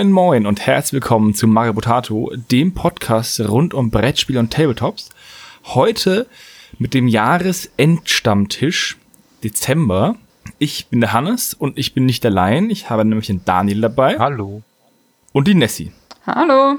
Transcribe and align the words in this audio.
Moin 0.00 0.12
Moin 0.12 0.46
und 0.46 0.66
herzlich 0.66 0.94
willkommen 0.94 1.34
zu 1.34 1.46
Mario 1.46 1.74
Potato, 1.74 2.32
dem 2.50 2.72
Podcast 2.72 3.38
rund 3.38 3.74
um 3.74 3.90
Brettspiele 3.90 4.40
und 4.40 4.50
Tabletops. 4.50 5.10
Heute 5.62 6.26
mit 6.78 6.94
dem 6.94 7.06
Jahresendstammtisch 7.06 8.96
Dezember. 9.44 10.16
Ich 10.58 10.86
bin 10.86 11.02
der 11.02 11.12
Hannes 11.12 11.52
und 11.52 11.76
ich 11.76 11.92
bin 11.92 12.06
nicht 12.06 12.24
allein. 12.24 12.70
Ich 12.70 12.88
habe 12.88 13.04
nämlich 13.04 13.26
den 13.26 13.44
Daniel 13.44 13.82
dabei. 13.82 14.18
Hallo. 14.18 14.62
Und 15.32 15.46
die 15.46 15.54
Nessie. 15.54 15.92
Hallo. 16.26 16.76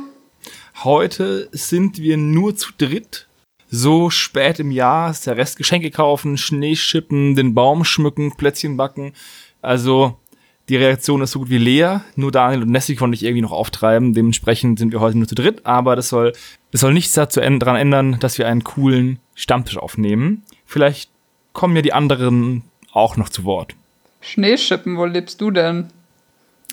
Heute 0.84 1.48
sind 1.52 2.00
wir 2.00 2.18
nur 2.18 2.56
zu 2.56 2.72
dritt. 2.76 3.28
So 3.70 4.10
spät 4.10 4.60
im 4.60 4.72
Jahr 4.72 5.12
ist 5.12 5.28
der 5.28 5.38
Rest 5.38 5.60
Geschenke 5.60 5.92
kaufen, 5.92 6.40
Schnee 6.40 6.76
schippen, 6.76 7.36
den 7.36 7.54
Baum 7.54 7.86
schmücken, 7.86 8.36
Plätzchen 8.36 8.78
backen. 8.78 9.14
Also 9.62 10.18
die 10.72 10.78
Reaktion 10.78 11.22
ist 11.22 11.32
so 11.32 11.40
gut 11.40 11.50
wie 11.50 11.58
leer. 11.58 12.00
Nur 12.16 12.32
Daniel 12.32 12.62
und 12.62 12.70
Nessie 12.70 12.96
konnte 12.96 13.16
ich 13.16 13.24
irgendwie 13.24 13.42
noch 13.42 13.52
auftreiben. 13.52 14.14
Dementsprechend 14.14 14.80
sind 14.80 14.94
wir 14.94 15.02
heute 15.02 15.18
nur 15.18 15.28
zu 15.28 15.36
dritt. 15.36 15.66
Aber 15.66 15.98
das 15.98 16.08
soll, 16.08 16.32
das 16.72 16.80
soll 16.80 16.94
nichts 16.94 17.12
dazu 17.12 17.42
daran 17.42 17.76
ändern, 17.76 18.18
dass 18.22 18.38
wir 18.38 18.48
einen 18.48 18.64
coolen 18.64 19.20
Stammtisch 19.36 19.78
aufnehmen. 19.78 20.44
Vielleicht 20.66 21.12
kommen 21.52 21.76
ja 21.76 21.82
die 21.82 21.92
anderen 21.92 22.64
auch 22.94 23.18
noch 23.18 23.28
zu 23.28 23.44
Wort. 23.44 23.76
Schneeschippen, 24.22 24.96
wo 24.96 25.04
lebst 25.04 25.42
du 25.42 25.52
denn? 25.52 25.88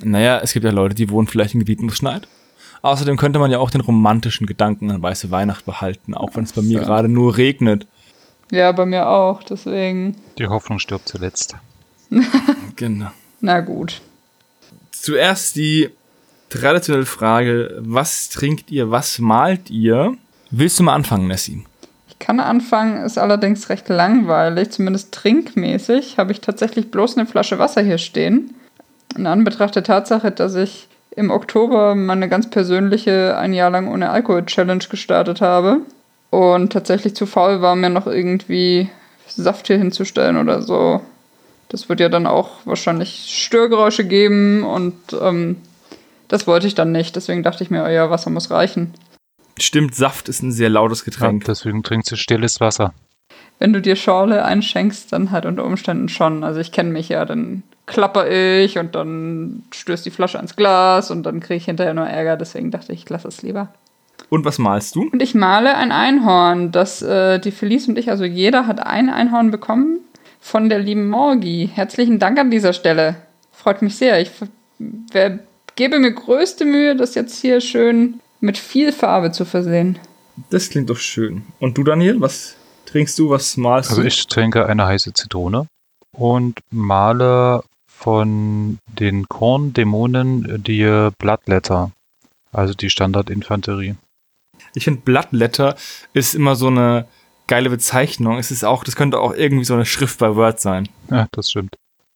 Naja, 0.05 0.38
es 0.38 0.52
gibt 0.52 0.65
ja 0.65 0.71
Leute, 0.71 0.95
die 0.95 1.10
wohnen 1.10 1.27
vielleicht 1.27 1.55
in 1.55 1.60
Gebieten, 1.60 1.83
wo 1.83 1.88
es 1.88 1.96
schneit. 1.96 2.29
Außerdem 2.83 3.16
könnte 3.16 3.41
man 3.41 3.51
ja 3.51 3.59
auch 3.59 3.71
den 3.71 3.80
romantischen 3.80 4.46
Gedanken 4.46 4.93
an 4.93 5.02
weiße 5.02 5.32
Weihnacht 5.32 5.66
behalten, 5.66 6.15
auch 6.15 6.37
wenn 6.37 6.45
es 6.45 6.52
bei 6.52 6.63
mir 6.63 6.79
gerade 6.79 7.09
nur 7.09 7.37
regnet. 7.37 7.88
Ja, 8.52 8.71
bei 8.71 8.87
mir 8.87 9.09
auch, 9.09 9.43
deswegen. 9.43 10.15
Die 10.38 10.46
Hoffnung 10.46 10.79
stirbt 10.79 11.09
zuletzt. 11.09 11.57
genau. 12.76 13.10
Na 13.41 13.61
gut. 13.61 14.01
Zuerst 14.91 15.57
die 15.57 15.91
traditionelle 16.49 17.07
Frage, 17.07 17.77
was 17.81 18.29
trinkt 18.29 18.71
ihr, 18.71 18.91
was 18.91 19.19
malt 19.19 19.71
ihr? 19.71 20.15
Willst 20.51 20.79
du 20.79 20.83
mal 20.83 20.95
anfangen, 20.95 21.29
Nessie? 21.29 21.65
Ich 22.09 22.19
kann 22.19 22.41
anfangen, 22.41 23.05
ist 23.05 23.19
allerdings 23.19 23.69
recht 23.69 23.89
langweilig, 23.89 24.71
zumindest 24.71 25.13
trinkmäßig. 25.13 26.19
Habe 26.19 26.33
ich 26.33 26.41
tatsächlich 26.41 26.91
bloß 26.91 27.16
eine 27.16 27.27
Flasche 27.27 27.59
Wasser 27.59 27.83
hier 27.83 27.99
stehen. 27.99 28.55
In 29.16 29.27
Anbetracht 29.27 29.77
der 29.77 29.85
Tatsache, 29.85 30.31
dass 30.31 30.55
ich 30.55 30.89
im 31.15 31.31
Oktober 31.31 31.95
meine 31.95 32.29
ganz 32.29 32.51
persönliche 32.51 33.37
ein 33.37 33.53
Jahr 33.53 33.71
lang 33.71 33.89
ohne 33.89 34.11
Alkohol-Challenge 34.11 34.85
gestartet 34.89 35.41
habe 35.41 35.81
und 36.31 36.73
tatsächlich 36.73 37.15
zu 37.15 37.27
faul 37.27 37.61
war, 37.61 37.75
mir 37.75 37.91
noch 37.91 38.07
irgendwie 38.07 38.89
Saft 39.27 39.66
hier 39.66 39.79
hinzustellen 39.79 40.37
oder 40.37 40.63
so. 40.63 41.01
Das 41.69 41.88
wird 41.88 42.01
ja 42.01 42.09
dann 42.09 42.27
auch 42.27 42.51
wahrscheinlich 42.65 43.27
Störgeräusche 43.29 44.05
geben 44.05 44.65
und 44.65 44.95
ähm, 45.21 45.57
das 46.29 46.47
wollte 46.47 46.66
ich 46.66 46.75
dann 46.75 46.93
nicht. 46.93 47.16
Deswegen 47.16 47.43
dachte 47.43 47.63
ich 47.63 47.71
mir, 47.71 47.85
oh 47.85 47.88
ja, 47.88 48.10
Wasser 48.10 48.30
muss 48.30 48.51
reichen. 48.51 48.95
Stimmt, 49.59 49.95
Saft 49.95 50.29
ist 50.29 50.43
ein 50.43 50.52
sehr 50.52 50.69
lautes 50.69 51.05
Getränk. 51.05 51.43
Ja, 51.43 51.49
deswegen 51.49 51.83
trinkst 51.83 52.10
du 52.10 52.16
stilles 52.16 52.60
Wasser. 52.60 52.95
Wenn 53.59 53.73
du 53.73 53.80
dir 53.80 53.97
Schorle 53.97 54.45
einschenkst, 54.45 55.13
dann 55.13 55.30
halt 55.30 55.45
unter 55.45 55.65
Umständen 55.65 56.09
schon. 56.09 56.45
Also 56.45 56.60
ich 56.60 56.71
kenne 56.71 56.91
mich 56.91 57.09
ja, 57.09 57.25
dann 57.25 57.65
klapper 57.87 58.30
ich 58.30 58.79
und 58.79 58.95
dann 58.95 59.65
stößt 59.73 60.07
die 60.07 60.10
Flasche 60.10 60.38
ans 60.38 60.55
Glas 60.55 61.10
und 61.10 61.25
dann 61.25 61.41
kriege 61.41 61.57
ich 61.57 61.65
hinterher 61.65 61.95
nur 61.95 62.07
Ärger. 62.07 62.37
Deswegen 62.37 62.71
dachte 62.71 62.93
ich, 62.93 63.03
ich 63.03 63.09
lasse 63.09 63.29
es 63.29 63.43
lieber. 63.43 63.69
Und 64.31 64.44
was 64.44 64.59
malst 64.59 64.94
du? 64.94 65.09
Und 65.10 65.22
ich 65.22 65.34
male 65.34 65.77
ein 65.77 65.91
Einhorn, 65.91 66.71
das 66.71 67.03
äh, 67.03 67.38
die 67.38 67.50
Felice 67.50 67.88
und 67.88 67.98
ich, 67.98 68.10
also 68.10 68.25
jeder 68.25 68.66
hat 68.66 68.84
ein 68.84 69.09
Einhorn 69.10 69.50
bekommen 69.50 70.00
von 70.41 70.69
der 70.69 70.78
lieben 70.78 71.09
Morgi. 71.09 71.71
Herzlichen 71.72 72.19
Dank 72.19 72.38
an 72.38 72.50
dieser 72.50 72.72
Stelle. 72.72 73.16
Freut 73.53 73.82
mich 73.82 73.97
sehr. 73.97 74.21
Ich 74.21 74.31
wer, 74.78 75.38
gebe 75.76 75.99
mir 75.99 76.12
größte 76.12 76.65
Mühe, 76.65 76.97
das 76.97 77.15
jetzt 77.15 77.41
hier 77.41 77.60
schön 77.60 78.21
mit 78.41 78.59
viel 78.59 78.93
Farbe 78.93 79.32
zu 79.32 79.44
versehen. 79.44 79.98
Das 80.50 80.71
klingt 80.71 80.91
doch 80.91 80.98
schön. 80.98 81.43
Und 81.59 81.77
du, 81.77 81.84
Daniel, 81.84 82.21
was 82.21 82.56
trinkst 82.87 83.19
du, 83.19 83.31
was 83.31 83.56
malst 83.56 83.91
also 83.91 84.03
du? 84.03 84.06
Also 84.06 84.16
ich 84.16 84.27
trinke 84.27 84.66
eine 84.66 84.87
heiße 84.87 85.12
Zitrone 85.12 85.66
und 86.12 86.60
male 86.71 87.62
von 87.87 88.78
den 88.87 89.28
Korndämonen 89.28 90.62
die 90.62 91.10
Blattletter, 91.19 91.91
also 92.53 92.75
die 92.75 92.91
Standardinfanterie. 92.91 93.97
Ich 94.75 94.84
finde, 94.84 95.00
Blattletter 95.00 95.77
ist 96.12 96.34
immer 96.34 96.54
so 96.54 96.69
eine 96.69 97.06
geile 97.48 97.70
Bezeichnung. 97.70 98.38
Es 98.38 98.53
ist 98.53 98.64
auch, 98.64 98.84
das 98.84 98.94
könnte 98.94 99.19
auch 99.19 99.34
irgendwie 99.34 99.64
so 99.64 99.75
eine 99.75 99.86
Schrift 99.86 100.20
bei 100.20 100.36
Word 100.36 100.60
sein. 100.60 100.88
Ja, 101.10 101.26
das 101.32 101.50
stimmt. 101.50 101.75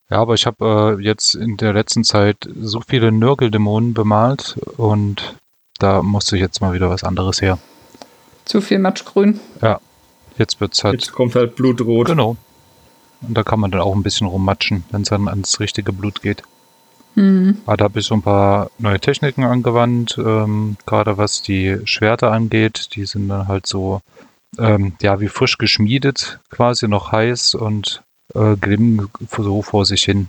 Ja, 0.09 0.19
aber 0.19 0.35
ich 0.35 0.45
habe 0.45 0.97
äh, 0.99 1.03
jetzt 1.03 1.35
in 1.35 1.57
der 1.57 1.73
letzten 1.73 2.03
Zeit 2.03 2.37
so 2.61 2.81
viele 2.87 3.11
Nörgeldämonen 3.11 3.93
bemalt 3.93 4.57
und 4.77 5.35
da 5.79 6.01
musste 6.01 6.37
jetzt 6.37 6.61
mal 6.61 6.73
wieder 6.73 6.89
was 6.89 7.03
anderes 7.03 7.41
her. 7.41 7.57
Zu 8.45 8.61
viel 8.61 8.79
Matschgrün. 8.79 9.39
Ja, 9.61 9.79
jetzt 10.37 10.61
wird's 10.61 10.83
halt. 10.83 11.01
Jetzt 11.01 11.13
kommt 11.13 11.35
halt 11.35 11.55
Blutrot. 11.55 12.07
Genau. 12.07 12.37
Und 13.21 13.37
da 13.37 13.43
kann 13.43 13.59
man 13.59 13.71
dann 13.71 13.81
auch 13.81 13.95
ein 13.95 14.03
bisschen 14.03 14.27
rummatschen, 14.27 14.83
wenn 14.91 15.01
es 15.01 15.09
dann 15.09 15.27
ans 15.27 15.59
richtige 15.59 15.93
Blut 15.93 16.21
geht. 16.21 16.43
Mhm. 17.15 17.59
Aber 17.65 17.77
da 17.77 17.85
habe 17.85 17.99
ich 17.99 18.05
so 18.05 18.15
ein 18.15 18.21
paar 18.21 18.69
neue 18.79 18.99
Techniken 18.99 19.43
angewandt, 19.43 20.17
ähm, 20.17 20.77
gerade 20.85 21.17
was 21.17 21.41
die 21.41 21.79
Schwerter 21.85 22.31
angeht. 22.31 22.95
Die 22.95 23.05
sind 23.05 23.29
dann 23.29 23.47
halt 23.47 23.65
so 23.65 24.01
ähm, 24.57 24.93
ja, 25.01 25.19
wie 25.19 25.27
frisch 25.27 25.57
geschmiedet, 25.57 26.39
quasi 26.49 26.87
noch 26.87 27.11
heiß 27.11 27.55
und 27.55 28.03
äh, 28.35 28.55
glimmen 28.55 29.09
so 29.29 29.61
vor 29.61 29.85
sich 29.85 30.03
hin. 30.03 30.27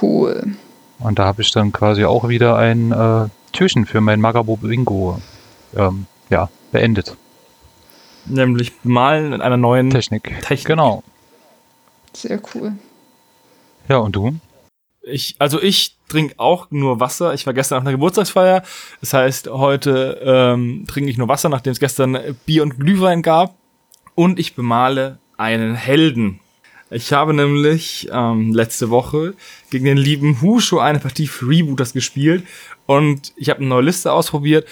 Cool. 0.00 0.56
Und 0.98 1.18
da 1.18 1.26
habe 1.26 1.42
ich 1.42 1.50
dann 1.50 1.72
quasi 1.72 2.04
auch 2.04 2.28
wieder 2.28 2.56
ein 2.56 2.92
äh, 2.92 3.28
Türchen 3.52 3.86
für 3.86 4.00
mein 4.00 4.20
Magabo 4.20 4.56
Bingo 4.56 5.20
ähm, 5.76 6.06
ja, 6.30 6.48
beendet. 6.72 7.16
Nämlich 8.24 8.72
malen 8.82 9.32
in 9.32 9.40
einer 9.40 9.56
neuen 9.56 9.90
Technik. 9.90 10.40
Technik. 10.40 10.66
Genau. 10.66 11.02
Sehr 12.12 12.40
cool. 12.54 12.72
Ja, 13.88 13.98
und 13.98 14.16
du? 14.16 14.34
Ich, 15.08 15.36
also 15.38 15.62
ich 15.62 15.96
trinke 16.08 16.34
auch 16.38 16.70
nur 16.70 17.00
Wasser. 17.00 17.32
Ich 17.32 17.46
war 17.46 17.54
gestern 17.54 17.78
auf 17.78 17.82
einer 17.82 17.92
Geburtstagsfeier. 17.92 18.62
Das 19.00 19.12
heißt, 19.12 19.48
heute 19.48 20.20
ähm, 20.22 20.84
trinke 20.88 21.10
ich 21.10 21.16
nur 21.16 21.28
Wasser, 21.28 21.48
nachdem 21.48 21.72
es 21.72 21.80
gestern 21.80 22.18
Bier 22.44 22.62
und 22.62 22.78
Glühwein 22.78 23.22
gab. 23.22 23.56
Und 24.14 24.38
ich 24.38 24.54
bemale 24.54 25.18
einen 25.36 25.74
Helden. 25.74 26.40
Ich 26.90 27.12
habe 27.12 27.34
nämlich 27.34 28.08
ähm, 28.12 28.52
letzte 28.52 28.90
Woche 28.90 29.34
gegen 29.70 29.84
den 29.84 29.96
lieben 29.96 30.40
Husho 30.40 30.78
eine 30.78 31.00
Partie 31.00 31.26
Freebooters 31.26 31.92
gespielt 31.92 32.44
und 32.86 33.32
ich 33.36 33.50
habe 33.50 33.58
eine 33.60 33.68
neue 33.68 33.82
Liste 33.82 34.12
ausprobiert 34.12 34.68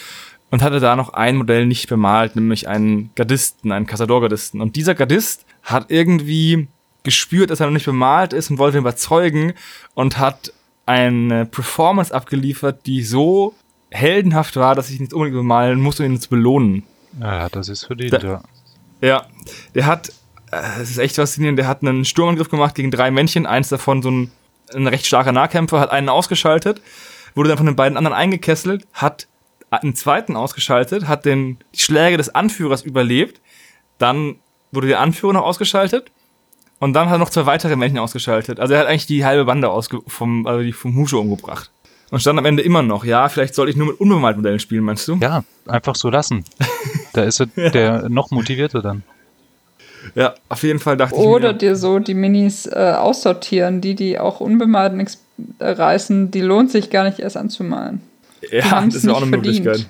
und 0.53 0.63
hatte 0.63 0.79
da 0.79 0.95
noch 0.95 1.13
ein 1.13 1.37
Modell 1.37 1.67
nicht 1.67 1.89
bemalt, 1.89 2.37
nämlich 2.37 2.69
einen 2.69 3.11
Gardisten, 3.17 3.73
einen 3.73 3.87
Casador-Gardisten. 3.87 4.61
Und 4.61 4.77
dieser 4.77 4.95
Gardist 4.95 5.45
hat 5.65 5.91
irgendwie 5.91 6.69
gespürt, 7.05 7.51
dass 7.51 7.61
er 7.61 7.67
noch 7.67 7.73
nicht 7.75 7.87
bemalt 7.87 8.33
ist 8.33 8.51
und 8.51 8.59
wollte 8.59 8.79
ihn 8.79 8.81
überzeugen 8.81 9.53
und 9.95 10.19
hat 10.19 10.53
eine 10.87 11.47
Performance 11.47 12.13
abgeliefert, 12.15 12.87
die 12.87 13.03
so 13.05 13.55
heldenhaft 13.91 14.57
war, 14.57 14.75
dass 14.75 14.91
ich 14.91 14.97
ihn 14.97 15.05
jetzt 15.05 15.15
unbedingt 15.15 15.37
bemalen 15.37 15.81
musste, 15.81 16.05
um 16.05 16.13
ihn 16.13 16.21
zu 16.21 16.29
belohnen. 16.31 16.83
Ja, 17.21 17.49
das 17.49 17.69
ist 17.69 17.85
verdient, 17.85 18.13
Da- 18.15 18.19
ja. 18.23 18.43
Ja, 19.01 19.27
der 19.75 19.87
hat, 19.87 20.09
äh, 20.51 20.57
es 20.81 20.91
ist 20.91 20.99
echt 20.99 21.17
faszinierend, 21.17 21.59
der 21.59 21.69
hat 21.69 21.83
einen 21.83 22.05
Sturmangriff 22.05 22.49
gemacht 22.49 22.75
gegen 22.75 22.91
drei 22.91 23.11
Männchen, 23.11 23.47
eins 23.47 23.69
davon 23.69 24.03
so 24.03 24.11
ein, 24.11 24.31
ein 24.75 24.87
recht 24.87 25.07
starker 25.07 25.33
Nahkämpfer, 25.33 25.79
hat 25.79 25.91
einen 25.91 26.09
ausgeschaltet, 26.09 26.81
wurde 27.35 27.49
dann 27.51 27.59
von 27.59 27.67
den 27.67 27.77
beiden 27.77 27.97
anderen 27.99 28.17
eingekesselt, 28.17 28.87
hat 28.95 29.27
einen 29.71 29.95
zweiten 29.95 30.37
ausgeschaltet, 30.37 31.07
hat 31.07 31.25
den, 31.25 31.59
die 31.75 31.81
Schläge 31.81 32.17
des 32.17 32.35
Anführers 32.35 32.83
überlebt, 32.83 33.41
dann 33.99 34.37
wurde 34.73 34.87
der 34.89 35.01
Anführer 35.01 35.35
noch 35.35 35.43
ausgeschaltet 35.45 36.11
und 36.85 36.93
dann 36.93 37.07
hat 37.09 37.17
er 37.17 37.19
noch 37.19 37.31
zwei 37.31 37.47
weitere 37.47 37.77
Männchen 37.77 37.99
ausgeschaltet. 37.99 38.61
Also 38.61 38.75
er 38.75 38.81
hat 38.81 38.87
eigentlich 38.87 39.07
die 39.07 39.25
halbe 39.25 39.45
Bande 39.47 39.71
ausge 39.71 40.01
vom, 40.07 40.47
also 40.47 40.63
die 40.63 40.73
vom 40.73 40.95
Husho 40.97 41.19
umgebracht. 41.19 41.71
Und 42.11 42.21
stand 42.21 42.39
am 42.39 42.45
Ende 42.45 42.63
immer 42.63 42.83
noch, 42.83 43.05
ja, 43.05 43.29
vielleicht 43.29 43.55
soll 43.55 43.69
ich 43.69 43.77
nur 43.77 43.89
mit 43.89 44.01
unbemalten 44.01 44.41
Modellen 44.43 44.61
spielen, 44.61 44.85
meinst 44.85 45.09
du? 45.09 45.17
Ja, 45.17 45.43
einfach 45.67 45.97
so 45.97 46.11
lassen. 46.11 46.45
Da 47.15 47.23
ist 47.23 47.41
er 47.41 47.47
der 47.71 48.09
noch 48.09 48.31
motivierter 48.31 48.83
dann. 48.83 49.03
Ja, 50.15 50.35
auf 50.51 50.63
jeden 50.63 50.79
Fall 50.79 50.97
dachte 50.99 51.15
Oder 51.17 51.49
ich 51.49 51.53
mir. 51.55 51.59
dir 51.59 51.77
so 51.77 51.99
die 51.99 52.13
Minis 52.15 52.67
äh, 52.67 52.95
aussortieren, 52.99 53.81
die, 53.81 53.95
die 53.95 54.19
auch 54.19 54.41
unbemalten 54.41 55.01
ex- 55.01 55.23
äh, 55.59 55.71
reißen, 55.71 56.31
die 56.31 56.43
lohnt 56.43 56.71
sich 56.71 56.91
gar 56.91 57.05
nicht 57.05 57.19
erst 57.21 57.39
anzumalen. 57.39 58.03
Ja, 58.53 58.85
das 58.85 59.03
wäre 59.05 59.17
auch 59.17 59.23
eine 59.23 59.31
verdient. 59.31 59.65
Möglichkeit. 59.65 59.87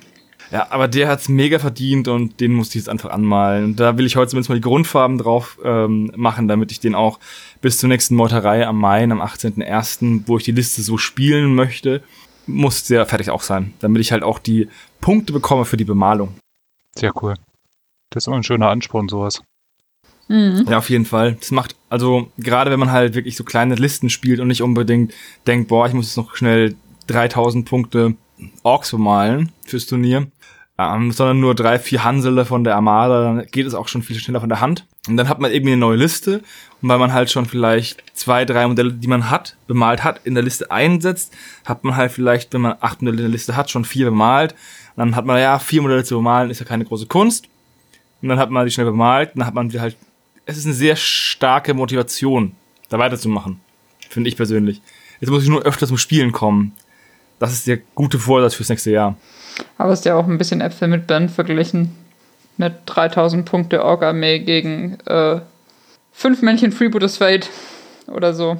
Ja, 0.50 0.68
aber 0.70 0.88
der 0.88 1.08
hat's 1.08 1.28
mega 1.28 1.58
verdient 1.58 2.08
und 2.08 2.40
den 2.40 2.52
musste 2.52 2.78
ich 2.78 2.84
jetzt 2.84 2.88
einfach 2.88 3.10
anmalen. 3.10 3.64
Und 3.64 3.80
da 3.80 3.96
will 3.96 4.06
ich 4.06 4.16
heute 4.16 4.30
zumindest 4.30 4.50
mal 4.50 4.56
die 4.56 4.60
Grundfarben 4.60 5.18
drauf 5.18 5.58
ähm, 5.64 6.12
machen, 6.16 6.48
damit 6.48 6.70
ich 6.70 6.80
den 6.80 6.94
auch 6.94 7.18
bis 7.60 7.78
zur 7.78 7.88
nächsten 7.88 8.14
Meuterei 8.14 8.66
am 8.66 8.78
Mai, 8.78 9.04
am 9.04 9.20
18.01., 9.20 10.22
wo 10.26 10.36
ich 10.36 10.44
die 10.44 10.52
Liste 10.52 10.82
so 10.82 10.98
spielen 10.98 11.54
möchte, 11.54 12.02
muss 12.46 12.84
der 12.84 13.06
fertig 13.06 13.30
auch 13.30 13.42
sein, 13.42 13.72
damit 13.80 14.00
ich 14.02 14.12
halt 14.12 14.22
auch 14.22 14.38
die 14.38 14.68
Punkte 15.00 15.32
bekomme 15.32 15.64
für 15.64 15.76
die 15.76 15.84
Bemalung. 15.84 16.34
Sehr 16.94 17.12
cool. 17.22 17.34
Das 18.10 18.24
ist 18.24 18.26
immer 18.28 18.36
ein 18.36 18.44
schöner 18.44 18.68
Ansporn, 18.68 19.08
sowas. 19.08 19.42
Mhm. 20.28 20.66
Ja, 20.68 20.78
auf 20.78 20.90
jeden 20.90 21.04
Fall. 21.04 21.34
Das 21.34 21.50
macht, 21.50 21.76
also 21.88 22.30
gerade 22.38 22.70
wenn 22.70 22.80
man 22.80 22.92
halt 22.92 23.14
wirklich 23.14 23.36
so 23.36 23.44
kleine 23.44 23.74
Listen 23.74 24.10
spielt 24.10 24.40
und 24.40 24.48
nicht 24.48 24.62
unbedingt 24.62 25.12
denkt, 25.46 25.68
boah, 25.68 25.86
ich 25.86 25.94
muss 25.94 26.06
jetzt 26.06 26.16
noch 26.16 26.36
schnell 26.36 26.76
3000 27.08 27.68
Punkte 27.68 28.14
Orks 28.62 28.90
bemalen 28.90 29.52
fürs 29.66 29.86
Turnier, 29.86 30.26
ähm, 30.78 31.12
sondern 31.12 31.40
nur 31.40 31.54
drei, 31.54 31.78
vier 31.78 32.04
Hansele 32.04 32.44
von 32.44 32.64
der 32.64 32.74
Armada, 32.74 33.22
dann 33.22 33.46
geht 33.46 33.66
es 33.66 33.74
auch 33.74 33.88
schon 33.88 34.02
viel 34.02 34.18
schneller 34.18 34.40
von 34.40 34.48
der 34.48 34.60
Hand. 34.60 34.86
Und 35.08 35.16
dann 35.16 35.28
hat 35.28 35.38
man 35.38 35.52
irgendwie 35.52 35.72
eine 35.72 35.80
neue 35.80 35.96
Liste 35.96 36.42
und 36.82 36.88
weil 36.88 36.98
man 36.98 37.12
halt 37.12 37.30
schon 37.30 37.46
vielleicht 37.46 38.02
zwei, 38.14 38.44
drei 38.44 38.66
Modelle, 38.66 38.92
die 38.92 39.06
man 39.06 39.30
hat, 39.30 39.56
bemalt 39.66 40.02
hat, 40.02 40.20
in 40.24 40.34
der 40.34 40.42
Liste 40.42 40.70
einsetzt, 40.70 41.32
hat 41.64 41.84
man 41.84 41.96
halt 41.96 42.12
vielleicht, 42.12 42.52
wenn 42.54 42.62
man 42.62 42.76
acht 42.80 43.02
Modelle 43.02 43.18
in 43.18 43.24
der 43.24 43.32
Liste 43.32 43.56
hat, 43.56 43.70
schon 43.70 43.84
vier 43.84 44.06
bemalt. 44.06 44.52
Und 44.96 44.98
dann 44.98 45.16
hat 45.16 45.26
man, 45.26 45.40
ja, 45.40 45.58
vier 45.58 45.82
Modelle 45.82 46.04
zu 46.04 46.16
bemalen, 46.16 46.50
ist 46.50 46.60
ja 46.60 46.66
keine 46.66 46.84
große 46.84 47.06
Kunst. 47.06 47.48
Und 48.22 48.28
dann 48.28 48.38
hat 48.38 48.50
man 48.50 48.64
die 48.64 48.72
schnell 48.72 48.86
bemalt, 48.86 49.32
dann 49.34 49.46
hat 49.46 49.54
man 49.54 49.70
wieder 49.70 49.82
halt, 49.82 49.96
es 50.46 50.56
ist 50.56 50.64
eine 50.64 50.74
sehr 50.74 50.96
starke 50.96 51.74
Motivation, 51.74 52.52
da 52.88 52.98
weiterzumachen. 52.98 53.60
Finde 54.08 54.28
ich 54.28 54.36
persönlich. 54.36 54.80
Jetzt 55.20 55.30
muss 55.30 55.42
ich 55.42 55.48
nur 55.48 55.62
öfter 55.62 55.86
zum 55.86 55.98
Spielen 55.98 56.32
kommen. 56.32 56.72
Das 57.38 57.52
ist 57.52 57.66
der 57.66 57.78
gute 57.94 58.18
Vorsatz 58.18 58.54
fürs 58.54 58.68
nächste 58.68 58.90
Jahr. 58.90 59.16
Aber 59.78 59.92
ist 59.92 60.04
ja 60.04 60.16
auch 60.16 60.26
ein 60.26 60.38
bisschen 60.38 60.60
Äpfel 60.60 60.88
mit 60.88 61.06
Birnen 61.06 61.28
verglichen. 61.28 61.94
Mit 62.56 62.74
3000 62.86 63.44
Punkte 63.48 63.84
Ork-Armee 63.84 64.40
gegen 64.40 64.98
äh, 65.06 65.40
fünf 66.12 66.42
Männchen 66.42 66.72
Freebooters 66.72 67.16
Fate 67.16 67.50
oder 68.06 68.32
so. 68.32 68.56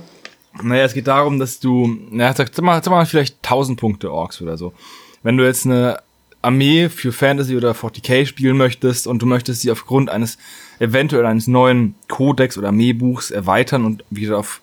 Naja, 0.63 0.85
es 0.85 0.95
geht 0.95 1.07
darum, 1.07 1.39
dass 1.39 1.61
du, 1.61 1.99
naja, 2.11 2.33
sag, 2.35 2.55
sag, 2.55 2.65
mal, 2.65 2.83
sag 2.83 2.91
mal 2.91 3.07
vielleicht 3.07 3.37
1000 3.45 3.79
Punkte 3.79 4.13
Orks 4.13 4.41
oder 4.41 4.57
so. 4.57 4.73
Wenn 5.23 5.37
du 5.37 5.45
jetzt 5.45 5.67
eine 5.67 5.99
Armee 6.43 6.89
für 6.89 7.13
Fantasy 7.13 7.57
oder 7.57 7.73
40k 7.73 8.27
spielen 8.27 8.57
möchtest 8.57 9.07
und 9.07 9.23
du 9.23 9.27
möchtest 9.27 9.63
sie 9.63 9.71
aufgrund 9.71 10.11
eines 10.11 10.39
eventuell 10.79 11.27
eines 11.27 11.47
neuen 11.47 11.95
Codex 12.09 12.59
oder 12.59 12.69
Armeebuchs 12.69 13.31
erweitern 13.31 13.85
und 13.85 14.05
wieder 14.11 14.39
auf 14.39 14.61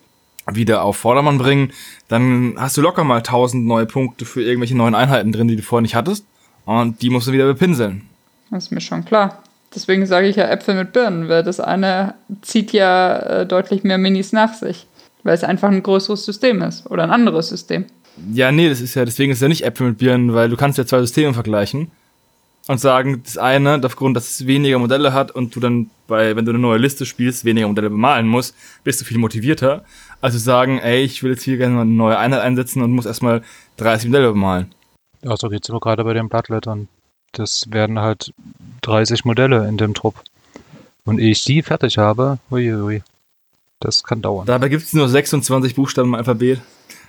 wieder 0.51 0.83
auf 0.83 0.97
Vordermann 0.97 1.37
bringen, 1.37 1.71
dann 2.07 2.55
hast 2.57 2.77
du 2.77 2.81
locker 2.81 3.03
mal 3.03 3.17
1000 3.17 3.65
neue 3.65 3.85
Punkte 3.85 4.25
für 4.25 4.41
irgendwelche 4.41 4.75
neuen 4.75 4.95
Einheiten 4.95 5.31
drin, 5.31 5.47
die 5.47 5.55
du 5.55 5.61
vorher 5.61 5.81
nicht 5.81 5.95
hattest. 5.95 6.25
Und 6.65 7.01
die 7.01 7.09
musst 7.09 7.27
du 7.27 7.31
wieder 7.31 7.45
bepinseln. 7.45 8.03
Das 8.49 8.65
ist 8.65 8.71
mir 8.71 8.81
schon 8.81 9.05
klar. 9.05 9.41
Deswegen 9.73 10.05
sage 10.05 10.27
ich 10.27 10.35
ja 10.35 10.49
Äpfel 10.49 10.75
mit 10.75 10.91
Birnen, 10.91 11.29
weil 11.29 11.43
das 11.43 11.59
eine 11.59 12.15
zieht 12.41 12.73
ja 12.73 13.17
äh, 13.17 13.45
deutlich 13.45 13.83
mehr 13.83 13.97
Minis 13.97 14.33
nach 14.33 14.53
sich. 14.53 14.85
Weil 15.23 15.35
es 15.35 15.43
einfach 15.43 15.69
ein 15.69 15.83
größeres 15.83 16.25
System 16.25 16.61
ist 16.61 16.89
oder 16.89 17.03
ein 17.03 17.11
anderes 17.11 17.49
System. 17.49 17.85
Ja, 18.33 18.51
nee, 18.51 18.67
das 18.67 18.81
ist 18.81 18.95
ja, 18.95 19.05
deswegen 19.05 19.31
ist 19.31 19.37
es 19.37 19.41
ja 19.41 19.47
nicht 19.47 19.63
Äpfel 19.63 19.87
mit 19.89 19.99
Birnen, 19.99 20.33
weil 20.33 20.49
du 20.49 20.57
kannst 20.57 20.77
ja 20.77 20.85
zwei 20.85 20.99
Systeme 20.99 21.33
vergleichen 21.33 21.91
und 22.67 22.79
sagen, 22.79 23.21
das 23.23 23.37
eine, 23.37 23.81
aufgrund, 23.83 24.15
dass 24.17 24.29
es 24.29 24.47
weniger 24.47 24.79
Modelle 24.79 25.13
hat 25.13 25.31
und 25.31 25.55
du 25.55 25.59
dann 25.59 25.89
bei, 26.07 26.35
wenn 26.35 26.45
du 26.45 26.51
eine 26.51 26.59
neue 26.59 26.77
Liste 26.77 27.05
spielst, 27.05 27.45
weniger 27.45 27.67
Modelle 27.67 27.89
bemalen 27.89 28.27
musst, 28.27 28.55
bist 28.83 29.01
du 29.01 29.05
viel 29.05 29.17
motivierter. 29.17 29.85
Also 30.21 30.37
sagen, 30.37 30.77
ey, 30.79 31.03
ich 31.03 31.23
will 31.23 31.31
jetzt 31.31 31.43
hier 31.43 31.57
gerne 31.57 31.81
eine 31.81 31.89
neue 31.89 32.17
Einheit 32.17 32.41
einsetzen 32.41 32.81
und 32.83 32.91
muss 32.91 33.05
erstmal 33.05 33.41
30 33.77 34.09
Modelle 34.09 34.29
bemalen. 34.29 34.73
Ja, 35.23 35.35
so 35.35 35.49
geht's 35.49 35.69
immer 35.69 35.79
gerade 35.79 36.03
bei 36.03 36.13
den 36.13 36.29
Blattlettern. 36.29 36.87
Das 37.31 37.65
werden 37.69 37.99
halt 37.99 38.33
30 38.81 39.25
Modelle 39.25 39.67
in 39.67 39.77
dem 39.77 39.93
Trupp. 39.93 40.15
Und 41.05 41.19
ehe 41.19 41.31
ich 41.31 41.43
die 41.43 41.63
fertig 41.63 41.97
habe, 41.97 42.37
uiui, 42.51 43.01
das 43.79 44.03
kann 44.03 44.21
dauern. 44.21 44.45
Dabei 44.45 44.69
gibt 44.69 44.83
es 44.83 44.93
nur 44.93 45.09
26 45.09 45.75
Buchstaben 45.75 46.09
im 46.09 46.15
Alphabet. 46.15 46.61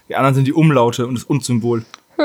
Die 0.09 0.17
anderen 0.17 0.35
sind 0.35 0.47
die 0.47 0.53
Umlaute 0.53 1.07
und 1.07 1.15
das 1.15 1.25
Und-Symbol. 1.25 1.85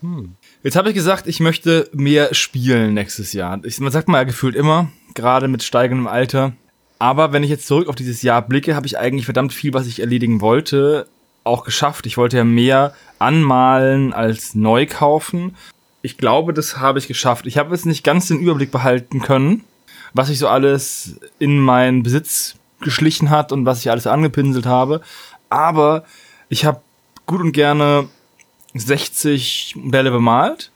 hm. 0.00 0.36
Jetzt 0.62 0.76
habe 0.76 0.88
ich 0.88 0.94
gesagt, 0.94 1.28
ich 1.28 1.38
möchte 1.40 1.88
mehr 1.92 2.34
spielen 2.34 2.94
nächstes 2.94 3.32
Jahr. 3.32 3.60
Ich, 3.64 3.78
man 3.78 3.92
sagt 3.92 4.08
mal 4.08 4.18
ja 4.18 4.24
gefühlt 4.24 4.56
immer, 4.56 4.90
gerade 5.14 5.46
mit 5.46 5.62
steigendem 5.62 6.08
Alter. 6.08 6.52
Aber 6.98 7.32
wenn 7.32 7.42
ich 7.42 7.50
jetzt 7.50 7.66
zurück 7.66 7.88
auf 7.88 7.94
dieses 7.94 8.22
Jahr 8.22 8.42
blicke, 8.42 8.74
habe 8.74 8.86
ich 8.86 8.98
eigentlich 8.98 9.26
verdammt 9.26 9.52
viel, 9.52 9.74
was 9.74 9.86
ich 9.86 10.00
erledigen 10.00 10.40
wollte, 10.40 11.06
auch 11.44 11.64
geschafft. 11.64 12.06
Ich 12.06 12.16
wollte 12.16 12.38
ja 12.38 12.44
mehr 12.44 12.94
anmalen 13.18 14.12
als 14.12 14.54
neu 14.54 14.86
kaufen. 14.86 15.56
Ich 16.02 16.18
glaube, 16.18 16.52
das 16.52 16.78
habe 16.78 16.98
ich 16.98 17.08
geschafft. 17.08 17.46
Ich 17.46 17.58
habe 17.58 17.74
jetzt 17.74 17.86
nicht 17.86 18.04
ganz 18.04 18.28
den 18.28 18.40
Überblick 18.40 18.70
behalten 18.70 19.20
können, 19.20 19.64
was 20.12 20.30
ich 20.30 20.38
so 20.38 20.48
alles 20.48 21.16
in 21.38 21.58
meinen 21.58 22.02
Besitz 22.02 22.56
geschlichen 22.80 23.30
hat 23.30 23.52
und 23.52 23.66
was 23.66 23.80
ich 23.80 23.90
alles 23.90 24.06
angepinselt 24.06 24.66
habe. 24.66 25.00
Aber 25.48 26.04
ich 26.48 26.64
habe 26.64 26.80
gut 27.26 27.40
und 27.40 27.52
gerne 27.52 28.08
60 28.74 29.74
Modelle 29.76 30.10
bemalt 30.10 30.70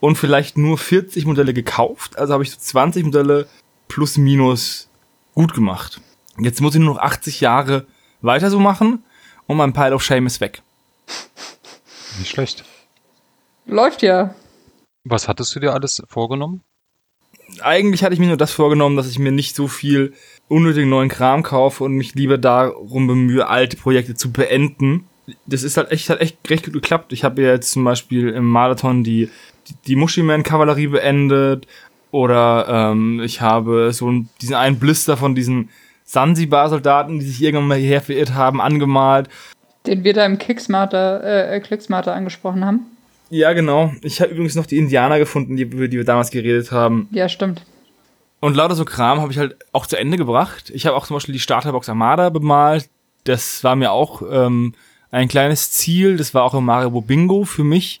und 0.00 0.16
vielleicht 0.16 0.58
nur 0.58 0.78
40 0.78 1.26
Modelle 1.26 1.54
gekauft. 1.54 2.18
Also 2.18 2.32
habe 2.32 2.42
ich 2.42 2.50
so 2.50 2.58
20 2.58 3.06
Modelle 3.06 3.46
plus 3.88 4.16
minus 4.16 4.88
gut 5.34 5.54
gemacht. 5.54 6.00
Jetzt 6.38 6.60
muss 6.60 6.74
ich 6.74 6.80
nur 6.80 6.94
noch 6.94 7.00
80 7.00 7.40
Jahre 7.40 7.86
weiter 8.20 8.50
so 8.50 8.58
machen 8.58 9.04
und 9.46 9.56
mein 9.56 9.72
Pile 9.72 9.94
of 9.94 10.02
Shame 10.02 10.26
ist 10.26 10.40
weg. 10.40 10.62
Nicht 12.18 12.30
schlecht. 12.30 12.64
Läuft 13.66 14.02
ja. 14.02 14.34
Was 15.04 15.28
hattest 15.28 15.54
du 15.54 15.60
dir 15.60 15.72
alles 15.72 16.02
vorgenommen? 16.08 16.62
Eigentlich 17.60 18.02
hatte 18.02 18.14
ich 18.14 18.20
mir 18.20 18.28
nur 18.28 18.36
das 18.36 18.52
vorgenommen, 18.52 18.96
dass 18.96 19.10
ich 19.10 19.18
mir 19.18 19.32
nicht 19.32 19.54
so 19.54 19.68
viel 19.68 20.14
unnötigen 20.48 20.88
neuen 20.88 21.08
Kram 21.08 21.42
kaufe 21.42 21.84
und 21.84 21.92
mich 21.92 22.14
lieber 22.14 22.38
darum 22.38 23.06
bemühe, 23.06 23.46
alte 23.46 23.76
Projekte 23.76 24.14
zu 24.14 24.32
beenden. 24.32 25.06
Das 25.46 25.62
ist 25.62 25.76
halt 25.76 25.90
echt, 25.90 26.08
hat 26.08 26.20
echt 26.20 26.38
recht 26.48 26.64
gut 26.64 26.74
geklappt. 26.74 27.12
Ich 27.12 27.24
habe 27.24 27.42
ja 27.42 27.52
jetzt 27.52 27.72
zum 27.72 27.84
Beispiel 27.84 28.30
im 28.30 28.46
Marathon 28.46 29.04
die, 29.04 29.30
die, 29.68 29.74
die 29.86 29.96
Mushiman-Kavallerie 29.96 30.88
beendet 30.88 31.66
oder 32.14 32.92
ähm, 32.92 33.20
ich 33.24 33.40
habe 33.40 33.92
so 33.92 34.08
diesen 34.40 34.54
einen 34.54 34.78
Blister 34.78 35.16
von 35.16 35.34
diesen 35.34 35.70
Sansibar-Soldaten, 36.04 37.18
die 37.18 37.26
sich 37.26 37.42
irgendwann 37.42 37.66
mal 37.66 37.78
hierher 37.78 38.02
verirrt 38.02 38.34
haben, 38.34 38.60
angemalt. 38.60 39.28
Den 39.84 40.04
wir 40.04 40.14
da 40.14 40.24
im 40.24 40.38
Kicksmarter, 40.38 41.52
äh, 41.52 41.58
Clicksmarter 41.58 42.14
angesprochen 42.14 42.64
haben. 42.64 42.86
Ja, 43.30 43.52
genau. 43.52 43.92
Ich 44.02 44.20
habe 44.20 44.30
übrigens 44.30 44.54
noch 44.54 44.66
die 44.66 44.78
Indianer 44.78 45.18
gefunden, 45.18 45.56
die, 45.56 45.64
über 45.64 45.88
die 45.88 45.96
wir 45.96 46.04
damals 46.04 46.30
geredet 46.30 46.70
haben. 46.70 47.08
Ja, 47.10 47.28
stimmt. 47.28 47.62
Und 48.38 48.54
lauter 48.54 48.76
so 48.76 48.84
Kram 48.84 49.20
habe 49.20 49.32
ich 49.32 49.38
halt 49.38 49.56
auch 49.72 49.86
zu 49.86 49.96
Ende 49.96 50.16
gebracht. 50.16 50.70
Ich 50.72 50.86
habe 50.86 50.96
auch 50.96 51.08
zum 51.08 51.16
Beispiel 51.16 51.32
die 51.32 51.40
Starterbox 51.40 51.88
Armada 51.88 52.30
bemalt. 52.30 52.88
Das 53.24 53.64
war 53.64 53.74
mir 53.74 53.90
auch 53.90 54.22
ähm, 54.30 54.74
ein 55.10 55.26
kleines 55.26 55.72
Ziel. 55.72 56.16
Das 56.16 56.32
war 56.32 56.44
auch 56.44 56.54
im 56.54 56.64
Mario 56.64 57.00
Bingo 57.00 57.42
für 57.42 57.64
mich 57.64 58.00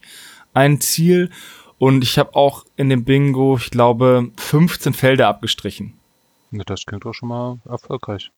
ein 0.52 0.80
Ziel. 0.80 1.30
Und 1.84 2.02
ich 2.02 2.18
habe 2.18 2.34
auch 2.34 2.64
in 2.76 2.88
dem 2.88 3.04
Bingo, 3.04 3.58
ich 3.58 3.68
glaube, 3.68 4.30
15 4.38 4.94
Felder 4.94 5.28
abgestrichen. 5.28 5.92
Das 6.50 6.86
klingt 6.86 7.04
doch 7.04 7.12
schon 7.12 7.28
mal 7.28 7.58
erfolgreich. 7.68 8.30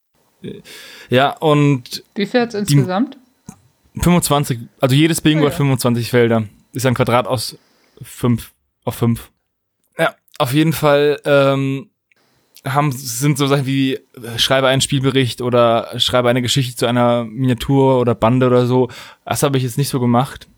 Ja, 1.11 1.31
und. 1.31 2.03
Wie 2.17 2.27
viel 2.27 2.41
hat 2.41 2.49
es 2.49 2.55
insgesamt? 2.57 3.17
25, 4.01 4.59
also 4.81 4.97
jedes 4.97 5.21
Bingo 5.21 5.43
oh 5.43 5.45
ja. 5.45 5.51
hat 5.51 5.57
25 5.59 6.11
Felder. 6.11 6.43
Ist 6.73 6.87
ein 6.87 6.95
Quadrat 6.95 7.29
aus 7.29 7.57
5 8.03 8.51
auf 8.85 8.97
5. 8.97 9.31
Ja, 9.97 10.17
auf 10.39 10.53
jeden 10.53 10.73
Fall 10.73 11.21
ähm, 11.25 11.91
haben, 12.65 12.91
sind 12.91 13.39
so 13.39 13.47
Sachen 13.47 13.65
wie 13.65 14.01
schreibe 14.39 14.67
einen 14.67 14.81
Spielbericht 14.81 15.41
oder 15.41 15.97
schreibe 16.01 16.31
eine 16.31 16.43
Geschichte 16.43 16.75
zu 16.75 16.87
einer 16.87 17.23
Miniatur 17.23 18.01
oder 18.01 18.17
Bande 18.17 18.49
oder 18.49 18.67
so. 18.67 18.89
Das 19.25 19.45
habe 19.45 19.57
ich 19.57 19.63
jetzt 19.63 19.79
nicht 19.79 19.89
so 19.89 20.01
gemacht. 20.01 20.49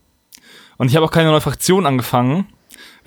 Und 0.78 0.88
ich 0.88 0.96
habe 0.96 1.04
auch 1.04 1.12
keine 1.12 1.28
neue 1.28 1.42
Fraktion 1.42 1.84
angefangen, 1.84 2.46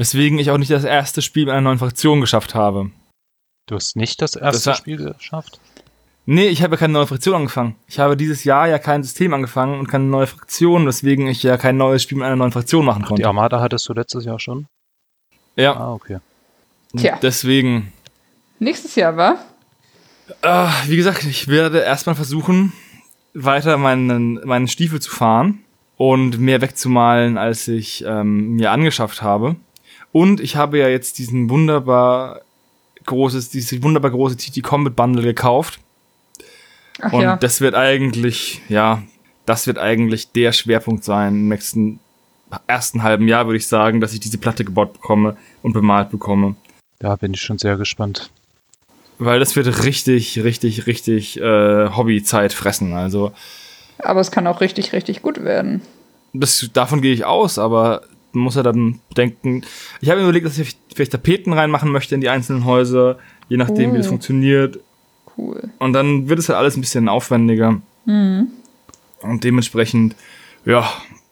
weswegen 0.02 0.40
ich 0.40 0.50
auch 0.50 0.58
nicht 0.58 0.72
das 0.72 0.84
erste 0.84 1.22
Spiel 1.22 1.46
mit 1.46 1.52
einer 1.52 1.62
neuen 1.62 1.78
Fraktion 1.78 2.22
geschafft 2.22 2.56
habe. 2.56 2.90
Du 3.68 3.76
hast 3.76 3.96
nicht 3.96 4.20
das 4.20 4.36
erste 4.36 4.72
das 4.72 4.78
Spiel 4.80 4.98
geschafft? 4.98 5.60
Nee, 6.26 6.48
ich 6.48 6.64
habe 6.64 6.74
ja 6.74 6.80
keine 6.80 6.94
neue 6.94 7.06
Fraktion 7.06 7.36
angefangen. 7.36 7.76
Ich 7.88 8.00
habe 8.00 8.18
dieses 8.18 8.44
Jahr 8.44 8.68
ja 8.68 8.80
kein 8.80 9.04
System 9.04 9.32
angefangen 9.32 9.80
und 9.80 9.88
keine 9.88 10.06
neue 10.06 10.26
Fraktion, 10.26 10.88
weswegen 10.88 11.28
ich 11.28 11.44
ja 11.44 11.56
kein 11.58 11.78
neues 11.78 12.02
Spiel 12.02 12.18
mit 12.18 12.26
einer 12.26 12.36
neuen 12.36 12.52
Fraktion 12.52 12.84
machen 12.84 13.04
konnte. 13.04 13.22
Die 13.22 13.28
Armada 13.28 13.62
hattest 13.62 13.88
du 13.88 13.94
letztes 13.94 14.26
Jahr 14.26 14.40
schon? 14.40 14.66
Ja. 15.56 15.76
Ah, 15.76 15.94
okay. 15.94 16.18
Tja. 16.98 17.20
Deswegen. 17.22 17.94
Nächstes 18.58 18.96
Jahr, 18.96 19.16
war? 19.18 19.38
Äh, 20.42 20.68
wie 20.88 20.98
gesagt, 20.98 21.26
ich 21.26 21.48
werde 21.48 21.78
erstmal 21.82 22.16
versuchen, 22.16 22.74
weiter 23.36 23.78
meinen, 23.78 24.42
meinen 24.48 24.68
Stiefel 24.68 25.00
zu 25.00 25.12
fahren 25.12 25.60
und 25.98 26.40
mehr 26.40 26.60
wegzumalen, 26.62 27.38
als 27.38 27.68
ich 27.68 28.04
ähm, 28.04 28.54
mir 28.56 28.72
angeschafft 28.72 29.22
habe. 29.22 29.58
Und 30.12 30.40
ich 30.42 30.56
habe 30.56 30.78
ja 30.78 30.88
jetzt 30.88 31.18
diesen 31.18 31.50
wunderbar 31.50 32.42
großes, 33.06 33.50
dieses 33.50 33.82
wunderbar 33.82 34.12
große 34.12 34.38
TT 34.38 34.62
Combat 34.64 34.96
Bundle 34.96 35.24
gekauft. 35.24 35.80
Ach 37.02 37.14
und 37.14 37.22
ja. 37.22 37.36
das 37.38 37.62
wird 37.62 37.76
eigentlich, 37.76 38.62
ja, 38.70 39.02
das 39.46 39.68
wird 39.68 39.78
eigentlich 39.78 40.32
der 40.32 40.52
Schwerpunkt 40.52 41.04
sein 41.04 41.34
im 41.34 41.48
nächsten 41.50 42.00
ersten 42.68 43.04
halben 43.04 43.28
Jahr, 43.28 43.46
würde 43.46 43.58
ich 43.58 43.68
sagen, 43.68 44.02
dass 44.02 44.14
ich 44.14 44.20
diese 44.20 44.38
Platte 44.38 44.66
gebaut 44.66 44.94
bekomme 44.94 45.38
und 45.62 45.74
bemalt 45.74 46.10
bekomme. 46.10 46.56
Da 47.00 47.16
bin 47.16 47.34
ich 47.34 47.42
schon 47.42 47.58
sehr 47.58 47.78
gespannt. 47.78 48.30
Weil 49.18 49.40
das 49.40 49.56
wird 49.56 49.84
richtig, 49.86 50.44
richtig, 50.44 50.88
richtig 50.88 51.40
äh, 51.40 51.90
Hobbyzeit 51.90 52.54
fressen. 52.54 52.94
Also. 52.94 53.32
Aber 54.00 54.20
es 54.20 54.32
kann 54.32 54.48
auch 54.48 54.62
richtig, 54.62 54.94
richtig 54.94 55.22
gut 55.22 55.44
werden. 55.44 55.82
Das, 56.34 56.70
davon 56.74 57.02
gehe 57.02 57.14
ich 57.14 57.26
aus, 57.26 57.58
aber 57.58 58.02
man 58.34 58.44
muss 58.44 58.56
ja 58.56 58.64
dann 58.64 59.00
denken. 59.16 59.64
Ich 60.00 60.10
habe 60.10 60.20
mir 60.20 60.26
überlegt, 60.26 60.46
dass 60.46 60.58
ich 60.58 60.78
vielleicht 60.94 61.12
Tapeten 61.12 61.54
reinmachen 61.54 61.92
möchte 61.92 62.16
in 62.16 62.22
die 62.22 62.30
einzelnen 62.30 62.66
Häuser, 62.66 63.18
je 63.50 63.58
nachdem, 63.58 63.92
oh. 63.92 63.94
wie 63.94 63.98
das 63.98 64.08
funktioniert. 64.08 64.80
Cool. 65.38 65.70
Und 65.80 65.94
dann 65.94 66.30
wird 66.30 66.40
es 66.40 66.50
halt 66.50 66.58
alles 66.58 66.76
ein 66.78 66.82
bisschen 66.82 67.10
aufwendiger. 67.10 67.82
Mhm. 68.06 68.48
Und 69.22 69.44
dementsprechend, 69.44 70.16
ja, 70.66 70.90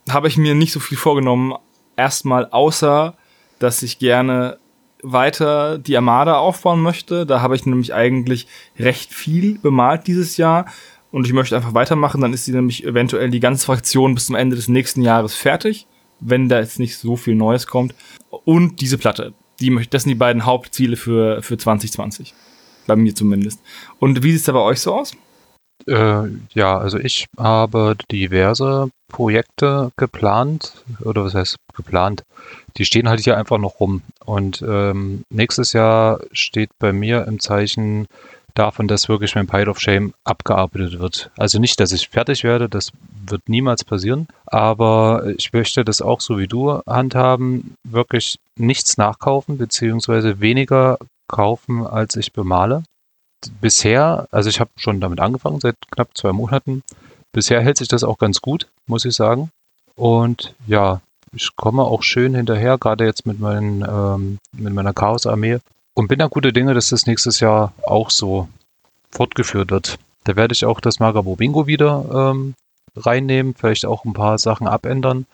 habe 0.09 0.27
ich 0.27 0.37
mir 0.37 0.55
nicht 0.55 0.71
so 0.71 0.79
viel 0.79 0.97
vorgenommen, 0.97 1.53
erstmal, 1.95 2.47
außer 2.47 3.15
dass 3.59 3.83
ich 3.83 3.99
gerne 3.99 4.57
weiter 5.03 5.77
die 5.77 5.95
Armada 5.95 6.37
aufbauen 6.37 6.81
möchte. 6.81 7.25
Da 7.25 7.41
habe 7.41 7.55
ich 7.55 7.65
nämlich 7.65 7.93
eigentlich 7.93 8.47
recht 8.77 9.13
viel 9.13 9.59
bemalt 9.59 10.07
dieses 10.07 10.37
Jahr 10.37 10.65
und 11.11 11.25
ich 11.25 11.33
möchte 11.33 11.55
einfach 11.55 11.73
weitermachen. 11.73 12.21
Dann 12.21 12.33
ist 12.33 12.45
sie 12.45 12.53
nämlich 12.53 12.85
eventuell 12.85 13.29
die 13.29 13.39
ganze 13.39 13.65
Fraktion 13.65 14.15
bis 14.15 14.27
zum 14.27 14.35
Ende 14.35 14.55
des 14.55 14.67
nächsten 14.67 15.01
Jahres 15.01 15.35
fertig, 15.35 15.87
wenn 16.19 16.49
da 16.49 16.59
jetzt 16.59 16.79
nicht 16.79 16.97
so 16.97 17.15
viel 17.15 17.35
Neues 17.35 17.67
kommt. 17.67 17.95
Und 18.29 18.81
diese 18.81 18.97
Platte. 18.97 19.33
Die, 19.59 19.75
das 19.89 20.03
sind 20.03 20.11
die 20.11 20.15
beiden 20.15 20.45
Hauptziele 20.45 20.95
für, 20.95 21.41
für 21.41 21.57
2020. 21.57 22.33
Bei 22.87 22.95
mir 22.95 23.13
zumindest. 23.13 23.59
Und 23.99 24.23
wie 24.23 24.31
sieht 24.31 24.39
es 24.39 24.45
da 24.45 24.53
bei 24.53 24.59
euch 24.59 24.79
so 24.79 24.95
aus? 24.95 25.13
Äh, 25.87 26.23
ja, 26.53 26.77
also 26.77 26.97
ich 26.97 27.25
habe 27.37 27.95
diverse 28.11 28.89
Projekte 29.07 29.91
geplant, 29.97 30.83
oder 31.01 31.23
was 31.23 31.33
heißt 31.33 31.55
geplant? 31.75 32.23
Die 32.77 32.85
stehen 32.85 33.09
halt 33.09 33.21
hier 33.21 33.37
einfach 33.37 33.57
noch 33.57 33.79
rum. 33.79 34.01
Und 34.25 34.63
ähm, 34.67 35.23
nächstes 35.29 35.73
Jahr 35.73 36.19
steht 36.31 36.69
bei 36.79 36.93
mir 36.93 37.25
im 37.27 37.39
Zeichen 37.39 38.07
davon, 38.59 38.87
dass 38.87 39.09
wirklich 39.09 39.35
mein 39.35 39.47
Pile 39.47 39.69
of 39.69 39.79
Shame 39.79 40.13
abgearbeitet 40.23 40.99
wird. 40.99 41.31
Also 41.37 41.59
nicht, 41.59 41.79
dass 41.79 41.91
ich 41.91 42.09
fertig 42.09 42.43
werde, 42.43 42.69
das 42.69 42.91
wird 43.25 43.47
niemals 43.47 43.83
passieren, 43.83 44.27
aber 44.45 45.23
ich 45.37 45.53
möchte 45.53 45.85
das 45.85 46.01
auch 46.01 46.21
so 46.21 46.37
wie 46.37 46.47
du 46.47 46.81
handhaben, 46.85 47.75
wirklich 47.83 48.37
nichts 48.57 48.97
nachkaufen, 48.97 49.57
beziehungsweise 49.57 50.41
weniger 50.41 50.97
kaufen, 51.27 51.87
als 51.87 52.15
ich 52.15 52.33
bemale. 52.33 52.83
Bisher, 53.61 54.27
also 54.31 54.49
ich 54.49 54.59
habe 54.59 54.71
schon 54.75 54.99
damit 54.99 55.21
angefangen, 55.21 55.61
seit 55.61 55.77
knapp 55.91 56.09
zwei 56.17 56.33
Monaten. 56.33 56.83
Bisher 57.31 57.61
hält 57.61 57.77
sich 57.77 57.87
das 57.87 58.03
auch 58.03 58.17
ganz 58.17 58.41
gut, 58.41 58.67
muss 58.87 59.05
ich 59.05 59.15
sagen. 59.15 59.51
Und 59.95 60.53
ja, 60.67 61.01
ich 61.31 61.55
komme 61.55 61.83
auch 61.83 62.03
schön 62.03 62.35
hinterher, 62.35 62.77
gerade 62.77 63.05
jetzt 63.05 63.25
mit, 63.25 63.39
meinen, 63.39 63.85
ähm, 63.87 64.39
mit 64.51 64.73
meiner 64.73 64.93
Chaos-Armee. 64.93 65.59
Und 65.99 66.07
bin 66.07 66.19
da 66.19 66.27
gute 66.27 66.53
Dinge, 66.53 66.73
dass 66.73 66.87
das 66.87 67.07
nächstes 67.07 67.41
Jahr 67.41 67.73
auch 67.85 68.09
so 68.09 68.47
fortgeführt 69.11 69.69
wird. 69.69 69.99
Da 70.23 70.37
werde 70.37 70.53
ich 70.53 70.63
auch 70.63 70.79
das 70.79 71.01
Magabo 71.01 71.35
Bingo 71.35 71.67
wieder 71.67 72.31
ähm, 72.31 72.53
reinnehmen, 72.95 73.53
vielleicht 73.53 73.85
auch 73.85 74.05
ein 74.05 74.13
paar 74.13 74.37
Sachen 74.37 74.65
abändern. 74.65 75.25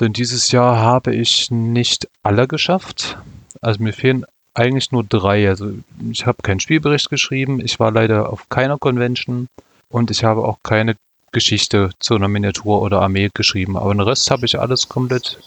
Denn 0.00 0.14
dieses 0.14 0.52
Jahr 0.52 0.78
habe 0.78 1.14
ich 1.14 1.50
nicht 1.50 2.08
alle 2.22 2.48
geschafft. 2.48 3.18
Also 3.60 3.82
mir 3.82 3.92
fehlen 3.92 4.24
eigentlich 4.54 4.90
nur 4.90 5.04
drei. 5.04 5.50
Also 5.50 5.72
ich 6.10 6.24
habe 6.24 6.38
keinen 6.40 6.60
Spielbericht 6.60 7.10
geschrieben, 7.10 7.60
ich 7.60 7.78
war 7.78 7.90
leider 7.90 8.32
auf 8.32 8.48
keiner 8.48 8.78
Convention 8.78 9.48
und 9.90 10.10
ich 10.10 10.24
habe 10.24 10.46
auch 10.46 10.60
keine 10.62 10.96
Geschichte 11.30 11.90
zu 11.98 12.14
einer 12.14 12.28
Miniatur 12.28 12.80
oder 12.80 13.02
Armee 13.02 13.28
geschrieben. 13.34 13.76
Aber 13.76 13.92
den 13.92 14.00
Rest 14.00 14.30
habe 14.30 14.46
ich 14.46 14.58
alles 14.58 14.88
komplett 14.88 15.38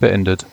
beendet. 0.00 0.44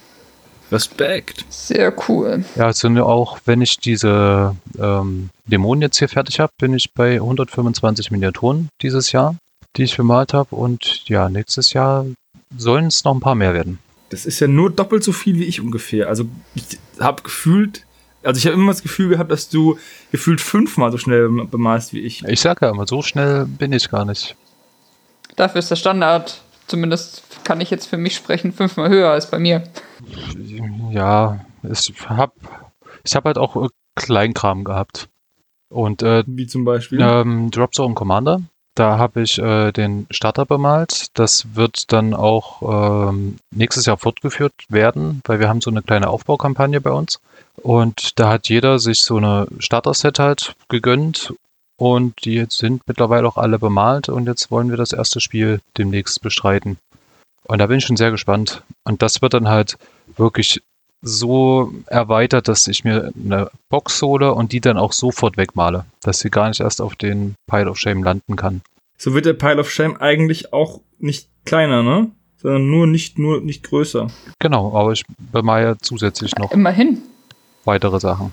Respekt. 0.72 1.46
Sehr 1.50 1.94
cool. 2.08 2.44
Ja, 2.56 2.66
also 2.66 2.88
auch 3.04 3.40
wenn 3.46 3.62
ich 3.62 3.78
diese 3.78 4.56
ähm, 4.80 5.30
Dämonen 5.46 5.82
jetzt 5.82 6.00
hier 6.00 6.10
fertig 6.10 6.40
habe, 6.40 6.52
bin 6.60 6.74
ich 6.74 6.94
bei 6.94 7.16
125 7.16 8.12
Miniaturen 8.12 8.70
dieses 8.82 9.12
Jahr, 9.12 9.36
die 9.76 9.84
ich 9.84 9.98
bemalt 9.98 10.34
habe. 10.34 10.56
Und 10.56 11.08
ja, 11.08 11.30
nächstes 11.30 11.74
Jahr 11.74 12.06
sollen 12.58 12.88
es 12.88 13.04
noch 13.04 13.14
ein 13.14 13.20
paar 13.20 13.36
mehr 13.36 13.54
werden. 13.54 13.80
Das 14.10 14.26
ist 14.26 14.40
ja 14.40 14.48
nur 14.48 14.70
doppelt 14.70 15.04
so 15.04 15.12
viel 15.12 15.40
wie 15.40 15.46
ich 15.46 15.62
ungefähr. 15.62 16.08
Also 16.08 16.26
ich 16.54 16.64
habe 17.00 17.24
gefühlt, 17.24 17.86
also 18.24 18.38
ich 18.38 18.46
habe 18.46 18.56
immer 18.56 18.72
das 18.72 18.84
Gefühl 18.84 19.10
gehabt, 19.10 19.32
dass 19.32 19.50
du 19.50 19.78
gefühlt 20.12 20.42
fünfmal 20.42 20.92
so 20.92 20.98
schnell 20.98 21.30
bemalst 21.30 21.94
wie 21.94 22.00
ich. 22.00 22.24
Ich 22.24 22.42
sage 22.42 22.66
ja 22.66 22.72
immer, 22.72 22.88
so 22.88 23.02
schnell 23.02 23.46
bin 23.46 23.74
ich 23.74 23.90
gar 23.90 24.06
nicht. 24.06 24.36
Dafür 25.36 25.60
ist 25.60 25.70
der 25.70 25.76
Standard, 25.76 26.42
zumindest 26.68 27.24
kann 27.44 27.62
ich 27.62 27.70
jetzt 27.70 27.88
für 27.88 27.98
mich 27.98 28.16
sprechen, 28.16 28.52
fünfmal 28.52 28.90
höher 28.90 29.12
als 29.12 29.30
bei 29.30 29.40
mir. 29.40 29.64
Ja, 30.92 31.46
ich 31.64 31.94
habe 32.08 32.34
ich 33.04 33.16
hab 33.16 33.26
halt 33.26 33.38
auch 33.38 33.70
Kleinkram 33.96 34.64
gehabt. 34.64 35.10
Und 35.70 36.04
äh, 36.04 36.24
wie 36.28 36.48
zum 36.48 36.66
Beispiel 36.66 37.00
ähm, 37.02 37.52
Dropzone 37.52 37.96
Commander. 37.96 38.42
Da 38.76 38.98
habe 38.98 39.22
ich 39.22 39.40
äh, 39.40 39.72
den 39.72 40.06
Starter 40.12 40.46
bemalt. 40.46 41.18
Das 41.18 41.56
wird 41.56 41.94
dann 41.94 42.14
auch 42.14 43.08
ähm, 43.10 43.38
nächstes 43.52 43.86
Jahr 43.86 43.98
fortgeführt 43.98 44.54
werden, 44.68 45.22
weil 45.26 45.40
wir 45.40 45.48
haben 45.48 45.62
so 45.62 45.72
eine 45.72 45.82
kleine 45.82 46.10
Aufbaukampagne 46.10 46.82
bei 46.82 46.92
uns. 46.92 47.22
Und 47.56 48.20
da 48.20 48.30
hat 48.30 48.50
jeder 48.50 48.80
sich 48.80 49.02
so 49.02 49.16
eine 49.16 49.48
Starter-Set 49.60 50.20
halt 50.20 50.56
gegönnt 50.68 51.34
und 51.78 52.26
die 52.26 52.46
sind 52.50 52.82
mittlerweile 52.88 53.28
auch 53.28 53.38
alle 53.38 53.60
bemalt 53.60 54.10
und 54.10 54.28
jetzt 54.28 54.52
wollen 54.52 54.70
wir 54.70 54.78
das 54.78 54.94
erste 54.94 55.20
Spiel 55.20 55.60
demnächst 55.78 56.22
bestreiten. 56.22 56.78
Und 57.44 57.60
da 57.60 57.68
bin 57.68 57.78
ich 57.78 57.86
schon 57.86 57.98
sehr 57.98 58.12
gespannt. 58.12 58.64
Und 58.84 59.02
das 59.02 59.22
wird 59.22 59.34
dann 59.34 59.48
halt 59.48 59.78
wirklich 60.18 60.62
so 61.02 61.72
erweitert, 61.86 62.48
dass 62.48 62.68
ich 62.68 62.84
mir 62.84 63.12
eine 63.24 63.52
Box 63.70 64.02
hole 64.02 64.34
und 64.34 64.52
die 64.52 64.62
dann 64.62 64.78
auch 64.78 64.94
sofort 64.94 65.38
wegmale, 65.38 65.86
dass 66.02 66.20
sie 66.20 66.32
gar 66.32 66.48
nicht 66.48 66.62
erst 66.62 66.82
auf 66.82 66.96
den 66.96 67.36
Pile 67.48 67.70
of 67.70 67.78
Shame 67.78 68.04
landen 68.04 68.36
kann. 68.36 68.62
So 68.98 69.14
wird 69.14 69.26
der 69.26 69.34
Pile 69.34 69.60
of 69.60 69.70
Shame 69.70 69.98
eigentlich 69.98 70.54
auch 70.54 70.82
nicht 70.98 71.30
kleiner, 71.46 71.84
ne? 71.84 72.10
Sondern 72.38 72.70
nur 72.70 72.88
nicht 72.88 73.20
nur 73.20 73.42
nicht 73.42 73.64
größer. 73.64 74.08
Genau, 74.40 74.76
aber 74.76 74.94
ich 74.94 75.04
bemale 75.18 75.78
zusätzlich 75.82 76.36
noch 76.36 76.52
immerhin 76.52 77.02
weitere 77.66 78.00
Sachen. 78.00 78.32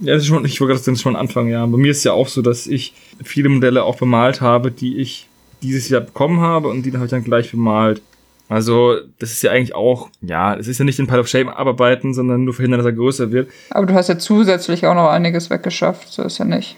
Ja, 0.00 0.14
das 0.14 0.22
ist 0.22 0.28
schon, 0.28 0.44
ich 0.44 0.60
wollte 0.60 0.90
das 0.90 1.00
schon 1.00 1.16
Anfang, 1.16 1.48
ja. 1.48 1.64
Bei 1.66 1.78
mir 1.78 1.90
ist 1.90 2.04
ja 2.04 2.12
auch 2.12 2.28
so, 2.28 2.42
dass 2.42 2.66
ich 2.66 2.94
viele 3.22 3.48
Modelle 3.48 3.84
auch 3.84 3.96
bemalt 3.96 4.40
habe, 4.40 4.70
die 4.70 4.98
ich 4.98 5.28
dieses 5.62 5.88
Jahr 5.88 6.00
bekommen 6.00 6.40
habe 6.40 6.68
und 6.68 6.82
die 6.84 6.92
habe 6.92 7.04
ich 7.04 7.10
dann 7.10 7.24
gleich 7.24 7.50
bemalt. 7.50 8.02
Also, 8.48 8.96
das 9.18 9.32
ist 9.32 9.42
ja 9.42 9.52
eigentlich 9.52 9.74
auch, 9.74 10.10
ja, 10.20 10.54
es 10.56 10.68
ist 10.68 10.78
ja 10.78 10.84
nicht 10.84 10.98
den 10.98 11.06
Pile 11.06 11.20
of 11.20 11.28
Shame 11.28 11.48
abarbeiten, 11.48 12.12
sondern 12.12 12.44
nur 12.44 12.52
verhindern, 12.52 12.80
dass 12.80 12.86
er 12.86 12.92
größer 12.92 13.32
wird. 13.32 13.48
Aber 13.70 13.86
du 13.86 13.94
hast 13.94 14.08
ja 14.08 14.18
zusätzlich 14.18 14.84
auch 14.86 14.94
noch 14.94 15.08
einiges 15.08 15.48
weggeschafft, 15.48 16.12
so 16.12 16.22
ist 16.22 16.38
ja 16.38 16.44
nicht. 16.44 16.76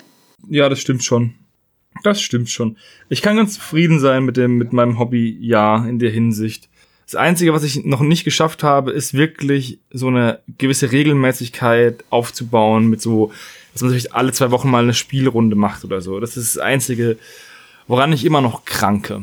Ja, 0.49 0.69
das 0.69 0.79
stimmt 0.79 1.03
schon. 1.03 1.35
Das 2.03 2.21
stimmt 2.21 2.51
schon. 2.51 2.77
Ich 3.09 3.23
kann 3.23 3.37
ganz 3.37 3.55
zufrieden 3.55 3.99
sein 3.99 4.25
mit 4.25 4.37
dem, 4.37 4.57
mit 4.57 4.73
meinem 4.73 4.99
Hobby, 4.99 5.37
ja, 5.41 5.85
in 5.87 5.99
der 5.99 6.11
Hinsicht. 6.11 6.69
Das 7.05 7.15
Einzige, 7.17 7.53
was 7.53 7.65
ich 7.65 7.85
noch 7.85 8.01
nicht 8.01 8.25
geschafft 8.25 8.63
habe, 8.63 8.91
ist 8.91 9.15
wirklich 9.15 9.79
so 9.91 10.09
eine 10.09 10.41
gewisse 10.59 10.91
Regelmäßigkeit 10.91 12.05
aufzubauen 12.11 12.89
mit 12.89 13.03
so, 13.03 13.33
dass 13.73 13.83
man 13.83 13.91
sich 13.91 14.15
alle 14.15 14.33
zwei 14.33 14.51
Wochen 14.51 14.71
mal 14.71 14.83
eine 14.83 14.95
Spielrunde 14.95 15.57
macht 15.57 15.85
oder 15.85 16.01
so. 16.01 16.19
Das 16.21 16.37
ist 16.37 16.57
das 16.57 16.63
Einzige, 16.63 17.19
woran 17.87 18.13
ich 18.13 18.25
immer 18.25 18.41
noch 18.41 18.65
kranke. 18.65 19.23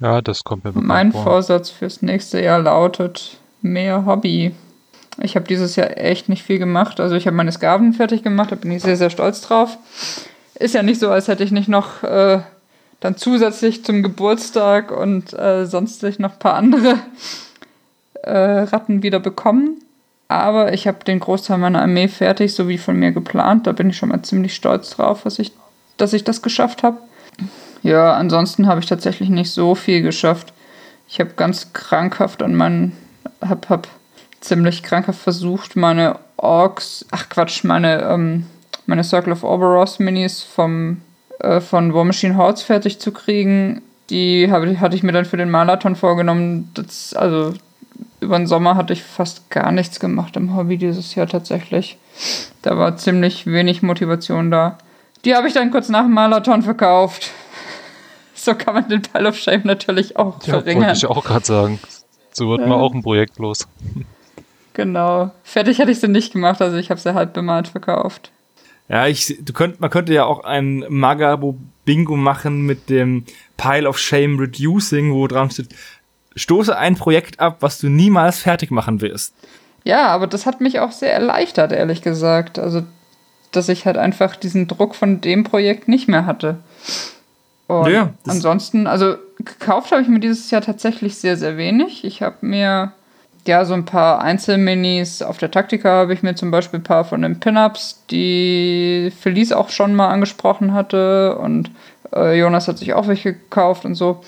Ja, 0.00 0.22
das 0.22 0.44
kommt 0.44 0.64
mir 0.64 0.72
Mein 0.74 1.10
vor. 1.10 1.24
Vorsatz 1.24 1.70
fürs 1.70 2.02
nächste 2.02 2.40
Jahr 2.40 2.60
lautet 2.60 3.38
mehr 3.62 4.06
Hobby. 4.06 4.52
Ich 5.20 5.34
habe 5.34 5.46
dieses 5.48 5.74
Jahr 5.74 5.96
echt 5.98 6.28
nicht 6.28 6.44
viel 6.44 6.60
gemacht. 6.60 7.00
Also 7.00 7.16
ich 7.16 7.26
habe 7.26 7.36
meine 7.36 7.50
Skaven 7.50 7.92
fertig 7.92 8.22
gemacht, 8.22 8.52
da 8.52 8.56
bin 8.56 8.70
ich 8.70 8.82
sehr, 8.82 8.96
sehr 8.96 9.10
stolz 9.10 9.40
drauf. 9.40 9.76
Ist 10.54 10.74
ja 10.74 10.84
nicht 10.84 11.00
so, 11.00 11.10
als 11.10 11.26
hätte 11.26 11.42
ich 11.42 11.50
nicht 11.50 11.68
noch 11.68 12.04
äh, 12.04 12.40
dann 13.00 13.16
zusätzlich 13.16 13.84
zum 13.84 14.02
Geburtstag 14.02 14.90
und 14.90 15.32
äh, 15.32 15.66
sonstig 15.66 16.18
noch 16.18 16.32
ein 16.32 16.38
paar 16.38 16.54
andere 16.54 16.98
äh, 18.22 18.60
Ratten 18.60 19.02
wieder 19.02 19.20
bekommen. 19.20 19.82
Aber 20.28 20.74
ich 20.74 20.86
habe 20.86 21.04
den 21.04 21.20
Großteil 21.20 21.58
meiner 21.58 21.80
Armee 21.80 22.08
fertig, 22.08 22.54
so 22.54 22.68
wie 22.68 22.76
von 22.76 22.96
mir 22.96 23.12
geplant. 23.12 23.66
Da 23.66 23.72
bin 23.72 23.88
ich 23.90 23.96
schon 23.96 24.10
mal 24.10 24.22
ziemlich 24.22 24.54
stolz 24.54 24.90
drauf, 24.90 25.24
was 25.24 25.38
ich, 25.38 25.52
dass 25.96 26.12
ich 26.12 26.24
das 26.24 26.42
geschafft 26.42 26.82
habe. 26.82 26.98
Ja, 27.82 28.14
ansonsten 28.14 28.66
habe 28.66 28.80
ich 28.80 28.86
tatsächlich 28.86 29.30
nicht 29.30 29.52
so 29.52 29.74
viel 29.74 30.02
geschafft. 30.02 30.52
Ich 31.08 31.20
habe 31.20 31.30
ganz 31.36 31.72
krankhaft 31.72 32.42
an 32.42 32.54
meinen, 32.54 32.96
hab, 33.40 33.70
hab 33.70 33.88
ziemlich 34.40 34.82
krankhaft 34.82 35.20
versucht, 35.20 35.76
meine 35.76 36.18
Orks, 36.36 37.06
ach 37.10 37.28
Quatsch, 37.30 37.64
meine, 37.64 38.02
ähm, 38.02 38.46
meine 38.86 39.04
Circle 39.04 39.32
of 39.32 39.44
Oberos 39.44 39.98
Minis 39.98 40.42
vom 40.42 41.00
äh, 41.38 41.60
von 41.60 41.94
War 41.94 42.04
Machine 42.04 42.36
Hordes 42.36 42.62
fertig 42.62 42.98
zu 42.98 43.12
kriegen. 43.12 43.82
Die 44.10 44.50
hab, 44.50 44.64
hatte 44.64 44.96
ich 44.96 45.02
mir 45.02 45.12
dann 45.12 45.24
für 45.24 45.36
den 45.36 45.50
Marathon 45.50 45.96
vorgenommen. 45.96 46.70
Das, 46.74 47.14
also 47.14 47.54
über 48.20 48.38
den 48.38 48.46
Sommer 48.46 48.74
hatte 48.74 48.92
ich 48.92 49.02
fast 49.02 49.50
gar 49.50 49.70
nichts 49.72 50.00
gemacht 50.00 50.36
im 50.36 50.56
Hobby 50.56 50.76
dieses 50.78 51.14
Jahr 51.14 51.26
tatsächlich. 51.26 51.98
Da 52.62 52.76
war 52.78 52.96
ziemlich 52.96 53.46
wenig 53.46 53.82
Motivation 53.82 54.50
da. 54.50 54.78
Die 55.24 55.34
habe 55.34 55.48
ich 55.48 55.54
dann 55.54 55.70
kurz 55.70 55.88
nach 55.88 56.02
dem 56.02 56.14
Marathon 56.14 56.62
verkauft. 56.62 57.30
So 58.40 58.54
kann 58.54 58.72
man 58.72 58.88
den 58.88 59.02
Pile 59.02 59.28
of 59.28 59.36
Shame 59.36 59.62
natürlich 59.64 60.16
auch 60.16 60.40
ja, 60.44 60.52
verringern. 60.52 60.84
Wollte 60.84 60.98
ich 60.98 61.06
auch 61.06 61.24
gerade 61.24 61.44
sagen. 61.44 61.80
So 62.30 62.48
wird 62.50 62.60
ja. 62.60 62.68
man 62.68 62.78
auch 62.78 62.94
ein 62.94 63.02
Projekt 63.02 63.36
los. 63.40 63.66
Genau. 64.74 65.32
Fertig 65.42 65.80
hätte 65.80 65.90
ich 65.90 65.98
sie 65.98 66.06
nicht 66.06 66.34
gemacht, 66.34 66.62
also 66.62 66.76
ich 66.76 66.90
habe 66.90 67.00
sie 67.00 67.14
halb 67.14 67.32
bemalt 67.32 67.66
verkauft. 67.66 68.30
Ja, 68.88 69.06
ich, 69.06 69.36
du 69.40 69.52
könnt, 69.52 69.80
man 69.80 69.90
könnte 69.90 70.14
ja 70.14 70.24
auch 70.24 70.44
ein 70.44 70.84
Magabo 70.88 71.58
Bingo 71.84 72.16
machen 72.16 72.62
mit 72.62 72.88
dem 72.90 73.24
Pile 73.56 73.88
of 73.88 73.98
Shame 73.98 74.38
Reducing, 74.38 75.12
wo 75.12 75.26
dran 75.26 75.50
steht, 75.50 75.68
stoße 76.36 76.76
ein 76.76 76.96
Projekt 76.96 77.40
ab, 77.40 77.58
was 77.60 77.78
du 77.78 77.88
niemals 77.88 78.38
fertig 78.38 78.70
machen 78.70 79.00
wirst. 79.00 79.34
Ja, 79.84 80.08
aber 80.08 80.26
das 80.26 80.46
hat 80.46 80.60
mich 80.60 80.80
auch 80.80 80.92
sehr 80.92 81.12
erleichtert, 81.12 81.72
ehrlich 81.72 82.02
gesagt. 82.02 82.58
Also, 82.58 82.82
dass 83.52 83.68
ich 83.68 83.86
halt 83.86 83.96
einfach 83.96 84.36
diesen 84.36 84.68
Druck 84.68 84.94
von 84.94 85.20
dem 85.20 85.44
Projekt 85.44 85.88
nicht 85.88 86.08
mehr 86.08 86.26
hatte. 86.26 86.58
Und 87.66 87.90
ja, 87.90 88.14
ansonsten, 88.26 88.86
also 88.86 89.16
gekauft 89.38 89.92
habe 89.92 90.02
ich 90.02 90.08
mir 90.08 90.20
dieses 90.20 90.50
Jahr 90.50 90.62
tatsächlich 90.62 91.16
sehr, 91.16 91.36
sehr 91.36 91.56
wenig. 91.56 92.04
Ich 92.04 92.22
habe 92.22 92.36
mir 92.40 92.92
ja, 93.48 93.64
so 93.64 93.74
ein 93.74 93.84
paar 93.84 94.20
Einzelminis. 94.20 95.22
Auf 95.22 95.38
der 95.38 95.50
Taktika 95.50 95.88
habe 95.88 96.14
ich 96.14 96.22
mir 96.22 96.36
zum 96.36 96.52
Beispiel 96.52 96.78
ein 96.78 96.84
paar 96.84 97.04
von 97.04 97.22
den 97.22 97.40
Pin-Ups, 97.40 98.04
die 98.10 99.12
Felice 99.20 99.52
auch 99.52 99.70
schon 99.70 99.94
mal 99.94 100.08
angesprochen 100.08 100.72
hatte. 100.72 101.36
Und 101.38 101.70
äh, 102.14 102.38
Jonas 102.38 102.68
hat 102.68 102.78
sich 102.78 102.94
auch 102.94 103.08
welche 103.08 103.32
gekauft 103.32 103.84
und 103.84 103.96
so. 103.96 104.20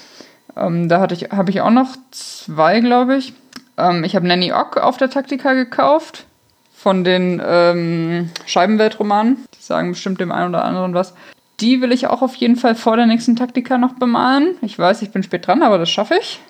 Ähm, 0.56 0.88
da 0.88 1.06
ich, 1.10 1.30
habe 1.30 1.50
ich 1.50 1.60
auch 1.60 1.70
noch 1.70 1.96
zwei, 2.10 2.80
glaube 2.80 3.16
ich. 3.16 3.32
Ähm, 3.78 4.02
ich 4.02 4.16
habe 4.16 4.26
Nanny 4.26 4.52
Ock 4.52 4.76
auf 4.76 4.96
der 4.96 5.10
Taktika 5.10 5.52
gekauft. 5.52 6.26
Von 6.74 7.04
den 7.04 7.42
ähm, 7.46 8.30
Scheibenweltromanen. 8.46 9.44
Die 9.54 9.62
sagen 9.62 9.90
bestimmt 9.90 10.18
dem 10.18 10.32
einen 10.32 10.48
oder 10.48 10.64
anderen 10.64 10.94
was. 10.94 11.14
Die 11.60 11.82
will 11.82 11.92
ich 11.92 12.06
auch 12.06 12.22
auf 12.22 12.34
jeden 12.36 12.56
Fall 12.56 12.74
vor 12.74 12.96
der 12.96 13.04
nächsten 13.04 13.36
Taktika 13.36 13.76
noch 13.76 13.92
bemalen. 13.92 14.56
Ich 14.62 14.78
weiß, 14.78 15.02
ich 15.02 15.10
bin 15.10 15.22
spät 15.22 15.46
dran, 15.46 15.62
aber 15.62 15.76
das 15.76 15.90
schaffe 15.90 16.14
ich. 16.18 16.40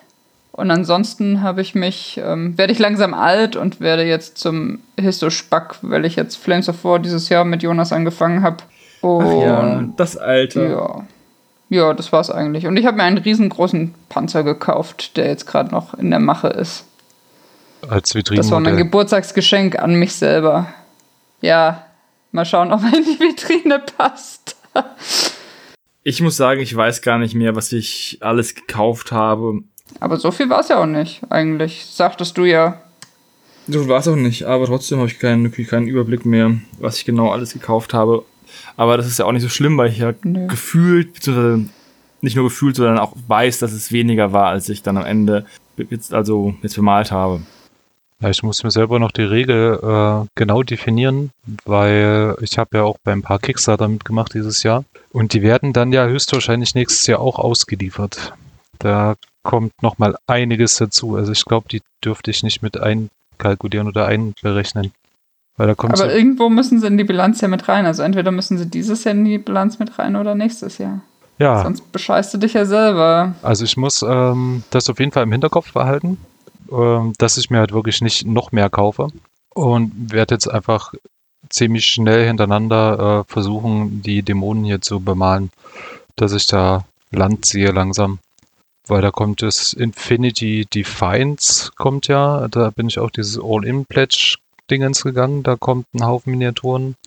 Und 0.53 0.69
ansonsten 0.69 1.41
habe 1.41 1.61
ich 1.61 1.75
mich, 1.75 2.19
ähm, 2.23 2.57
werde 2.57 2.73
ich 2.73 2.79
langsam 2.79 3.13
alt 3.13 3.55
und 3.55 3.79
werde 3.79 4.03
jetzt 4.03 4.37
zum 4.37 4.79
Histo-Spack, 4.99 5.77
weil 5.81 6.05
ich 6.05 6.17
jetzt 6.17 6.35
Flames 6.35 6.67
of 6.67 6.83
War 6.83 6.99
dieses 6.99 7.29
Jahr 7.29 7.45
mit 7.45 7.63
Jonas 7.63 7.93
angefangen 7.93 8.43
habe. 8.43 8.57
Ach 9.01 9.41
ja, 9.41 9.83
das 9.95 10.17
Alte. 10.17 10.63
Ja. 10.67 11.05
Ja, 11.69 11.93
das 11.93 12.11
war's 12.11 12.29
eigentlich. 12.29 12.67
Und 12.67 12.75
ich 12.75 12.85
habe 12.85 12.97
mir 12.97 13.03
einen 13.03 13.17
riesengroßen 13.17 13.95
Panzer 14.09 14.43
gekauft, 14.43 15.15
der 15.15 15.27
jetzt 15.27 15.47
gerade 15.47 15.71
noch 15.71 15.93
in 15.93 16.09
der 16.09 16.19
Mache 16.19 16.49
ist. 16.49 16.83
Als 17.87 18.13
Vitrine. 18.13 18.41
Das 18.41 18.51
war 18.51 18.59
mein 18.59 18.75
Geburtstagsgeschenk 18.75 19.79
an 19.79 19.95
mich 19.95 20.13
selber. 20.13 20.67
Ja, 21.39 21.85
mal 22.33 22.43
schauen, 22.43 22.73
ob 22.73 22.81
er 22.83 22.97
in 22.97 23.05
die 23.05 23.17
Vitrine 23.17 23.79
passt. 23.97 24.57
ich 26.03 26.21
muss 26.21 26.35
sagen, 26.35 26.59
ich 26.59 26.75
weiß 26.75 27.01
gar 27.01 27.17
nicht 27.17 27.35
mehr, 27.35 27.55
was 27.55 27.71
ich 27.71 28.17
alles 28.19 28.53
gekauft 28.53 29.13
habe. 29.13 29.61
Aber 29.99 30.17
so 30.17 30.31
viel 30.31 30.49
war 30.49 30.61
es 30.61 30.69
ja 30.69 30.81
auch 30.81 30.85
nicht, 30.85 31.21
eigentlich. 31.29 31.85
Sagtest 31.85 32.37
du 32.37 32.45
ja. 32.45 32.81
So 33.67 33.87
war 33.87 33.99
es 33.99 34.07
auch 34.07 34.15
nicht, 34.15 34.43
aber 34.43 34.65
trotzdem 34.65 34.99
habe 34.99 35.07
ich 35.07 35.19
keinen, 35.19 35.51
keinen 35.51 35.87
Überblick 35.87 36.25
mehr, 36.25 36.55
was 36.79 36.97
ich 36.97 37.05
genau 37.05 37.31
alles 37.31 37.53
gekauft 37.53 37.93
habe. 37.93 38.25
Aber 38.75 38.97
das 38.97 39.07
ist 39.07 39.19
ja 39.19 39.25
auch 39.25 39.31
nicht 39.31 39.43
so 39.43 39.49
schlimm, 39.49 39.77
weil 39.77 39.89
ich 39.89 39.99
ja 39.99 40.13
Nö. 40.23 40.47
gefühlt, 40.47 41.13
beziehungsweise 41.13 41.65
nicht 42.21 42.35
nur 42.35 42.45
gefühlt, 42.45 42.75
sondern 42.75 42.99
auch 42.99 43.13
weiß, 43.27 43.59
dass 43.59 43.71
es 43.71 43.91
weniger 43.91 44.33
war, 44.33 44.47
als 44.47 44.69
ich 44.69 44.83
dann 44.83 44.97
am 44.97 45.05
Ende 45.05 45.45
jetzt, 45.89 46.13
also 46.13 46.55
jetzt 46.61 46.75
bemalt 46.75 47.11
habe. 47.11 47.41
Ja, 48.21 48.29
ich 48.29 48.43
muss 48.43 48.63
mir 48.63 48.69
selber 48.69 48.99
noch 48.99 49.11
die 49.11 49.23
Regel 49.23 49.79
äh, 49.81 50.27
genau 50.35 50.61
definieren, 50.61 51.31
weil 51.65 52.35
ich 52.41 52.59
habe 52.59 52.77
ja 52.77 52.83
auch 52.83 52.97
bei 53.03 53.11
ein 53.11 53.23
paar 53.23 53.39
Kickstarter 53.39 53.87
mitgemacht 53.87 54.35
dieses 54.35 54.61
Jahr. 54.61 54.83
Und 55.11 55.33
die 55.33 55.41
werden 55.41 55.73
dann 55.73 55.91
ja 55.91 56.05
höchstwahrscheinlich 56.05 56.75
nächstes 56.75 57.07
Jahr 57.07 57.19
auch 57.19 57.39
ausgeliefert. 57.39 58.33
Da 58.77 59.15
kommt 59.43 59.81
nochmal 59.81 60.17
einiges 60.27 60.75
dazu. 60.75 61.15
Also 61.15 61.31
ich 61.31 61.45
glaube, 61.45 61.67
die 61.69 61.81
dürfte 62.03 62.31
ich 62.31 62.43
nicht 62.43 62.61
mit 62.61 62.77
einkalkulieren 62.79 63.87
oder 63.87 64.05
einberechnen. 64.05 64.91
Weil 65.57 65.67
da 65.67 65.75
kommt 65.75 65.93
Aber 65.93 66.09
so 66.09 66.15
irgendwo 66.15 66.49
müssen 66.49 66.79
sie 66.79 66.87
in 66.87 66.97
die 66.97 67.03
Bilanz 67.03 67.41
ja 67.41 67.47
mit 67.47 67.67
rein. 67.67 67.85
Also 67.85 68.03
entweder 68.03 68.31
müssen 68.31 68.57
sie 68.57 68.67
dieses 68.67 69.03
Jahr 69.03 69.13
in 69.13 69.25
die 69.25 69.37
Bilanz 69.37 69.79
mit 69.79 69.97
rein 69.99 70.15
oder 70.15 70.35
nächstes 70.35 70.77
Jahr. 70.77 71.01
Ja. 71.37 71.63
Sonst 71.63 71.91
bescheißt 71.91 72.33
du 72.33 72.37
dich 72.37 72.53
ja 72.53 72.65
selber. 72.65 73.33
Also 73.41 73.65
ich 73.65 73.75
muss 73.77 74.03
ähm, 74.03 74.63
das 74.69 74.89
auf 74.89 74.99
jeden 74.99 75.11
Fall 75.11 75.23
im 75.23 75.31
Hinterkopf 75.31 75.73
behalten, 75.73 76.17
ähm, 76.71 77.13
dass 77.17 77.37
ich 77.37 77.49
mir 77.49 77.59
halt 77.59 77.73
wirklich 77.73 78.01
nicht 78.01 78.25
noch 78.25 78.51
mehr 78.51 78.69
kaufe. 78.69 79.07
Und 79.53 79.91
werde 80.13 80.35
jetzt 80.35 80.47
einfach 80.47 80.93
ziemlich 81.49 81.85
schnell 81.85 82.25
hintereinander 82.25 83.25
äh, 83.27 83.31
versuchen, 83.31 84.01
die 84.01 84.21
Dämonen 84.21 84.63
hier 84.63 84.81
zu 84.81 84.99
bemalen. 84.99 85.51
Dass 86.15 86.33
ich 86.33 86.47
da 86.47 86.85
Land 87.11 87.45
sehe 87.45 87.71
langsam. 87.71 88.19
Weil 88.91 89.01
da 89.01 89.09
kommt 89.09 89.41
das 89.41 89.71
Infinity 89.71 90.65
Defiance, 90.65 91.71
kommt 91.77 92.09
ja. 92.09 92.49
Da 92.49 92.71
bin 92.71 92.87
ich 92.87 92.99
auch 92.99 93.09
dieses 93.09 93.39
All-In-Pledge 93.41 94.35
Dingens 94.69 95.05
gegangen. 95.05 95.43
Da 95.43 95.55
kommt 95.55 95.85
ein 95.93 96.05
Haufen 96.05 96.31
Miniaturen. 96.31 96.97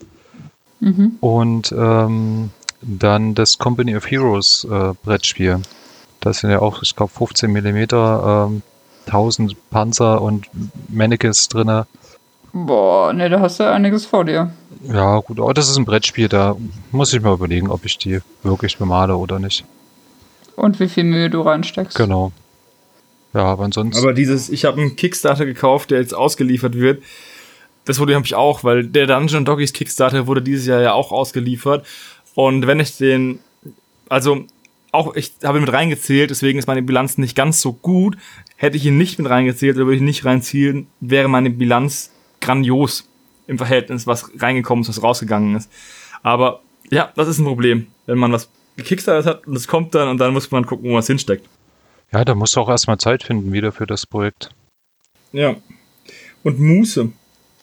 Mhm. 0.79 1.17
Und 1.19 1.71
ähm, 1.77 2.49
dann 2.81 3.35
das 3.35 3.59
Company 3.59 3.95
of 3.95 4.09
Heroes 4.09 4.63
äh, 4.67 4.93
Brettspiel. 5.03 5.61
Das 6.21 6.39
sind 6.39 6.49
ja 6.49 6.59
auch, 6.59 6.81
ich 6.81 6.95
glaube, 6.95 7.11
15 7.13 7.51
Millimeter, 7.51 8.47
ähm, 8.49 8.63
1000 9.05 9.55
Panzer 9.69 10.23
und 10.23 10.49
Mannequins 10.89 11.49
drin. 11.49 11.83
Boah, 12.51 13.13
ne, 13.13 13.29
da 13.29 13.41
hast 13.41 13.59
du 13.59 13.71
einiges 13.71 14.07
vor 14.07 14.25
dir. 14.25 14.49
Ja, 14.87 15.19
gut, 15.19 15.39
aber 15.39 15.53
das 15.53 15.69
ist 15.69 15.77
ein 15.77 15.85
Brettspiel, 15.85 16.29
da 16.29 16.55
muss 16.91 17.13
ich 17.13 17.21
mal 17.21 17.35
überlegen, 17.35 17.69
ob 17.69 17.85
ich 17.85 17.99
die 17.99 18.21
wirklich 18.41 18.79
bemale 18.79 19.15
oder 19.17 19.37
nicht. 19.37 19.65
Und 20.55 20.79
wie 20.79 20.87
viel 20.87 21.03
Mühe 21.03 21.29
du 21.29 21.41
reinsteckst. 21.41 21.97
Genau. 21.97 22.31
Ja, 23.33 23.43
aber 23.43 23.65
ansonsten. 23.65 24.01
Aber 24.01 24.13
dieses, 24.13 24.49
ich 24.49 24.65
habe 24.65 24.79
einen 24.79 24.95
Kickstarter 24.95 25.45
gekauft, 25.45 25.91
der 25.91 25.99
jetzt 25.99 26.13
ausgeliefert 26.13 26.75
wird. 26.75 27.03
Das 27.83 27.99
wurde 27.99 28.15
habe 28.15 28.25
ich 28.25 28.33
auch, 28.33 28.63
weil 28.63 28.85
der 28.85 29.07
Dungeon 29.07 29.45
Doggies 29.45 29.73
Kickstarter 29.73 30.25
wurde 30.25 30.41
dieses 30.41 30.65
Jahr 30.65 30.81
ja 30.81 30.93
auch 30.93 31.11
ausgeliefert. 31.11 31.85
Und 32.33 32.65
wenn 32.65 32.79
ich 32.79 32.97
den, 32.97 33.39
also 34.09 34.45
auch, 34.91 35.15
ich 35.15 35.33
habe 35.43 35.59
ihn 35.59 35.65
mit 35.65 35.73
reingezählt, 35.73 36.29
deswegen 36.29 36.57
ist 36.57 36.67
meine 36.67 36.81
Bilanz 36.81 37.17
nicht 37.17 37.35
ganz 37.35 37.61
so 37.61 37.73
gut. 37.73 38.17
Hätte 38.55 38.77
ich 38.77 38.85
ihn 38.85 38.97
nicht 38.97 39.19
mit 39.19 39.29
reingezählt 39.29 39.75
oder 39.75 39.85
würde 39.85 39.95
ich 39.95 40.01
ihn 40.01 40.05
nicht 40.05 40.25
reinziehen, 40.25 40.87
wäre 41.01 41.27
meine 41.27 41.49
Bilanz 41.49 42.11
grandios 42.39 43.07
im 43.47 43.57
Verhältnis, 43.57 44.07
was 44.07 44.31
reingekommen 44.39 44.83
ist, 44.83 44.89
was 44.89 45.03
rausgegangen 45.03 45.55
ist. 45.55 45.69
Aber 46.23 46.61
ja, 46.89 47.11
das 47.15 47.27
ist 47.27 47.39
ein 47.39 47.45
Problem, 47.45 47.87
wenn 48.05 48.17
man 48.17 48.31
was 48.31 48.49
gekickstartet 48.75 49.25
hat 49.25 49.47
und 49.47 49.55
es 49.55 49.67
kommt 49.67 49.95
dann 49.95 50.09
und 50.09 50.17
dann 50.17 50.33
muss 50.33 50.51
man 50.51 50.65
gucken, 50.65 50.85
wo 50.85 50.93
man 50.93 50.99
es 50.99 51.07
hinsteckt. 51.07 51.47
Ja, 52.11 52.23
da 52.23 52.35
musst 52.35 52.55
du 52.55 52.61
auch 52.61 52.69
erstmal 52.69 52.97
Zeit 52.97 53.23
finden 53.23 53.51
wieder 53.51 53.71
für 53.71 53.87
das 53.87 54.05
Projekt. 54.05 54.51
Ja. 55.31 55.55
Und 56.43 56.59
Muße. 56.59 57.11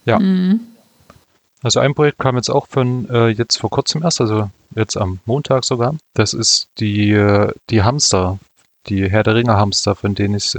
Ja. 0.04 0.18
Mhm. 0.18 0.60
Also 1.62 1.78
ein 1.80 1.94
Projekt 1.94 2.18
kam 2.18 2.36
jetzt 2.36 2.50
auch 2.50 2.66
von 2.66 3.08
äh, 3.08 3.28
jetzt 3.28 3.58
vor 3.58 3.70
kurzem 3.70 4.02
erst, 4.02 4.20
also 4.20 4.50
jetzt 4.74 4.96
am 4.96 5.20
Montag 5.26 5.64
sogar. 5.64 5.96
Das 6.14 6.34
ist 6.34 6.68
die, 6.78 7.12
äh, 7.12 7.52
die 7.70 7.82
Hamster, 7.82 8.38
die 8.88 9.08
Herr 9.08 9.22
der 9.22 9.36
Ringe 9.36 9.56
Hamster, 9.56 9.94
von 9.94 10.14
denen 10.14 10.34
ich 10.34 10.56
äh, 10.56 10.58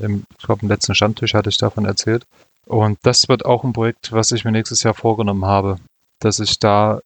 im, 0.00 0.24
ich 0.38 0.46
glaube, 0.46 0.62
im 0.62 0.68
letzten 0.68 0.94
Standtisch 0.94 1.34
hatte 1.34 1.48
ich 1.48 1.58
davon 1.58 1.84
erzählt. 1.84 2.24
Und 2.66 2.98
das 3.02 3.28
wird 3.28 3.44
auch 3.44 3.64
ein 3.64 3.72
Projekt, 3.72 4.12
was 4.12 4.30
ich 4.30 4.44
mir 4.44 4.52
nächstes 4.52 4.84
Jahr 4.84 4.94
vorgenommen 4.94 5.44
habe, 5.44 5.78
dass 6.20 6.38
ich 6.38 6.58
da 6.58 7.00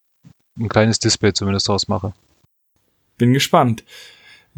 ein 0.59 0.69
kleines 0.69 0.99
Display 0.99 1.33
zumindest 1.33 1.69
draus 1.69 1.89
mache. 1.89 2.13
Bin 3.19 3.35
gespannt. 3.35 3.85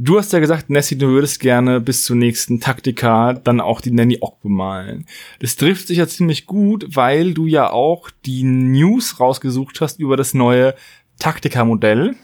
Du 0.02 0.16
hast 0.16 0.32
ja 0.32 0.38
gesagt, 0.38 0.70
Nessie, 0.70 0.96
du 0.96 1.08
würdest 1.08 1.40
gerne 1.40 1.78
bis 1.78 2.06
zur 2.06 2.16
nächsten 2.16 2.58
Taktika 2.58 3.34
dann 3.34 3.60
auch 3.60 3.82
die 3.82 3.90
Nanny 3.90 4.18
Ock 4.20 4.40
bemalen. 4.40 5.04
Das 5.40 5.56
trifft 5.56 5.88
sich 5.88 5.98
ja 5.98 6.06
ziemlich 6.06 6.46
gut, 6.46 6.86
weil 6.96 7.34
du 7.34 7.46
ja 7.46 7.70
auch 7.70 8.08
die 8.24 8.42
News 8.42 9.20
rausgesucht 9.20 9.80
hast 9.82 10.00
über 10.00 10.16
das 10.16 10.32
neue 10.32 10.74
Taktika-Modell, 11.18 12.14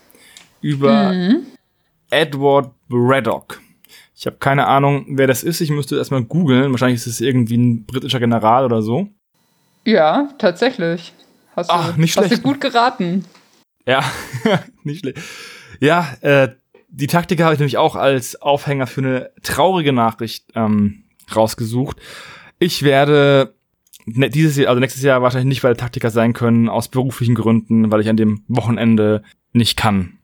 über 0.63 1.13
mhm. 1.13 1.43
Edward 2.09 2.71
Braddock. 2.89 3.61
Ich 4.17 4.25
habe 4.25 4.37
keine 4.37 4.67
Ahnung, 4.67 5.05
wer 5.11 5.27
das 5.27 5.43
ist. 5.43 5.61
Ich 5.61 5.69
müsste 5.69 5.99
erstmal 5.99 6.25
googeln. 6.25 6.71
Wahrscheinlich 6.71 7.01
ist 7.01 7.07
es 7.07 7.21
irgendwie 7.21 7.59
ein 7.59 7.85
britischer 7.85 8.21
General 8.21 8.65
oder 8.65 8.81
so. 8.81 9.09
Ja, 9.85 10.31
tatsächlich. 10.39 11.13
Hast 11.55 11.69
du, 11.69 11.75
Ach, 11.75 11.97
nicht 11.99 12.15
schlecht. 12.15 12.31
Hast 12.31 12.39
du 12.39 12.49
gut 12.49 12.61
geraten. 12.63 13.27
Ja, 13.87 14.03
nicht 14.83 15.01
schlecht. 15.01 15.19
Ja, 15.81 16.17
äh, 16.21 16.49
die 16.89 17.07
Taktik 17.07 17.43
habe 17.43 17.53
ich 17.53 17.61
nämlich 17.61 17.79
auch 17.79 17.97
als 17.97 18.41
Aufhänger 18.41 18.87
für 18.87 19.01
eine 19.01 19.31
traurige 19.43 19.93
Nachricht 19.93 20.47
ähm, 20.55 21.05
rausgesucht. 21.35 21.99
Ich 22.59 22.83
werde 22.83 23.55
ne, 24.07 24.31
dieses 24.31 24.57
Jahr, 24.57 24.69
also 24.69 24.81
nächstes 24.81 25.03
Jahr 25.03 25.23
wahrscheinlich 25.23 25.49
nicht 25.49 25.63
bei 25.63 25.69
der 25.69 25.77
Taktiker 25.77 26.11
sein 26.11 26.33
können, 26.33 26.69
aus 26.69 26.89
beruflichen 26.89 27.35
Gründen, 27.35 27.91
weil 27.91 28.01
ich 28.01 28.09
an 28.09 28.17
dem 28.17 28.43
Wochenende 28.49 29.23
nicht 29.53 29.77
kann. 29.77 30.19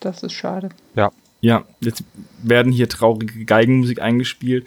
Das 0.00 0.22
ist 0.22 0.32
schade. 0.32 0.70
Ja. 0.94 1.10
Ja, 1.42 1.64
jetzt 1.80 2.04
werden 2.42 2.70
hier 2.70 2.88
traurige 2.88 3.46
Geigenmusik 3.46 4.02
eingespielt. 4.02 4.66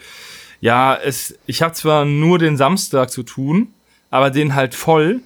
Ja, 0.60 0.96
es, 0.96 1.38
ich 1.46 1.62
habe 1.62 1.74
zwar 1.74 2.04
nur 2.04 2.40
den 2.40 2.58
Samstag 2.58 3.12
zu 3.12 3.22
tun, 3.22 3.68
aber 4.10 4.32
den 4.32 4.56
halt 4.56 4.74
voll. 4.74 5.22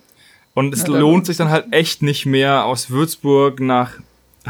Und 0.54 0.74
es 0.74 0.82
ja, 0.82 0.98
lohnt 0.98 1.26
sich 1.26 1.38
dann 1.38 1.50
halt 1.50 1.68
echt 1.72 2.02
nicht 2.02 2.26
mehr, 2.26 2.66
aus 2.66 2.90
Würzburg 2.90 3.62
nach 3.62 3.94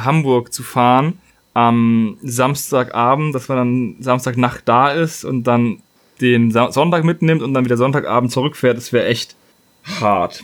Hamburg 0.04 0.54
zu 0.54 0.64
fahren 0.64 1.20
am 1.54 2.18
Samstagabend, 2.22 3.34
dass 3.34 3.50
man 3.50 3.58
dann 3.58 3.96
Samstagnacht 4.00 4.62
da 4.66 4.92
ist 4.92 5.26
und 5.26 5.44
dann 5.46 5.82
den 6.22 6.52
Sonntag 6.52 7.04
mitnimmt 7.04 7.42
und 7.42 7.54
dann 7.54 7.66
wieder 7.66 7.78
Sonntagabend 7.78 8.32
zurückfährt, 8.32 8.78
das 8.78 8.94
wäre 8.94 9.08
echt 9.08 9.36
hart. 10.00 10.44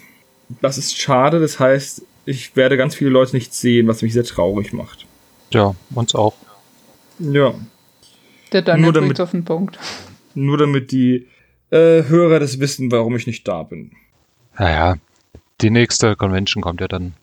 Das 0.62 0.78
ist 0.78 1.00
schade, 1.00 1.40
das 1.40 1.60
heißt, 1.60 2.04
ich 2.26 2.56
werde 2.56 2.78
ganz 2.78 2.96
viele 2.96 3.10
Leute 3.10 3.36
nicht 3.36 3.54
sehen, 3.54 3.88
was 3.88 4.02
mich 4.02 4.14
sehr 4.14 4.24
traurig 4.24 4.74
macht. 4.74 5.06
Ja, 5.52 5.76
uns 5.94 6.16
auch. 6.16 6.34
Ja. 7.20 7.54
Der 8.52 8.62
Daniel 8.62 8.84
nur 8.84 8.94
damit, 8.94 9.22
auf 9.22 9.32
den 9.32 9.46
Punkt. 9.46 9.78
Nur 10.36 10.58
damit 10.58 10.92
die 10.92 11.28
äh, 11.70 12.04
Hörer 12.04 12.40
das 12.40 12.60
wissen, 12.60 12.92
warum 12.92 13.16
ich 13.16 13.28
nicht 13.28 13.48
da 13.48 13.64
bin. 13.64 13.92
Naja, 14.58 14.96
die 15.62 15.70
nächste 15.70 16.16
Convention 16.16 16.62
kommt 16.62 16.82
ja 16.82 16.88
dann 16.88 17.14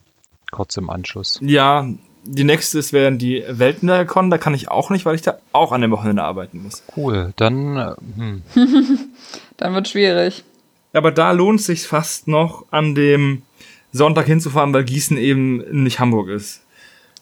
kurz 0.50 0.76
im 0.76 0.90
Anschluss. 0.90 1.38
Ja, 1.42 1.88
die 2.24 2.44
nächste 2.44 2.78
ist 2.78 2.92
wären 2.92 3.18
die 3.18 3.44
Weltnercon, 3.48 4.30
da 4.30 4.38
kann 4.38 4.54
ich 4.54 4.70
auch 4.70 4.90
nicht, 4.90 5.06
weil 5.06 5.14
ich 5.14 5.22
da 5.22 5.38
auch 5.52 5.72
an 5.72 5.80
dem 5.80 5.90
Wochenende 5.90 6.22
arbeiten 6.22 6.62
muss. 6.62 6.82
Cool, 6.96 7.32
dann. 7.36 7.76
Äh, 7.76 7.94
hm. 8.16 8.42
Dann 9.56 9.74
wird 9.74 9.88
schwierig. 9.88 10.44
Aber 10.94 11.12
da 11.12 11.32
lohnt 11.32 11.60
es 11.60 11.66
sich 11.66 11.86
fast 11.86 12.28
noch, 12.28 12.64
an 12.70 12.94
dem 12.94 13.42
Sonntag 13.92 14.26
hinzufahren, 14.26 14.72
weil 14.72 14.84
Gießen 14.84 15.18
eben 15.18 15.58
nicht 15.82 16.00
Hamburg 16.00 16.28
ist. 16.28 16.62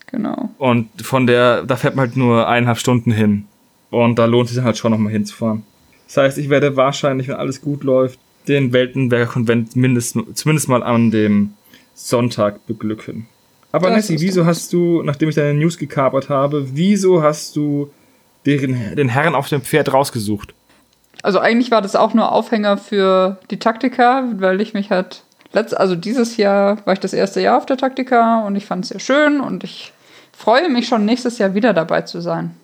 Genau. 0.06 0.50
Und 0.56 0.88
von 1.02 1.26
der, 1.26 1.64
da 1.64 1.76
fährt 1.76 1.96
man 1.96 2.06
halt 2.06 2.16
nur 2.16 2.48
eineinhalb 2.48 2.78
Stunden 2.78 3.10
hin. 3.10 3.46
Und 3.90 4.18
da 4.18 4.26
lohnt 4.26 4.46
es 4.46 4.50
sich 4.50 4.56
dann 4.56 4.66
halt 4.66 4.78
schon 4.78 4.92
nochmal 4.92 5.12
hinzufahren. 5.12 5.64
Das 6.06 6.16
heißt, 6.16 6.38
ich 6.38 6.48
werde 6.48 6.76
wahrscheinlich, 6.76 7.28
wenn 7.28 7.36
alles 7.36 7.60
gut 7.60 7.84
läuft, 7.84 8.18
den 8.46 8.72
Weltenberger 8.72 9.26
Konvent 9.26 9.76
mindestens, 9.76 10.34
zumindest 10.34 10.68
mal 10.68 10.82
an 10.82 11.10
dem 11.10 11.54
Sonntag 11.94 12.66
beglücken. 12.66 13.26
Aber 13.72 13.88
Das 13.90 14.08
Nessie, 14.08 14.20
wieso 14.20 14.46
hast 14.46 14.72
du, 14.72 15.02
nachdem 15.02 15.28
ich 15.28 15.34
deine 15.34 15.54
News 15.54 15.76
gekapert 15.76 16.28
habe, 16.28 16.66
wieso 16.74 17.22
hast 17.22 17.54
du 17.56 17.90
den, 18.46 18.96
den 18.96 19.08
Herrn 19.08 19.34
auf 19.34 19.48
dem 19.48 19.62
Pferd 19.62 19.92
rausgesucht? 19.92 20.54
Also 21.22 21.38
eigentlich 21.38 21.70
war 21.70 21.82
das 21.82 21.96
auch 21.96 22.14
nur 22.14 22.32
Aufhänger 22.32 22.78
für 22.78 23.38
die 23.50 23.58
Taktika, 23.58 24.24
weil 24.36 24.60
ich 24.60 24.72
mich 24.72 24.90
halt 24.90 25.22
letzt, 25.52 25.76
also 25.76 25.96
dieses 25.96 26.36
Jahr 26.36 26.78
war 26.86 26.94
ich 26.94 27.00
das 27.00 27.12
erste 27.12 27.40
Jahr 27.40 27.58
auf 27.58 27.66
der 27.66 27.76
Taktika 27.76 28.46
und 28.46 28.56
ich 28.56 28.66
fand 28.66 28.84
es 28.84 28.90
sehr 28.90 29.00
schön 29.00 29.40
und 29.40 29.64
ich 29.64 29.92
freue 30.32 30.68
mich 30.68 30.86
schon 30.86 31.04
nächstes 31.04 31.38
Jahr 31.38 31.54
wieder 31.54 31.74
dabei 31.74 32.02
zu 32.02 32.20
sein. 32.20 32.54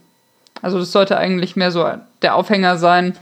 Also 0.62 0.79
das 0.79 0.93
sollte 0.93 1.19
eigentlich 1.19 1.57
mehr 1.57 1.71
so 1.71 1.87
der 2.23 2.37
Aufhänger 2.37 2.79
sein. 2.79 3.14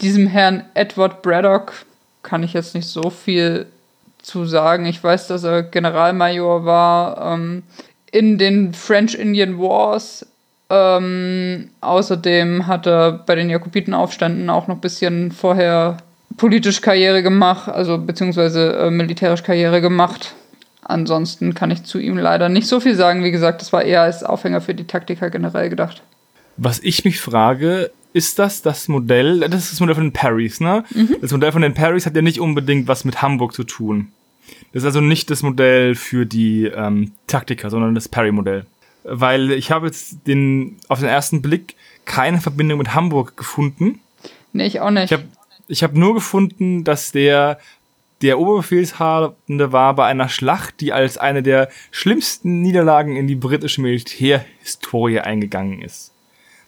Diesem 0.00 0.28
Herrn 0.28 0.64
Edward 0.74 1.22
Braddock 1.22 1.72
kann 2.22 2.44
ich 2.44 2.52
jetzt 2.52 2.74
nicht 2.74 2.86
so 2.86 3.10
viel 3.10 3.66
zu 4.22 4.44
sagen. 4.46 4.86
Ich 4.86 5.02
weiß, 5.02 5.26
dass 5.26 5.44
er 5.44 5.62
Generalmajor 5.62 6.64
war 6.64 7.34
ähm, 7.34 7.64
in 8.10 8.38
den 8.38 8.74
French 8.74 9.14
Indian 9.14 9.58
Wars. 9.58 10.26
Ähm, 10.70 11.70
außerdem 11.80 12.66
hat 12.66 12.86
er 12.86 13.12
bei 13.12 13.34
den 13.34 13.50
Jakobitenaufständen 13.50 14.48
auch 14.48 14.68
noch 14.68 14.76
ein 14.76 14.80
bisschen 14.80 15.32
vorher 15.32 15.98
politisch 16.36 16.80
Karriere 16.80 17.22
gemacht, 17.22 17.68
also 17.68 17.98
beziehungsweise 17.98 18.74
äh, 18.76 18.90
militärisch 18.90 19.42
Karriere 19.42 19.80
gemacht. 19.80 20.34
Ansonsten 20.82 21.54
kann 21.54 21.70
ich 21.70 21.84
zu 21.84 21.98
ihm 21.98 22.18
leider 22.18 22.48
nicht 22.48 22.66
so 22.66 22.80
viel 22.80 22.96
sagen. 22.96 23.22
Wie 23.22 23.30
gesagt, 23.30 23.60
das 23.60 23.72
war 23.72 23.82
eher 23.82 24.02
als 24.02 24.24
Aufhänger 24.24 24.60
für 24.60 24.74
die 24.74 24.86
Taktiker 24.86 25.30
generell 25.30 25.68
gedacht. 25.68 26.02
Was 26.56 26.80
ich 26.80 27.04
mich 27.04 27.20
frage, 27.20 27.90
ist 28.12 28.38
das 28.38 28.62
das 28.62 28.88
Modell, 28.88 29.40
das 29.40 29.64
ist 29.64 29.72
das 29.72 29.80
Modell 29.80 29.94
von 29.94 30.04
den 30.04 30.12
Parrys, 30.12 30.60
ne? 30.60 30.84
Das 31.20 31.32
Modell 31.32 31.52
von 31.52 31.62
den 31.62 31.74
Parrys 31.74 32.06
hat 32.06 32.16
ja 32.16 32.22
nicht 32.22 32.40
unbedingt 32.40 32.88
was 32.88 33.04
mit 33.04 33.22
Hamburg 33.22 33.54
zu 33.54 33.64
tun. 33.64 34.12
Das 34.72 34.82
ist 34.82 34.86
also 34.86 35.00
nicht 35.00 35.30
das 35.30 35.42
Modell 35.42 35.94
für 35.94 36.26
die 36.26 36.64
ähm, 36.64 37.12
Taktiker, 37.26 37.70
sondern 37.70 37.94
das 37.94 38.08
Parry-Modell. 38.08 38.66
Weil 39.04 39.50
ich 39.52 39.70
habe 39.70 39.86
jetzt 39.86 40.26
den, 40.26 40.76
auf 40.88 41.00
den 41.00 41.08
ersten 41.08 41.42
Blick 41.42 41.74
keine 42.04 42.40
Verbindung 42.40 42.78
mit 42.78 42.94
Hamburg 42.94 43.36
gefunden. 43.36 44.00
Nee, 44.52 44.66
ich 44.66 44.80
auch 44.80 44.90
nicht. 44.90 45.04
Ich 45.04 45.12
habe 45.12 45.24
ich 45.68 45.82
hab 45.82 45.94
nur 45.94 46.14
gefunden, 46.14 46.84
dass 46.84 47.12
der 47.12 47.58
der 48.22 48.38
Oberbefehlshabende 48.38 49.72
war 49.72 49.96
bei 49.96 50.06
einer 50.06 50.28
Schlacht, 50.28 50.80
die 50.80 50.92
als 50.92 51.18
eine 51.18 51.42
der 51.42 51.68
schlimmsten 51.90 52.62
Niederlagen 52.62 53.16
in 53.16 53.26
die 53.26 53.34
britische 53.34 53.80
Militärhistorie 53.80 55.18
eingegangen 55.18 55.82
ist. 55.82 56.11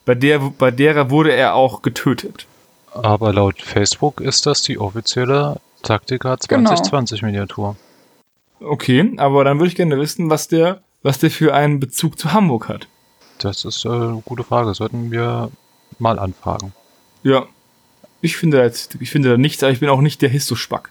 Bei 0.05 0.15
der, 0.15 0.39
bei 0.39 0.71
derer 0.71 1.11
wurde 1.11 1.33
er 1.33 1.55
auch 1.55 1.83
getötet. 1.83 2.47
Aber 2.93 3.33
laut 3.33 3.61
Facebook 3.63 4.21
ist 4.21 4.47
das 4.47 4.63
die 4.63 4.79
offizielle 4.79 5.57
Taktika 5.83 6.37
Genau. 6.49 6.69
2020 6.71 7.23
Miniatur. 7.23 7.77
Okay, 8.61 9.13
aber 9.17 9.45
dann 9.45 9.59
würde 9.59 9.69
ich 9.69 9.77
gerne 9.77 9.99
wissen, 9.99 10.31
was 10.31 10.49
der, 10.49 10.81
was 11.03 11.19
der 11.19 11.31
für 11.31 11.55
einen 11.55 11.81
Bezug 11.81 12.19
zu 12.19 12.33
Hamburg 12.33 12.69
hat. 12.69 12.87
Das 13.39 13.65
ist 13.65 13.85
äh, 13.85 13.89
eine 13.89 14.23
gute 14.25 14.45
Frage. 14.45 14.75
Sollten 14.75 15.11
wir 15.11 15.51
mal 15.99 16.19
anfragen. 16.19 16.73
Ja. 17.23 17.45
Ich 18.21 18.37
finde 18.37 18.59
da 18.59 18.63
jetzt, 18.65 18.97
ich 19.01 19.11
finde 19.11 19.31
da 19.31 19.37
nichts, 19.37 19.63
aber 19.63 19.73
ich 19.73 19.81
bin 19.81 19.91
auch 19.91 20.01
nicht 20.01 20.23
der 20.23 20.31
Histospack. 20.31 20.91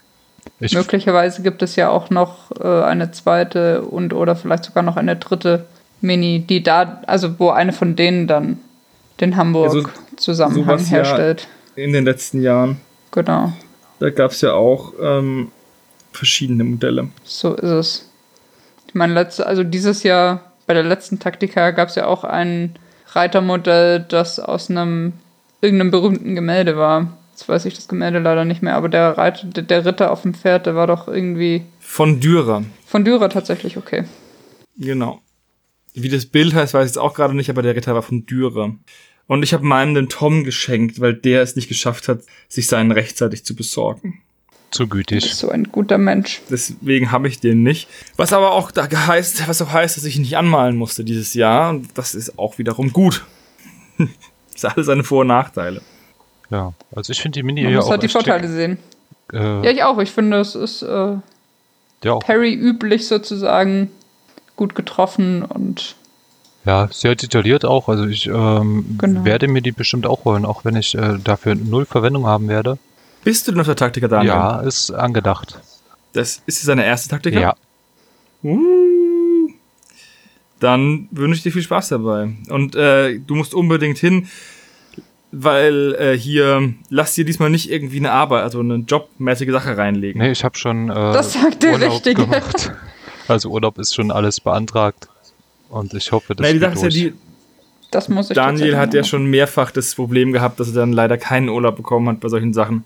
Ich, 0.60 0.74
Möglicherweise 0.74 1.42
gibt 1.42 1.62
es 1.62 1.74
ja 1.74 1.88
auch 1.88 2.10
noch 2.10 2.52
äh, 2.60 2.82
eine 2.82 3.10
zweite 3.10 3.82
und 3.82 4.12
oder 4.12 4.36
vielleicht 4.36 4.64
sogar 4.64 4.82
noch 4.82 4.96
eine 4.96 5.16
dritte 5.16 5.66
Mini, 6.00 6.40
die 6.40 6.62
da, 6.62 7.00
also 7.06 7.38
wo 7.40 7.50
eine 7.50 7.72
von 7.72 7.96
denen 7.96 8.26
dann 8.28 8.60
den 9.20 9.36
Hamburg-Zusammenhang 9.36 10.78
ja- 10.80 10.84
herstellt. 10.86 11.48
In 11.76 11.92
den 11.92 12.04
letzten 12.04 12.40
Jahren, 12.40 12.80
Genau, 13.10 13.52
da 14.00 14.10
gab 14.10 14.30
es 14.32 14.40
ja 14.40 14.52
auch 14.54 14.92
ähm, 15.00 15.50
verschiedene 16.12 16.64
Modelle. 16.64 17.08
so 17.24 17.54
ist 17.54 17.70
es. 17.70 18.10
Ich 18.88 18.94
meine, 18.94 19.12
letzte, 19.14 19.46
also 19.46 19.64
dieses 19.64 20.02
Jahr 20.04 20.52
bei 20.66 20.74
der 20.74 20.84
letzten 20.84 21.18
Taktika 21.18 21.72
gab 21.72 21.88
es 21.88 21.96
ja 21.96 22.06
auch 22.06 22.22
ein 22.24 22.76
Reitermodell, 23.12 24.00
das 24.08 24.38
aus 24.40 24.70
einem 24.70 25.12
irgendeinem 25.60 25.90
berühmten 25.90 26.34
Gemälde 26.34 26.76
war. 26.76 27.08
Jetzt 27.32 27.48
weiß 27.48 27.64
ich 27.64 27.74
das 27.74 27.88
Gemälde 27.88 28.20
leider 28.20 28.44
nicht 28.44 28.62
mehr, 28.62 28.76
aber 28.76 28.88
der, 28.88 29.18
Reiter, 29.18 29.46
der 29.48 29.84
Ritter 29.84 30.12
auf 30.12 30.22
dem 30.22 30.34
Pferd, 30.34 30.66
der 30.66 30.76
war 30.76 30.86
doch 30.86 31.08
irgendwie 31.08 31.62
Von 31.80 32.20
Dürer. 32.20 32.62
von 32.86 33.04
Dürer 33.04 33.28
tatsächlich 33.28 33.76
okay. 33.76 34.04
Genau. 34.76 35.20
Wie 35.94 36.08
das 36.08 36.26
Bild 36.26 36.54
heißt, 36.54 36.74
weiß 36.74 36.86
ich 36.86 36.90
jetzt 36.90 36.98
auch 36.98 37.14
gerade 37.14 37.34
nicht, 37.34 37.50
aber 37.50 37.62
der 37.62 37.76
Ritter 37.76 37.94
war 37.94 38.02
von 38.02 38.26
Dürer. 38.26 38.74
Und 39.26 39.42
ich 39.42 39.54
habe 39.54 39.64
meinem 39.64 39.94
den 39.94 40.08
Tom 40.08 40.44
geschenkt, 40.44 41.00
weil 41.00 41.14
der 41.14 41.42
es 41.42 41.56
nicht 41.56 41.68
geschafft 41.68 42.08
hat, 42.08 42.20
sich 42.48 42.66
seinen 42.66 42.90
rechtzeitig 42.90 43.44
zu 43.44 43.54
besorgen. 43.54 44.20
zu 44.70 44.88
gütig. 44.88 45.34
So 45.34 45.48
ein 45.50 45.64
guter 45.70 45.98
Mensch. 45.98 46.42
Deswegen 46.50 47.12
habe 47.12 47.28
ich 47.28 47.40
den 47.40 47.62
nicht. 47.62 47.88
Was 48.16 48.32
aber 48.32 48.52
auch 48.52 48.70
da 48.70 48.88
heißt, 48.90 49.48
was 49.48 49.62
auch 49.62 49.72
heißt, 49.72 49.96
dass 49.96 50.04
ich 50.04 50.16
ihn 50.16 50.22
nicht 50.22 50.36
anmalen 50.36 50.76
musste 50.76 51.04
dieses 51.04 51.32
Jahr. 51.32 51.70
Und 51.70 51.96
das 51.96 52.14
ist 52.14 52.38
auch 52.38 52.58
wiederum 52.58 52.92
gut. 52.92 53.24
das 54.52 54.64
hat 54.64 54.76
alles 54.76 54.86
seine 54.86 55.04
Vor- 55.04 55.20
und 55.22 55.28
Nachteile. 55.28 55.80
Ja, 56.50 56.74
also 56.94 57.12
ich 57.12 57.22
finde 57.22 57.38
die 57.38 57.42
Mini 57.44 57.62
Man 57.62 57.72
ja 57.72 57.76
muss 57.78 57.86
auch 57.86 57.90
halt 57.92 58.02
die 58.02 58.08
Vorteile 58.08 58.48
sehen. 58.48 58.78
Äh, 59.32 59.38
Ja, 59.38 59.70
ich 59.70 59.82
auch. 59.84 59.98
Ich 60.00 60.10
finde, 60.10 60.38
es 60.38 60.54
ist 60.54 60.82
äh, 60.82 61.16
ja, 62.04 62.12
auch, 62.12 62.20
Perry 62.20 62.52
üblich 62.52 63.06
sozusagen 63.06 63.90
gut 64.56 64.74
getroffen 64.74 65.42
und 65.42 65.96
ja, 66.64 66.88
sehr 66.90 67.14
detailliert 67.14 67.64
auch. 67.64 67.88
Also 67.88 68.06
ich 68.06 68.26
ähm, 68.26 68.96
Genau. 68.98 69.24
werde 69.24 69.48
mir 69.48 69.60
die 69.60 69.72
bestimmt 69.72 70.06
auch 70.06 70.24
holen, 70.24 70.44
auch 70.46 70.64
wenn 70.64 70.76
ich 70.76 70.94
äh, 70.94 71.18
dafür 71.22 71.54
null 71.54 71.84
Verwendung 71.84 72.26
haben 72.26 72.48
werde. 72.48 72.78
Bist 73.22 73.46
du 73.46 73.52
denn 73.52 73.60
auf 73.60 73.66
der 73.66 73.76
Taktiker, 73.76 74.08
Daniel? 74.08 74.28
Ja, 74.32 74.60
ist 74.60 74.90
angedacht. 74.90 75.58
Das 76.14 76.40
ist 76.46 76.62
seine 76.62 76.84
erste 76.86 77.08
Taktiker? 77.10 77.40
Ja, 77.40 77.54
Uh. 78.42 79.48
Dann 80.60 81.08
wünsche 81.10 81.38
ich 81.38 81.42
dir 81.42 81.52
viel 81.52 81.62
Spaß 81.62 81.88
dabei. 81.88 82.30
Und 82.48 82.74
äh, 82.76 83.18
du 83.18 83.34
musst 83.34 83.54
unbedingt 83.54 83.98
hin, 83.98 84.28
weil 85.32 85.94
äh, 85.98 86.16
hier, 86.16 86.74
lass 86.90 87.14
dir 87.14 87.24
diesmal 87.24 87.50
nicht 87.50 87.70
irgendwie 87.70 87.98
eine 87.98 88.12
Arbeit, 88.12 88.42
also 88.42 88.60
eine 88.60 88.76
jobmäßige 88.76 89.50
Sache 89.50 89.76
reinlegen. 89.76 90.20
nee, 90.22 90.30
ich 90.30 90.44
habe 90.44 90.56
schon 90.56 90.90
äh, 90.90 90.94
Das 90.94 91.32
sagt 91.32 91.62
der 91.62 91.72
Urlaub 91.72 91.92
Richtige. 91.92 92.22
gemacht. 92.22 92.72
Also 93.28 93.50
Urlaub 93.50 93.78
ist 93.78 93.94
schon 93.94 94.10
alles 94.10 94.40
beantragt 94.40 95.08
und 95.70 95.94
ich 95.94 96.12
hoffe, 96.12 96.34
das 96.34 96.46
Nee, 96.46 96.54
die 96.54 96.58
geht 96.60 96.74
ja 96.74 96.80
durch. 96.80 96.94
die, 96.94 97.14
das 97.90 98.08
muss 98.08 98.30
ich 98.30 98.34
Daniel 98.34 98.76
hat 98.76 98.92
ja 98.94 99.04
schon 99.04 99.26
mehrfach 99.26 99.70
das 99.70 99.94
Problem 99.94 100.32
gehabt, 100.32 100.60
dass 100.60 100.68
er 100.68 100.74
dann 100.74 100.92
leider 100.92 101.16
keinen 101.18 101.48
Urlaub 101.48 101.76
bekommen 101.76 102.08
hat 102.08 102.20
bei 102.20 102.28
solchen 102.28 102.52
Sachen. 102.52 102.84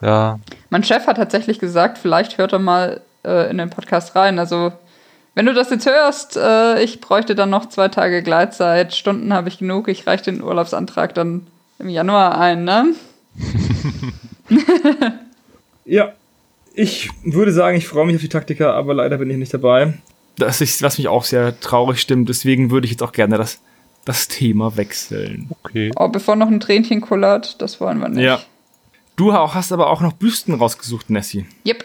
Ja, 0.00 0.38
Mein 0.70 0.82
Chef 0.82 1.06
hat 1.06 1.16
tatsächlich 1.18 1.58
gesagt, 1.58 1.98
vielleicht 1.98 2.38
hört 2.38 2.52
er 2.54 2.58
mal 2.58 3.02
äh, 3.24 3.50
in 3.50 3.58
den 3.58 3.68
Podcast 3.68 4.16
rein. 4.16 4.38
Also, 4.38 4.72
wenn 5.34 5.44
du 5.44 5.52
das 5.52 5.68
jetzt 5.68 5.84
hörst, 5.84 6.38
äh, 6.38 6.82
ich 6.82 7.00
bräuchte 7.02 7.34
dann 7.34 7.50
noch 7.50 7.68
zwei 7.68 7.88
Tage 7.88 8.22
Gleitzeit. 8.22 8.94
Stunden 8.94 9.32
habe 9.34 9.48
ich 9.48 9.58
genug. 9.58 9.88
Ich 9.88 10.06
reiche 10.06 10.24
den 10.24 10.42
Urlaubsantrag 10.42 11.14
dann 11.14 11.46
im 11.78 11.90
Januar 11.90 12.38
ein, 12.38 12.64
ne? 12.64 12.94
Ja, 15.84 16.12
ich 16.74 17.10
würde 17.24 17.52
sagen, 17.52 17.76
ich 17.76 17.86
freue 17.88 18.06
mich 18.06 18.16
auf 18.16 18.20
die 18.22 18.28
Taktiker, 18.28 18.74
aber 18.74 18.94
leider 18.94 19.18
bin 19.18 19.30
ich 19.30 19.36
nicht 19.36 19.52
dabei. 19.54 19.94
Das 20.36 20.60
ist, 20.60 20.82
was 20.82 20.98
mich 20.98 21.08
auch 21.08 21.24
sehr 21.24 21.58
traurig 21.60 22.00
stimmt. 22.00 22.28
Deswegen 22.28 22.70
würde 22.70 22.86
ich 22.86 22.92
jetzt 22.92 23.02
auch 23.02 23.12
gerne 23.12 23.36
das, 23.36 23.60
das 24.04 24.28
Thema 24.28 24.76
wechseln. 24.76 25.50
okay. 25.62 25.90
Oh, 25.96 26.08
bevor 26.08 26.36
noch 26.36 26.48
ein 26.48 26.60
Tränchen 26.60 27.00
kullert, 27.00 27.60
das 27.60 27.80
wollen 27.80 27.98
wir 27.98 28.08
nicht. 28.08 28.24
Ja. 28.24 28.40
Du 29.16 29.32
auch- 29.32 29.54
hast 29.54 29.72
aber 29.72 29.90
auch 29.90 30.00
noch 30.00 30.14
Büsten 30.14 30.54
rausgesucht, 30.54 31.10
Nessie. 31.10 31.44
Yep. 31.66 31.84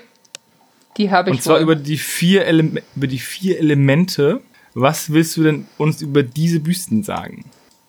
Die 0.98 1.12
habe 1.12 1.30
ich 1.32 1.36
Und 1.38 1.42
zwar 1.44 1.56
wohl. 1.58 1.64
über 1.64 1.76
die, 1.76 1.98
vier 1.98 2.46
Ele 2.46 2.82
über 2.96 3.08
die 3.08 3.20
vier 3.20 3.60
Elemente. 3.60 4.40
Was 4.74 5.12
willst 5.12 5.36
du 5.36 5.44
denn 5.44 5.66
uns 5.78 6.02
über 6.02 6.24
diese 6.24 6.60
Büsten 6.62 7.04
sagen? 7.04 7.44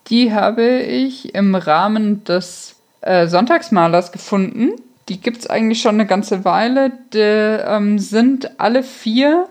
Die 0.08 0.32
habe 0.32 0.80
ich 0.80 1.34
im 1.34 1.54
Rahmen 1.54 2.24
des 2.24 2.74
äh, 3.02 3.28
Sonntagsmalers 3.28 4.10
gefunden. 4.10 4.72
Die 5.08 5.20
gibt 5.20 5.38
es 5.38 5.46
eigentlich 5.46 5.80
schon 5.80 5.94
eine 5.94 6.06
ganze 6.06 6.44
Weile. 6.44 6.92
Die 7.12 7.18
ähm, 7.18 7.98
sind 7.98 8.58
alle 8.58 8.82
vier 8.82 9.48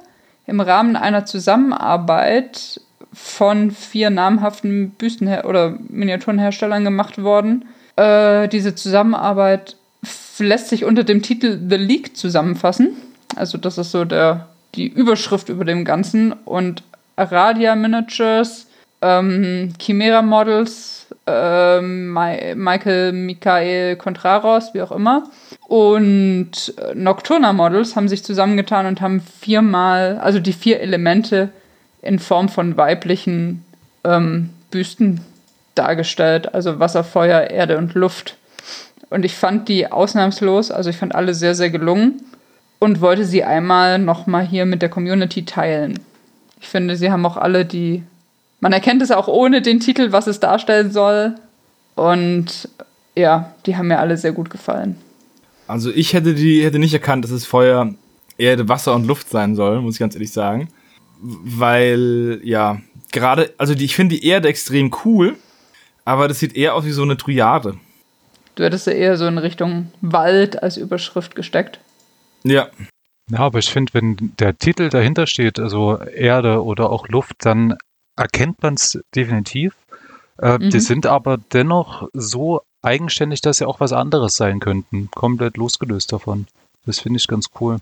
im 0.48 0.60
Rahmen 0.60 0.96
einer 0.96 1.26
Zusammenarbeit 1.26 2.82
von 3.14 3.72
vier 3.72 4.10
namhaften 4.10 4.92
Büsten- 4.92 5.42
oder 5.46 5.78
Miniaturenherstellern 5.88 6.84
gemacht 6.84 7.22
worden. 7.22 7.66
Äh, 7.96 8.50
diese 8.50 8.76
Zusammenarbeit 8.76 9.78
lässt 10.40 10.68
sich 10.68 10.84
unter 10.84 11.04
dem 11.04 11.22
Titel 11.22 11.60
The 11.70 11.78
League 11.78 12.18
zusammenfassen. 12.18 12.90
Also 13.36 13.58
das 13.58 13.78
ist 13.78 13.92
so 13.92 14.04
der, 14.04 14.50
die 14.76 14.88
Überschrift 14.88 15.48
über 15.48 15.64
dem 15.64 15.86
Ganzen. 15.86 16.34
Und 16.34 16.84
Aradia 17.16 17.76
Miniatures 17.76 18.68
ähm, 19.02 19.74
Chimera 19.80 20.22
Models, 20.22 21.08
ähm, 21.28 22.14
Michael 22.14 23.12
Michael 23.12 23.96
Contraros, 23.96 24.74
wie 24.74 24.82
auch 24.82 24.92
immer. 24.92 25.24
Und 25.68 26.74
Nocturna 26.94 27.54
Models 27.54 27.96
haben 27.96 28.08
sich 28.08 28.24
zusammengetan 28.24 28.86
und 28.86 29.02
haben 29.02 29.22
viermal, 29.22 30.20
also 30.20 30.40
die 30.40 30.54
vier 30.54 30.80
Elemente 30.80 31.50
in 32.02 32.20
Form 32.20 32.50
von 32.50 32.78
weiblichen 32.78 33.66
ähm, 34.04 34.52
Büsten 34.72 35.22
dargestellt. 35.74 36.54
Also 36.54 36.80
Wasser, 36.80 37.04
Feuer, 37.04 37.50
Erde 37.50 37.78
und 37.78 37.94
Luft. 37.96 38.38
Und 39.10 39.26
ich 39.26 39.36
fand 39.36 39.70
die 39.70 39.92
ausnahmslos, 39.92 40.72
also 40.72 40.90
ich 40.90 40.98
fand 40.98 41.14
alle 41.14 41.34
sehr, 41.34 41.56
sehr 41.56 41.70
gelungen 41.70 42.22
und 42.80 43.02
wollte 43.02 43.26
sie 43.26 43.44
einmal 43.44 44.00
nochmal 44.00 44.46
hier 44.46 44.66
mit 44.66 44.82
der 44.82 44.90
Community 44.90 45.46
teilen. 45.46 46.00
Ich 46.60 46.68
finde, 46.68 46.96
sie 46.96 47.12
haben 47.12 47.26
auch 47.26 47.38
alle 47.38 47.66
die. 47.66 48.04
Man 48.60 48.74
erkennt 48.74 49.02
es 49.02 49.12
auch 49.12 49.28
ohne 49.28 49.62
den 49.62 49.80
Titel, 49.80 50.12
was 50.12 50.28
es 50.28 50.40
darstellen 50.40 50.92
soll. 50.92 51.36
Und 51.96 52.70
ja, 53.16 53.54
die 53.66 53.78
haben 53.78 53.88
mir 53.88 54.00
alle 54.00 54.18
sehr 54.18 54.32
gut 54.32 54.50
gefallen. 54.50 54.98
Also 55.68 55.92
ich 55.92 56.14
hätte 56.14 56.36
die 56.36 56.64
hätte 56.64 56.80
nicht 56.80 56.94
erkannt, 56.94 57.24
dass 57.24 57.32
es 57.32 57.46
Feuer, 57.46 57.94
Erde, 58.38 58.70
Wasser 58.70 58.94
und 58.94 59.08
Luft 59.08 59.30
sein 59.30 59.56
soll, 59.56 59.82
muss 59.82 59.96
ich 59.96 60.00
ganz 60.00 60.16
ehrlich 60.16 60.32
sagen. 60.32 60.70
Weil, 61.22 62.40
ja, 62.44 62.82
gerade, 63.12 63.54
also 63.58 63.74
die, 63.74 63.86
ich 63.86 63.96
finde 63.96 64.16
die 64.16 64.28
Erde 64.28 64.50
extrem 64.50 64.92
cool, 65.06 65.38
aber 66.04 66.28
das 66.28 66.40
sieht 66.40 66.56
eher 66.56 66.76
aus 66.76 66.86
wie 66.86 66.92
so 66.92 67.02
eine 67.02 67.18
Triade. 67.18 67.78
Du 68.56 68.64
hättest 68.64 68.88
ja 68.88 68.94
eher 68.94 69.18
so 69.18 69.26
in 69.26 69.38
Richtung 69.38 69.92
Wald 70.02 70.62
als 70.62 70.78
Überschrift 70.78 71.36
gesteckt. 71.36 71.80
Ja. 72.44 72.70
Ja, 73.32 73.40
aber 73.40 73.58
ich 73.58 73.72
finde, 73.72 73.94
wenn 73.96 74.34
der 74.40 74.56
Titel 74.58 74.90
dahinter 74.90 75.26
steht, 75.26 75.60
also 75.60 76.00
Erde 76.00 76.64
oder 76.64 76.92
auch 76.92 77.08
Luft, 77.08 77.38
dann 77.40 77.76
erkennt 78.16 78.62
man 78.62 78.76
es 78.76 79.00
definitiv. 79.14 79.76
Äh, 80.42 80.58
mhm. 80.58 80.70
Die 80.70 80.80
sind 80.80 81.06
aber 81.06 81.38
dennoch 81.38 82.10
so 82.14 82.62
eigenständig, 82.82 83.42
dass 83.42 83.58
sie 83.58 83.68
auch 83.68 83.80
was 83.80 83.94
anderes 83.94 84.36
sein 84.36 84.60
könnten. 84.60 85.10
Komplett 85.12 85.58
losgelöst 85.58 86.12
davon. 86.12 86.48
Das 86.86 87.00
finde 87.00 87.18
ich 87.18 87.28
ganz 87.28 87.48
cool. 87.60 87.80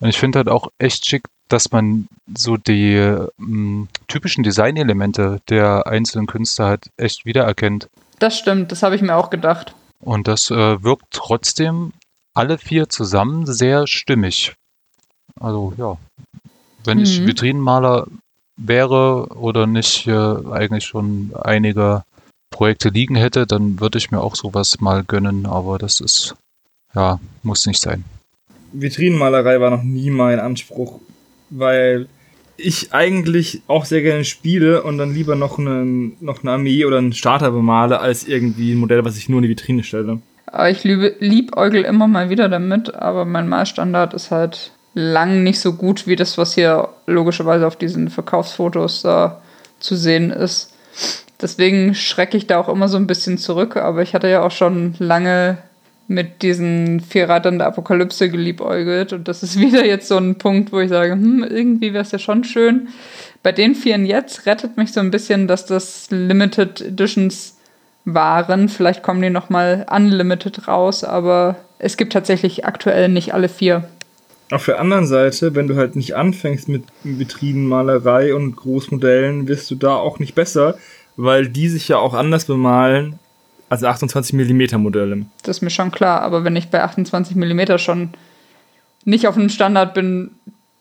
Und 0.00 0.08
ich 0.08 0.18
finde 0.18 0.38
halt 0.38 0.48
auch 0.48 0.68
echt 0.78 1.06
schick, 1.06 1.24
dass 1.48 1.70
man 1.70 2.08
so 2.34 2.56
die 2.56 2.96
m, 3.38 3.88
typischen 4.08 4.44
Designelemente 4.44 5.40
der 5.48 5.86
einzelnen 5.86 6.26
Künstler 6.26 6.66
halt 6.66 6.90
echt 6.96 7.26
wiedererkennt. 7.26 7.88
Das 8.18 8.38
stimmt, 8.38 8.72
das 8.72 8.82
habe 8.82 8.96
ich 8.96 9.02
mir 9.02 9.16
auch 9.16 9.30
gedacht. 9.30 9.74
Und 10.00 10.28
das 10.28 10.50
äh, 10.50 10.82
wirkt 10.82 11.06
trotzdem 11.10 11.92
alle 12.34 12.58
vier 12.58 12.88
zusammen 12.88 13.46
sehr 13.46 13.86
stimmig. 13.86 14.54
Also 15.40 15.72
ja, 15.76 15.96
wenn 16.84 16.98
mhm. 16.98 17.04
ich 17.04 17.26
Vitrinenmaler 17.26 18.06
wäre 18.56 19.26
oder 19.36 19.66
nicht 19.66 20.06
äh, 20.06 20.12
eigentlich 20.12 20.84
schon 20.84 21.32
einige 21.40 22.04
Projekte 22.50 22.88
liegen 22.90 23.16
hätte, 23.16 23.46
dann 23.46 23.80
würde 23.80 23.98
ich 23.98 24.10
mir 24.10 24.20
auch 24.20 24.36
sowas 24.36 24.80
mal 24.80 25.02
gönnen, 25.02 25.46
aber 25.46 25.78
das 25.78 26.00
ist, 26.00 26.36
ja, 26.94 27.18
muss 27.42 27.66
nicht 27.66 27.80
sein. 27.80 28.04
Vitrinenmalerei 28.72 29.60
war 29.60 29.70
noch 29.70 29.82
nie 29.82 30.10
mein 30.10 30.38
Anspruch, 30.38 31.00
weil 31.50 32.08
ich 32.56 32.92
eigentlich 32.92 33.62
auch 33.66 33.84
sehr 33.84 34.02
gerne 34.02 34.24
spiele 34.24 34.82
und 34.82 34.98
dann 34.98 35.14
lieber 35.14 35.34
noch, 35.34 35.58
einen, 35.58 36.16
noch 36.20 36.42
eine 36.42 36.52
Armee 36.52 36.84
oder 36.84 36.98
einen 36.98 37.12
Starter 37.12 37.50
bemale, 37.50 38.00
als 38.00 38.26
irgendwie 38.26 38.72
ein 38.72 38.78
Modell, 38.78 39.04
was 39.04 39.16
ich 39.16 39.28
nur 39.28 39.38
in 39.38 39.44
die 39.44 39.48
Vitrine 39.48 39.82
stelle. 39.82 40.20
Aber 40.46 40.70
ich 40.70 40.84
liebe, 40.84 41.16
liebäugel 41.18 41.82
immer 41.82 42.06
mal 42.06 42.30
wieder 42.30 42.48
damit, 42.48 42.94
aber 42.94 43.24
mein 43.24 43.48
Malstandard 43.48 44.14
ist 44.14 44.30
halt 44.30 44.73
lang 44.94 45.42
nicht 45.42 45.60
so 45.60 45.74
gut 45.74 46.06
wie 46.06 46.16
das, 46.16 46.38
was 46.38 46.54
hier 46.54 46.88
logischerweise 47.06 47.66
auf 47.66 47.76
diesen 47.76 48.08
Verkaufsfotos 48.08 49.02
da 49.02 49.42
zu 49.80 49.96
sehen 49.96 50.30
ist. 50.30 50.72
Deswegen 51.40 51.94
schrecke 51.94 52.36
ich 52.36 52.46
da 52.46 52.58
auch 52.58 52.68
immer 52.68 52.88
so 52.88 52.96
ein 52.96 53.08
bisschen 53.08 53.38
zurück, 53.38 53.76
aber 53.76 54.02
ich 54.02 54.14
hatte 54.14 54.28
ja 54.28 54.42
auch 54.42 54.52
schon 54.52 54.94
lange 54.98 55.58
mit 56.06 56.42
diesen 56.42 57.00
vier 57.00 57.28
Reitern 57.28 57.58
der 57.58 57.68
Apokalypse 57.68 58.28
geliebäugelt 58.28 59.12
und 59.12 59.26
das 59.26 59.42
ist 59.42 59.58
wieder 59.60 59.84
jetzt 59.84 60.08
so 60.08 60.16
ein 60.16 60.36
Punkt, 60.36 60.72
wo 60.72 60.80
ich 60.80 60.90
sage, 60.90 61.12
hm, 61.12 61.42
irgendwie 61.42 61.92
wäre 61.92 62.04
es 62.04 62.12
ja 62.12 62.18
schon 62.18 62.44
schön. 62.44 62.88
Bei 63.42 63.52
den 63.52 63.74
vieren 63.74 64.06
jetzt 64.06 64.46
rettet 64.46 64.76
mich 64.76 64.92
so 64.92 65.00
ein 65.00 65.10
bisschen, 65.10 65.48
dass 65.48 65.66
das 65.66 66.06
Limited 66.10 66.80
Editions 66.80 67.58
waren. 68.04 68.68
Vielleicht 68.68 69.02
kommen 69.02 69.22
die 69.22 69.30
nochmal 69.30 69.86
unlimited 69.90 70.68
raus, 70.68 71.04
aber 71.04 71.56
es 71.78 71.96
gibt 71.96 72.12
tatsächlich 72.12 72.64
aktuell 72.64 73.08
nicht 73.08 73.34
alle 73.34 73.48
vier. 73.48 73.84
Auf 74.50 74.66
der 74.66 74.78
anderen 74.78 75.06
Seite, 75.06 75.54
wenn 75.54 75.68
du 75.68 75.76
halt 75.76 75.96
nicht 75.96 76.16
anfängst 76.16 76.68
mit 76.68 76.84
Vitrinenmalerei 77.02 78.34
und 78.34 78.56
Großmodellen, 78.56 79.48
wirst 79.48 79.70
du 79.70 79.74
da 79.74 79.96
auch 79.96 80.18
nicht 80.18 80.34
besser, 80.34 80.76
weil 81.16 81.48
die 81.48 81.68
sich 81.68 81.88
ja 81.88 81.98
auch 81.98 82.14
anders 82.14 82.44
bemalen 82.44 83.18
als 83.68 83.82
28 83.82 84.34
mm 84.34 84.78
Modelle. 84.80 85.24
Das 85.42 85.58
ist 85.58 85.62
mir 85.62 85.70
schon 85.70 85.90
klar, 85.90 86.20
aber 86.20 86.44
wenn 86.44 86.56
ich 86.56 86.68
bei 86.68 86.82
28 86.82 87.36
mm 87.36 87.78
schon 87.78 88.10
nicht 89.04 89.26
auf 89.26 89.36
einem 89.36 89.48
Standard 89.48 89.94
bin, 89.94 90.30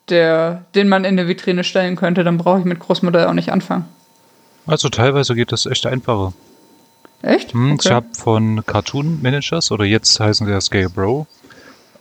der, 0.09 0.65
den 0.75 0.89
man 0.89 1.05
in 1.05 1.17
eine 1.17 1.27
Vitrine 1.27 1.63
stellen 1.63 1.95
könnte, 1.95 2.23
dann 2.23 2.37
brauche 2.37 2.59
ich 2.59 2.65
mit 2.65 2.79
Großmodell 2.79 3.27
auch 3.27 3.33
nicht 3.33 3.51
anfangen. 3.51 3.85
Also 4.65 4.89
teilweise 4.89 5.35
geht 5.35 5.51
das 5.51 5.65
echt 5.65 5.85
einfacher. 5.85 6.33
Echt? 7.21 7.53
Hm, 7.53 7.73
okay. 7.73 7.81
Ich 7.85 7.91
habe 7.91 8.07
von 8.13 8.65
Cartoon 8.65 9.21
Managers, 9.21 9.71
oder 9.71 9.85
jetzt 9.85 10.19
heißen 10.19 10.45
sie 10.45 10.51
ja 10.51 10.59
Scale 10.59 10.89
Bro, 10.89 11.25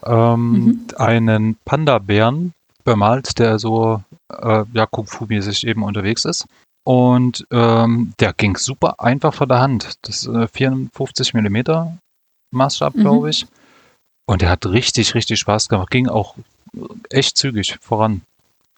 ähm, 0.04 0.52
mhm. 0.52 0.86
einen 0.96 1.56
Panda-Bären 1.64 2.52
bemalt, 2.84 3.38
der 3.38 3.58
so 3.58 4.02
äh, 4.28 4.64
ja, 4.72 4.86
Kung-Fu-mäßig 4.86 5.66
eben 5.66 5.82
unterwegs 5.82 6.24
ist. 6.24 6.46
Und 6.84 7.46
ähm, 7.50 8.12
der 8.18 8.32
ging 8.32 8.56
super 8.56 8.98
einfach 8.98 9.34
von 9.34 9.48
der 9.48 9.60
Hand. 9.60 9.98
Das 10.02 10.22
ist 10.22 10.28
äh, 10.28 10.48
54 10.48 11.34
mm 11.34 11.60
Maßstab, 12.50 12.94
mhm. 12.94 13.00
glaube 13.00 13.30
ich. 13.30 13.46
Und 14.26 14.42
der 14.42 14.50
hat 14.50 14.66
richtig, 14.66 15.14
richtig 15.14 15.40
Spaß 15.40 15.68
gemacht. 15.68 15.90
Ging 15.90 16.08
auch 16.08 16.36
echt 17.10 17.36
zügig 17.36 17.78
voran. 17.80 18.22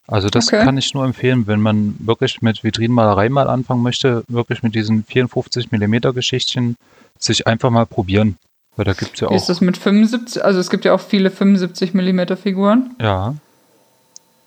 Also 0.07 0.29
das 0.29 0.49
okay. 0.49 0.63
kann 0.63 0.77
ich 0.77 0.93
nur 0.93 1.05
empfehlen, 1.05 1.47
wenn 1.47 1.61
man 1.61 1.97
wirklich 1.99 2.43
mit 2.43 2.63
Vitrinenmalerei 2.63 3.31
mal 3.31 3.49
anfangen 3.49 3.83
möchte, 3.83 4.25
wirklich 4.29 4.63
mit 4.63 4.75
diesen 4.75 5.05
54 5.05 5.73
mm 5.73 6.13
Geschichtchen 6.13 6.77
sich 7.19 7.47
einfach 7.47 7.71
mal 7.71 7.87
probieren. 7.87 8.37
Weil 8.77 8.85
da 8.85 8.93
gibt 8.93 9.15
es 9.15 9.21
ja 9.21 9.29
auch. 9.29 9.33
Wie 9.33 9.37
ist 9.37 9.49
das 9.49 9.61
mit 9.61 9.77
75? 9.77 10.45
Also 10.45 10.59
es 10.59 10.71
gibt 10.71 10.85
ja 10.85 10.95
auch 10.95 11.01
viele 11.01 11.31
75 11.31 11.95
mm 11.95 12.21
Figuren. 12.41 12.95
Ja. 13.01 13.35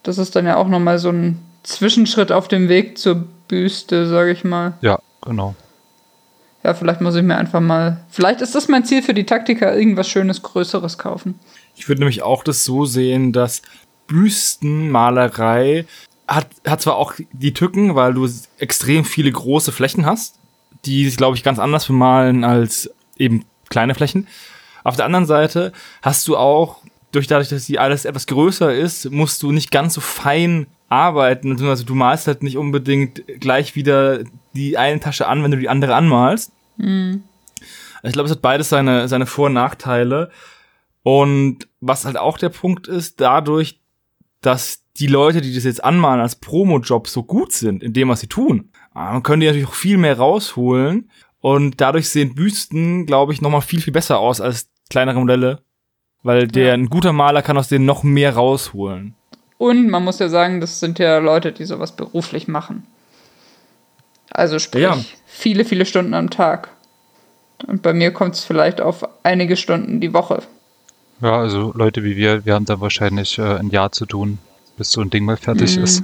Das 0.04 0.18
ist 0.18 0.36
dann 0.36 0.46
ja 0.46 0.58
auch 0.58 0.68
nochmal 0.68 1.00
so 1.00 1.10
ein 1.10 1.40
Zwischenschritt 1.64 2.32
auf 2.32 2.48
dem 2.48 2.70
Weg 2.70 2.98
zur 2.98 3.26
Büste, 3.48 4.08
sage 4.08 4.32
ich 4.32 4.44
mal. 4.44 4.74
Ja, 4.82 5.00
genau. 5.22 5.56
Ja, 6.64 6.74
vielleicht 6.74 7.02
muss 7.02 7.16
ich 7.16 7.24
mir 7.24 7.38
einfach 7.38 7.62
mal. 7.62 8.02
Vielleicht 8.10 8.42
ist 8.42 8.56
das 8.56 8.68
mein 8.68 8.84
Ziel 8.84 9.02
für 9.02 9.14
die 9.14 9.26
Taktiker, 9.26 9.76
irgendwas 9.76 10.10
Schönes, 10.10 10.42
Größeres 10.42 10.98
kaufen. 10.98 11.40
Ich 11.76 11.88
würde 11.88 12.02
nämlich 12.02 12.24
auch 12.24 12.44
das 12.44 12.66
so 12.66 12.86
sehen, 12.86 13.32
dass 13.32 13.62
Büstenmalerei 14.08 15.86
hat, 16.28 16.48
hat 16.66 16.82
zwar 16.82 16.98
auch 16.98 17.14
die 17.32 17.54
Tücken, 17.54 17.96
weil 17.96 18.14
du 18.14 18.28
extrem 18.58 19.06
viele 19.06 19.32
große 19.32 19.72
Flächen 19.72 20.06
hast, 20.06 20.36
die 20.86 21.06
sich, 21.06 21.18
glaube 21.18 21.38
ich, 21.38 21.44
ganz 21.44 21.60
anders 21.60 21.88
bemalen 21.88 22.44
als 22.44 22.90
eben 23.18 23.46
kleine 23.70 23.96
Flächen. 23.96 24.28
Auf 24.84 24.96
der 24.96 25.06
anderen 25.06 25.26
Seite 25.26 25.74
hast 26.02 26.28
du 26.28 26.38
auch, 26.38 26.82
durch 27.12 27.28
dadurch, 27.28 27.50
dass 27.50 27.66
die 27.66 27.80
alles 27.80 28.06
etwas 28.06 28.28
größer 28.28 28.74
ist, 28.74 29.12
musst 29.12 29.42
du 29.44 29.52
nicht 29.52 29.72
ganz 29.72 29.94
so 29.94 30.02
fein 30.02 30.68
arbeiten. 30.90 31.52
Also 31.68 31.84
du 31.84 31.96
malst 31.96 32.28
halt 32.28 32.44
nicht 32.44 32.58
unbedingt 32.58 33.24
gleich 33.40 33.76
wieder 33.76 34.24
die 34.54 34.78
eine 34.78 35.00
Tasche 35.00 35.28
an, 35.28 35.44
wenn 35.44 35.52
du 35.52 35.58
die 35.58 35.70
andere 35.70 35.96
anmalst. 35.96 36.52
Mhm. 36.78 37.24
Ich 38.04 38.14
glaube, 38.14 38.28
es 38.28 38.32
hat 38.32 38.42
beides 38.42 38.70
seine, 38.70 39.08
seine 39.08 39.26
Vor- 39.26 39.48
und 39.48 39.54
Nachteile. 39.54 40.32
Und 41.04 41.68
was 41.80 42.06
halt 42.06 42.18
auch 42.18 42.38
der 42.38 42.50
Punkt 42.50 42.88
ist, 42.88 43.20
dadurch, 43.22 43.82
dass 44.42 44.84
die 44.98 45.08
Leute, 45.08 45.42
die 45.42 45.54
das 45.54 45.64
jetzt 45.64 45.84
anmalen 45.84 46.22
als 46.22 46.36
Promo-Job 46.36 47.08
so 47.08 47.24
gut 47.24 47.54
sind 47.54 47.84
in 47.84 47.94
dem, 47.94 48.10
was 48.10 48.20
sie 48.20 48.28
tun, 48.28 48.72
äh, 48.96 49.22
können 49.22 49.42
die 49.42 49.48
natürlich 49.48 49.68
auch 49.68 49.74
viel 49.74 49.98
mehr 49.98 50.18
rausholen. 50.18 51.10
Und 51.42 51.80
dadurch 51.82 52.10
sehen 52.10 52.36
Büsten, 52.36 53.06
glaube 53.06 53.34
ich, 53.34 53.42
nochmal 53.42 53.62
viel, 53.62 53.82
viel 53.82 53.94
besser 53.94 54.20
aus 54.20 54.42
als 54.42 54.70
kleinere 54.90 55.20
Modelle. 55.20 55.62
Weil 56.24 56.48
der, 56.48 56.68
ja. 56.68 56.74
ein 56.74 56.90
guter 56.90 57.14
Maler 57.14 57.42
kann 57.42 57.58
aus 57.58 57.70
denen 57.70 57.86
noch 57.86 58.04
mehr 58.04 58.36
rausholen. 58.36 59.14
Und 59.58 59.90
man 59.90 60.04
muss 60.04 60.20
ja 60.20 60.30
sagen, 60.30 60.62
das 60.62 60.80
sind 60.80 61.00
ja 61.00 61.18
Leute, 61.20 61.52
die 61.52 61.66
sowas 61.66 61.96
beruflich 61.96 62.48
machen. 62.48 62.86
Also 64.30 64.60
sprich, 64.60 64.84
ja. 64.84 64.98
viele, 65.26 65.66
viele 65.66 65.86
Stunden 65.86 66.14
am 66.14 66.30
Tag. 66.30 66.70
Und 67.66 67.82
bei 67.82 67.94
mir 67.94 68.12
kommt 68.12 68.36
es 68.36 68.44
vielleicht 68.44 68.82
auf 68.82 69.08
einige 69.24 69.58
Stunden 69.58 70.00
die 70.00 70.14
Woche. 70.14 70.44
Ja, 71.22 71.40
also 71.40 71.72
Leute 71.76 72.04
wie 72.04 72.16
wir, 72.16 72.46
wir 72.46 72.54
haben 72.54 72.66
da 72.66 72.80
wahrscheinlich 72.80 73.40
äh, 73.40 73.58
ein 73.58 73.70
Jahr 73.70 73.92
zu 73.92 74.06
tun, 74.06 74.38
bis 74.78 74.92
so 74.92 75.02
ein 75.02 75.10
Ding 75.10 75.26
mal 75.26 75.38
fertig 75.38 75.78
mhm. 75.78 75.84
ist. 75.84 76.04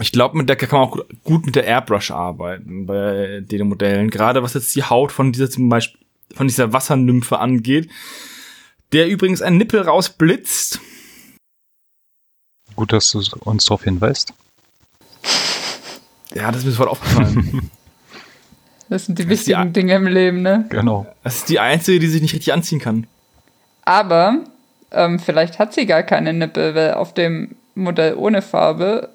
Ich 0.00 0.10
glaube, 0.12 0.36
mit 0.38 0.48
der 0.48 0.56
kann 0.56 0.70
man 0.80 0.88
auch 0.88 0.98
gut 1.22 1.44
mit 1.46 1.54
der 1.54 1.64
Airbrush 1.64 2.10
arbeiten 2.10 2.86
bei 2.86 3.40
den 3.42 3.68
Modellen. 3.68 4.10
Gerade 4.10 4.42
was 4.42 4.54
jetzt 4.54 4.74
die 4.74 4.82
Haut 4.84 5.12
von 5.12 5.32
dieser 5.32 5.50
zum 5.50 5.68
Beispiel 5.68 6.00
von 6.34 6.48
dieser 6.48 6.72
Wassernymphe 6.72 7.38
angeht, 7.38 7.90
der 8.92 9.06
übrigens 9.08 9.42
einen 9.42 9.58
Nippel 9.58 9.82
rausblitzt 9.82 10.80
Gut, 12.74 12.90
dass 12.92 13.10
du 13.10 13.20
uns 13.40 13.66
darauf 13.66 13.84
hinweist. 13.84 14.32
Ja, 16.34 16.48
das 16.50 16.60
ist 16.60 16.64
mir 16.64 16.70
sofort 16.72 16.88
aufgefallen. 16.90 17.70
Das 18.88 19.06
sind 19.06 19.18
die 19.18 19.22
ist 19.22 19.28
wichtigen 19.30 19.62
die- 19.68 19.72
Dinge 19.72 19.94
im 19.94 20.06
Leben, 20.06 20.42
ne? 20.42 20.66
Genau. 20.68 21.06
Das 21.24 21.36
ist 21.36 21.48
die 21.48 21.58
einzige, 21.60 21.98
die 21.98 22.08
sich 22.08 22.20
nicht 22.20 22.34
richtig 22.34 22.52
anziehen 22.52 22.78
kann. 22.78 23.06
Aber 23.86 24.40
ähm, 24.90 25.18
vielleicht 25.18 25.58
hat 25.58 25.72
sie 25.72 25.86
gar 25.86 26.02
keine 26.02 26.34
Nippel, 26.34 26.74
weil 26.74 26.92
auf 26.94 27.14
dem 27.14 27.56
Modell 27.74 28.14
ohne 28.16 28.42
Farbe 28.42 29.08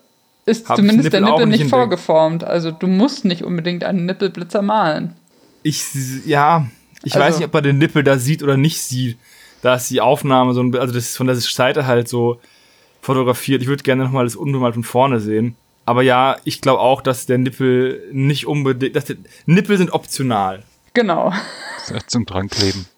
ist 0.47 0.65
zumindest 0.67 1.13
der 1.13 1.21
Nippel 1.21 1.33
auch 1.33 1.37
Nippel 1.39 1.49
nicht 1.51 1.59
nicht 1.61 1.69
vorgeformt. 1.69 2.43
Also 2.43 2.71
du 2.71 2.87
musst 2.87 3.25
nicht 3.25 3.43
unbedingt 3.43 3.83
einen 3.83 4.05
Nippelblitzer 4.05 4.61
malen. 4.61 5.13
Ich, 5.63 5.83
ja, 6.25 6.65
ich 7.03 7.13
Also- 7.15 7.25
weiß 7.25 7.37
nicht, 7.37 7.45
ob 7.47 7.53
man 7.53 7.63
den 7.63 7.77
Nippel 7.77 8.03
da 8.03 8.17
sieht 8.17 8.41
oder 8.43 8.57
nicht 8.57 8.81
sieht. 8.81 9.17
Da 9.61 9.75
ist 9.75 9.89
die 9.89 10.01
Aufnahme 10.01 10.53
so 10.53 10.61
ein, 10.61 10.75
also 10.75 10.93
das 10.93 11.03
ist 11.05 11.17
von 11.17 11.27
der 11.27 11.35
Seite 11.35 11.85
halt 11.85 12.07
so 12.07 12.39
fotografiert. 13.01 13.61
Ich 13.61 13.67
würde 13.67 13.83
gerne 13.83 14.03
nochmal 14.03 14.23
das 14.25 14.35
unbemalt 14.35 14.73
von 14.75 14.83
vorne 14.83 15.19
sehen. 15.19 15.55
Aber 15.85 16.01
ja, 16.01 16.35
ich 16.43 16.61
glaube 16.61 16.79
auch, 16.81 17.01
dass 17.01 17.25
der 17.25 17.37
Nippel 17.37 18.03
nicht 18.11 18.45
unbedingt, 18.47 18.95
dass 18.95 19.05
der, 19.05 19.15
Nippel 19.45 19.77
sind 19.77 19.91
optional. 19.91 20.63
Genau. 20.93 21.31
Zum 22.07 22.25
Drankleben. 22.25 22.85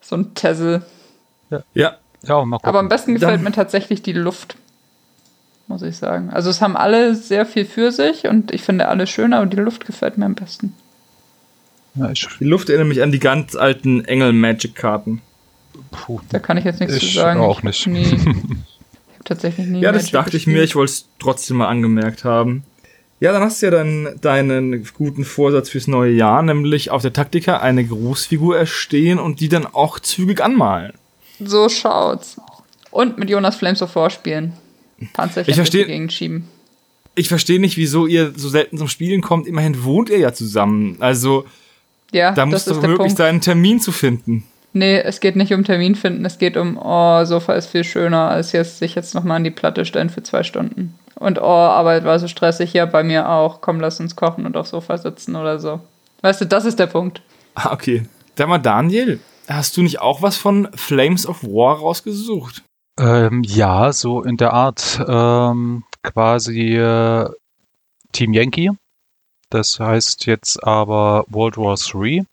So 0.00 0.16
ein 0.16 0.34
Tessel. 0.34 0.82
Ja, 1.74 1.96
Ja, 2.24 2.44
mal 2.44 2.56
gucken. 2.58 2.68
Aber 2.68 2.78
am 2.80 2.88
besten 2.88 3.14
gefällt 3.14 3.36
Dann- 3.36 3.44
mir 3.44 3.52
tatsächlich 3.52 4.02
die 4.02 4.12
Luft. 4.12 4.56
Muss 5.72 5.80
ich 5.82 5.96
sagen. 5.96 6.28
Also 6.28 6.50
es 6.50 6.60
haben 6.60 6.76
alle 6.76 7.14
sehr 7.14 7.46
viel 7.46 7.64
für 7.64 7.92
sich 7.92 8.26
und 8.26 8.50
ich 8.52 8.60
finde 8.62 8.88
alle 8.88 9.06
schöner, 9.06 9.38
aber 9.38 9.46
die 9.46 9.56
Luft 9.56 9.86
gefällt 9.86 10.18
mir 10.18 10.26
am 10.26 10.34
besten. 10.34 10.74
ja, 11.94 12.10
ich, 12.10 12.28
die 12.38 12.44
Luft 12.44 12.68
erinnert 12.68 12.88
mich 12.88 13.00
an 13.02 13.10
die 13.10 13.18
ganz 13.20 13.56
alten 13.56 14.04
Engel-Magic-Karten. 14.04 15.22
puh. 15.90 16.20
Da 16.28 16.38
kann 16.40 16.58
ich 16.58 16.64
jetzt 16.64 16.80
nichts 16.80 16.96
Ich 16.96 17.08
zu 17.08 17.14
sagen. 17.20 17.40
auch 17.40 17.62
Ich 17.64 17.86
nicht. 17.86 17.86
hab 17.86 17.92
Nie, 17.92 18.02
ich 18.02 18.26
habe 18.26 19.24
tatsächlich 19.24 19.66
nie. 19.66 19.80
Ja, 19.80 19.92
das 19.92 20.02
Magic 20.02 20.12
dachte 20.12 20.28
ich 20.36 20.44
gespielt. 20.44 20.56
mir, 20.58 20.62
ich 20.62 20.76
wollte 20.76 20.92
es 20.92 21.08
trotzdem 21.18 21.56
mal 21.56 21.68
angemerkt 21.68 22.24
haben. 22.24 22.64
Ja, 23.20 23.32
dann 23.32 23.40
hast 23.42 23.62
du 23.62 23.66
ja 23.66 23.70
dann 23.72 24.18
deinen 24.20 24.84
guten 24.92 25.24
Vorsatz 25.24 25.70
fürs 25.70 25.86
neue 25.86 26.12
Jahr, 26.12 26.42
nämlich 26.42 26.90
auf 26.90 27.00
der 27.00 27.14
Taktika 27.14 27.60
eine 27.60 27.82
Großfigur 27.86 28.58
erstehen 28.58 29.18
und 29.18 29.40
die 29.40 29.48
dann 29.48 29.64
auch 29.64 30.00
zügig 30.00 30.42
anmalen. 30.42 30.92
So 31.40 31.70
schaut's. 31.70 32.38
Und 32.90 33.16
mit 33.16 33.30
Jonas 33.30 33.56
Flames 33.56 33.80
of 33.80 33.96
War 33.96 34.10
spielen. 34.10 34.52
Panzerchen 35.12 35.50
Ich 35.52 35.56
versteh- 35.58 35.78
durch 35.78 35.86
die 35.86 35.92
Gegend 35.92 36.12
schieben. 36.12 36.48
Ich 37.14 37.28
verstehe 37.28 37.60
nicht, 37.60 37.76
wieso 37.76 38.06
ihr 38.06 38.32
so 38.36 38.48
selten 38.48 38.78
zum 38.78 38.88
Spielen 38.88 39.20
kommt. 39.20 39.46
Immerhin 39.46 39.84
wohnt 39.84 40.08
ihr 40.08 40.18
ja 40.18 40.32
zusammen. 40.32 40.96
Also, 41.00 41.44
Ja, 42.12 42.32
da 42.32 42.46
muss 42.46 42.54
das 42.54 42.64
doch 42.66 42.72
ist 42.76 42.80
der 42.82 42.88
möglich 42.90 43.06
Punkt. 43.08 43.18
sein, 43.18 43.28
einen 43.28 43.40
Termin 43.40 43.80
zu 43.80 43.92
finden. 43.92 44.44
Nee, 44.74 44.98
es 45.00 45.20
geht 45.20 45.36
nicht 45.36 45.52
um 45.52 45.64
Termin 45.64 45.94
finden, 45.94 46.24
es 46.24 46.38
geht 46.38 46.56
um, 46.56 46.78
oh, 46.82 47.22
Sofa 47.26 47.52
ist 47.52 47.66
viel 47.66 47.84
schöner, 47.84 48.30
als 48.30 48.52
jetzt 48.52 48.78
sich 48.78 48.94
jetzt 48.94 49.14
nochmal 49.14 49.36
an 49.36 49.44
die 49.44 49.50
Platte 49.50 49.84
stellen 49.84 50.08
für 50.08 50.22
zwei 50.22 50.42
Stunden. 50.42 50.94
Und 51.16 51.38
oh, 51.38 51.44
Arbeit 51.44 52.04
war 52.04 52.18
so 52.18 52.26
stressig, 52.26 52.72
ja, 52.72 52.86
bei 52.86 53.04
mir 53.04 53.28
auch. 53.28 53.60
Komm, 53.60 53.80
lass 53.80 54.00
uns 54.00 54.16
kochen 54.16 54.46
und 54.46 54.56
aufs 54.56 54.70
Sofa 54.70 54.96
sitzen 54.96 55.36
oder 55.36 55.58
so. 55.58 55.80
Weißt 56.22 56.40
du, 56.40 56.46
das 56.46 56.64
ist 56.64 56.78
der 56.78 56.86
Punkt. 56.86 57.20
Ah, 57.54 57.74
okay. 57.74 58.04
Sag 58.38 58.48
mal, 58.48 58.56
Daniel, 58.56 59.20
hast 59.46 59.76
du 59.76 59.82
nicht 59.82 60.00
auch 60.00 60.22
was 60.22 60.38
von 60.38 60.68
Flames 60.74 61.26
of 61.26 61.44
War 61.44 61.76
rausgesucht? 61.78 62.62
Ähm, 62.98 63.42
ja, 63.44 63.92
so 63.92 64.22
in 64.22 64.36
der 64.36 64.52
Art 64.52 65.02
ähm, 65.06 65.84
quasi 66.02 66.76
äh, 66.76 67.28
Team 68.12 68.34
Yankee. 68.34 68.70
Das 69.50 69.80
heißt 69.80 70.26
jetzt 70.26 70.62
aber 70.62 71.24
World 71.28 71.56
War 71.56 71.76
III. 71.76 72.24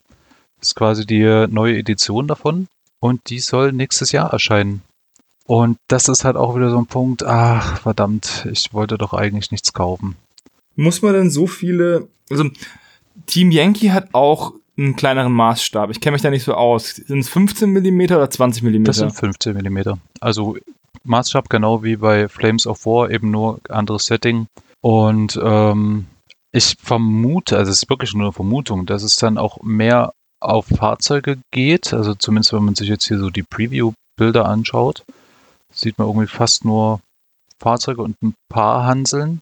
Ist 0.60 0.76
quasi 0.76 1.06
die 1.06 1.22
äh, 1.22 1.46
neue 1.46 1.78
Edition 1.78 2.26
davon. 2.26 2.68
Und 3.00 3.30
die 3.30 3.40
soll 3.40 3.72
nächstes 3.72 4.12
Jahr 4.12 4.30
erscheinen. 4.32 4.82
Und 5.46 5.78
das 5.88 6.08
ist 6.08 6.24
halt 6.24 6.36
auch 6.36 6.54
wieder 6.54 6.70
so 6.70 6.78
ein 6.78 6.86
Punkt, 6.86 7.24
ach 7.24 7.80
verdammt, 7.80 8.46
ich 8.52 8.72
wollte 8.72 8.98
doch 8.98 9.14
eigentlich 9.14 9.50
nichts 9.50 9.72
kaufen. 9.72 10.14
Muss 10.76 11.02
man 11.02 11.14
denn 11.14 11.30
so 11.30 11.46
viele. 11.46 12.08
Also, 12.30 12.44
Team 13.26 13.50
Yankee 13.50 13.90
hat 13.90 14.10
auch 14.12 14.52
einen 14.80 14.96
kleineren 14.96 15.32
Maßstab. 15.32 15.90
Ich 15.90 16.00
kenne 16.00 16.14
mich 16.14 16.22
da 16.22 16.30
nicht 16.30 16.44
so 16.44 16.54
aus. 16.54 16.90
Sind 16.90 17.20
es 17.20 17.28
15 17.28 17.70
mm 17.70 18.00
oder 18.02 18.30
20 18.30 18.62
mm? 18.62 18.84
Das 18.84 18.96
sind 18.96 19.12
15 19.12 19.56
mm. 19.56 19.78
Also 20.20 20.56
Maßstab 21.04 21.48
genau 21.48 21.82
wie 21.82 21.96
bei 21.96 22.28
Flames 22.28 22.66
of 22.66 22.86
War, 22.86 23.10
eben 23.10 23.30
nur 23.30 23.60
anderes 23.68 24.06
Setting. 24.06 24.46
Und 24.80 25.38
ähm, 25.42 26.06
ich 26.52 26.76
vermute, 26.82 27.56
also 27.56 27.70
es 27.70 27.82
ist 27.82 27.90
wirklich 27.90 28.14
nur 28.14 28.26
eine 28.26 28.32
Vermutung, 28.32 28.86
dass 28.86 29.02
es 29.02 29.16
dann 29.16 29.38
auch 29.38 29.62
mehr 29.62 30.12
auf 30.40 30.66
Fahrzeuge 30.66 31.38
geht. 31.50 31.92
Also 31.92 32.14
zumindest 32.14 32.52
wenn 32.52 32.64
man 32.64 32.74
sich 32.74 32.88
jetzt 32.88 33.06
hier 33.06 33.18
so 33.18 33.30
die 33.30 33.42
Preview-Bilder 33.42 34.46
anschaut, 34.46 35.04
sieht 35.72 35.98
man 35.98 36.08
irgendwie 36.08 36.26
fast 36.26 36.64
nur 36.64 37.00
Fahrzeuge 37.58 38.02
und 38.02 38.16
ein 38.22 38.34
paar 38.48 38.84
Hanseln. 38.84 39.40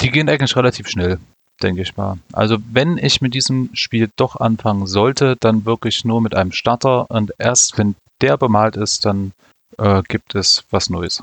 Die 0.00 0.10
gehen 0.10 0.28
eigentlich 0.28 0.56
relativ 0.56 0.88
schnell, 0.88 1.18
denke 1.62 1.82
ich 1.82 1.96
mal. 1.96 2.18
Also 2.32 2.58
wenn 2.72 2.98
ich 2.98 3.20
mit 3.20 3.34
diesem 3.34 3.70
Spiel 3.72 4.08
doch 4.16 4.36
anfangen 4.36 4.86
sollte, 4.86 5.36
dann 5.40 5.64
wirklich 5.64 6.04
nur 6.04 6.20
mit 6.20 6.34
einem 6.34 6.52
Starter 6.52 7.06
und 7.10 7.32
erst 7.38 7.78
wenn 7.78 7.94
der 8.20 8.36
bemalt 8.36 8.76
ist, 8.76 9.04
dann 9.04 9.32
äh, 9.78 10.02
gibt 10.08 10.34
es 10.34 10.64
was 10.70 10.90
Neues. 10.90 11.22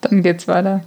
Dann 0.00 0.22
geht's 0.22 0.48
weiter. 0.48 0.84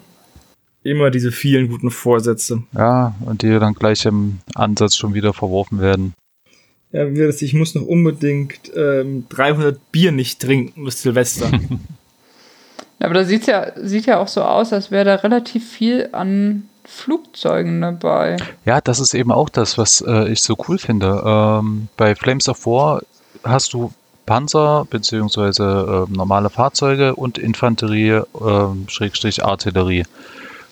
Immer 0.83 1.11
diese 1.11 1.31
vielen 1.31 1.69
guten 1.69 1.91
Vorsätze. 1.91 2.63
Ja, 2.73 3.15
und 3.25 3.41
die 3.41 3.59
dann 3.59 3.73
gleich 3.73 4.05
im 4.05 4.39
Ansatz 4.55 4.95
schon 4.95 5.13
wieder 5.13 5.33
verworfen 5.33 5.81
werden. 5.81 6.13
Ja, 6.91 7.05
ich 7.05 7.53
muss 7.53 7.75
noch 7.75 7.83
unbedingt 7.83 8.71
ähm, 8.75 9.25
300 9.29 9.91
Bier 9.91 10.11
nicht 10.11 10.41
trinken 10.41 10.85
bis 10.85 11.01
Silvester. 11.01 11.51
Aber 12.99 13.13
da 13.13 13.23
sieht's 13.25 13.47
ja, 13.47 13.73
sieht 13.75 14.05
ja 14.05 14.19
auch 14.19 14.27
so 14.27 14.41
aus, 14.41 14.73
als 14.73 14.89
wäre 14.89 15.05
da 15.05 15.15
relativ 15.15 15.69
viel 15.69 16.09
an 16.13 16.69
Flugzeugen 16.88 17.82
dabei. 17.82 18.38
Ja, 18.65 18.82
das 18.82 19.00
ist 19.00 19.13
eben 19.13 19.32
auch 19.32 19.50
das, 19.50 19.78
was 19.78 20.02
äh, 20.02 20.30
ich 20.30 20.41
so 20.41 20.56
cool 20.67 20.78
finde. 20.80 21.21
Ähm, 21.26 21.89
bei 21.97 22.15
Flames 22.15 22.47
of 22.50 22.65
War 22.65 23.02
hast 23.43 23.73
du 23.73 23.91
Panzer 24.26 24.86
beziehungsweise 24.89 26.08
äh, 26.10 26.13
normale 26.13 26.50
Fahrzeuge 26.50 27.15
und 27.15 27.38
Infanterie, 27.38 28.21
ähm, 28.41 28.86
Schrägstrich 28.88 29.43
Artillerie. 29.43 30.06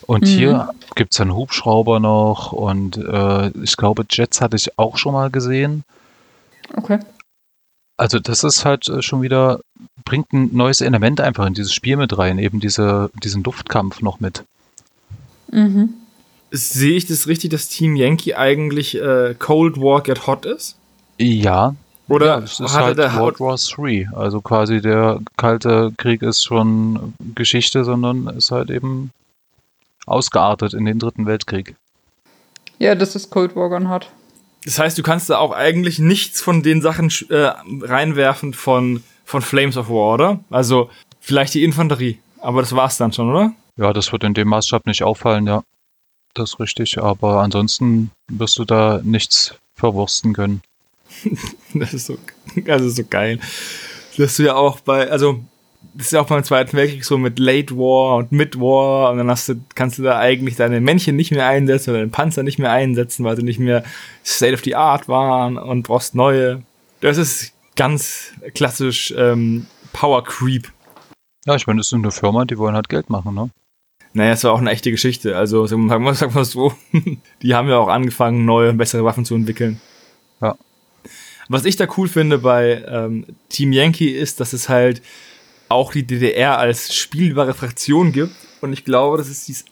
Und 0.07 0.23
Mhm. 0.23 0.27
hier 0.27 0.69
gibt's 0.95 1.17
dann 1.17 1.33
Hubschrauber 1.33 1.99
noch 1.99 2.51
und 2.51 2.97
äh, 2.97 3.49
ich 3.61 3.75
glaube, 3.75 4.05
Jets 4.09 4.39
hatte 4.41 4.55
ich 4.55 4.77
auch 4.79 4.97
schon 4.97 5.13
mal 5.13 5.29
gesehen. 5.29 5.83
Okay. 6.75 6.99
Also 7.97 8.19
das 8.19 8.43
ist 8.43 8.65
halt 8.65 8.87
äh, 8.87 9.01
schon 9.01 9.21
wieder, 9.21 9.59
bringt 10.03 10.31
ein 10.33 10.49
neues 10.53 10.81
Element 10.81 11.21
einfach 11.21 11.45
in 11.45 11.53
dieses 11.53 11.73
Spiel 11.73 11.97
mit 11.97 12.17
rein, 12.17 12.39
eben 12.39 12.59
diese, 12.59 13.09
diesen 13.23 13.43
Luftkampf 13.43 14.01
noch 14.01 14.19
mit. 14.19 14.43
Mhm. 15.51 15.93
Sehe 16.55 16.95
ich 16.95 17.05
das 17.05 17.27
richtig, 17.27 17.51
dass 17.51 17.67
Team 17.67 17.95
Yankee 17.95 18.35
eigentlich 18.35 18.95
äh, 18.95 19.35
Cold 19.37 19.77
War 19.77 20.01
Get 20.01 20.25
Hot 20.25 20.45
ist? 20.45 20.77
Ja, 21.17 21.75
Oder 22.07 22.25
ja, 22.25 22.39
es 22.39 22.59
ist 22.59 22.73
halt 22.73 22.97
der 22.97 23.13
World 23.15 23.39
War 23.39 23.57
III. 23.57 24.09
Also 24.13 24.39
quasi 24.41 24.81
der 24.81 25.19
Kalte 25.37 25.91
Krieg 25.97 26.21
ist 26.21 26.43
schon 26.43 27.13
Geschichte, 27.35 27.83
sondern 27.83 28.27
ist 28.27 28.51
halt 28.51 28.69
eben 28.69 29.11
ausgeartet 30.05 30.73
in 30.73 30.85
den 30.85 30.99
Dritten 30.99 31.25
Weltkrieg. 31.25 31.75
Ja, 32.79 32.95
das 32.95 33.15
ist 33.15 33.31
Cold 33.31 33.55
War 33.55 33.69
Gone 33.69 33.89
Hot. 33.89 34.09
Das 34.63 34.79
heißt, 34.79 34.97
du 34.97 35.03
kannst 35.03 35.29
da 35.29 35.37
auch 35.37 35.51
eigentlich 35.51 35.99
nichts 35.99 36.41
von 36.41 36.63
den 36.63 36.81
Sachen 36.81 37.11
äh, 37.29 37.51
reinwerfen 37.81 38.53
von, 38.53 39.03
von 39.23 39.41
Flames 39.41 39.77
of 39.77 39.89
War, 39.89 40.13
oder? 40.13 40.39
Also 40.49 40.89
vielleicht 41.19 41.53
die 41.53 41.63
Infanterie, 41.63 42.17
aber 42.41 42.61
das 42.61 42.75
war's 42.75 42.97
dann 42.97 43.11
schon, 43.11 43.29
oder? 43.29 43.51
Ja, 43.77 43.93
das 43.93 44.11
wird 44.11 44.23
in 44.23 44.33
dem 44.33 44.47
Maßstab 44.47 44.85
nicht 44.85 45.03
auffallen, 45.03 45.47
ja. 45.47 45.63
Das 46.35 46.51
ist 46.51 46.59
richtig, 46.59 47.01
aber 47.01 47.41
ansonsten 47.41 48.11
wirst 48.27 48.59
du 48.59 48.65
da 48.65 48.99
nichts 49.03 49.55
verwursten 49.73 50.33
können. 50.33 50.61
Das 51.73 51.93
ist 51.93 52.05
so, 52.05 52.17
das 52.65 52.81
ist 52.81 52.95
so 52.95 53.03
geil. 53.09 53.39
Dass 54.17 54.37
du 54.37 54.43
ja 54.43 54.55
auch 54.55 54.79
bei, 54.79 55.11
also 55.11 55.41
das 55.93 56.07
ist 56.07 56.11
ja 56.11 56.21
auch 56.21 56.27
beim 56.27 56.43
Zweiten 56.43 56.75
Weltkrieg 56.77 57.03
so 57.03 57.17
mit 57.17 57.37
Late 57.37 57.75
War 57.75 58.17
und 58.17 58.31
Mid 58.31 58.59
War 58.59 59.11
und 59.11 59.17
dann 59.17 59.29
hast 59.29 59.49
du, 59.49 59.55
kannst 59.75 59.97
du 59.97 60.03
da 60.03 60.17
eigentlich 60.17 60.55
deine 60.55 60.79
Männchen 60.79 61.15
nicht 61.15 61.31
mehr 61.31 61.47
einsetzen 61.47 61.89
oder 61.91 61.99
deinen 61.99 62.11
Panzer 62.11 62.43
nicht 62.43 62.59
mehr 62.59 62.71
einsetzen, 62.71 63.25
weil 63.25 63.35
sie 63.35 63.43
nicht 63.43 63.59
mehr 63.59 63.83
State 64.25 64.53
of 64.53 64.63
the 64.63 64.75
Art 64.75 65.07
waren 65.07 65.57
und 65.57 65.83
brauchst 65.83 66.15
neue. 66.15 66.63
Das 67.01 67.17
ist 67.17 67.53
ganz 67.75 68.31
klassisch 68.53 69.13
ähm, 69.17 69.67
Power 69.91 70.23
Creep. 70.23 70.71
Ja, 71.45 71.55
ich 71.55 71.67
meine, 71.67 71.79
das 71.79 71.87
ist 71.87 71.93
eine 71.93 72.11
Firma, 72.11 72.45
die 72.45 72.57
wollen 72.57 72.75
halt 72.75 72.89
Geld 72.89 73.09
machen, 73.09 73.35
ne? 73.35 73.49
Naja, 74.15 74.31
es 74.31 74.45
war 74.45 74.53
auch 74.53 74.59
eine 74.59 74.71
echte 74.71 74.91
Geschichte. 74.91 75.35
Also 75.37 75.67
sagen 75.67 75.87
wir, 75.87 76.13
sagen 76.15 76.33
wir 76.33 76.45
so, 76.45 76.73
die 77.41 77.53
haben 77.53 77.67
ja 77.67 77.77
auch 77.77 77.89
angefangen, 77.89 78.45
neue, 78.45 78.73
bessere 78.73 79.03
Waffen 79.03 79.25
zu 79.25 79.35
entwickeln. 79.35 79.81
Ja. 80.41 80.55
Was 81.49 81.65
ich 81.65 81.75
da 81.75 81.85
cool 81.97 82.07
finde 82.07 82.37
bei 82.39 82.83
ähm, 82.87 83.25
Team 83.49 83.73
Yankee 83.73 84.09
ist, 84.17 84.39
dass 84.39 84.53
es 84.53 84.69
halt 84.69 85.01
auch 85.67 85.91
die 85.91 86.07
DDR 86.07 86.57
als 86.57 86.95
spielbare 86.95 87.53
Fraktion 87.53 88.13
gibt. 88.13 88.33
Und 88.61 88.71
ich 88.71 88.85
glaube, 88.85 89.17
das 89.17 89.27
ist 89.27 89.49
das 89.49 89.65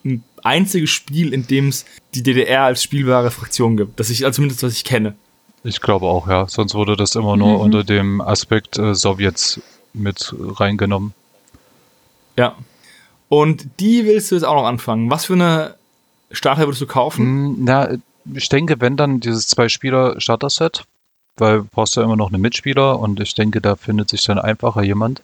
einzige 0.44 0.88
Spiel, 0.88 1.34
in 1.34 1.48
dem 1.48 1.70
es 1.70 1.86
die 2.14 2.22
DDR 2.22 2.64
als 2.64 2.84
spielbare 2.84 3.32
Fraktion 3.32 3.78
gibt. 3.78 3.98
Das 4.00 4.10
ich, 4.10 4.26
also 4.26 4.36
zumindest 4.36 4.62
was 4.62 4.74
ich 4.74 4.84
kenne. 4.84 5.16
Ich 5.64 5.80
glaube 5.80 6.06
auch, 6.08 6.28
ja. 6.28 6.50
Sonst 6.50 6.76
wurde 6.76 6.98
das 6.98 7.16
immer 7.16 7.38
nur 7.38 7.54
Mhm. 7.56 7.62
unter 7.62 7.84
dem 7.86 8.20
Aspekt 8.20 8.78
äh, 8.78 8.94
Sowjets 8.94 9.62
mit 9.94 10.36
reingenommen. 10.38 11.14
Ja. 12.38 12.58
Und 13.30 13.68
die 13.80 14.06
willst 14.06 14.32
du 14.32 14.36
jetzt 14.36 14.44
auch 14.44 14.56
noch 14.56 14.66
anfangen. 14.66 15.10
Was 15.10 15.26
für 15.26 15.34
eine 15.34 15.76
Starter 16.32 16.64
würdest 16.64 16.82
du 16.82 16.88
kaufen? 16.88 17.26
Hm, 17.26 17.56
Na, 17.60 17.90
ich 18.34 18.50
denke, 18.50 18.80
wenn 18.80 18.98
dann 18.98 19.20
dieses 19.20 19.48
Zwei-Spieler-Starter-Set, 19.48 20.84
weil 21.38 21.60
du 21.60 21.64
brauchst 21.66 21.96
ja 21.96 22.04
immer 22.04 22.16
noch 22.16 22.32
einen 22.32 22.42
Mitspieler 22.42 23.00
und 23.00 23.20
ich 23.20 23.34
denke, 23.34 23.62
da 23.62 23.76
findet 23.76 24.10
sich 24.10 24.24
dann 24.24 24.40
einfacher 24.40 24.84
jemand. 24.84 25.24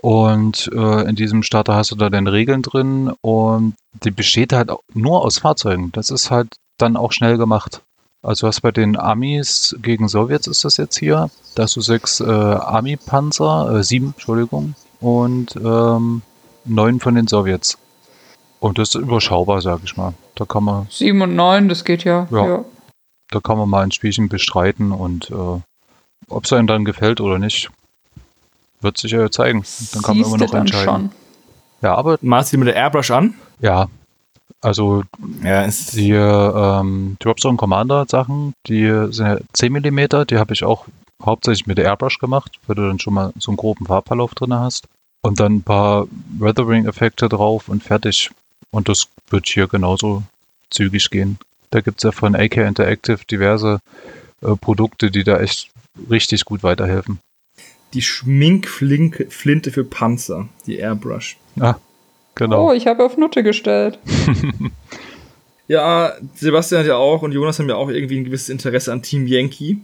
Und 0.00 0.70
äh, 0.72 1.08
in 1.08 1.16
diesem 1.16 1.42
Starter 1.42 1.74
hast 1.74 1.90
du 1.90 1.96
da 1.96 2.08
deine 2.08 2.32
Regeln 2.32 2.62
drin 2.62 3.12
und 3.20 3.74
die 4.04 4.12
besteht 4.12 4.52
halt 4.52 4.70
nur 4.94 5.24
aus 5.24 5.38
Fahrzeugen. 5.38 5.90
Das 5.92 6.10
ist 6.10 6.30
halt 6.30 6.48
dann 6.76 6.96
auch 6.96 7.12
schnell 7.12 7.36
gemacht. 7.36 7.82
Also 8.22 8.46
was 8.46 8.60
bei 8.60 8.70
den 8.70 8.96
Amis 8.96 9.76
gegen 9.80 10.08
Sowjets 10.08 10.46
ist 10.46 10.64
das 10.64 10.76
jetzt 10.76 10.98
hier. 10.98 11.30
Da 11.54 11.64
hast 11.64 11.76
du 11.76 11.80
sechs 11.80 12.20
äh, 12.20 12.24
Ami-Panzer, 12.24 13.78
äh, 13.78 13.82
sieben, 13.82 14.14
Entschuldigung, 14.16 14.74
und 15.00 15.56
ähm, 15.56 16.22
neun 16.68 17.00
von 17.00 17.14
den 17.14 17.26
Sowjets. 17.26 17.78
Und 18.60 18.78
das 18.78 18.90
ist 18.90 18.94
überschaubar, 18.96 19.60
sag 19.60 19.80
ich 19.84 19.96
mal. 19.96 20.14
Da 20.34 20.44
kann 20.44 20.64
man, 20.64 20.86
7 20.90 21.20
und 21.20 21.36
9, 21.36 21.68
das 21.68 21.84
geht 21.84 22.04
ja. 22.04 22.26
Ja. 22.30 22.46
ja. 22.46 22.64
da 23.30 23.40
kann 23.40 23.58
man 23.58 23.68
mal 23.68 23.82
ein 23.82 23.92
Spielchen 23.92 24.28
bestreiten 24.28 24.92
und 24.92 25.30
äh, 25.30 25.60
ob 26.28 26.44
es 26.44 26.52
einem 26.52 26.66
dann 26.66 26.84
gefällt 26.84 27.20
oder 27.20 27.38
nicht, 27.38 27.70
wird 28.80 28.98
sich 28.98 29.12
ja 29.12 29.30
zeigen. 29.30 29.64
Dann 29.92 30.02
kann 30.02 30.18
man 30.18 30.28
immer 30.28 30.38
noch 30.38 30.54
entscheiden. 30.54 30.84
schon. 30.84 31.10
Ja, 31.82 31.94
aber 31.94 32.18
Malst 32.20 32.52
du 32.52 32.56
die 32.56 32.64
mit 32.64 32.68
der 32.68 32.76
Airbrush 32.76 33.10
an? 33.10 33.34
ja, 33.60 33.88
also 34.60 35.04
Ja, 35.42 35.62
ist 35.62 35.94
Die 35.94 36.10
ähm, 36.10 37.16
Dropzone 37.20 37.56
Commander 37.56 38.06
Sachen, 38.08 38.54
die 38.66 38.86
sind 39.10 39.26
ja 39.26 39.38
10 39.52 39.72
mm, 39.72 40.26
die 40.28 40.38
habe 40.38 40.52
ich 40.52 40.64
auch 40.64 40.86
hauptsächlich 41.24 41.66
mit 41.66 41.78
der 41.78 41.84
Airbrush 41.84 42.18
gemacht, 42.18 42.58
weil 42.66 42.76
du 42.76 42.86
dann 42.86 42.98
schon 42.98 43.14
mal 43.14 43.32
so 43.38 43.50
einen 43.50 43.56
groben 43.56 43.86
Farbverlauf 43.86 44.34
drin 44.34 44.54
hast. 44.54 44.88
Und 45.22 45.40
dann 45.40 45.56
ein 45.56 45.62
paar 45.62 46.06
Weathering-Effekte 46.38 47.28
drauf 47.28 47.68
und 47.68 47.82
fertig. 47.82 48.30
Und 48.70 48.88
das 48.88 49.08
wird 49.30 49.46
hier 49.48 49.66
genauso 49.66 50.22
zügig 50.70 51.10
gehen. 51.10 51.38
Da 51.70 51.80
gibt 51.80 51.98
es 51.98 52.04
ja 52.04 52.12
von 52.12 52.34
AK 52.34 52.58
Interactive 52.58 53.18
diverse 53.30 53.80
äh, 54.42 54.54
Produkte, 54.56 55.10
die 55.10 55.24
da 55.24 55.40
echt 55.40 55.70
richtig 56.10 56.44
gut 56.44 56.62
weiterhelfen. 56.62 57.18
die 57.94 58.02
Schminkflinte 58.02 59.70
für 59.72 59.84
Panzer, 59.84 60.48
die 60.66 60.76
Airbrush. 60.76 61.36
Ah, 61.58 61.76
genau. 62.34 62.68
Oh, 62.68 62.72
ich 62.72 62.86
habe 62.86 63.04
auf 63.04 63.16
Nutte 63.16 63.42
gestellt. 63.42 63.98
Ja, 65.70 66.14
Sebastian 66.34 66.80
hat 66.80 66.86
ja 66.86 66.96
auch 66.96 67.20
und 67.20 67.32
Jonas 67.32 67.58
haben 67.58 67.68
ja 67.68 67.76
auch 67.76 67.90
irgendwie 67.90 68.16
ein 68.16 68.24
gewisses 68.24 68.48
Interesse 68.48 68.90
an 68.90 69.02
Team 69.02 69.26
Yankee. 69.26 69.76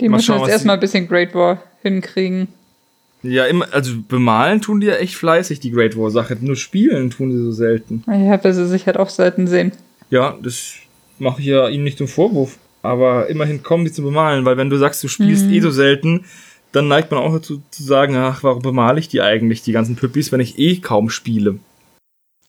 Die 0.00 0.08
Mal 0.08 0.16
müssen 0.16 0.26
schauen, 0.28 0.40
jetzt 0.40 0.48
erstmal 0.48 0.76
ein 0.76 0.80
bisschen 0.80 1.06
Great 1.06 1.34
War 1.34 1.62
hinkriegen. 1.82 2.48
Ja, 3.22 3.46
immer, 3.46 3.66
also 3.72 3.92
bemalen 4.08 4.60
tun 4.60 4.80
die 4.80 4.86
ja 4.88 4.94
echt 4.96 5.14
fleißig, 5.16 5.58
die 5.60 5.70
Great 5.70 5.96
War 5.96 6.10
Sache. 6.10 6.36
Nur 6.40 6.56
spielen 6.56 7.10
tun 7.10 7.32
sie 7.32 7.42
so 7.42 7.50
selten. 7.52 8.04
Ich 8.06 8.28
habe 8.28 8.52
sie 8.52 8.66
sich 8.68 8.86
halt 8.86 8.96
auch 8.98 9.08
selten 9.08 9.46
sehen. 9.46 9.72
Ja, 10.10 10.36
das 10.42 10.74
mache 11.18 11.40
ich 11.40 11.46
ja 11.46 11.68
ihnen 11.68 11.84
nicht 11.84 11.98
zum 11.98 12.08
Vorwurf. 12.08 12.58
Aber 12.82 13.28
immerhin 13.28 13.62
kommen 13.64 13.84
die 13.84 13.90
zu 13.92 14.02
bemalen, 14.02 14.44
weil 14.44 14.56
wenn 14.56 14.70
du 14.70 14.76
sagst, 14.76 15.02
du 15.02 15.08
spielst 15.08 15.46
Mhm. 15.46 15.52
eh 15.54 15.60
so 15.60 15.70
selten, 15.70 16.24
dann 16.70 16.86
neigt 16.88 17.10
man 17.10 17.20
auch 17.20 17.32
dazu 17.32 17.62
zu 17.70 17.82
sagen, 17.82 18.14
ach, 18.16 18.42
warum 18.44 18.62
bemale 18.62 19.00
ich 19.00 19.08
die 19.08 19.22
eigentlich, 19.22 19.62
die 19.62 19.72
ganzen 19.72 19.96
Püppis, 19.96 20.30
wenn 20.30 20.40
ich 20.40 20.58
eh 20.58 20.76
kaum 20.76 21.10
spiele. 21.10 21.58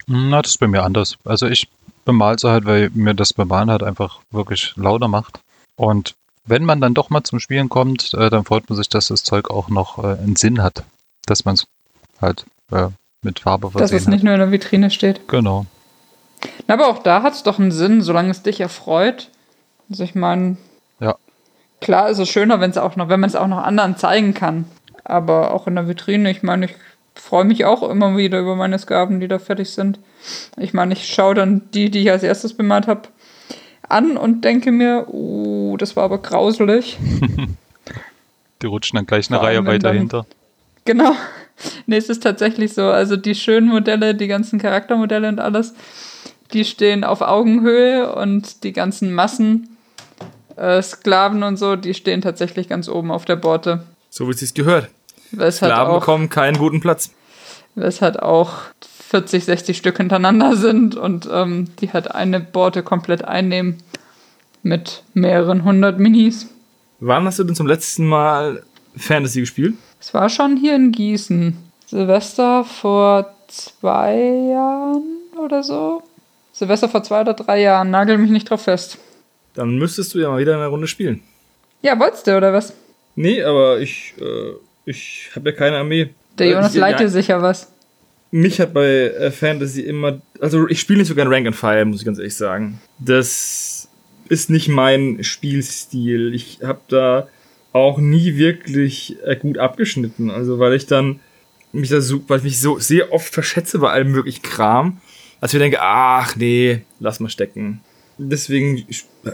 Na, 0.05 0.41
das 0.41 0.51
ist 0.51 0.57
bei 0.59 0.67
mir 0.67 0.83
anders. 0.83 1.17
Also 1.23 1.47
ich 1.47 1.67
bemal 2.05 2.37
sie 2.37 2.49
halt, 2.49 2.65
weil 2.65 2.89
mir 2.93 3.13
das 3.15 3.33
Bemalen 3.33 3.71
halt 3.71 3.83
einfach 3.83 4.19
wirklich 4.31 4.73
lauter 4.75 5.07
macht. 5.07 5.39
Und 5.75 6.13
wenn 6.47 6.63
man 6.65 6.81
dann 6.81 6.93
doch 6.93 7.09
mal 7.09 7.23
zum 7.23 7.39
Spielen 7.39 7.69
kommt, 7.69 8.13
äh, 8.13 8.29
dann 8.29 8.43
freut 8.45 8.69
man 8.69 8.77
sich, 8.77 8.89
dass 8.89 9.07
das 9.07 9.23
Zeug 9.23 9.49
auch 9.51 9.69
noch 9.69 9.97
äh, 10.03 10.17
einen 10.17 10.35
Sinn 10.35 10.63
hat. 10.63 10.83
Dass 11.25 11.45
man 11.45 11.55
es 11.55 11.67
halt 12.21 12.45
äh, 12.71 12.87
mit 13.21 13.39
Farbe 13.39 13.67
Dass 13.67 13.73
versehen 13.91 13.97
es 13.97 14.07
nicht 14.07 14.17
hat. 14.19 14.23
nur 14.23 14.33
in 14.33 14.39
der 14.39 14.51
Vitrine 14.51 14.89
steht. 14.89 15.27
Genau. 15.27 15.65
Na, 16.67 16.75
aber 16.75 16.87
auch 16.87 16.99
da 17.03 17.21
hat 17.23 17.33
es 17.33 17.43
doch 17.43 17.59
einen 17.59 17.71
Sinn, 17.71 18.01
solange 18.01 18.29
es 18.31 18.43
dich 18.43 18.59
erfreut. 18.61 19.29
Also 19.89 20.03
ich 20.03 20.15
meine, 20.15 20.57
Ja. 20.99 21.15
klar 21.81 22.09
ist 22.09 22.19
es 22.19 22.29
schöner, 22.29 22.59
wenn 22.59 22.71
es 22.71 22.77
auch 22.77 22.95
noch, 22.95 23.09
wenn 23.09 23.19
man 23.19 23.29
es 23.29 23.35
auch 23.35 23.47
noch 23.47 23.57
anderen 23.63 23.97
zeigen 23.97 24.33
kann. 24.33 24.65
Aber 25.03 25.53
auch 25.53 25.67
in 25.67 25.75
der 25.75 25.87
Vitrine, 25.87 26.29
ich 26.29 26.43
meine, 26.43 26.65
ich 26.67 26.75
freue 27.15 27.45
mich 27.45 27.65
auch 27.65 27.81
immer 27.89 28.15
wieder 28.17 28.39
über 28.39 28.55
meine 28.55 28.77
Sklaven, 28.77 29.19
die 29.19 29.27
da 29.27 29.39
fertig 29.39 29.71
sind. 29.71 29.99
Ich 30.57 30.73
meine, 30.73 30.93
ich 30.93 31.07
schaue 31.11 31.33
dann 31.33 31.63
die, 31.73 31.89
die 31.89 31.99
ich 32.03 32.11
als 32.11 32.23
erstes 32.23 32.55
bemalt 32.55 32.87
habe, 32.87 33.03
an 33.89 34.17
und 34.17 34.43
denke 34.43 34.71
mir, 34.71 35.05
uh, 35.13 35.77
das 35.77 35.95
war 35.95 36.03
aber 36.03 36.17
grauselig. 36.19 36.97
Die 38.61 38.65
rutschen 38.65 38.97
dann 38.97 39.05
gleich 39.05 39.29
eine 39.29 39.39
Vor 39.39 39.47
Reihe 39.47 39.65
weiter 39.65 39.89
dann- 39.89 39.97
hinter. 39.97 40.25
Genau. 40.85 41.11
Nee, 41.87 41.97
es 41.97 42.07
ist 42.07 42.21
tatsächlich 42.21 42.75
so. 42.75 42.83
Also 42.91 43.15
die 43.17 43.33
schönen 43.33 43.67
Modelle, 43.67 44.13
die 44.13 44.27
ganzen 44.27 44.59
Charaktermodelle 44.59 45.27
und 45.27 45.39
alles, 45.39 45.73
die 46.53 46.63
stehen 46.63 47.03
auf 47.03 47.21
Augenhöhe 47.21 48.13
und 48.13 48.63
die 48.63 48.73
ganzen 48.73 49.11
Massen, 49.11 49.75
äh, 50.55 50.79
Sklaven 50.83 51.41
und 51.41 51.57
so, 51.57 51.75
die 51.75 51.95
stehen 51.95 52.21
tatsächlich 52.21 52.69
ganz 52.69 52.87
oben 52.87 53.09
auf 53.09 53.25
der 53.25 53.37
Borte. 53.37 53.81
So 54.11 54.27
wie 54.27 54.33
es 54.33 54.39
sich 54.41 54.53
gehört. 54.53 54.89
Weshalb 55.31 55.71
Sklaven 55.73 55.95
auch, 55.95 55.99
bekommen 56.01 56.29
keinen 56.29 56.59
guten 56.59 56.79
Platz. 56.79 57.09
weshalb 57.73 58.17
auch 58.17 58.53
40, 59.09 59.45
60 59.45 59.77
Stück 59.77 59.97
hintereinander 59.97 60.55
sind 60.57 60.95
und 60.95 61.29
ähm, 61.31 61.69
die 61.79 61.91
halt 61.93 62.11
eine 62.11 62.39
Borte 62.39 62.83
komplett 62.83 63.23
einnehmen 63.23 63.77
mit 64.63 65.03
mehreren 65.13 65.63
hundert 65.63 65.97
Minis. 65.99 66.47
Wann 66.99 67.25
hast 67.25 67.39
du 67.39 67.43
denn 67.43 67.55
zum 67.55 67.67
letzten 67.67 68.05
Mal 68.05 68.63
Fantasy 68.97 69.39
gespielt? 69.41 69.75
Es 69.99 70.13
war 70.13 70.29
schon 70.29 70.57
hier 70.57 70.75
in 70.75 70.91
Gießen. 70.91 71.57
Silvester 71.85 72.65
vor 72.65 73.33
zwei 73.47 74.17
Jahren 74.17 75.03
oder 75.41 75.63
so. 75.63 76.03
Silvester 76.51 76.89
vor 76.89 77.03
zwei 77.03 77.21
oder 77.21 77.33
drei 77.33 77.61
Jahren. 77.61 77.91
Nagel 77.91 78.17
mich 78.17 78.31
nicht 78.31 78.49
drauf 78.49 78.63
fest. 78.63 78.97
Dann 79.53 79.77
müsstest 79.77 80.13
du 80.13 80.19
ja 80.19 80.29
mal 80.29 80.39
wieder 80.39 80.55
eine 80.55 80.67
Runde 80.67 80.87
spielen. 80.87 81.21
Ja, 81.81 81.97
wolltest 81.97 82.27
du 82.27 82.35
oder 82.35 82.51
was? 82.51 82.73
Nee, 83.15 83.41
aber 83.43 83.79
ich, 83.79 84.15
äh, 84.19 84.53
ich 84.85 85.29
habe 85.35 85.51
ja 85.51 85.55
keine 85.55 85.77
Armee. 85.77 86.09
Der 86.37 86.47
Äh, 86.47 86.51
Jonas 86.51 86.75
leiht 86.75 86.99
ja, 86.99 87.05
dir 87.05 87.09
sicher 87.09 87.41
was. 87.41 87.71
Mich 88.31 88.59
hat 88.59 88.73
bei 88.73 88.85
äh, 88.85 89.31
Fantasy 89.31 89.81
immer, 89.81 90.21
also 90.41 90.67
ich 90.67 90.79
spiele 90.79 90.99
nicht 90.99 91.07
so 91.07 91.15
gern 91.15 91.31
Rank 91.31 91.47
and 91.47 91.55
File, 91.55 91.85
muss 91.85 91.99
ich 91.99 92.05
ganz 92.05 92.17
ehrlich 92.17 92.35
sagen. 92.35 92.79
Das 92.99 93.89
ist 94.27 94.49
nicht 94.49 94.67
mein 94.67 95.23
Spielstil. 95.23 96.33
Ich 96.33 96.59
habe 96.63 96.81
da 96.89 97.27
auch 97.73 97.99
nie 97.99 98.35
wirklich 98.35 99.17
äh, 99.23 99.35
gut 99.35 99.57
abgeschnitten, 99.57 100.29
also 100.29 100.59
weil 100.59 100.73
ich 100.73 100.87
dann 100.87 101.19
mich 101.71 101.89
da 101.89 102.01
so, 102.01 102.21
weil 102.27 102.39
ich 102.39 102.43
mich 102.43 102.59
so 102.59 102.79
sehr 102.79 103.13
oft 103.13 103.33
verschätze 103.33 103.79
bei 103.79 103.91
allem 103.91 104.11
möglichen 104.11 104.41
Kram, 104.41 104.99
als 105.39 105.53
ich 105.53 105.59
mir 105.59 105.65
denke, 105.65 105.81
ach 105.81 106.35
nee, 106.35 106.81
lass 106.99 107.19
mal 107.19 107.29
stecken. 107.29 107.81
Deswegen 108.17 108.83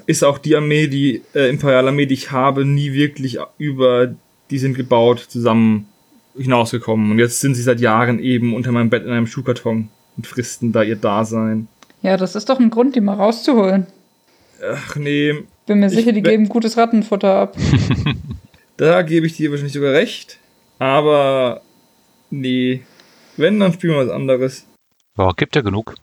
ist 0.05 0.23
auch 0.23 0.37
die 0.37 0.55
Armee, 0.55 0.87
die 0.87 1.21
äh, 1.33 1.49
Imperialarmee, 1.49 2.05
die 2.05 2.15
ich 2.15 2.31
habe, 2.31 2.65
nie 2.65 2.91
wirklich 2.91 3.37
über 3.57 4.13
die 4.49 4.59
sind 4.59 4.75
gebaut 4.75 5.25
zusammen 5.29 5.87
hinausgekommen. 6.35 7.11
Und 7.11 7.19
jetzt 7.19 7.39
sind 7.39 7.55
sie 7.55 7.61
seit 7.61 7.79
Jahren 7.79 8.19
eben 8.19 8.55
unter 8.55 8.71
meinem 8.71 8.89
Bett 8.89 9.03
in 9.03 9.11
einem 9.11 9.27
Schuhkarton 9.27 9.89
und 10.17 10.27
fristen 10.27 10.71
da 10.71 10.83
ihr 10.83 10.95
Dasein. 10.95 11.67
Ja, 12.01 12.17
das 12.17 12.35
ist 12.35 12.49
doch 12.49 12.59
ein 12.59 12.69
Grund, 12.69 12.95
die 12.95 13.01
mal 13.01 13.15
rauszuholen. 13.15 13.87
Ach 14.65 14.95
nee, 14.95 15.43
Bin 15.65 15.79
mir 15.79 15.87
Ich 15.87 15.93
sicher, 15.93 16.11
die 16.11 16.21
geben 16.21 16.49
gutes 16.49 16.77
Rattenfutter 16.77 17.33
ab. 17.33 17.57
da 18.77 19.01
gebe 19.01 19.25
ich 19.25 19.35
dir 19.35 19.51
wahrscheinlich 19.51 19.73
sogar 19.73 19.93
recht. 19.93 20.39
Aber 20.79 21.61
nee, 22.29 22.83
wenn, 23.37 23.59
dann 23.59 23.73
spielen 23.73 23.93
wir 23.93 24.05
was 24.05 24.13
anderes. 24.13 24.65
Ja, 25.17 25.31
gibt 25.35 25.55
ja 25.55 25.61
genug. 25.61 25.95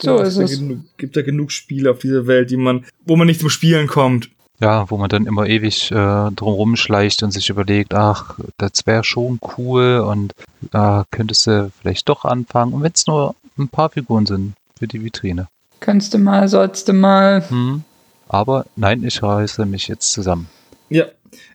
So 0.00 0.16
Ja, 0.16 0.22
ist 0.22 0.36
es. 0.36 0.58
Genug, 0.58 0.80
gibt 0.96 1.16
ja 1.16 1.22
genug 1.22 1.52
Spiele 1.52 1.90
auf 1.90 1.98
dieser 1.98 2.26
Welt, 2.26 2.50
die 2.50 2.56
man, 2.56 2.84
wo 3.04 3.16
man 3.16 3.26
nicht 3.26 3.40
zum 3.40 3.50
Spielen 3.50 3.86
kommt. 3.88 4.30
Ja, 4.60 4.90
wo 4.90 4.96
man 4.96 5.08
dann 5.08 5.26
immer 5.26 5.46
ewig 5.46 5.90
äh, 5.92 6.30
drum 6.32 6.74
schleicht 6.74 7.22
und 7.22 7.30
sich 7.30 7.48
überlegt, 7.48 7.94
ach, 7.94 8.38
das 8.56 8.86
wäre 8.86 9.04
schon 9.04 9.38
cool 9.56 9.98
und 9.98 10.32
da 10.72 11.04
könntest 11.12 11.46
du 11.46 11.70
vielleicht 11.80 12.08
doch 12.08 12.24
anfangen. 12.24 12.72
Und 12.72 12.82
wenn 12.82 12.92
es 12.92 13.06
nur 13.06 13.36
ein 13.56 13.68
paar 13.68 13.90
Figuren 13.90 14.26
sind 14.26 14.54
für 14.76 14.88
die 14.88 15.02
Vitrine. 15.02 15.48
Könntest 15.80 16.12
du 16.14 16.18
mal, 16.18 16.48
sollst 16.48 16.88
du 16.88 16.92
mal. 16.92 17.48
Hm. 17.48 17.84
Aber 18.28 18.66
nein, 18.76 19.04
ich 19.04 19.22
reiße 19.22 19.64
mich 19.64 19.88
jetzt 19.88 20.12
zusammen. 20.12 20.48
Ja. 20.88 21.06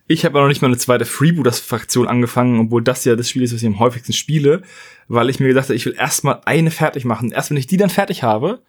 Ich 0.05 0.25
habe 0.25 0.37
noch 0.39 0.47
nicht 0.47 0.61
mal 0.61 0.67
eine 0.67 0.77
zweite 0.77 1.05
Freebooters-Fraktion 1.05 2.07
angefangen, 2.07 2.59
obwohl 2.59 2.83
das 2.83 3.05
ja 3.05 3.15
das 3.15 3.29
Spiel 3.29 3.41
ist, 3.41 3.53
was 3.53 3.61
ich 3.61 3.67
am 3.67 3.79
häufigsten 3.79 4.13
spiele, 4.13 4.61
weil 5.07 5.29
ich 5.29 5.39
mir 5.39 5.47
gedacht 5.47 5.65
habe, 5.65 5.75
ich 5.75 5.85
will 5.85 5.95
erstmal 5.97 6.41
eine 6.45 6.71
fertig 6.71 7.05
machen. 7.05 7.31
Erst 7.31 7.49
wenn 7.49 7.57
ich 7.57 7.67
die 7.67 7.77
dann 7.77 7.89
fertig 7.89 8.21
habe, 8.21 8.59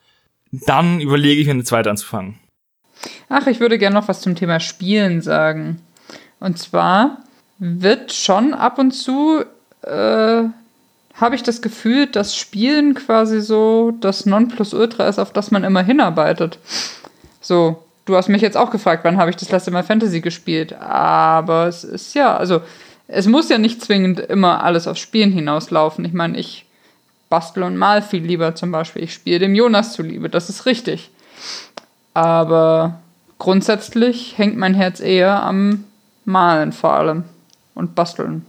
dann 0.52 1.00
überlege 1.00 1.40
ich 1.40 1.46
mir 1.46 1.52
eine 1.52 1.64
zweite 1.64 1.90
anzufangen. 1.90 2.38
Ach, 3.28 3.46
ich 3.46 3.60
würde 3.60 3.78
gerne 3.78 3.94
noch 3.94 4.08
was 4.08 4.20
zum 4.20 4.34
Thema 4.34 4.60
Spielen 4.60 5.22
sagen. 5.22 5.80
Und 6.40 6.58
zwar 6.58 7.18
wird 7.58 8.12
schon 8.12 8.54
ab 8.54 8.78
und 8.78 8.92
zu, 8.92 9.44
äh, 9.82 10.42
habe 11.14 11.34
ich 11.34 11.42
das 11.42 11.62
Gefühl, 11.62 12.06
dass 12.06 12.36
Spielen 12.36 12.94
quasi 12.94 13.40
so 13.40 13.92
das 14.00 14.26
Nonplusultra 14.26 15.08
ist, 15.08 15.18
auf 15.18 15.32
das 15.32 15.50
man 15.50 15.64
immer 15.64 15.82
hinarbeitet. 15.82 16.58
So, 17.40 17.84
du 18.04 18.16
hast 18.16 18.28
mich 18.28 18.42
jetzt 18.42 18.56
auch 18.56 18.70
gefragt, 18.70 19.04
wann 19.04 19.16
habe 19.16 19.30
ich 19.30 19.36
das 19.36 19.50
letzte 19.50 19.70
Mal 19.70 19.84
Fantasy 19.84 20.20
gespielt? 20.20 20.74
Aber 20.74 21.66
es 21.68 21.84
ist 21.84 22.14
ja, 22.14 22.36
also, 22.36 22.62
es 23.06 23.26
muss 23.26 23.48
ja 23.48 23.58
nicht 23.58 23.82
zwingend 23.82 24.18
immer 24.18 24.64
alles 24.64 24.88
auf 24.88 24.96
Spielen 24.96 25.30
hinauslaufen. 25.30 26.04
Ich 26.04 26.12
meine, 26.12 26.38
ich 26.38 26.66
bastel 27.28 27.62
und 27.62 27.76
mal 27.76 28.02
viel 28.02 28.24
lieber 28.24 28.54
zum 28.54 28.70
Beispiel. 28.70 29.02
Ich 29.02 29.14
spiele 29.14 29.38
dem 29.38 29.54
Jonas 29.54 29.92
zuliebe, 29.92 30.28
das 30.28 30.48
ist 30.48 30.66
richtig. 30.66 31.10
Aber 32.14 33.00
grundsätzlich 33.38 34.38
hängt 34.38 34.56
mein 34.56 34.74
Herz 34.74 35.00
eher 35.00 35.42
am 35.42 35.84
Malen 36.24 36.72
vor 36.72 36.92
allem 36.92 37.24
und 37.74 37.94
Basteln. 37.94 38.46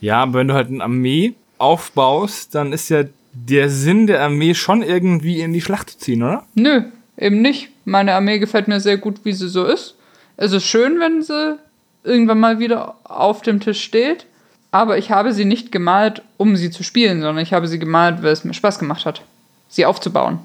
Ja, 0.00 0.22
aber 0.22 0.40
wenn 0.40 0.48
du 0.48 0.54
halt 0.54 0.68
eine 0.68 0.82
Armee 0.82 1.34
aufbaust, 1.58 2.54
dann 2.54 2.72
ist 2.72 2.88
ja 2.88 3.04
der 3.32 3.70
Sinn 3.70 4.06
der 4.06 4.22
Armee 4.22 4.54
schon 4.54 4.82
irgendwie 4.82 5.40
in 5.40 5.52
die 5.52 5.60
Schlacht 5.60 5.90
zu 5.90 5.98
ziehen, 5.98 6.22
oder? 6.22 6.44
Nö, 6.54 6.82
eben 7.16 7.40
nicht. 7.40 7.68
Meine 7.84 8.14
Armee 8.14 8.38
gefällt 8.38 8.68
mir 8.68 8.80
sehr 8.80 8.98
gut, 8.98 9.24
wie 9.24 9.32
sie 9.32 9.48
so 9.48 9.64
ist. 9.64 9.94
Es 10.36 10.52
ist 10.52 10.64
schön, 10.64 10.98
wenn 10.98 11.22
sie 11.22 11.58
irgendwann 12.04 12.40
mal 12.40 12.58
wieder 12.58 12.96
auf 13.04 13.42
dem 13.42 13.60
Tisch 13.60 13.82
steht. 13.82 14.26
Aber 14.70 14.96
ich 14.96 15.10
habe 15.10 15.32
sie 15.32 15.44
nicht 15.44 15.70
gemalt, 15.70 16.22
um 16.38 16.56
sie 16.56 16.70
zu 16.70 16.82
spielen, 16.82 17.20
sondern 17.20 17.42
ich 17.42 17.52
habe 17.52 17.68
sie 17.68 17.78
gemalt, 17.78 18.22
weil 18.22 18.32
es 18.32 18.44
mir 18.44 18.54
Spaß 18.54 18.78
gemacht 18.78 19.04
hat, 19.04 19.22
sie 19.68 19.84
aufzubauen. 19.84 20.38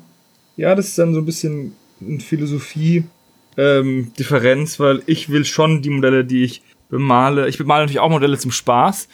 Ja, 0.57 0.75
das 0.75 0.87
ist 0.87 0.97
dann 0.97 1.13
so 1.13 1.21
ein 1.21 1.25
bisschen 1.25 1.75
Philosophie-Differenz, 2.19 4.79
ähm, 4.79 4.85
weil 4.85 5.03
ich 5.05 5.29
will 5.29 5.45
schon 5.45 5.81
die 5.81 5.89
Modelle, 5.89 6.25
die 6.25 6.43
ich 6.43 6.61
bemale. 6.89 7.47
Ich 7.47 7.57
bemale 7.57 7.83
natürlich 7.83 7.99
auch 7.99 8.09
Modelle 8.09 8.37
zum 8.37 8.51
Spaß. 8.51 9.07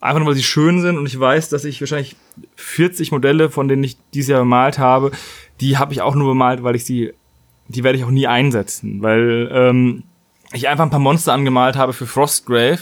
Einfach 0.00 0.18
nur, 0.18 0.28
weil 0.28 0.34
sie 0.34 0.42
schön 0.42 0.80
sind 0.80 0.96
und 0.96 1.06
ich 1.06 1.20
weiß, 1.20 1.50
dass 1.50 1.64
ich 1.64 1.80
wahrscheinlich 1.80 2.16
40 2.56 3.12
Modelle, 3.12 3.50
von 3.50 3.68
denen 3.68 3.84
ich 3.84 3.98
dieses 4.14 4.30
Jahr 4.30 4.40
bemalt 4.40 4.78
habe, 4.78 5.10
die 5.60 5.76
habe 5.76 5.92
ich 5.92 6.00
auch 6.00 6.14
nur 6.14 6.28
bemalt, 6.28 6.62
weil 6.62 6.74
ich 6.74 6.86
sie, 6.86 7.12
die 7.68 7.84
werde 7.84 7.98
ich 7.98 8.04
auch 8.04 8.10
nie 8.10 8.26
einsetzen, 8.26 9.02
weil 9.02 9.50
ähm, 9.52 10.04
ich 10.54 10.68
einfach 10.68 10.84
ein 10.84 10.90
paar 10.90 11.00
Monster 11.00 11.34
angemalt 11.34 11.76
habe 11.76 11.92
für 11.92 12.06
Frostgrave, 12.06 12.78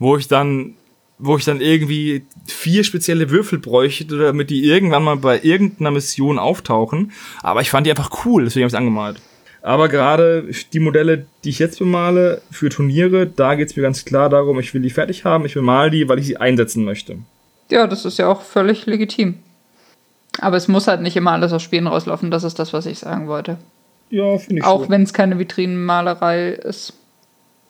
wo 0.00 0.16
ich 0.16 0.26
dann 0.26 0.74
wo 1.18 1.36
ich 1.36 1.44
dann 1.44 1.60
irgendwie 1.60 2.26
vier 2.46 2.84
spezielle 2.84 3.30
Würfel 3.30 3.58
bräuchte, 3.58 4.18
damit 4.18 4.50
die 4.50 4.64
irgendwann 4.64 5.04
mal 5.04 5.16
bei 5.16 5.40
irgendeiner 5.42 5.90
Mission 5.90 6.38
auftauchen. 6.38 7.12
Aber 7.42 7.60
ich 7.62 7.70
fand 7.70 7.86
die 7.86 7.90
einfach 7.90 8.24
cool, 8.24 8.44
deswegen 8.44 8.64
habe 8.64 8.68
ich 8.68 8.74
es 8.74 8.78
angemalt. 8.78 9.20
Aber 9.62 9.88
gerade 9.88 10.48
die 10.72 10.78
Modelle, 10.78 11.26
die 11.42 11.48
ich 11.48 11.58
jetzt 11.58 11.78
bemale 11.78 12.40
für 12.50 12.68
Turniere, 12.68 13.26
da 13.26 13.54
geht 13.56 13.68
es 13.70 13.76
mir 13.76 13.82
ganz 13.82 14.04
klar 14.04 14.28
darum, 14.28 14.60
ich 14.60 14.72
will 14.74 14.82
die 14.82 14.90
fertig 14.90 15.24
haben, 15.24 15.44
ich 15.44 15.54
bemale 15.54 15.90
die, 15.90 16.08
weil 16.08 16.20
ich 16.20 16.26
sie 16.26 16.36
einsetzen 16.36 16.84
möchte. 16.84 17.18
Ja, 17.70 17.86
das 17.88 18.04
ist 18.04 18.18
ja 18.18 18.28
auch 18.28 18.42
völlig 18.42 18.86
legitim. 18.86 19.38
Aber 20.40 20.56
es 20.56 20.68
muss 20.68 20.86
halt 20.86 21.00
nicht 21.00 21.16
immer 21.16 21.32
alles 21.32 21.52
aus 21.52 21.62
Spielen 21.62 21.86
rauslaufen, 21.86 22.30
das 22.30 22.44
ist 22.44 22.58
das, 22.58 22.72
was 22.72 22.86
ich 22.86 22.98
sagen 22.98 23.26
wollte. 23.26 23.56
Ja, 24.10 24.38
finde 24.38 24.60
ich 24.60 24.64
Auch 24.64 24.84
so. 24.84 24.88
wenn 24.90 25.02
es 25.02 25.12
keine 25.12 25.38
Vitrinenmalerei 25.38 26.50
ist. 26.50 26.92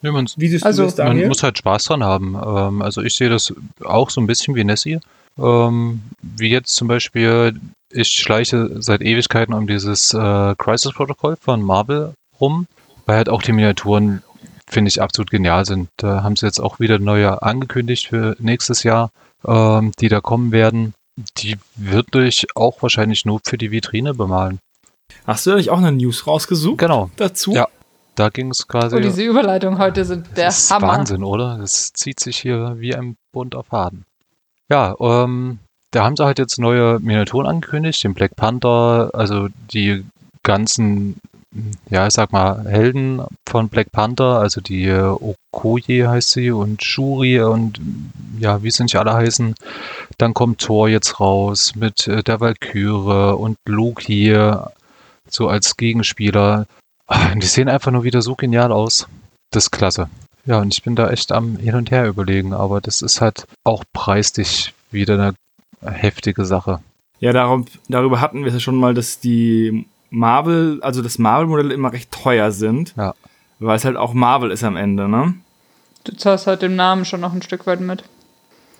Ja, 0.03 0.12
man, 0.12 0.28
Wie 0.36 0.49
siehst 0.49 0.64
also, 0.64 0.82
du 0.82 0.86
das, 0.86 0.97
Daniel? 0.97 1.22
Man 1.22 1.28
muss 1.28 1.42
halt 1.42 1.59
Spaß 1.59 1.84
dran 1.84 2.05
haben. 2.05 2.34
Ähm, 2.34 2.82
also 2.82 3.03
ich 3.03 3.14
sehe 3.14 3.28
das 3.28 3.53
auch 3.84 4.11
so 4.11 4.20
ein 4.20 4.26
bisschen 4.26 4.55
wie 4.55 4.64
Nessie. 4.64 5.01
Ähm, 5.38 6.03
wie 6.22 6.49
jetzt 6.51 6.74
zum 6.74 6.88
Beispiel, 6.88 7.59
ich 7.90 8.09
schleiche 8.09 8.82
seit 8.82 9.03
Ewigkeiten 9.03 9.55
um 9.55 9.66
dieses 9.66 10.14
äh, 10.14 10.55
Crisis-Protokoll 10.57 11.36
von 11.40 11.62
Marvel 11.62 12.14
rum, 12.40 12.66
weil 13.07 13.16
halt 13.16 13.28
auch 13.28 13.42
die 13.42 13.53
Miniaturen, 13.53 14.22
finde 14.68 14.88
ich, 14.88 15.01
absolut 15.01 15.30
genial 15.30 15.64
sind. 15.64 15.88
Da 15.97 16.22
haben 16.22 16.36
sie 16.36 16.47
jetzt 16.47 16.61
auch 16.61 16.80
wieder 16.80 16.99
neue 16.99 17.42
angekündigt 17.42 18.09
für 18.09 18.36
nächstes 18.38 18.82
Jahr, 18.82 19.11
ähm, 19.47 19.92
die 20.01 20.09
da 20.09 20.20
kommen 20.20 20.53
werden. 20.53 20.94
Die 21.38 21.57
würde 21.76 22.26
ich 22.26 22.47
auch 22.55 22.82
wahrscheinlich 22.82 23.24
nur 23.24 23.40
für 23.44 23.57
die 23.57 23.70
Vitrine 23.70 24.14
bemalen. 24.14 24.59
Hast 25.26 25.47
du 25.47 25.53
eigentlich 25.53 25.70
auch 25.70 25.78
eine 25.78 25.92
News 25.92 26.26
rausgesucht? 26.26 26.78
Genau. 26.78 27.11
Dazu? 27.16 27.53
Ja. 27.53 27.68
Da 28.16 28.30
ging 28.30 28.50
es 28.50 28.66
quasi. 28.66 28.96
Oh, 28.96 29.00
diese 29.00 29.22
Überleitung 29.22 29.78
heute 29.78 30.04
sind 30.04 30.26
der 30.36 30.46
das 30.46 30.58
ist 30.58 30.70
Hammer. 30.70 30.88
Wahnsinn, 30.88 31.22
oder? 31.22 31.58
Das 31.58 31.92
zieht 31.92 32.18
sich 32.18 32.38
hier 32.38 32.76
wie 32.78 32.94
ein 32.94 33.16
bunter 33.30 33.62
Faden. 33.62 34.04
Ja, 34.70 34.96
ähm, 34.98 35.58
da 35.90 36.04
haben 36.04 36.16
sie 36.16 36.24
halt 36.24 36.38
jetzt 36.38 36.58
neue 36.58 36.98
Miniaturen 36.98 37.46
angekündigt, 37.46 38.02
den 38.02 38.14
Black 38.14 38.34
Panther, 38.34 39.10
also 39.12 39.48
die 39.70 40.04
ganzen, 40.42 41.16
ja, 41.90 42.06
ich 42.06 42.14
sag 42.14 42.32
mal, 42.32 42.64
Helden 42.66 43.22
von 43.46 43.68
Black 43.68 43.92
Panther, 43.92 44.38
also 44.38 44.60
die 44.60 44.90
Okoye 44.90 46.06
heißt 46.08 46.30
sie 46.30 46.50
und 46.50 46.82
Shuri 46.82 47.40
und 47.40 47.80
ja, 48.40 48.62
wie 48.62 48.70
sie 48.70 48.82
nicht 48.82 48.96
alle 48.96 49.12
heißen. 49.12 49.54
Dann 50.18 50.34
kommt 50.34 50.62
Thor 50.62 50.88
jetzt 50.88 51.20
raus 51.20 51.74
mit 51.76 52.08
äh, 52.08 52.22
der 52.22 52.40
Valkyrie 52.40 53.34
und 53.36 53.58
Loki 53.66 54.34
so 55.28 55.48
als 55.48 55.76
Gegenspieler. 55.76 56.66
Ah, 57.07 57.34
die 57.34 57.46
sehen 57.46 57.68
einfach 57.68 57.92
nur 57.92 58.04
wieder 58.04 58.22
so 58.22 58.34
genial 58.34 58.72
aus. 58.72 59.07
Das 59.50 59.64
ist 59.64 59.70
klasse. 59.70 60.09
Ja, 60.44 60.61
und 60.61 60.72
ich 60.72 60.82
bin 60.82 60.96
da 60.96 61.11
echt 61.11 61.32
am 61.32 61.57
Hin 61.57 61.74
und 61.74 61.90
Her 61.90 62.07
überlegen, 62.07 62.52
aber 62.52 62.80
das 62.80 63.02
ist 63.02 63.20
halt 63.20 63.46
auch 63.64 63.84
preislich 63.92 64.74
wieder 64.90 65.14
eine 65.14 65.34
heftige 65.92 66.44
Sache. 66.44 66.80
Ja, 67.18 67.32
darum, 67.32 67.66
darüber 67.88 68.20
hatten 68.20 68.40
wir 68.40 68.48
es 68.48 68.54
ja 68.54 68.61
schon 68.61 68.76
mal, 68.76 68.94
dass 68.94 69.20
die 69.20 69.86
Marvel, 70.11 70.80
also 70.82 71.02
das 71.02 71.18
Marvel-Modelle 71.18 71.74
immer 71.74 71.92
recht 71.92 72.11
teuer 72.11 72.52
sind. 72.52 72.94
Ja. 72.96 73.14
Weil 73.59 73.76
es 73.76 73.84
halt 73.84 73.96
auch 73.96 74.12
Marvel 74.12 74.50
ist 74.50 74.64
am 74.64 74.76
Ende, 74.76 75.09
ne? 75.09 75.34
Du 76.04 76.14
zahlst 76.14 76.46
halt 76.46 76.62
den 76.62 76.76
Namen 76.76 77.04
schon 77.04 77.20
noch 77.20 77.32
ein 77.32 77.42
Stück 77.42 77.66
weit 77.66 77.80
mit. 77.80 78.04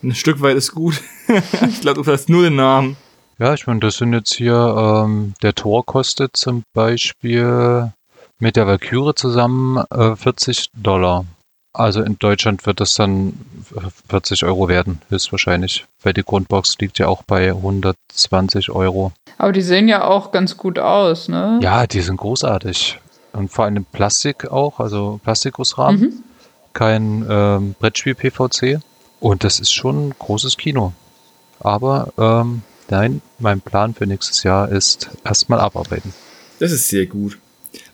Ein 0.03 0.15
Stück 0.15 0.41
weit 0.41 0.55
ist 0.55 0.73
gut. 0.73 1.01
ich 1.67 1.81
glaube, 1.81 1.95
du 1.95 2.03
zahlst 2.03 2.29
nur 2.29 2.43
den 2.43 2.55
Namen. 2.55 2.95
Ja, 3.39 3.53
ich 3.53 3.67
meine, 3.67 3.79
das 3.79 3.97
sind 3.97 4.13
jetzt 4.13 4.33
hier, 4.33 5.03
ähm, 5.05 5.33
der 5.41 5.53
Tor 5.53 5.85
kostet 5.85 6.37
zum 6.37 6.63
Beispiel 6.73 7.91
mit 8.39 8.55
der 8.55 8.67
Valkyrie 8.67 9.15
zusammen 9.15 9.83
äh, 9.89 10.15
40 10.15 10.69
Dollar. 10.73 11.25
Also 11.73 12.01
in 12.01 12.17
Deutschland 12.17 12.65
wird 12.65 12.79
das 12.79 12.95
dann 12.95 13.33
40 14.09 14.43
Euro 14.45 14.67
werden, 14.67 15.01
höchstwahrscheinlich, 15.09 15.85
weil 16.01 16.13
die 16.13 16.23
Grundbox 16.23 16.77
liegt 16.79 16.97
ja 16.97 17.07
auch 17.07 17.21
bei 17.23 17.49
120 17.49 18.71
Euro. 18.71 19.11
Aber 19.37 19.51
die 19.51 19.61
sehen 19.61 19.87
ja 19.87 20.03
auch 20.03 20.31
ganz 20.31 20.57
gut 20.57 20.79
aus, 20.79 21.27
ne? 21.27 21.59
Ja, 21.61 21.85
die 21.85 22.01
sind 22.01 22.17
großartig. 22.17 22.99
Und 23.33 23.51
vor 23.51 23.65
allem 23.65 23.85
Plastik 23.85 24.49
auch, 24.51 24.79
also 24.79 25.19
Plastikgussrahmen. 25.23 26.01
Mhm. 26.01 26.13
Kein 26.73 27.25
ähm, 27.29 27.75
Brettspiel-PVC. 27.79 28.79
Und 29.19 29.43
das 29.43 29.59
ist 29.59 29.71
schon 29.71 30.09
ein 30.09 30.15
großes 30.17 30.57
Kino. 30.57 30.93
Aber 31.59 32.11
ähm, 32.17 32.63
nein, 32.89 33.21
mein 33.37 33.61
Plan 33.61 33.93
für 33.93 34.07
nächstes 34.07 34.41
Jahr 34.43 34.69
ist 34.69 35.09
erstmal 35.23 35.59
abarbeiten. 35.59 36.13
Das 36.59 36.71
ist 36.71 36.87
sehr 36.87 37.05
gut. 37.05 37.37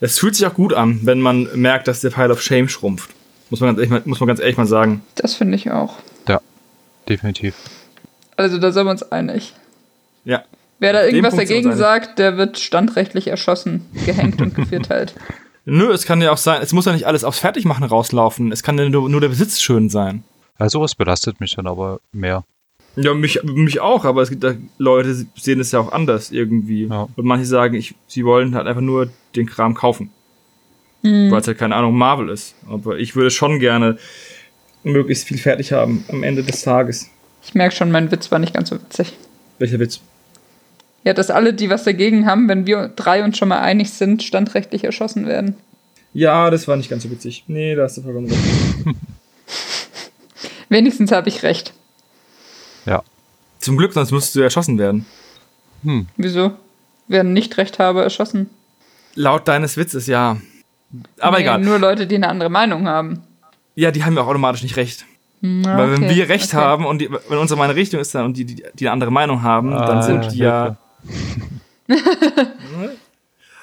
Es 0.04 0.20
fühlt 0.20 0.36
sich 0.36 0.46
auch 0.46 0.54
gut 0.54 0.74
an, 0.74 1.00
wenn 1.04 1.22
man 1.22 1.48
merkt, 1.56 1.88
dass 1.88 2.02
der 2.02 2.10
Pile 2.10 2.30
of 2.30 2.42
Shame 2.42 2.68
schrumpft. 2.68 3.10
Muss 3.50 3.62
man 3.62 3.70
ganz 3.70 3.78
ehrlich 3.78 3.90
mal, 3.90 4.02
muss 4.04 4.20
man 4.20 4.28
ganz 4.28 4.42
ehrlich 4.42 4.58
mal 4.58 4.66
sagen. 4.66 5.02
Das 5.16 5.34
finde 5.34 5.56
ich 5.56 5.72
auch. 5.72 5.96
Ja, 6.28 6.42
definitiv. 7.08 7.56
Also 8.36 8.58
da 8.58 8.74
sind 8.74 8.86
wir 8.86 8.92
uns 8.92 9.10
einig. 9.14 9.54
Ja. 10.26 10.44
Wer 10.80 10.92
da 10.92 11.06
irgendwas 11.06 11.38
dagegen 11.38 11.74
sagt, 11.74 12.20
der 12.20 12.36
wird 12.36 12.60
standrechtlich 12.60 13.28
erschossen, 13.30 13.86
gehängt 14.06 14.42
und 14.42 14.56
gevierteilt. 14.56 15.16
Nö, 15.64 15.90
es 15.94 16.04
kann 16.04 16.22
ja 16.22 16.34
auch 16.34 16.38
sein, 16.38 16.62
es 16.62 16.74
muss 16.74 16.84
ja 16.84 16.92
nicht 16.92 17.08
alles 17.08 17.24
aufs 17.24 17.40
Fertigmachen 17.40 17.86
rauslaufen. 17.86 18.52
Es 18.52 18.62
kann 18.62 18.78
ja 18.78 18.90
nur, 18.90 19.08
nur 19.08 19.22
der 19.22 19.30
Besitz 19.30 19.62
schön 19.62 19.88
sein. 19.88 20.26
Ja, 20.60 20.68
sowas 20.68 20.96
belastet 20.96 21.40
mich 21.40 21.56
dann 21.56 21.66
aber 21.66 22.02
mehr. 22.12 22.44
Ja, 22.96 23.14
mich, 23.14 23.42
mich 23.44 23.80
auch, 23.80 24.06
aber 24.06 24.22
es 24.22 24.30
gibt 24.30 24.44
da 24.44 24.54
Leute, 24.78 25.16
die 25.16 25.42
sehen 25.42 25.60
es 25.60 25.72
ja 25.72 25.80
auch 25.80 25.92
anders 25.92 26.32
irgendwie. 26.32 26.86
Ja. 26.86 27.08
Und 27.16 27.26
manche 27.26 27.46
sagen, 27.46 27.74
ich, 27.74 27.96
sie 28.08 28.24
wollen 28.24 28.56
halt 28.56 28.68
einfach 28.68 28.82
nur 28.82 29.10
den 29.36 29.48
Kram 29.48 29.74
kaufen. 29.74 30.12
Mhm. 31.02 31.32
Weil 31.32 31.42
es 31.42 31.48
halt 31.48 31.58
keine 31.58 31.76
Ahnung 31.76 31.98
Marvel 31.98 32.30
ist. 32.30 32.56
Aber 32.70 32.98
ich 32.98 33.16
würde 33.16 33.32
schon 33.32 33.60
gerne 33.60 33.98
möglichst 34.84 35.28
viel 35.28 35.38
fertig 35.38 35.72
haben 35.72 36.06
am 36.10 36.24
Ende 36.24 36.44
des 36.44 36.62
Tages. 36.62 37.10
Ich 37.44 37.56
merke 37.56 37.76
schon, 37.76 37.92
mein 37.92 38.12
Witz 38.12 38.32
war 38.32 38.40
nicht 38.40 38.54
ganz 38.54 38.70
so 38.70 38.76
witzig. 38.76 39.14
Welcher 39.60 39.80
Witz? 39.80 40.00
Ja, 41.04 41.14
dass 41.14 41.30
alle, 41.30 41.54
die 41.54 41.70
was 41.70 41.84
dagegen 41.84 42.26
haben, 42.26 42.48
wenn 42.48 42.66
wir 42.66 42.90
drei 42.96 43.24
uns 43.24 43.38
schon 43.38 43.50
mal 43.50 43.60
einig 43.60 43.92
sind, 43.92 44.24
standrechtlich 44.24 44.86
erschossen 44.86 45.26
werden. 45.26 45.56
Ja, 46.14 46.50
das 46.50 46.68
war 46.68 46.78
nicht 46.78 46.90
ganz 46.90 47.04
so 47.04 47.12
witzig. 47.12 47.44
Nee, 47.48 47.76
da 47.76 47.84
hast 47.84 47.98
du 47.98 48.02
vollkommen 48.02 48.28
recht. 48.28 48.40
Wenigstens 50.70 51.12
habe 51.12 51.28
ich 51.28 51.44
recht. 51.44 51.74
Ja. 52.86 53.04
Zum 53.60 53.78
Glück, 53.78 53.94
sonst 53.94 54.12
musst 54.12 54.36
du 54.36 54.42
erschossen 54.42 54.78
werden. 54.78 55.06
Hm. 55.84 56.08
Wieso? 56.18 56.52
Wer 57.08 57.24
nicht 57.24 57.58
recht 57.58 57.80
habe, 57.80 58.02
erschossen. 58.04 58.50
Laut 59.16 59.48
deines 59.48 59.78
Witzes, 59.78 60.08
ja. 60.08 60.38
Aber 61.20 61.38
nee, 61.38 61.44
egal. 61.44 61.60
Nur 61.60 61.80
Leute, 61.80 62.08
die 62.08 62.16
eine 62.16 62.30
andere 62.30 62.50
Meinung 62.50 62.88
haben. 62.88 63.24
Ja, 63.76 63.92
die 63.92 64.04
haben 64.04 64.16
ja 64.16 64.22
auch 64.22 64.28
automatisch 64.28 64.64
nicht 64.64 64.78
recht. 64.78 65.06
Na, 65.42 65.78
Weil 65.78 65.92
wenn 65.92 66.10
wir 66.10 66.30
recht 66.30 66.54
okay. 66.54 66.64
haben 66.64 66.86
und 66.86 67.00
die, 67.00 67.10
wenn 67.12 67.38
unsere 67.38 67.58
meine 67.58 67.76
Richtung 67.76 68.00
ist 68.00 68.16
dann 68.16 68.26
und 68.26 68.38
die, 68.38 68.46
die, 68.46 68.64
die 68.74 68.88
eine 68.88 68.94
andere 68.94 69.12
Meinung 69.12 69.42
haben, 69.42 69.74
ah, 69.74 69.86
dann 69.86 70.04
sind 70.04 70.32
die 70.32 70.38
ja. 70.38 70.78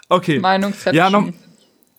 okay. 0.08 0.40
Meinungsception. 0.40 0.94
Ja, 0.94 1.08
noch, 1.08 1.28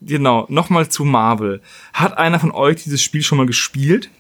genau. 0.02 0.46
Nochmal 0.50 0.90
zu 0.90 1.04
Marvel. 1.04 1.62
Hat 1.94 2.16
einer 2.18 2.40
von 2.40 2.52
euch 2.52 2.84
dieses 2.84 3.02
Spiel 3.02 3.24
schon 3.24 3.40
mal 3.40 3.48
gespielt? 3.48 4.12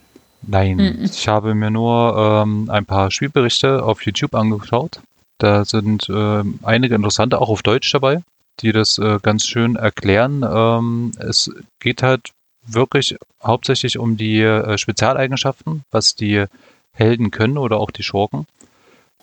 Nein, 0.42 0.78
mhm. 0.78 1.04
ich 1.04 1.28
habe 1.28 1.56
mir 1.56 1.72
nur 1.72 2.16
ähm, 2.44 2.70
ein 2.70 2.86
paar 2.86 3.12
Spielberichte 3.12 3.84
auf 3.84 4.04
YouTube 4.06 4.34
angeschaut. 4.36 5.02
Da 5.38 5.66
sind 5.66 6.10
äh, 6.10 6.44
einige 6.64 6.96
interessante 6.96 7.40
auch 7.40 7.50
auf 7.50 7.64
Deutsch 7.64 7.92
dabei, 7.92 8.22
die 8.60 8.72
das 8.72 8.98
äh, 8.98 9.20
ganz 9.22 9.46
schön 9.46 9.76
erklären. 9.76 10.44
Ähm, 10.48 11.12
es 11.20 11.52
geht 11.80 12.04
halt 12.04 12.32
wirklich 12.66 13.16
hauptsächlich 13.44 13.98
um 13.98 14.18
die 14.18 14.42
äh, 14.42 14.78
Spezialeigenschaften, 14.78 15.84
was 15.92 16.16
die 16.16 16.46
Helden 16.94 17.32
können 17.32 17.58
oder 17.58 17.78
auch 17.78 17.92
die 17.92 18.04
Schurken. 18.04 18.46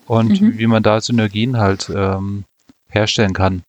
und 0.06 0.40
Mhm. 0.40 0.58
wie 0.58 0.66
man 0.66 0.82
da 0.82 1.00
Synergien 1.02 1.58
halt 1.58 1.90
ähm, 1.94 2.44
herstellen 2.88 3.34
kann. 3.34 3.62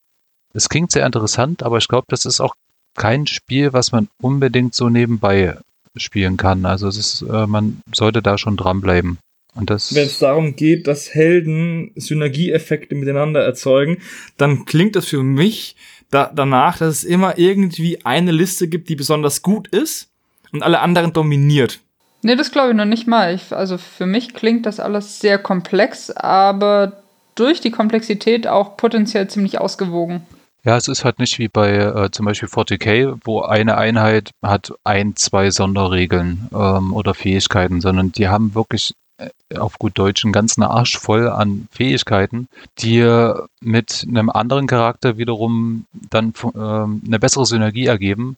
Es 0.53 0.69
klingt 0.69 0.89
sehr 0.89 1.05
interessant, 1.05 1.63
aber 1.63 1.77
ich 1.79 1.87
glaube, 1.89 2.05
das 2.09 2.25
ist 2.25 2.39
auch 2.39 2.55
kein 2.95 3.27
Spiel, 3.27 3.73
was 3.73 3.91
man 3.91 4.07
unbedingt 4.21 4.73
so 4.73 4.87
nebenbei 4.89 5.57
spielen 5.95 6.37
kann. 6.37 6.65
Also 6.65 6.87
es 6.87 6.97
ist, 6.97 7.21
äh, 7.21 7.47
man 7.47 7.81
sollte 7.93 8.21
da 8.21 8.37
schon 8.37 8.57
dranbleiben. 8.57 9.17
Und 9.55 9.69
das 9.69 9.93
Wenn 9.93 10.05
es 10.05 10.19
darum 10.19 10.55
geht, 10.55 10.87
dass 10.87 11.13
Helden 11.13 11.91
Synergieeffekte 11.95 12.95
miteinander 12.95 13.43
erzeugen, 13.43 13.97
dann 14.37 14.65
klingt 14.65 14.95
das 14.95 15.07
für 15.07 15.23
mich 15.23 15.75
da, 16.11 16.31
danach, 16.33 16.77
dass 16.77 16.97
es 16.97 17.03
immer 17.03 17.37
irgendwie 17.37 18.05
eine 18.05 18.31
Liste 18.31 18.67
gibt, 18.67 18.89
die 18.89 18.95
besonders 18.95 19.41
gut 19.41 19.67
ist 19.67 20.09
und 20.51 20.63
alle 20.63 20.79
anderen 20.79 21.13
dominiert. 21.13 21.79
Nee, 22.21 22.35
das 22.35 22.51
glaube 22.51 22.71
ich 22.71 22.75
noch 22.75 22.85
nicht 22.85 23.07
mal. 23.07 23.33
Ich, 23.33 23.53
also 23.53 23.77
für 23.77 24.05
mich 24.05 24.33
klingt 24.33 24.65
das 24.65 24.79
alles 24.79 25.19
sehr 25.19 25.37
komplex, 25.37 26.11
aber 26.11 27.03
durch 27.35 27.61
die 27.61 27.71
Komplexität 27.71 28.47
auch 28.47 28.75
potenziell 28.75 29.29
ziemlich 29.29 29.59
ausgewogen. 29.59 30.21
Ja, 30.69 30.77
es 30.77 30.87
ist 30.87 31.03
halt 31.03 31.17
nicht 31.17 31.39
wie 31.39 31.47
bei 31.47 31.77
äh, 31.77 32.11
zum 32.11 32.27
Beispiel 32.27 32.47
40k, 32.47 33.17
wo 33.23 33.41
eine 33.41 33.75
Einheit 33.75 34.29
hat 34.43 34.71
ein, 34.83 35.15
zwei 35.15 35.49
Sonderregeln 35.49 36.47
ähm, 36.53 36.93
oder 36.93 37.15
Fähigkeiten, 37.15 37.81
sondern 37.81 38.11
die 38.11 38.27
haben 38.27 38.53
wirklich 38.53 38.93
äh, 39.17 39.57
auf 39.57 39.79
gut 39.79 39.97
Deutsch 39.97 40.23
einen 40.23 40.31
ganzen 40.31 40.61
Arsch 40.61 40.99
voll 40.99 41.27
an 41.27 41.67
Fähigkeiten, 41.71 42.49
die 42.77 42.99
äh, 42.99 43.33
mit 43.61 44.05
einem 44.07 44.29
anderen 44.29 44.67
Charakter 44.67 45.17
wiederum 45.17 45.87
dann 46.11 46.33
ähm, 46.53 47.01
eine 47.03 47.17
bessere 47.17 47.47
Synergie 47.47 47.87
ergeben 47.87 48.37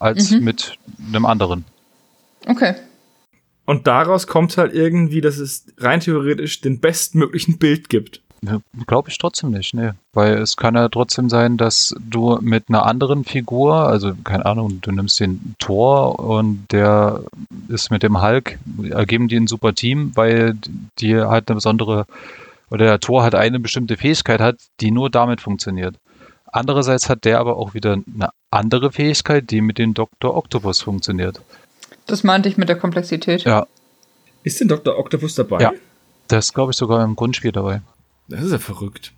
als 0.00 0.32
Mhm. 0.32 0.42
mit 0.42 0.78
einem 1.06 1.26
anderen. 1.26 1.64
Okay. 2.44 2.74
Und 3.66 3.86
daraus 3.86 4.26
kommt 4.26 4.58
halt 4.58 4.74
irgendwie, 4.74 5.20
dass 5.20 5.38
es 5.38 5.66
rein 5.78 6.00
theoretisch 6.00 6.60
den 6.60 6.80
bestmöglichen 6.80 7.58
Bild 7.58 7.88
gibt. 7.88 8.20
Glaube 8.88 9.08
ich 9.08 9.18
trotzdem 9.18 9.52
nicht, 9.52 9.72
ne. 9.72 9.94
Weil 10.12 10.38
es 10.38 10.56
kann 10.56 10.74
ja 10.74 10.88
trotzdem 10.88 11.30
sein, 11.30 11.56
dass 11.56 11.94
du 12.00 12.38
mit 12.40 12.64
einer 12.68 12.84
anderen 12.86 13.24
Figur, 13.24 13.74
also 13.74 14.14
keine 14.24 14.46
Ahnung, 14.46 14.80
du 14.80 14.90
nimmst 14.90 15.20
den 15.20 15.54
Thor 15.60 16.18
und 16.18 16.66
der 16.72 17.22
ist 17.68 17.90
mit 17.90 18.02
dem 18.02 18.20
Hulk, 18.20 18.58
ergeben 18.90 19.28
die 19.28 19.36
ein 19.36 19.46
super 19.46 19.74
Team, 19.74 20.10
weil 20.16 20.56
die 20.98 21.16
halt 21.16 21.48
eine 21.48 21.54
besondere, 21.54 22.06
oder 22.68 22.86
der 22.86 22.98
Thor 22.98 23.22
halt 23.22 23.36
eine 23.36 23.60
bestimmte 23.60 23.96
Fähigkeit 23.96 24.40
hat, 24.40 24.56
die 24.80 24.90
nur 24.90 25.08
damit 25.08 25.40
funktioniert. 25.40 25.94
Andererseits 26.46 27.08
hat 27.08 27.24
der 27.24 27.38
aber 27.38 27.56
auch 27.56 27.74
wieder 27.74 27.92
eine 27.92 28.30
andere 28.50 28.90
Fähigkeit, 28.90 29.50
die 29.50 29.60
mit 29.60 29.78
dem 29.78 29.94
Dr. 29.94 30.36
Octopus 30.36 30.82
funktioniert. 30.82 31.40
Das 32.06 32.24
meinte 32.24 32.48
ich 32.48 32.56
mit 32.56 32.68
der 32.68 32.76
Komplexität. 32.76 33.44
Ja, 33.44 33.66
Ist 34.42 34.60
denn 34.60 34.66
Dr. 34.68 34.98
Octopus 34.98 35.36
dabei? 35.36 35.60
Ja. 35.60 35.72
das 36.26 36.52
glaube 36.52 36.72
ich 36.72 36.76
sogar 36.76 37.04
im 37.04 37.14
Grundspiel 37.14 37.52
dabei. 37.52 37.82
Das 38.32 38.44
ist 38.44 38.52
ja 38.52 38.58
verrückt. 38.58 39.12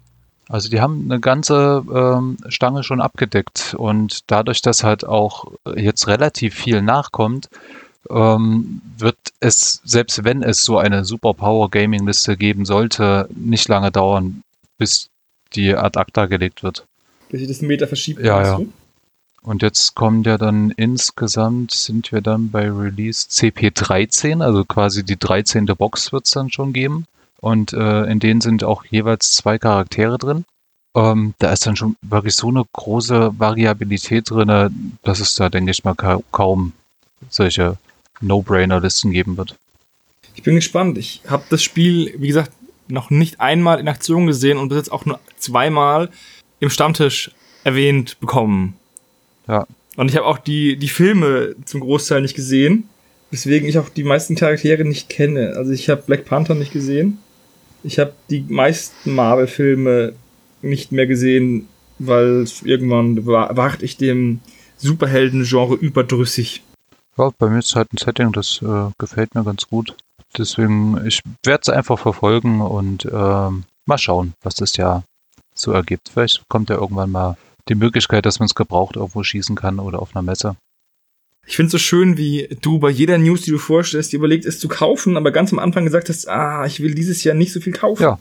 Also 0.48 0.68
die 0.68 0.80
haben 0.80 1.10
eine 1.10 1.20
ganze 1.20 1.84
ähm, 1.92 2.36
Stange 2.48 2.82
schon 2.82 3.00
abgedeckt 3.00 3.74
und 3.78 4.30
dadurch, 4.30 4.60
dass 4.60 4.84
halt 4.84 5.06
auch 5.06 5.52
jetzt 5.74 6.06
relativ 6.06 6.54
viel 6.54 6.82
nachkommt, 6.82 7.48
ähm, 8.10 8.82
wird 8.98 9.16
es, 9.40 9.80
selbst 9.84 10.24
wenn 10.24 10.42
es 10.42 10.62
so 10.62 10.76
eine 10.76 11.04
Superpower 11.04 11.70
Gaming 11.70 12.06
Liste 12.06 12.36
geben 12.36 12.66
sollte, 12.66 13.28
nicht 13.34 13.68
lange 13.68 13.90
dauern, 13.90 14.42
bis 14.76 15.08
die 15.54 15.74
ad 15.74 15.98
acta 15.98 16.26
gelegt 16.26 16.62
wird. 16.62 16.84
Bis 17.30 17.40
sich 17.40 17.48
das 17.48 17.60
einen 17.60 17.68
Meter 17.68 17.86
verschiebt. 17.86 18.20
Ja, 18.20 18.42
ja. 18.42 18.56
du? 18.56 18.72
Und 19.40 19.62
jetzt 19.62 19.94
kommen 19.94 20.24
ja 20.24 20.38
dann 20.38 20.70
insgesamt, 20.70 21.72
sind 21.72 22.12
wir 22.12 22.22
dann 22.22 22.50
bei 22.50 22.70
Release 22.70 23.28
CP13, 23.28 24.42
also 24.42 24.64
quasi 24.64 25.04
die 25.04 25.18
13. 25.18 25.66
Box 25.66 26.12
wird 26.12 26.24
es 26.24 26.32
dann 26.32 26.50
schon 26.50 26.72
geben. 26.72 27.06
Und 27.44 27.74
äh, 27.74 28.04
in 28.04 28.20
denen 28.20 28.40
sind 28.40 28.64
auch 28.64 28.86
jeweils 28.86 29.32
zwei 29.32 29.58
Charaktere 29.58 30.16
drin. 30.16 30.46
Ähm, 30.96 31.34
da 31.38 31.52
ist 31.52 31.66
dann 31.66 31.76
schon 31.76 31.94
wirklich 32.00 32.36
so 32.36 32.48
eine 32.48 32.64
große 32.72 33.38
Variabilität 33.38 34.30
drin, 34.30 34.96
dass 35.02 35.20
es 35.20 35.34
da, 35.34 35.50
denke 35.50 35.70
ich 35.70 35.84
mal, 35.84 35.94
ka 35.94 36.22
kaum 36.32 36.72
solche 37.28 37.76
No-Brainer-Listen 38.22 39.10
geben 39.10 39.36
wird. 39.36 39.58
Ich 40.34 40.42
bin 40.42 40.54
gespannt. 40.54 40.96
Ich 40.96 41.20
habe 41.28 41.44
das 41.50 41.62
Spiel, 41.62 42.14
wie 42.16 42.28
gesagt, 42.28 42.50
noch 42.88 43.10
nicht 43.10 43.42
einmal 43.42 43.78
in 43.78 43.88
Aktion 43.88 44.26
gesehen 44.26 44.56
und 44.56 44.70
bis 44.70 44.78
jetzt 44.78 44.92
auch 44.92 45.04
nur 45.04 45.20
zweimal 45.36 46.08
im 46.60 46.70
Stammtisch 46.70 47.30
erwähnt 47.62 48.18
bekommen. 48.20 48.78
Ja. 49.48 49.66
Und 49.96 50.10
ich 50.10 50.16
habe 50.16 50.24
auch 50.24 50.38
die, 50.38 50.78
die 50.78 50.88
Filme 50.88 51.56
zum 51.66 51.80
Großteil 51.80 52.22
nicht 52.22 52.36
gesehen, 52.36 52.88
weswegen 53.30 53.68
ich 53.68 53.76
auch 53.76 53.90
die 53.90 54.04
meisten 54.04 54.34
Charaktere 54.34 54.86
nicht 54.86 55.10
kenne. 55.10 55.52
Also 55.56 55.72
ich 55.72 55.90
habe 55.90 56.04
Black 56.06 56.24
Panther 56.24 56.54
nicht 56.54 56.72
gesehen. 56.72 57.18
Ich 57.84 57.98
habe 57.98 58.14
die 58.30 58.44
meisten 58.48 59.14
Marvel-Filme 59.14 60.14
nicht 60.62 60.90
mehr 60.90 61.06
gesehen, 61.06 61.68
weil 61.98 62.46
irgendwann 62.64 63.26
war, 63.26 63.56
ich 63.82 63.98
dem 63.98 64.40
Superhelden-Genre 64.78 65.74
überdrüssig. 65.74 66.62
Ja, 67.16 67.30
bei 67.38 67.48
mir 67.48 67.58
ist 67.58 67.76
halt 67.76 67.92
ein 67.92 67.98
Setting, 67.98 68.32
das 68.32 68.60
äh, 68.62 68.90
gefällt 68.98 69.34
mir 69.34 69.44
ganz 69.44 69.68
gut. 69.68 69.96
Deswegen, 70.36 71.06
ich 71.06 71.20
werde 71.44 71.60
es 71.62 71.68
einfach 71.68 71.98
verfolgen 71.98 72.60
und 72.60 73.04
ähm, 73.04 73.64
mal 73.86 73.98
schauen, 73.98 74.32
was 74.42 74.56
das 74.56 74.76
ja 74.76 75.04
so 75.54 75.70
ergibt. 75.70 76.08
Vielleicht 76.08 76.48
kommt 76.48 76.70
ja 76.70 76.76
irgendwann 76.76 77.12
mal 77.12 77.36
die 77.68 77.76
Möglichkeit, 77.76 78.26
dass 78.26 78.40
man 78.40 78.46
es 78.46 78.54
gebraucht 78.54 78.96
irgendwo 78.96 79.22
schießen 79.22 79.54
kann 79.54 79.78
oder 79.78 80.00
auf 80.02 80.16
einer 80.16 80.22
Messe. 80.22 80.56
Ich 81.46 81.56
finde 81.56 81.66
es 81.66 81.72
so 81.72 81.78
schön, 81.78 82.16
wie 82.16 82.56
du 82.60 82.78
bei 82.78 82.90
jeder 82.90 83.18
News, 83.18 83.42
die 83.42 83.50
du 83.50 83.58
vorstellst, 83.58 84.12
dir 84.12 84.16
überlegt, 84.16 84.44
es 84.46 84.58
zu 84.58 84.68
kaufen, 84.68 85.16
aber 85.16 85.30
ganz 85.30 85.52
am 85.52 85.58
Anfang 85.58 85.84
gesagt 85.84 86.08
hast, 86.08 86.28
ah, 86.28 86.64
ich 86.64 86.80
will 86.80 86.94
dieses 86.94 87.22
Jahr 87.24 87.34
nicht 87.34 87.52
so 87.52 87.60
viel 87.60 87.72
kaufen. 87.72 88.02
Ja. 88.02 88.18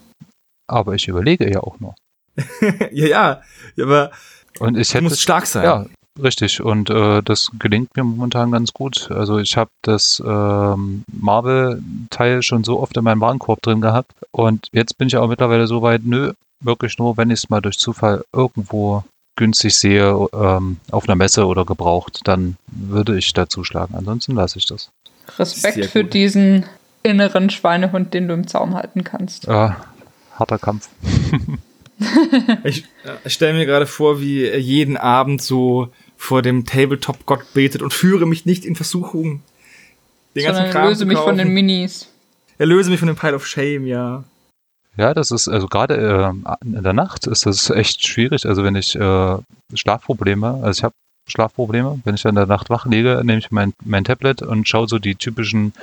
Aber 0.68 0.96
ich 0.96 1.08
überlege 1.08 1.50
ja 1.50 1.62
auch 1.62 1.80
noch. 1.80 1.96
ja, 2.92 3.08
ja, 3.08 3.42
aber 3.80 4.12
Und 4.60 4.78
ich 4.78 4.94
hätte 4.94 5.04
musst 5.04 5.22
stark 5.22 5.46
sein. 5.46 5.64
Ja, 5.64 5.86
richtig. 6.22 6.62
Und 6.62 6.90
äh, 6.90 7.22
das 7.22 7.52
gelingt 7.60 7.96
mir 7.96 8.04
momentan 8.04 8.52
ganz 8.52 8.74
gut. 8.74 9.10
Also 9.12 9.40
ich 9.40 9.56
habe 9.56 9.70
das 9.84 10.22
ähm, 10.26 11.04
Marvel-Teil 11.12 12.42
schon 12.42 12.64
so 12.64 12.80
oft 12.80 12.98
in 12.98 13.04
meinem 13.04 13.22
Warenkorb 13.22 13.62
drin 13.62 13.82
gehabt. 13.82 14.12
Und 14.32 14.68
jetzt 14.72 14.98
bin 14.98 15.08
ich 15.08 15.18
auch 15.18 15.28
mittlerweile 15.28 15.68
so 15.68 15.82
weit, 15.82 16.02
nö, 16.04 16.34
wirklich 16.62 16.98
nur, 16.98 17.18
wenn 17.18 17.30
ich 17.30 17.44
es 17.44 17.50
mal 17.50 17.62
durch 17.62 17.78
Zufall 17.78 18.24
irgendwo 18.34 19.04
günstig 19.36 19.76
sehe, 19.76 20.28
ähm, 20.34 20.78
auf 20.92 21.06
einer 21.06 21.16
Messe 21.16 21.46
oder 21.46 21.66
gebraucht, 21.66 22.22
dann 22.26 22.58
würde 22.68 23.18
ich 23.18 23.34
da 23.34 23.48
zuschlagen. 23.50 23.96
Ansonsten 23.96 24.36
lasse 24.36 24.60
ich 24.60 24.66
das. 24.66 24.92
Respekt 25.40 25.76
Sehr 25.76 25.84
für 25.86 26.04
gut. 26.04 26.14
diesen 26.14 26.66
inneren 27.02 27.50
Schweinehund, 27.50 28.14
den 28.14 28.28
du 28.28 28.34
im 28.34 28.48
Zaum 28.48 28.76
halten 28.76 29.04
kannst. 29.04 29.48
Äh, 29.48 29.70
harter 30.34 30.60
Kampf. 30.60 30.90
Ich, 32.64 32.84
äh, 33.06 33.12
ich 33.24 33.34
stelle 33.34 33.54
mir 33.54 33.66
gerade 33.66 33.86
vor, 33.86 34.20
wie 34.20 34.44
er 34.44 34.60
jeden 34.60 34.98
Abend 34.98 35.42
so 35.42 35.90
vor 36.18 36.42
dem 36.42 36.66
Tabletop-Gott 36.66 37.54
betet 37.54 37.82
und 37.82 37.94
führe 37.94 38.26
mich 38.26 38.46
nicht 38.46 38.66
in 38.66 38.76
Versuchung. 38.76 39.42
Den 40.36 40.46
ganzen 40.46 40.70
Kram 40.70 40.88
löse 40.88 41.02
zu 41.02 41.06
mich 41.06 41.18
von 41.18 41.38
den 41.38 41.50
Minis. 41.50 42.10
Erlöse 42.58 42.90
mich 42.90 43.00
von 43.00 43.08
dem 43.08 43.16
Pile 43.16 43.36
of 43.36 43.46
Shame, 43.46 43.86
ja. 43.86 44.24
Ja, 44.96 45.14
das 45.14 45.32
ist, 45.32 45.48
also 45.48 45.68
gerade 45.68 45.96
ähm, 45.96 46.46
in 46.64 46.84
der 46.84 46.94
Nacht 46.94 47.26
ist 47.28 47.46
das 47.46 47.70
echt 47.70 48.06
schwierig. 48.06 48.46
Also 48.46 48.64
wenn 48.64 48.76
ich 48.76 48.96
äh, 48.96 49.38
Schlafprobleme, 49.74 50.60
also 50.62 50.80
ich 50.80 50.84
habe 50.84 50.94
Schlafprobleme, 51.28 52.02
wenn 52.04 52.16
ich 52.16 52.22
dann 52.22 52.32
in 52.32 52.36
der 52.36 52.46
Nacht 52.46 52.70
wach 52.70 52.86
liege, 52.86 53.22
nehme 53.24 53.40
ich 53.40 53.50
mein, 53.50 53.74
mein 53.84 54.04
Tablet 54.04 54.42
und 54.42 54.68
schaue 54.68 54.88
so 54.88 55.00
die 55.00 55.16
typischen 55.16 55.74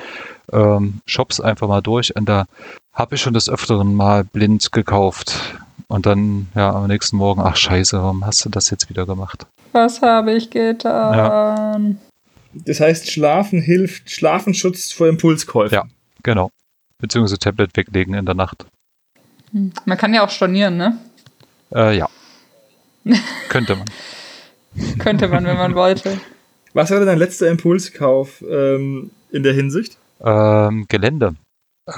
ähm, 0.52 1.00
Shops 1.06 1.40
einfach 1.40 1.66
mal 1.66 1.80
durch. 1.80 2.14
Und 2.14 2.28
da 2.28 2.44
habe 2.92 3.14
ich 3.14 3.20
schon 3.20 3.34
des 3.34 3.48
Öfteren 3.48 3.94
mal 3.94 4.22
blind 4.24 4.70
gekauft. 4.70 5.58
Und 5.88 6.06
dann, 6.06 6.48
ja, 6.54 6.72
am 6.72 6.86
nächsten 6.86 7.16
Morgen, 7.16 7.40
ach 7.40 7.56
scheiße, 7.56 7.98
warum 7.98 8.24
hast 8.24 8.44
du 8.44 8.48
das 8.48 8.70
jetzt 8.70 8.90
wieder 8.90 9.06
gemacht? 9.06 9.46
Was 9.72 10.02
habe 10.02 10.34
ich 10.34 10.50
getan? 10.50 11.98
Das 12.52 12.80
heißt, 12.80 13.10
Schlafen 13.10 13.60
hilft, 13.60 14.10
Schlafen 14.10 14.54
schützt 14.54 14.94
vor 14.94 15.08
Impulskäufen. 15.08 15.74
Ja. 15.74 15.84
Genau. 16.22 16.50
Beziehungsweise 16.98 17.38
Tablet 17.38 17.76
weglegen 17.76 18.14
in 18.14 18.26
der 18.26 18.34
Nacht. 18.34 18.66
Man 19.52 19.98
kann 19.98 20.14
ja 20.14 20.24
auch 20.24 20.30
stornieren, 20.30 20.76
ne? 20.76 20.98
Äh, 21.74 21.98
ja. 21.98 22.08
Könnte 23.48 23.76
man. 23.76 23.86
Könnte 24.98 25.28
man, 25.28 25.44
wenn 25.44 25.56
man 25.56 25.74
wollte. 25.74 26.20
Was 26.72 26.90
war 26.90 26.98
denn 26.98 27.08
dein 27.08 27.18
letzter 27.18 27.48
Impulskauf 27.48 28.42
ähm, 28.48 29.10
in 29.30 29.42
der 29.42 29.52
Hinsicht? 29.52 29.98
Ähm, 30.22 30.86
Gelände. 30.88 31.34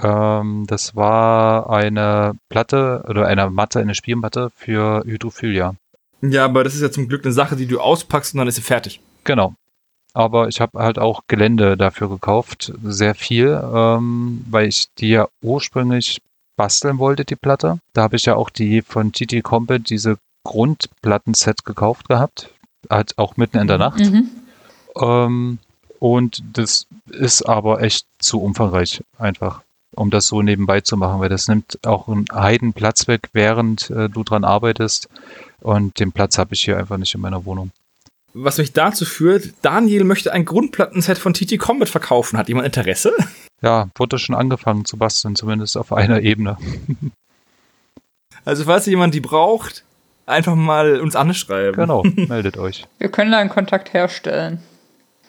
Ähm, 0.02 0.64
das 0.66 0.96
war 0.96 1.68
eine 1.68 2.34
Platte 2.48 3.04
oder 3.08 3.26
eine 3.26 3.50
Matte, 3.50 3.80
eine 3.80 3.94
Spielmatte 3.94 4.50
für 4.56 5.02
Hydrophilia. 5.04 5.74
Ja, 6.22 6.44
aber 6.44 6.64
das 6.64 6.74
ist 6.74 6.82
ja 6.82 6.90
zum 6.90 7.08
Glück 7.08 7.24
eine 7.24 7.32
Sache, 7.32 7.56
die 7.56 7.66
du 7.66 7.80
auspackst 7.80 8.32
und 8.32 8.38
dann 8.38 8.48
ist 8.48 8.54
sie 8.54 8.62
fertig. 8.62 9.00
Genau. 9.24 9.54
Aber 10.14 10.48
ich 10.48 10.60
habe 10.60 10.78
halt 10.78 10.98
auch 10.98 11.22
Gelände 11.26 11.76
dafür 11.76 12.08
gekauft, 12.08 12.72
sehr 12.82 13.14
viel, 13.14 13.60
ähm, 13.74 14.44
weil 14.48 14.68
ich 14.68 14.86
die 14.98 15.08
ja 15.08 15.28
ursprünglich 15.42 16.20
basteln 16.62 16.98
wollte, 16.98 17.24
die 17.24 17.34
Platte. 17.34 17.80
Da 17.92 18.02
habe 18.02 18.14
ich 18.14 18.24
ja 18.24 18.36
auch 18.36 18.48
die 18.48 18.82
von 18.82 19.10
TT 19.10 19.42
Combat, 19.42 19.90
diese 19.90 20.18
Grundplattenset 20.44 21.64
gekauft 21.64 22.08
gehabt, 22.08 22.50
halt 22.88 23.18
auch 23.18 23.36
mitten 23.36 23.58
in 23.58 23.66
der 23.66 23.78
Nacht. 23.78 23.98
Mhm. 23.98 24.30
Ähm, 24.94 25.58
und 25.98 26.40
das 26.52 26.86
ist 27.10 27.42
aber 27.42 27.82
echt 27.82 28.06
zu 28.20 28.40
umfangreich 28.40 29.02
einfach. 29.18 29.62
um 29.96 30.10
das 30.10 30.28
so 30.28 30.40
nebenbei 30.40 30.80
zu 30.80 30.96
machen, 30.96 31.20
weil 31.20 31.28
das 31.28 31.48
nimmt 31.48 31.84
auch 31.84 32.06
einen 32.06 32.26
Heidenplatz 32.32 33.08
weg, 33.08 33.28
während 33.32 33.90
äh, 33.90 34.08
du 34.08 34.22
dran 34.22 34.44
arbeitest. 34.44 35.08
Und 35.60 35.98
den 35.98 36.12
Platz 36.12 36.38
habe 36.38 36.54
ich 36.54 36.62
hier 36.62 36.78
einfach 36.78 36.96
nicht 36.96 37.14
in 37.14 37.20
meiner 37.20 37.44
Wohnung. 37.44 37.72
Was 38.34 38.56
mich 38.56 38.72
dazu 38.72 39.04
führt, 39.04 39.52
Daniel 39.62 40.04
möchte 40.04 40.32
ein 40.32 40.44
Grundplattenset 40.44 41.18
von 41.18 41.34
TT 41.34 41.58
Combat 41.58 41.88
verkaufen. 41.88 42.38
Hat 42.38 42.48
jemand 42.48 42.66
Interesse? 42.66 43.12
Ja, 43.62 43.88
wurde 43.94 44.18
schon 44.18 44.34
angefangen 44.34 44.84
zu 44.84 44.96
basteln, 44.96 45.36
zumindest 45.36 45.76
auf 45.76 45.92
einer 45.92 46.20
Ebene. 46.20 46.56
Also 48.44 48.64
falls 48.64 48.86
jemand 48.86 49.14
die 49.14 49.20
braucht, 49.20 49.84
einfach 50.26 50.56
mal 50.56 51.00
uns 51.00 51.14
anschreiben. 51.14 51.76
Genau, 51.76 52.02
meldet 52.16 52.56
euch. 52.56 52.88
Wir 52.98 53.08
können 53.08 53.30
da 53.30 53.38
einen 53.38 53.50
Kontakt 53.50 53.92
herstellen. 53.92 54.60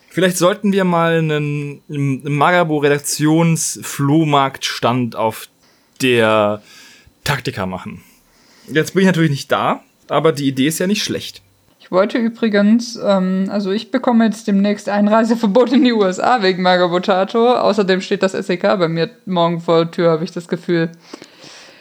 Vielleicht 0.10 0.38
sollten 0.38 0.72
wir 0.72 0.84
mal 0.84 1.20
einen, 1.20 1.84
einen 1.90 2.36
Magabo-Redaktions-Flohmarktstand 2.36 5.16
auf 5.16 5.48
der 6.02 6.64
Taktika 7.24 7.68
machen. 7.68 8.04
Jetzt 8.68 8.94
bin 8.94 9.02
ich 9.02 9.08
natürlich 9.08 9.32
nicht 9.32 9.52
da, 9.52 9.82
aber 10.08 10.32
die 10.32 10.48
Idee 10.48 10.68
ist 10.68 10.80
ja 10.80 10.88
nicht 10.88 11.04
schlecht. 11.04 11.42
Ich 11.84 11.92
wollte 11.92 12.18
übrigens, 12.18 12.96
ähm, 12.96 13.50
also 13.50 13.72
ich 13.72 13.92
bekomme 13.92 14.24
jetzt 14.24 14.48
demnächst 14.48 14.88
Einreiseverbot 14.88 15.74
in 15.74 15.84
die 15.84 15.92
USA 15.92 16.42
wegen 16.42 16.64
Magabotato. 16.64 17.56
Außerdem 17.56 18.00
steht 18.00 18.24
das 18.24 18.32
SEK 18.32 18.62
bei 18.62 18.88
mir 18.88 19.10
morgen 19.26 19.60
vor 19.60 19.84
der 19.84 19.92
Tür, 19.92 20.12
habe 20.12 20.24
ich 20.24 20.32
das 20.32 20.48
Gefühl. 20.48 20.92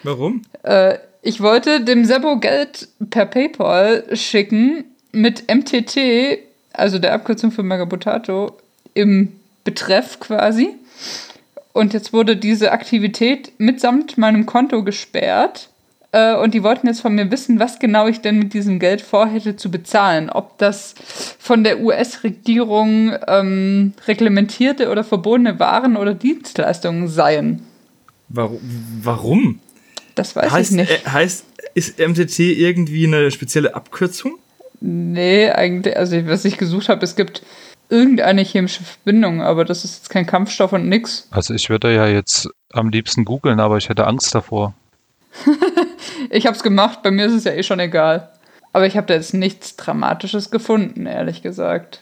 Warum? 0.03 0.43
Äh, 0.65 0.99
ich 1.23 1.41
wollte 1.41 1.85
dem 1.85 2.05
Sebo 2.05 2.39
Geld 2.39 2.89
per 3.11 3.27
PayPal 3.27 4.05
schicken 4.17 4.85
mit 5.13 5.45
MTT, 5.49 6.41
also 6.73 6.99
der 6.99 7.15
Abkürzung 7.15 7.53
für 7.53 7.63
Magabotato, 7.63 8.59
im 8.95 9.33
Betreff 9.63 10.19
quasi. 10.19 10.71
Und 11.73 11.95
jetzt 11.95 12.13
wurde 12.13 12.37
diese 12.37 12.73
Aktivität 12.73 13.53
mitsamt 13.59 14.19
meinem 14.19 14.47
Konto 14.47 14.83
gesperrt. 14.83 15.69
Äh, 16.13 16.37
und 16.37 16.53
die 16.55 16.63
wollten 16.63 16.87
jetzt 16.87 17.01
von 17.01 17.15
mir 17.15 17.31
wissen, 17.31 17.59
was 17.59 17.79
genau 17.79 18.07
ich 18.07 18.21
denn 18.21 18.39
mit 18.39 18.55
diesem 18.55 18.79
Geld 18.79 19.01
vorhätte 19.01 19.57
zu 19.57 19.71
bezahlen. 19.71 20.31
Ob 20.31 20.59
das 20.59 20.95
von 21.39 21.65
der 21.65 21.81
US-Regierung 21.81 23.15
ähm, 23.27 23.95
reglementierte 24.07 24.91
oder 24.91 25.05
verbotene 25.05 25.59
Waren 25.59 25.97
oder 25.97 26.15
Dienstleistungen 26.15 27.09
seien. 27.09 27.63
Warum? 28.29 28.61
Warum? 29.03 29.61
Das 30.15 30.37
weiß 30.37 30.51
heißt, 30.51 30.71
ich 30.73 30.77
nicht. 30.77 30.91
Äh, 30.91 31.11
heißt, 31.11 31.47
ist 31.75 31.99
MTT 31.99 32.39
irgendwie 32.39 33.07
eine 33.07 33.31
spezielle 33.31 33.75
Abkürzung? 33.75 34.35
Nee, 34.81 35.49
eigentlich, 35.51 35.97
also 35.97 36.27
was 36.27 36.45
ich 36.45 36.59
gesucht 36.59 36.89
habe, 36.89 37.05
es 37.05 37.17
gibt 37.17 37.43
irgendeine 37.89 38.43
chemische 38.43 38.83
Verbindung, 38.83 39.43
aber 39.43 39.65
das 39.65 39.85
ist 39.85 39.99
jetzt 39.99 40.11
kein 40.11 40.27
Kampfstoff 40.27 40.73
und 40.73 40.89
nix. 40.89 41.29
Also 41.31 41.55
ich 41.55 41.71
würde 41.71 41.95
ja 41.95 42.07
jetzt 42.07 42.51
am 42.73 42.89
liebsten 42.89 43.25
googeln, 43.25 43.61
aber 43.61 43.77
ich 43.77 43.89
hätte 43.89 44.07
Angst 44.07 44.35
davor. 44.35 44.75
ich 46.31 46.47
habe 46.47 46.57
es 46.57 46.63
gemacht, 46.63 47.03
bei 47.03 47.11
mir 47.11 47.27
ist 47.27 47.33
es 47.33 47.45
ja 47.45 47.53
eh 47.53 47.63
schon 47.63 47.81
egal. 47.81 48.31
Aber 48.73 48.87
ich 48.87 48.97
habe 48.97 49.07
da 49.07 49.15
jetzt 49.15 49.35
nichts 49.35 49.77
Dramatisches 49.77 50.51
gefunden, 50.51 51.07
ehrlich 51.07 51.43
gesagt. 51.43 52.01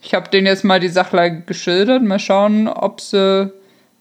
Ich 0.00 0.14
habe 0.14 0.30
denen 0.30 0.46
jetzt 0.46 0.64
mal 0.64 0.80
die 0.80 0.88
Sachlage 0.88 1.42
geschildert, 1.42 2.02
mal 2.02 2.18
schauen, 2.18 2.68
ob 2.68 3.00
sie 3.00 3.52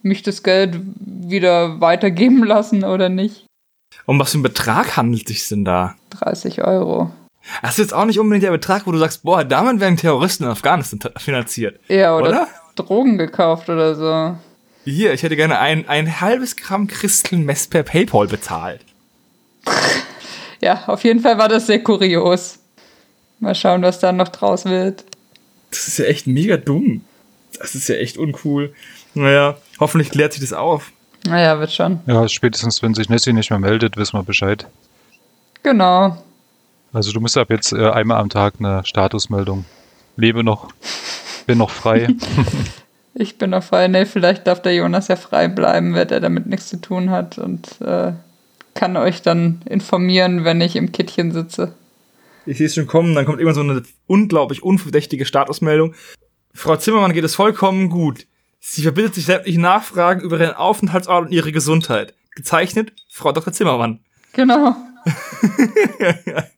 mich 0.03 0.24
das 0.24 0.43
Geld 0.43 0.80
wieder 0.99 1.82
weitergeben 1.82 2.43
lassen 2.45 2.84
oder 2.84 3.09
nicht. 3.09 3.45
Um 4.05 4.20
was 4.20 4.32
für 4.32 4.36
einen 4.36 4.43
Betrag 4.43 4.95
handelt 4.95 5.30
es 5.30 5.39
sich 5.39 5.49
denn 5.49 5.65
da? 5.65 5.95
30 6.11 6.63
Euro. 6.63 7.11
Das 7.61 7.72
ist 7.72 7.78
jetzt 7.78 7.93
auch 7.93 8.05
nicht 8.05 8.20
unbedingt 8.20 8.43
der 8.43 8.51
Betrag, 8.51 8.86
wo 8.86 8.91
du 8.91 8.97
sagst, 8.97 9.24
boah, 9.24 9.43
damit 9.43 9.80
werden 9.80 9.97
Terroristen 9.97 10.43
in 10.43 10.49
Afghanistan 10.49 10.99
finanziert. 11.18 11.80
Ja, 11.88 12.15
oder, 12.15 12.30
oder? 12.30 12.47
Drogen 12.76 13.18
gekauft 13.18 13.70
oder 13.70 13.95
so. 13.95 14.38
Hier, 14.90 15.12
ich 15.14 15.22
hätte 15.22 15.36
gerne 15.36 15.60
ein, 15.60 15.86
ein 15.90 16.22
halbes 16.22 16.56
Gramm 16.56 16.88
Christelmess 16.88 17.68
per 17.68 17.84
PayPal 17.84 18.26
bezahlt. 18.28 18.80
ja, 20.62 20.86
auf 20.88 21.04
jeden 21.04 21.20
Fall 21.20 21.38
war 21.38 21.50
das 21.50 21.68
sehr 21.68 21.84
kurios. 21.84 22.60
Mal 23.40 23.54
schauen, 23.54 23.82
was 23.82 24.00
da 24.00 24.14
noch 24.14 24.30
draus 24.30 24.64
wird. 24.64 25.04
Das 25.72 25.90
ist 25.90 26.00
ja 26.00 26.06
echt 26.06 26.26
mega 26.26 26.56
dumm. 26.56 27.02
Das 27.60 27.76
ist 27.76 27.90
ja 27.90 27.96
echt 27.96 28.18
uncool. 28.18 28.74
Naja, 29.14 29.58
hoffentlich 29.78 30.10
klärt 30.10 30.32
sich 30.32 30.42
das 30.42 30.54
auf. 30.54 30.94
Naja, 31.26 31.60
wird 31.60 31.74
schon. 31.74 32.00
Ja, 32.06 32.26
spätestens, 32.30 32.82
wenn 32.82 32.94
sich 32.94 33.10
Nessie 33.10 33.34
nicht 33.34 33.50
mehr 33.50 33.60
meldet, 33.60 33.98
wissen 33.98 34.18
wir 34.18 34.24
Bescheid. 34.24 34.68
Genau. 35.64 36.24
Also 36.94 37.12
du 37.12 37.20
musst 37.20 37.36
ab 37.36 37.50
jetzt 37.50 37.74
äh, 37.74 37.90
einmal 37.90 38.22
am 38.22 38.30
Tag 38.30 38.54
eine 38.60 38.86
Statusmeldung. 38.86 39.66
Lebe 40.16 40.46
noch, 40.46 40.70
bin 41.46 41.58
noch 41.58 41.72
frei. 41.72 42.08
ich 43.20 43.38
bin 43.38 43.49
noch 43.51 43.63
frei. 43.63 43.88
Nee, 43.88 44.05
vielleicht 44.05 44.47
darf 44.47 44.61
der 44.61 44.76
Jonas 44.76 45.07
ja 45.07 45.15
frei 45.15 45.47
bleiben, 45.47 45.93
wenn 45.95 46.09
er 46.09 46.20
damit 46.20 46.45
nichts 46.45 46.70
zu 46.70 46.78
tun 46.80 47.09
hat 47.09 47.38
und 47.38 47.82
äh, 47.82 48.13
kann 48.74 48.95
euch 48.95 49.22
dann 49.22 49.61
informieren, 49.65 50.43
wenn 50.43 50.61
ich 50.61 50.76
im 50.76 50.91
Kittchen 50.91 51.32
sitze. 51.32 51.74
Ich 52.45 52.57
sehe 52.57 52.68
es 52.68 52.76
schon 52.76 52.88
kommen, 52.88 53.15
dann 53.15 53.26
kommt 53.26 53.41
immer 53.41 53.53
so 53.53 53.61
eine 53.61 53.84
unglaublich 54.05 54.63
unverdächtige 54.63 55.26
Statusmeldung. 55.26 55.95
Frau 56.53 56.76
Zimmermann 56.76 57.13
geht 57.13 57.24
es 57.24 57.36
vollkommen 57.36 57.89
gut. 57.89 58.26
Sie 58.59 58.84
verbittet 58.84 59.15
sich 59.15 59.26
sämtliche 59.26 59.59
Nachfragen 59.59 60.22
über 60.22 60.39
ihren 60.39 60.55
Aufenthaltsort 60.55 61.28
und 61.28 61.32
ihre 61.32 61.51
Gesundheit. 61.51 62.13
Gezeichnet 62.36 62.93
Frau 63.09 63.32
Dr. 63.32 63.51
Zimmermann. 63.51 63.99
Genau. 64.34 64.76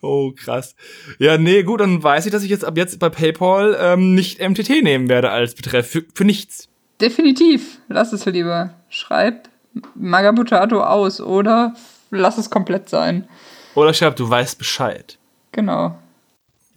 oh, 0.00 0.32
krass. 0.32 0.74
Ja, 1.18 1.38
nee, 1.38 1.62
gut, 1.62 1.80
dann 1.80 2.02
weiß 2.02 2.26
ich, 2.26 2.32
dass 2.32 2.42
ich 2.42 2.50
jetzt 2.50 2.64
ab 2.64 2.76
jetzt 2.76 2.98
bei 2.98 3.08
PayPal 3.08 3.76
ähm, 3.80 4.14
nicht 4.14 4.40
MTT 4.40 4.82
nehmen 4.82 5.08
werde 5.08 5.30
als 5.30 5.54
Betreff. 5.54 5.90
Für, 5.90 6.04
für 6.14 6.24
nichts. 6.24 6.68
Definitiv. 7.00 7.78
Lass 7.88 8.12
es 8.12 8.24
lieber. 8.26 8.74
Schreib 8.88 9.48
Magabutato 9.94 10.82
aus 10.82 11.20
oder 11.20 11.74
lass 12.10 12.38
es 12.38 12.50
komplett 12.50 12.88
sein. 12.88 13.28
Oder 13.74 13.94
schreib, 13.94 14.16
du 14.16 14.28
weißt 14.28 14.58
Bescheid. 14.58 15.18
Genau. 15.52 15.98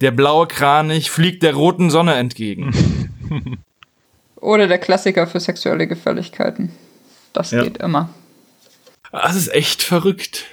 Der 0.00 0.10
blaue 0.10 0.46
Kranich 0.46 1.10
fliegt 1.10 1.42
der 1.42 1.54
roten 1.54 1.90
Sonne 1.90 2.14
entgegen. 2.14 2.72
Oder 4.36 4.68
der 4.68 4.78
Klassiker 4.78 5.26
für 5.26 5.40
sexuelle 5.40 5.86
Gefälligkeiten. 5.86 6.70
Das 7.32 7.50
ja. 7.50 7.62
geht 7.64 7.78
immer. 7.78 8.10
Das 9.10 9.34
ist 9.34 9.52
echt 9.52 9.82
verrückt. 9.82 10.44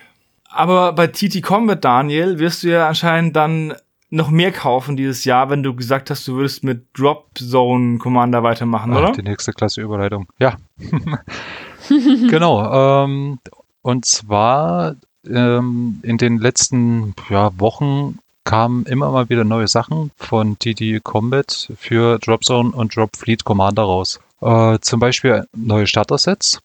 Aber 0.53 0.93
bei 0.93 1.07
TT 1.07 1.41
Combat, 1.41 1.83
Daniel, 1.83 2.39
wirst 2.39 2.63
du 2.63 2.69
ja 2.69 2.87
anscheinend 2.87 3.35
dann 3.35 3.73
noch 4.09 4.29
mehr 4.29 4.51
kaufen 4.51 4.95
dieses 4.95 5.25
Jahr, 5.25 5.49
wenn 5.49 5.63
du 5.63 5.75
gesagt 5.75 6.11
hast, 6.11 6.27
du 6.27 6.35
würdest 6.35 6.63
mit 6.63 6.85
Drop 6.93 7.29
Zone 7.35 7.97
Commander 7.97 8.43
weitermachen, 8.43 8.93
Ach, 8.93 8.99
oder? 8.99 9.11
Die 9.11 9.23
nächste 9.23 9.53
Klasse 9.53 9.81
Überleitung. 9.81 10.27
Ja. 10.37 10.57
genau. 11.89 13.03
Ähm, 13.03 13.39
und 13.81 14.05
zwar 14.05 14.95
ähm, 15.27 15.99
in 16.03 16.19
den 16.19 16.37
letzten 16.37 17.15
ja, 17.29 17.51
Wochen 17.59 18.19
kamen 18.43 18.85
immer 18.85 19.09
mal 19.09 19.29
wieder 19.29 19.43
neue 19.43 19.67
Sachen 19.67 20.11
von 20.17 20.59
TD 20.59 20.99
Combat 21.01 21.71
für 21.75 22.19
Dropzone 22.19 22.71
und 22.71 22.95
Drop 22.95 23.15
Fleet 23.15 23.43
Commander 23.43 23.83
raus. 23.83 24.19
Äh, 24.41 24.77
zum 24.81 24.99
Beispiel 24.99 25.47
neue 25.55 25.87
Starter-Sets, 25.87 26.59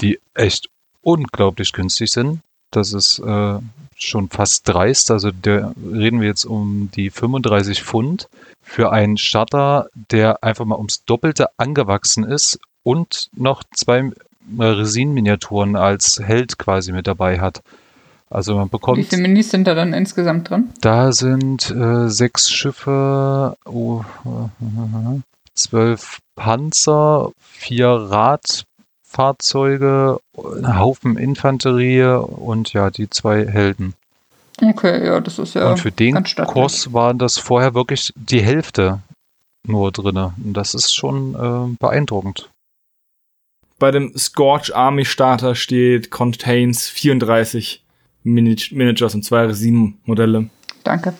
die 0.00 0.20
echt 0.32 0.70
unglaublich 1.02 1.72
günstig 1.72 2.12
sind. 2.12 2.40
Das 2.76 2.92
ist 2.92 3.18
äh, 3.20 3.58
schon 3.96 4.28
fast 4.28 4.68
dreist. 4.68 5.10
Also 5.10 5.30
da 5.30 5.72
reden 5.92 6.20
wir 6.20 6.28
jetzt 6.28 6.44
um 6.44 6.90
die 6.94 7.10
35 7.10 7.82
Pfund 7.82 8.28
für 8.62 8.92
einen 8.92 9.16
Starter, 9.16 9.88
der 10.10 10.42
einfach 10.42 10.64
mal 10.64 10.76
ums 10.76 11.04
Doppelte 11.04 11.48
angewachsen 11.56 12.24
ist 12.24 12.58
und 12.82 13.28
noch 13.34 13.62
zwei 13.74 14.10
Resin-Miniaturen 14.58 15.76
als 15.76 16.20
Held 16.22 16.58
quasi 16.58 16.92
mit 16.92 17.06
dabei 17.06 17.40
hat. 17.40 17.62
Also 18.30 18.56
man 18.56 18.68
bekommt. 18.68 18.98
Wie 18.98 19.04
viele 19.04 19.22
Minis 19.22 19.50
sind 19.50 19.66
da 19.66 19.74
dann 19.74 19.92
insgesamt 19.92 20.50
drin? 20.50 20.70
Da 20.80 21.12
sind 21.12 21.70
äh, 21.70 22.08
sechs 22.08 22.50
Schiffe, 22.50 23.56
oh, 23.64 24.02
zwölf 25.54 26.18
Panzer, 26.34 27.30
vier 27.38 28.10
Radfahrzeuge, 29.14 30.20
ein 30.36 30.78
Haufen 30.78 31.16
Infanterie 31.16 32.02
und 32.02 32.72
ja, 32.72 32.90
die 32.90 33.08
zwei 33.08 33.46
Helden. 33.46 33.94
Okay, 34.60 35.04
ja, 35.04 35.20
das 35.20 35.38
ist 35.38 35.54
ja. 35.54 35.70
Und 35.70 35.78
für 35.78 35.92
den 35.92 36.22
Kurs 36.46 36.92
waren 36.92 37.18
das 37.18 37.38
vorher 37.38 37.74
wirklich 37.74 38.12
die 38.16 38.42
Hälfte 38.42 39.00
nur 39.66 39.92
drin. 39.92 40.16
Und 40.16 40.52
das 40.52 40.74
ist 40.74 40.94
schon 40.94 41.34
äh, 41.34 41.76
beeindruckend. 41.78 42.50
Bei 43.78 43.90
dem 43.90 44.16
Scorch 44.16 44.74
Army 44.74 45.04
Starter 45.04 45.54
steht 45.54 46.10
Contains 46.10 46.88
34 46.88 47.82
Managers 48.22 49.14
und 49.14 49.24
zwei 49.24 49.44
Resin-Modelle. 49.46 50.48
Danke. 50.84 51.14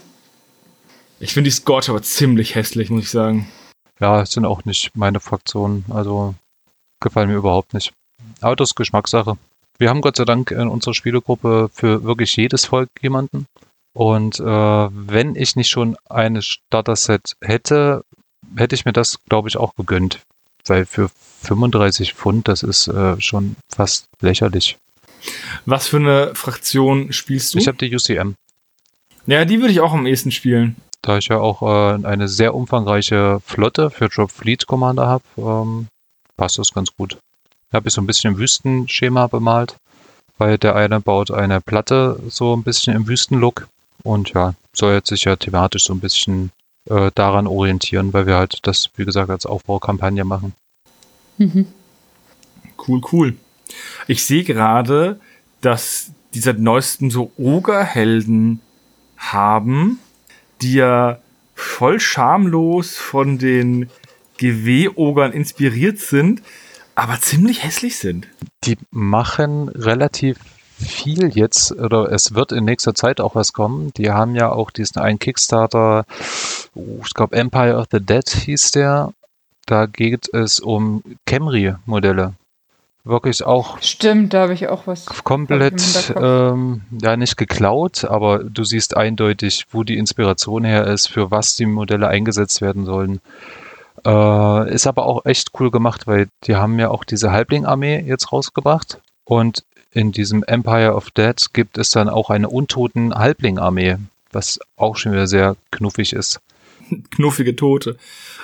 Ich 1.21 1.35
finde 1.35 1.49
die 1.49 1.57
Scorch 1.57 1.89
aber 1.89 2.03
ziemlich 2.03 2.55
hässlich, 2.55 2.91
muss 2.91 3.05
ich 3.05 3.11
sagen. 3.11 3.49
Ja, 4.01 4.25
sind 4.27 4.45
auch 4.45 4.65
nicht 4.65 4.97
meine 4.97 5.21
Fraktionen. 5.21 5.85
Also 5.91 6.35
gefallen 7.01 7.29
mir 7.29 7.37
überhaupt 7.37 7.75
nicht. 7.75 7.93
Aber 8.41 8.57
das 8.57 8.71
ist 8.71 8.77
Geschmackssache. 8.77 9.37
Wir 9.79 9.91
haben 9.91 10.01
Gott 10.01 10.17
sei 10.17 10.25
Dank 10.25 10.51
in 10.51 10.69
unserer 10.69 10.95
Spielegruppe 10.95 11.69
für 11.73 12.05
wirklich 12.05 12.37
jedes 12.37 12.67
Volk 12.67 12.91
jemanden. 13.01 13.47
Und 13.93 14.41
äh, 14.41 14.45
wenn 14.45 15.37
ich 15.37 15.57
nicht 15.57 15.69
schon 15.69 15.97
eine 16.09 16.43
Starter-Set 16.43 17.37
hätte, 17.41 18.05
hätte 18.57 18.75
ich 18.75 18.85
mir 18.85 18.93
das, 18.93 19.19
glaube 19.29 19.49
ich, 19.49 19.57
auch 19.57 19.75
gegönnt. 19.77 20.21
weil 20.67 20.87
für 20.87 21.11
35 21.43 22.15
Pfund, 22.15 22.49
das 22.49 22.63
ist 22.63 22.89
äh, 22.89 23.21
schon 23.21 23.57
fast 23.69 24.07
lächerlich. 24.21 24.79
Was 25.67 25.89
für 25.89 25.99
eine 25.99 26.35
Fraktion 26.35 27.13
spielst 27.13 27.55
du? 27.55 27.59
Ich 27.59 27.69
habe 27.69 27.79
die 27.79 27.95
UCM. 27.95 28.35
Ja, 29.27 29.45
die 29.45 29.61
würde 29.61 29.73
ich 29.73 29.81
auch 29.81 29.93
am 29.93 30.07
ehesten 30.07 30.31
spielen. 30.31 30.77
Da 31.03 31.19
ich 31.19 31.29
ja 31.29 31.39
auch 31.39 31.63
äh, 31.63 32.07
eine 32.07 32.29
sehr 32.29 32.55
umfangreiche 32.55 33.41
Flotte 33.45 33.91
für 33.91 34.09
Drop 34.09 34.31
Fleet 34.31 34.67
Commander 34.67 35.07
habe, 35.07 35.25
ähm, 35.37 35.87
passt 36.37 36.59
das 36.59 36.73
ganz 36.73 36.91
gut. 36.97 37.19
Da 37.71 37.77
habe 37.77 37.89
ich 37.89 37.95
so 37.95 38.01
ein 38.01 38.07
bisschen 38.07 38.33
im 38.33 38.39
Wüstenschema 38.39 39.27
bemalt, 39.27 39.77
weil 40.39 40.59
der 40.59 40.77
eine 40.77 41.01
baut 41.01 41.31
eine 41.31 41.61
Platte 41.61 42.21
so 42.29 42.55
ein 42.55 42.63
bisschen 42.63 42.95
im 42.95 43.07
Wüstenlook 43.07 43.69
und 44.03 44.31
ja, 44.31 44.55
soll 44.73 44.95
jetzt 44.95 45.09
sich 45.09 45.25
ja 45.25 45.37
thematisch 45.37 45.85
so 45.85 45.93
ein 45.93 46.01
bisschen 46.01 46.51
äh, 46.89 47.11
daran 47.15 47.47
orientieren, 47.47 48.13
weil 48.13 48.27
wir 48.27 48.37
halt 48.37 48.59
das, 48.63 48.91
wie 48.97 49.05
gesagt, 49.05 49.31
als 49.31 49.47
Aufbaukampagne 49.47 50.25
machen. 50.25 50.55
Mhm. 51.39 51.67
Cool, 52.87 53.01
cool. 53.13 53.37
Ich 54.07 54.25
sehe 54.25 54.45
gerade, 54.45 55.19
dass 55.61 56.11
die 56.35 56.41
seit 56.41 56.59
neuestem 56.59 57.11
so 57.11 57.33
Ogerhelden 57.39 58.61
haben, 59.17 59.99
die 60.61 60.75
ja 60.75 61.19
voll 61.55 62.01
schamlos 62.01 62.97
von 62.97 63.39
den 63.39 63.89
GW-Ogern 64.45 65.33
inspiriert 65.33 65.99
sind, 65.99 66.43
aber 66.95 67.21
ziemlich 67.21 67.65
hässlich 67.65 67.97
sind. 67.99 68.29
Die 68.65 68.77
machen 68.91 69.69
relativ 69.69 70.39
viel 70.79 71.29
jetzt, 71.37 71.73
oder 71.73 72.11
es 72.11 72.35
wird 72.35 72.53
in 72.53 72.65
nächster 72.65 72.95
Zeit 72.95 73.21
auch 73.21 73.35
was 73.35 73.53
kommen. 73.53 73.93
Die 73.97 74.11
haben 74.11 74.35
ja 74.35 74.51
auch 74.51 74.71
diesen 74.71 75.01
einen 75.01 75.19
Kickstarter, 75.19 76.05
oh, 76.75 77.01
ich 77.05 77.15
glaube 77.15 77.37
Empire 77.37 77.77
of 77.77 77.87
the 77.91 78.01
Dead 78.01 78.29
hieß 78.29 78.73
der. 78.73 79.13
Da 79.67 79.87
geht 79.87 80.33
es 80.35 80.61
um 80.61 81.03
Camry-Modelle. 81.27 82.35
Wirklich 83.07 83.45
auch 83.45 83.81
Stimmt, 83.83 84.33
da 84.33 84.43
habe 84.43 84.55
ich 84.55 84.69
auch 84.69 84.87
was. 84.87 85.05
komplett, 85.05 86.15
ähm, 86.17 86.83
ja 87.03 87.17
nicht 87.17 87.37
geklaut, 87.37 88.05
aber 88.05 88.43
du 88.43 88.65
siehst 88.65 88.97
eindeutig, 88.97 89.67
wo 89.71 89.85
die 89.85 89.99
Inspiration 89.99 90.65
her 90.65 90.87
ist, 90.87 91.09
für 91.09 91.31
was 91.31 91.55
die 91.57 91.67
Modelle 91.67 92.09
eingesetzt 92.09 92.63
werden 92.63 92.87
sollen. 92.87 93.21
Äh, 94.07 94.75
ist 94.75 94.87
aber 94.87 95.07
auch 95.07 95.25
echt 95.25 95.51
cool 95.59 95.71
gemacht, 95.71 96.07
weil 96.07 96.29
die 96.45 96.57
haben 96.57 96.79
ja 96.79 96.91
auch 96.91 97.05
diese 97.05 97.31
Halbling-Armee 97.33 98.01
jetzt 98.07 98.33
rausgebracht 98.33 99.01
und 99.25 99.65
in 99.93 100.13
diesem 100.13 100.43
Empire 100.43 100.95
of 100.95 101.11
Dead 101.11 101.37
gibt 101.53 101.79
es 101.79 101.91
dann 101.91 102.09
auch 102.09 102.29
eine 102.29 102.49
untoten 102.49 103.15
Halbling-Armee, 103.15 103.97
was 104.33 104.59
auch 104.77 104.97
schon 104.97 105.13
wieder 105.13 105.27
sehr 105.27 105.57
knuffig 105.71 106.13
ist. 106.13 106.41
Knuffige 107.11 107.57
Tote. 107.57 107.97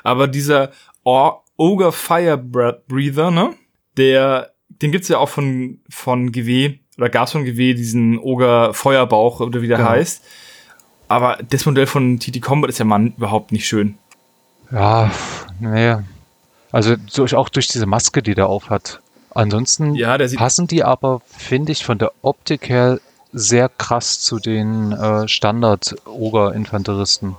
Aber 0.02 0.28
dieser 0.28 0.70
Or 1.04 1.44
Ogre 1.56 1.92
Fire 1.92 2.38
Breather, 2.38 3.30
ne? 3.30 3.54
Der, 3.96 4.52
den 4.68 4.92
gibt's 4.92 5.08
ja 5.08 5.18
auch 5.18 5.28
von, 5.28 5.80
von 5.90 6.32
GW, 6.32 6.78
oder 6.96 7.10
gab's 7.10 7.32
von 7.32 7.44
GW 7.44 7.74
diesen 7.74 8.18
Ogre 8.18 8.72
Feuerbauch, 8.72 9.40
oder 9.40 9.60
wie 9.60 9.68
der 9.68 9.78
Genau. 9.78 9.90
heißt. 9.90 10.24
Aber 11.08 11.38
das 11.50 11.66
Modell 11.66 11.86
von 11.86 12.18
TT 12.20 12.40
Combat 12.40 12.70
ist 12.70 12.78
ja 12.78 12.84
Mann 12.84 13.12
überhaupt 13.16 13.50
nicht 13.52 13.66
schön. 13.66 13.98
Ja, 14.70 15.10
nee. 15.58 15.96
Also 16.72 16.94
durch, 17.14 17.34
auch 17.34 17.48
durch 17.48 17.68
diese 17.68 17.86
Maske, 17.86 18.22
die 18.22 18.34
der 18.34 18.48
auf 18.48 18.70
hat. 18.70 19.00
Ansonsten 19.34 19.94
Ja, 19.94 20.18
der 20.18 20.28
passen 20.36 20.66
die 20.66 20.82
aber, 20.84 21.22
finde 21.26 21.72
ich, 21.72 21.84
von 21.84 21.98
der 21.98 22.12
Optik 22.22 22.68
her 22.68 23.00
sehr 23.32 23.68
krass 23.68 24.20
zu 24.20 24.38
den 24.40 24.90
äh, 24.92 25.28
Standard-Oger-Infanteristen. 25.28 27.36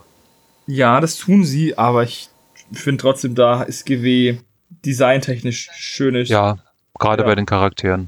Ja, 0.67 1.01
das 1.01 1.17
tun 1.17 1.43
sie, 1.43 1.77
aber 1.77 2.03
ich 2.03 2.29
finde 2.71 3.01
trotzdem, 3.01 3.35
da 3.35 3.63
ist 3.63 3.85
GW 3.85 4.37
designtechnisch 4.85 5.69
schönes. 5.73 6.29
Ja, 6.29 6.57
gerade 6.97 7.23
Ja. 7.23 7.27
bei 7.27 7.35
den 7.35 7.45
Charakteren. 7.45 8.07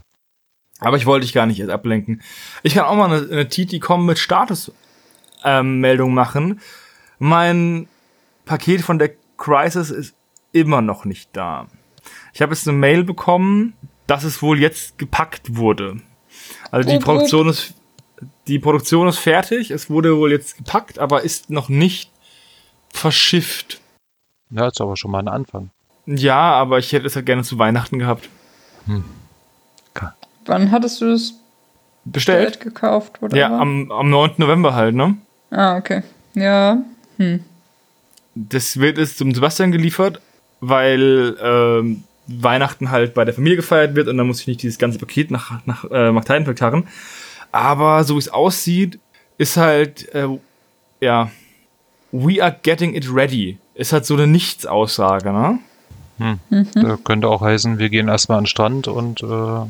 Aber 0.80 0.96
ich 0.98 1.06
wollte 1.06 1.26
dich 1.26 1.34
gar 1.34 1.46
nicht 1.46 1.60
erst 1.60 1.72
ablenken. 1.72 2.22
Ich 2.62 2.76
kann 2.76 2.86
auch 2.86 2.96
mal 2.96 3.12
eine, 3.12 3.30
eine 3.32 3.50
TT-Com 3.50 4.06
mit 4.06 4.18
Status-Meldung 4.18 6.14
machen. 6.14 6.62
Mein 7.20 7.88
Paket 8.46 8.82
von 8.82 9.00
der 9.00 9.12
Crisis 9.38 9.90
ist 9.90 10.16
immer 10.52 10.82
noch 10.82 11.06
nicht 11.06 11.30
da. 11.34 11.68
Ich 12.34 12.42
habe 12.42 12.54
jetzt 12.54 12.68
eine 12.68 12.78
Mail 12.78 13.04
bekommen, 13.04 13.74
dass 14.08 14.24
es 14.24 14.42
wohl 14.42 14.60
jetzt 14.60 14.98
gepackt 14.98 15.56
wurde. 15.56 15.98
Also 16.72 16.90
die. 16.90 17.00
Produktion 17.00 17.50
ist 17.50 17.74
die 18.48 18.60
Produktion 18.60 19.08
ist 19.08 19.20
fertig. 19.20 19.72
Es 19.72 19.90
wurde 19.90 20.18
wohl 20.18 20.32
jetzt 20.32 20.58
gepackt, 20.58 21.00
aber 21.00 21.24
ist 21.24 21.50
noch 21.50 21.70
nicht 21.70 22.12
verschifft. 22.90 23.82
Ja, 24.50 24.68
ist 24.68 24.82
aber 24.82 24.98
schon 24.98 25.12
mal 25.12 25.20
ein 25.20 25.28
Anfang. 25.28 25.72
Ja, 26.06 26.52
aber 26.54 26.80
ich 26.80 26.92
hätte 26.92 27.08
es 27.08 27.16
ja 27.16 27.22
gerne 27.22 27.44
zu 27.44 27.58
Weihnachten 27.58 28.00
gehabt. 28.00 28.30
Wann 30.46 30.72
hattest 30.72 31.00
du 31.02 31.12
das 31.12 31.34
Bestellt? 32.04 32.60
Geld 32.60 32.60
gekauft? 32.60 33.22
Oder 33.22 33.38
Ja, 33.38 33.58
am, 33.58 33.90
am 33.92 34.10
9. 34.10 34.32
November 34.38 34.76
halt, 34.76 34.94
ne? 34.94 35.18
Ah, 35.52 35.78
okay. 35.78 36.04
Ja. 36.34 36.80
Das 38.36 38.78
wird 38.78 38.98
es 38.98 39.16
zum 39.18 39.34
Sebastian 39.34 39.72
geliefert, 39.72 40.20
weil 40.60 41.36
ähm, 41.42 42.04
Weihnachten 42.28 42.90
halt 42.92 43.14
bei 43.14 43.26
der 43.26 43.34
Familie 43.34 43.58
gefeiert 43.58 43.96
wird 43.96 44.08
und 44.08 44.18
dann 44.18 44.28
muss 44.28 44.42
ich 44.42 44.48
nicht 44.48 44.64
dieses 44.64 44.78
ganze 44.80 44.98
Paket 44.98 45.30
nach, 45.32 45.60
nach 45.66 45.86
äh, 45.92 46.12
Markteidenfeld 46.12 46.58
karren. 46.58 46.88
Aber 47.52 48.04
so 48.04 48.16
wie 48.16 48.20
es 48.20 48.30
aussieht, 48.30 49.00
ist 49.38 49.58
halt, 49.58 50.14
äh, 50.16 50.28
ja, 51.02 51.30
we 52.12 52.42
are 52.44 52.56
getting 52.64 52.96
it 52.96 53.14
ready. 53.14 53.58
Ist 53.76 53.94
halt 53.94 54.06
so 54.06 54.14
eine 54.16 54.28
Nichtsaussage, 54.28 55.32
ne? 55.32 55.60
Da 56.76 56.98
könnte 57.04 57.28
auch 57.28 57.42
heißen, 57.42 57.80
wir 57.80 57.90
gehen 57.90 58.08
erstmal 58.08 58.38
an 58.38 58.44
den 58.44 58.48
Strand 58.48 58.88
und 58.88 59.22
äh, 59.24 59.66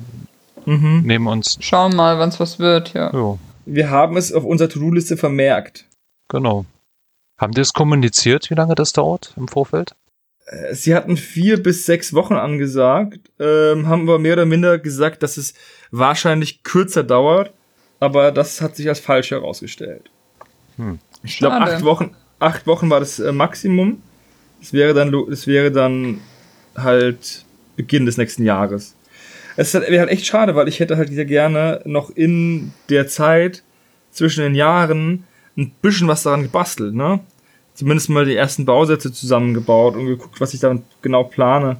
Mhm. 0.65 1.01
nehmen 1.03 1.27
uns. 1.27 1.57
Schauen 1.59 1.93
mal, 1.95 2.19
wann's 2.19 2.39
was 2.39 2.57
wird, 2.59 2.93
ja. 2.93 3.11
Jo, 3.11 3.37
Wir 3.65 3.89
haben 3.89 4.15
es 4.15 4.31
auf 4.31 4.45
unserer 4.45 4.69
To-Do-Liste 4.69 5.17
vermerkt. 5.17 5.85
genau. 6.29 6.65
Haben 7.37 7.53
die 7.53 7.61
es 7.61 7.73
kommuniziert, 7.73 8.49
wie 8.49 8.55
lange 8.55 8.75
das 8.75 8.93
dauert 8.93 9.33
im 9.37 9.47
Vorfeld? 9.47 9.95
Äh, 10.45 10.73
Sie 10.75 10.95
hatten 10.95 11.17
vier 11.17 11.61
bis 11.61 11.85
sechs 11.85 12.13
Wochen 12.13 12.35
angesagt, 12.35 13.19
ähm, 13.39 13.87
haben 13.87 14.03
aber 14.03 14.19
mehr 14.19 14.33
oder 14.33 14.45
minder 14.45 14.77
gesagt, 14.79 15.23
dass 15.23 15.37
es 15.37 15.53
wahrscheinlich 15.91 16.63
kürzer 16.63 17.03
dauert, 17.03 17.53
aber 17.99 18.31
das 18.31 18.61
hat 18.61 18.75
sich 18.75 18.87
als 18.89 18.99
falsch 18.99 19.31
herausgestellt. 19.31 20.09
Hm. 20.77 20.99
Ich 21.23 21.37
glaube, 21.37 21.55
acht 21.55 21.83
Wochen, 21.83 22.15
acht 22.39 22.67
Wochen 22.67 22.89
war 22.89 22.99
das 22.99 23.19
äh, 23.19 23.31
Maximum. 23.31 24.01
Das 24.59 24.73
wäre 24.73 24.93
dann, 24.93 25.11
das 25.29 25.47
wäre 25.47 25.71
dann 25.71 26.21
halt 26.75 27.45
Beginn 27.75 28.05
des 28.05 28.17
nächsten 28.17 28.43
Jahres. 28.43 28.95
Es 29.55 29.73
wäre 29.73 29.99
halt 29.99 30.09
echt 30.09 30.25
schade, 30.25 30.55
weil 30.55 30.67
ich 30.67 30.79
hätte 30.79 30.97
halt 30.97 31.09
sehr 31.09 31.25
gerne 31.25 31.81
noch 31.85 32.09
in 32.09 32.73
der 32.89 33.07
Zeit 33.07 33.63
zwischen 34.11 34.41
den 34.41 34.55
Jahren 34.55 35.25
ein 35.57 35.71
bisschen 35.81 36.07
was 36.07 36.23
daran 36.23 36.43
gebastelt, 36.43 36.93
ne? 36.93 37.19
Zumindest 37.73 38.09
mal 38.09 38.25
die 38.25 38.35
ersten 38.35 38.65
Bausätze 38.65 39.11
zusammengebaut 39.11 39.95
und 39.95 40.05
geguckt, 40.05 40.39
was 40.39 40.53
ich 40.53 40.59
dann 40.59 40.83
genau 41.01 41.23
plane. 41.23 41.77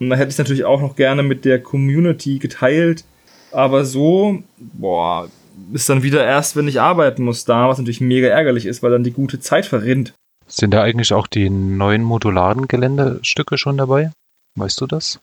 Und 0.00 0.10
da 0.10 0.16
hätte 0.16 0.28
ich 0.28 0.34
es 0.34 0.38
natürlich 0.38 0.64
auch 0.64 0.80
noch 0.80 0.96
gerne 0.96 1.22
mit 1.22 1.44
der 1.44 1.62
Community 1.62 2.38
geteilt. 2.38 3.04
Aber 3.52 3.84
so, 3.84 4.42
boah, 4.58 5.28
ist 5.72 5.88
dann 5.88 6.02
wieder 6.02 6.24
erst, 6.24 6.56
wenn 6.56 6.68
ich 6.68 6.80
arbeiten 6.80 7.24
muss 7.24 7.44
da, 7.44 7.68
was 7.68 7.78
natürlich 7.78 8.00
mega 8.00 8.28
ärgerlich 8.28 8.66
ist, 8.66 8.82
weil 8.82 8.90
dann 8.90 9.04
die 9.04 9.12
gute 9.12 9.40
Zeit 9.40 9.66
verrinnt. 9.66 10.14
Sind 10.46 10.72
da 10.72 10.82
eigentlich 10.82 11.12
auch 11.12 11.26
die 11.26 11.50
neuen 11.50 12.02
modularen 12.02 12.68
Geländestücke 12.68 13.58
schon 13.58 13.76
dabei? 13.76 14.10
Weißt 14.56 14.80
du 14.80 14.86
das? 14.86 15.20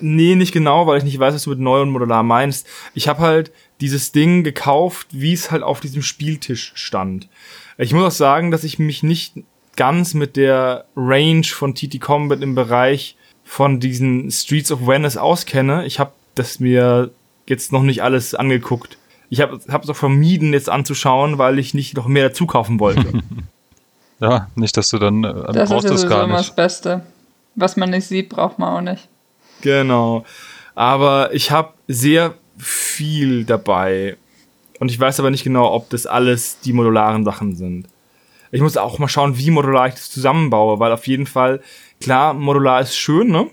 Nee, 0.00 0.36
nicht 0.36 0.52
genau, 0.52 0.86
weil 0.86 0.98
ich 0.98 1.04
nicht 1.04 1.18
weiß, 1.18 1.34
was 1.34 1.42
du 1.42 1.50
mit 1.50 1.58
neu 1.58 1.82
und 1.82 1.90
modular 1.90 2.22
meinst. 2.22 2.66
Ich 2.94 3.08
habe 3.08 3.20
halt 3.20 3.52
dieses 3.80 4.12
Ding 4.12 4.44
gekauft, 4.44 5.08
wie 5.10 5.32
es 5.32 5.50
halt 5.50 5.62
auf 5.62 5.80
diesem 5.80 6.02
Spieltisch 6.02 6.72
stand. 6.74 7.28
Ich 7.78 7.92
muss 7.92 8.04
auch 8.04 8.16
sagen, 8.16 8.50
dass 8.50 8.64
ich 8.64 8.78
mich 8.78 9.02
nicht 9.02 9.34
ganz 9.76 10.14
mit 10.14 10.36
der 10.36 10.84
Range 10.96 11.44
von 11.44 11.74
TT 11.74 12.00
Combat 12.00 12.42
im 12.42 12.54
Bereich 12.54 13.16
von 13.44 13.80
diesen 13.80 14.30
Streets 14.30 14.70
of 14.70 14.86
Venice 14.86 15.16
auskenne. 15.16 15.86
Ich 15.86 15.98
habe 15.98 16.12
das 16.34 16.60
mir 16.60 17.10
jetzt 17.46 17.72
noch 17.72 17.82
nicht 17.82 18.02
alles 18.02 18.34
angeguckt. 18.34 18.98
Ich 19.30 19.40
habe 19.40 19.56
es 19.56 19.88
auch 19.88 19.96
vermieden, 19.96 20.52
jetzt 20.52 20.68
anzuschauen, 20.68 21.38
weil 21.38 21.58
ich 21.58 21.72
nicht 21.72 21.96
noch 21.96 22.06
mehr 22.06 22.28
dazu 22.28 22.46
kaufen 22.46 22.80
wollte. 22.80 23.22
Ja, 24.20 24.48
nicht, 24.54 24.76
dass 24.76 24.90
du 24.90 24.98
dann 24.98 25.24
äh, 25.24 25.32
Das 25.52 25.70
brauchst 25.70 25.86
ist 25.86 25.90
ja 25.90 25.94
es 25.94 26.00
sowieso 26.02 26.08
gar 26.08 26.24
immer 26.24 26.36
das 26.36 26.48
nicht. 26.48 26.56
Beste. 26.56 27.02
Was 27.54 27.78
man 27.78 27.88
nicht 27.88 28.06
sieht, 28.06 28.28
braucht 28.28 28.58
man 28.58 28.68
auch 28.68 28.80
nicht. 28.82 29.08
Genau. 29.62 30.26
Aber 30.74 31.32
ich 31.34 31.50
habe 31.50 31.72
sehr 31.88 32.34
viel 32.60 33.44
dabei. 33.44 34.16
Und 34.78 34.90
ich 34.90 34.98
weiß 34.98 35.20
aber 35.20 35.30
nicht 35.30 35.44
genau, 35.44 35.72
ob 35.72 35.90
das 35.90 36.06
alles 36.06 36.60
die 36.60 36.72
modularen 36.72 37.24
Sachen 37.24 37.54
sind. 37.54 37.86
Ich 38.52 38.60
muss 38.60 38.76
auch 38.76 38.98
mal 38.98 39.08
schauen, 39.08 39.38
wie 39.38 39.50
modular 39.50 39.88
ich 39.88 39.94
das 39.94 40.10
zusammenbaue, 40.10 40.80
weil 40.80 40.92
auf 40.92 41.06
jeden 41.06 41.26
Fall, 41.26 41.60
klar, 42.00 42.34
modular 42.34 42.80
ist 42.80 42.96
schön, 42.96 43.28
ne? 43.28 43.48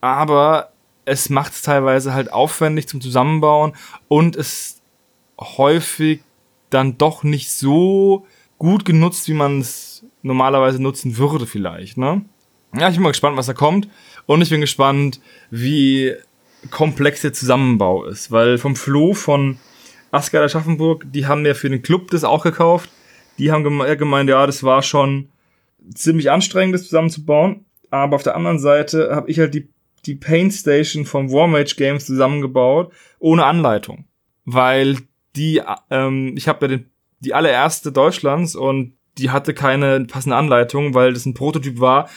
Aber 0.00 0.72
es 1.04 1.30
macht 1.30 1.52
es 1.52 1.62
teilweise 1.62 2.14
halt 2.14 2.32
aufwendig 2.32 2.88
zum 2.88 3.00
Zusammenbauen 3.00 3.72
und 4.08 4.34
es 4.36 4.80
häufig 5.38 6.20
dann 6.70 6.98
doch 6.98 7.22
nicht 7.22 7.50
so 7.52 8.26
gut 8.58 8.84
genutzt, 8.84 9.28
wie 9.28 9.34
man 9.34 9.60
es 9.60 10.04
normalerweise 10.22 10.80
nutzen 10.82 11.16
würde, 11.18 11.46
vielleicht, 11.46 11.98
ne? 11.98 12.24
Ja, 12.74 12.88
ich 12.88 12.94
bin 12.94 13.02
mal 13.02 13.10
gespannt, 13.10 13.36
was 13.36 13.46
da 13.46 13.52
kommt. 13.52 13.88
Und 14.26 14.40
ich 14.40 14.50
bin 14.50 14.60
gespannt, 14.60 15.20
wie 15.50 16.14
komplex 16.70 17.22
der 17.22 17.32
Zusammenbau 17.32 18.04
ist. 18.04 18.30
Weil 18.30 18.58
vom 18.58 18.76
Flo 18.76 19.14
von 19.14 19.58
Asgard 20.10 20.44
Aschaffenburg, 20.44 21.06
die 21.10 21.26
haben 21.26 21.44
ja 21.46 21.54
für 21.54 21.70
den 21.70 21.82
Club 21.82 22.10
das 22.10 22.24
auch 22.24 22.42
gekauft. 22.42 22.90
Die 23.38 23.50
haben 23.50 23.64
gemeint, 23.64 24.28
ja, 24.28 24.46
das 24.46 24.62
war 24.62 24.82
schon 24.82 25.28
ziemlich 25.94 26.30
anstrengend, 26.30 26.74
das 26.74 26.84
zusammenzubauen. 26.84 27.64
Aber 27.90 28.16
auf 28.16 28.22
der 28.22 28.36
anderen 28.36 28.58
Seite 28.58 29.14
habe 29.14 29.30
ich 29.30 29.38
halt 29.38 29.54
die, 29.54 29.68
die 30.06 30.14
Paint 30.14 30.52
Station 30.52 31.04
vom 31.04 31.30
Warmage 31.30 31.76
Games 31.76 32.06
zusammengebaut, 32.06 32.92
ohne 33.18 33.44
Anleitung. 33.44 34.04
Weil 34.44 34.98
die, 35.36 35.62
ähm, 35.90 36.34
ich 36.36 36.48
habe 36.48 36.66
ja 36.66 36.76
den, 36.76 36.90
die 37.20 37.34
allererste 37.34 37.92
Deutschlands 37.92 38.54
und 38.54 38.94
die 39.18 39.30
hatte 39.30 39.54
keine 39.54 40.04
passende 40.04 40.36
Anleitung, 40.36 40.94
weil 40.94 41.12
das 41.12 41.26
ein 41.26 41.34
Prototyp 41.34 41.80
war, 41.80 42.08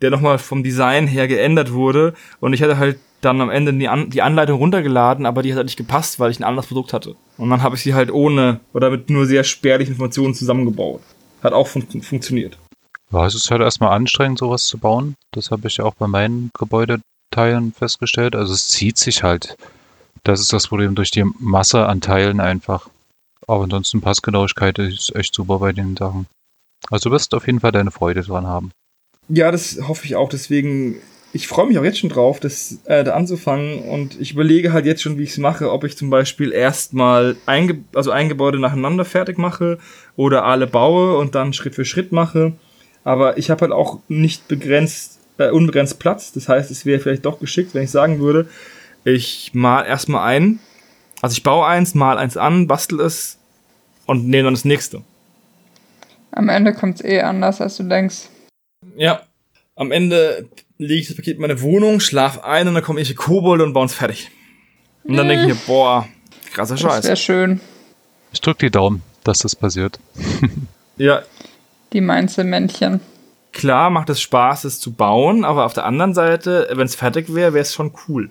der 0.00 0.10
nochmal 0.10 0.38
vom 0.38 0.62
Design 0.62 1.06
her 1.06 1.28
geändert 1.28 1.72
wurde. 1.72 2.14
Und 2.40 2.52
ich 2.52 2.62
hatte 2.62 2.78
halt 2.78 2.98
dann 3.24 3.40
am 3.40 3.50
Ende 3.50 3.72
die, 3.72 3.88
An 3.88 4.10
die 4.10 4.22
Anleitung 4.22 4.58
runtergeladen, 4.58 5.26
aber 5.26 5.42
die 5.42 5.52
hat 5.52 5.58
halt 5.58 5.66
nicht 5.66 5.76
gepasst, 5.76 6.20
weil 6.20 6.30
ich 6.30 6.38
ein 6.38 6.44
anderes 6.44 6.66
Produkt 6.66 6.92
hatte. 6.92 7.16
Und 7.36 7.50
dann 7.50 7.62
habe 7.62 7.76
ich 7.76 7.82
sie 7.82 7.94
halt 7.94 8.10
ohne 8.12 8.60
oder 8.72 8.90
mit 8.90 9.10
nur 9.10 9.26
sehr 9.26 9.44
spärlichen 9.44 9.92
Informationen 9.92 10.34
zusammengebaut. 10.34 11.00
Hat 11.42 11.52
auch 11.52 11.66
fun 11.66 11.86
funktioniert. 12.02 12.58
Ja, 13.12 13.26
es 13.26 13.34
ist 13.34 13.50
halt 13.50 13.60
erstmal 13.60 13.92
anstrengend, 13.92 14.38
sowas 14.38 14.66
zu 14.66 14.78
bauen. 14.78 15.14
Das 15.32 15.50
habe 15.50 15.68
ich 15.68 15.76
ja 15.76 15.84
auch 15.84 15.94
bei 15.94 16.06
meinen 16.06 16.50
Gebäudeteilen 16.58 17.72
festgestellt. 17.72 18.34
Also 18.34 18.52
es 18.52 18.68
zieht 18.68 18.98
sich 18.98 19.22
halt. 19.22 19.56
Das 20.24 20.40
ist 20.40 20.52
das 20.52 20.68
Problem 20.68 20.94
durch 20.94 21.10
die 21.10 21.24
Masse 21.38 21.86
an 21.86 22.00
Teilen 22.00 22.40
einfach. 22.40 22.88
Aber 23.46 23.64
ansonsten 23.64 24.00
Passgenauigkeit 24.00 24.78
ist 24.78 25.14
echt 25.14 25.34
super 25.34 25.58
bei 25.58 25.72
den 25.72 25.96
Sachen. 25.96 26.26
Also 26.90 27.08
du 27.08 27.14
wirst 27.14 27.34
auf 27.34 27.46
jeden 27.46 27.60
Fall 27.60 27.72
deine 27.72 27.90
Freude 27.90 28.22
dran 28.22 28.46
haben. 28.46 28.72
Ja, 29.28 29.50
das 29.50 29.78
hoffe 29.86 30.06
ich 30.06 30.16
auch. 30.16 30.28
Deswegen, 30.28 30.96
ich 31.34 31.48
freue 31.48 31.66
mich 31.66 31.78
auch 31.78 31.84
jetzt 31.84 31.98
schon 31.98 32.10
drauf, 32.10 32.38
das 32.38 32.78
äh, 32.84 33.02
da 33.02 33.14
anzufangen. 33.14 33.82
Und 33.82 34.20
ich 34.20 34.32
überlege 34.32 34.72
halt 34.72 34.86
jetzt 34.86 35.02
schon, 35.02 35.18
wie 35.18 35.24
ich 35.24 35.30
es 35.30 35.38
mache, 35.38 35.72
ob 35.72 35.82
ich 35.82 35.96
zum 35.96 36.08
Beispiel 36.08 36.52
erstmal 36.52 37.36
ein, 37.44 37.84
also 37.92 38.12
ein 38.12 38.28
Gebäude 38.28 38.60
nacheinander 38.60 39.04
fertig 39.04 39.36
mache 39.36 39.78
oder 40.14 40.44
alle 40.44 40.68
baue 40.68 41.18
und 41.18 41.34
dann 41.34 41.52
Schritt 41.52 41.74
für 41.74 41.84
Schritt 41.84 42.12
mache. 42.12 42.52
Aber 43.02 43.36
ich 43.36 43.50
habe 43.50 43.62
halt 43.62 43.72
auch 43.72 43.98
nicht 44.06 44.46
begrenzt, 44.46 45.18
äh, 45.38 45.50
unbegrenzt 45.50 45.98
Platz. 45.98 46.32
Das 46.32 46.48
heißt, 46.48 46.70
es 46.70 46.86
wäre 46.86 47.00
vielleicht 47.00 47.24
doch 47.24 47.40
geschickt, 47.40 47.74
wenn 47.74 47.82
ich 47.82 47.90
sagen 47.90 48.20
würde, 48.20 48.48
ich 49.02 49.50
mal 49.54 49.82
erstmal 49.82 50.28
ein. 50.28 50.60
Also 51.20 51.32
ich 51.32 51.42
baue 51.42 51.66
eins, 51.66 51.96
mal 51.96 52.16
eins 52.16 52.36
an, 52.36 52.68
bastel 52.68 53.00
es 53.00 53.38
und 54.06 54.28
nehme 54.28 54.44
dann 54.44 54.54
das 54.54 54.64
nächste. 54.64 55.02
Am 56.30 56.48
Ende 56.48 56.72
kommt 56.74 57.00
es 57.00 57.04
eh 57.04 57.22
anders, 57.22 57.60
als 57.60 57.76
du 57.76 57.82
denkst. 57.82 58.28
Ja. 58.96 59.22
Am 59.76 59.90
Ende 59.90 60.48
lege 60.86 61.00
ich 61.00 61.06
das 61.08 61.16
Paket 61.16 61.36
in 61.36 61.40
meine 61.40 61.60
Wohnung, 61.60 62.00
schlaf 62.00 62.44
ein 62.44 62.68
und 62.68 62.74
dann 62.74 62.82
kommen 62.82 62.98
irgendwelche 62.98 63.16
Kobolde 63.16 63.64
und 63.64 63.72
bauen 63.72 63.86
es 63.86 63.94
fertig. 63.94 64.30
Und 65.04 65.16
dann 65.16 65.28
denke 65.28 65.46
ich 65.46 65.54
mir, 65.54 65.60
boah, 65.66 66.08
krasser 66.52 66.76
Scheiß. 66.76 66.96
Das 66.96 67.04
wäre 67.04 67.16
schön. 67.16 67.60
Ich 68.32 68.40
drücke 68.40 68.66
die 68.66 68.70
Daumen, 68.70 69.02
dass 69.22 69.40
das 69.40 69.54
passiert. 69.54 69.98
ja. 70.96 71.22
Die 71.92 72.00
Mainzelmännchen. 72.00 73.00
Klar 73.52 73.90
macht 73.90 74.10
es 74.10 74.20
Spaß, 74.20 74.64
es 74.64 74.80
zu 74.80 74.92
bauen, 74.92 75.44
aber 75.44 75.64
auf 75.64 75.74
der 75.74 75.84
anderen 75.84 76.12
Seite, 76.12 76.68
wenn 76.72 76.86
es 76.86 76.96
fertig 76.96 77.32
wäre, 77.34 77.52
wäre 77.52 77.62
es 77.62 77.72
schon 77.72 77.92
cool. 78.08 78.30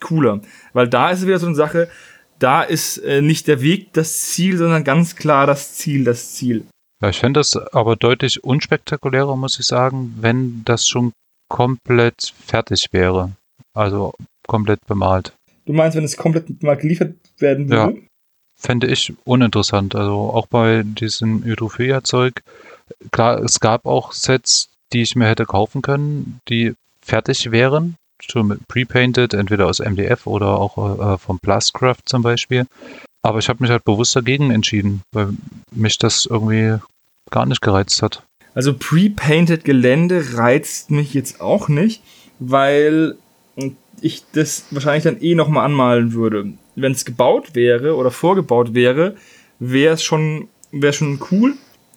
Cooler. 0.00 0.40
Weil 0.72 0.88
da 0.88 1.10
ist 1.10 1.26
wieder 1.26 1.38
so 1.38 1.46
eine 1.46 1.54
Sache, 1.54 1.90
da 2.38 2.62
ist 2.62 2.98
äh, 2.98 3.20
nicht 3.20 3.46
der 3.46 3.60
Weg 3.60 3.92
das 3.92 4.20
Ziel, 4.20 4.56
sondern 4.56 4.84
ganz 4.84 5.16
klar 5.16 5.46
das 5.46 5.74
Ziel 5.74 6.04
das 6.04 6.32
Ziel. 6.32 6.64
Ja, 7.02 7.10
ich 7.10 7.18
fände 7.18 7.40
das 7.40 7.56
aber 7.56 7.96
deutlich 7.96 8.42
unspektakulärer, 8.42 9.36
muss 9.36 9.58
ich 9.58 9.66
sagen, 9.66 10.14
wenn 10.20 10.62
das 10.64 10.88
schon 10.88 11.12
komplett 11.54 12.34
fertig 12.44 12.88
wäre. 12.90 13.30
Also 13.74 14.12
komplett 14.48 14.84
bemalt. 14.86 15.32
Du 15.66 15.72
meinst, 15.72 15.96
wenn 15.96 16.02
es 16.02 16.16
komplett 16.16 16.64
mal 16.64 16.76
geliefert 16.76 17.14
werden 17.38 17.70
würde? 17.70 17.94
Ja, 17.94 18.02
fände 18.56 18.88
ich 18.88 19.12
uninteressant. 19.22 19.94
Also 19.94 20.14
auch 20.14 20.48
bei 20.48 20.82
diesem 20.82 21.44
Utopia-Zeug. 21.46 22.42
Klar, 23.12 23.38
es 23.38 23.60
gab 23.60 23.86
auch 23.86 24.10
Sets, 24.12 24.68
die 24.92 25.02
ich 25.02 25.14
mir 25.14 25.28
hätte 25.28 25.46
kaufen 25.46 25.80
können, 25.80 26.40
die 26.48 26.74
fertig 27.00 27.52
wären. 27.52 27.94
Schon 28.20 28.48
mit 28.48 28.66
pre-painted, 28.66 29.32
entweder 29.32 29.66
aus 29.68 29.78
MDF 29.78 30.26
oder 30.26 30.58
auch 30.58 31.14
äh, 31.14 31.18
vom 31.18 31.38
Blastcraft 31.38 32.02
zum 32.04 32.22
Beispiel. 32.22 32.66
Aber 33.22 33.38
ich 33.38 33.48
habe 33.48 33.62
mich 33.62 33.70
halt 33.70 33.84
bewusst 33.84 34.16
dagegen 34.16 34.50
entschieden, 34.50 35.02
weil 35.12 35.28
mich 35.70 35.98
das 35.98 36.26
irgendwie 36.26 36.78
gar 37.30 37.46
nicht 37.46 37.60
gereizt 37.60 38.02
hat. 38.02 38.24
Also 38.54 38.74
pre-painted 38.74 39.64
Gelände 39.64 40.36
reizt 40.36 40.90
mich 40.90 41.12
jetzt 41.12 41.40
auch 41.40 41.68
nicht, 41.68 42.02
weil 42.38 43.16
ich 44.00 44.22
das 44.32 44.66
wahrscheinlich 44.70 45.04
dann 45.04 45.20
eh 45.20 45.34
nochmal 45.34 45.64
anmalen 45.64 46.12
würde. 46.12 46.52
Wenn 46.76 46.92
es 46.92 47.04
gebaut 47.04 47.54
wäre 47.54 47.96
oder 47.96 48.10
vorgebaut 48.10 48.74
wäre, 48.74 49.16
wäre 49.58 49.94
es 49.94 50.02
schon, 50.02 50.48
wäre 50.70 50.92
schon 50.92 51.20
cool. 51.30 51.54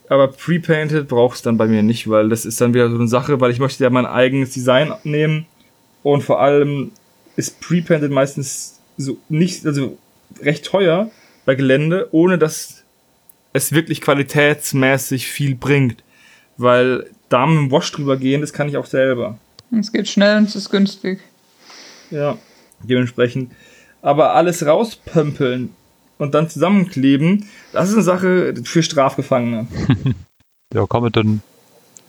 Aber 0.10 0.30
pre-painted 0.30 1.08
braucht 1.08 1.36
es 1.36 1.42
dann 1.42 1.58
bei 1.58 1.68
mir 1.68 1.84
nicht, 1.84 2.10
weil 2.10 2.30
das 2.30 2.46
ist 2.46 2.62
dann 2.62 2.74
wieder 2.74 2.90
so 2.90 2.96
eine 2.96 3.08
Sache, 3.08 3.42
weil 3.42 3.52
ich 3.52 3.60
möchte 3.60 3.84
ja 3.84 3.90
mein 3.90 4.06
eigenes 4.06 4.52
Design 4.52 4.94
nehmen 5.04 5.46
und 6.02 6.24
vor 6.24 6.40
allem 6.40 6.92
ist 7.36 7.60
pre-painted 7.60 8.12
meistens 8.12 8.80
so 8.98 9.18
nicht, 9.28 9.66
also 9.66 9.98
recht 10.42 10.66
teuer 10.66 11.12
bei 11.46 11.56
Gelände, 11.56 12.08
ohne 12.12 12.38
dass 12.38 12.84
es 13.54 13.74
wirklich 13.74 14.02
qualitätsmäßig 14.02 15.28
viel 15.28 15.56
bringt. 15.56 16.04
Weil 16.58 17.10
da 17.30 17.46
mit 17.46 17.58
dem 17.58 17.72
Wash 17.72 17.92
drüber 17.92 18.18
gehen, 18.18 18.42
das 18.42 18.54
kann 18.54 18.70
ich 18.70 18.78
auch 18.78 18.86
selber. 18.86 19.38
Es 19.78 19.92
geht 19.92 20.08
schnell 20.08 20.38
und 20.38 20.48
es 20.48 20.56
ist 20.56 20.70
günstig. 20.70 21.20
Ja, 22.10 22.38
dementsprechend. 22.84 23.52
Aber 24.02 24.34
alles 24.34 24.66
rauspömpeln 24.66 25.76
und 26.18 26.34
dann 26.34 26.50
zusammenkleben, 26.50 27.48
das 27.74 27.90
ist 27.90 27.96
eine 27.96 28.04
Sache 28.04 28.54
für 28.64 28.84
Strafgefangene. 28.84 29.68
ja, 30.74 30.86
kann 30.88 31.04
man 31.04 31.12
dann 31.12 31.42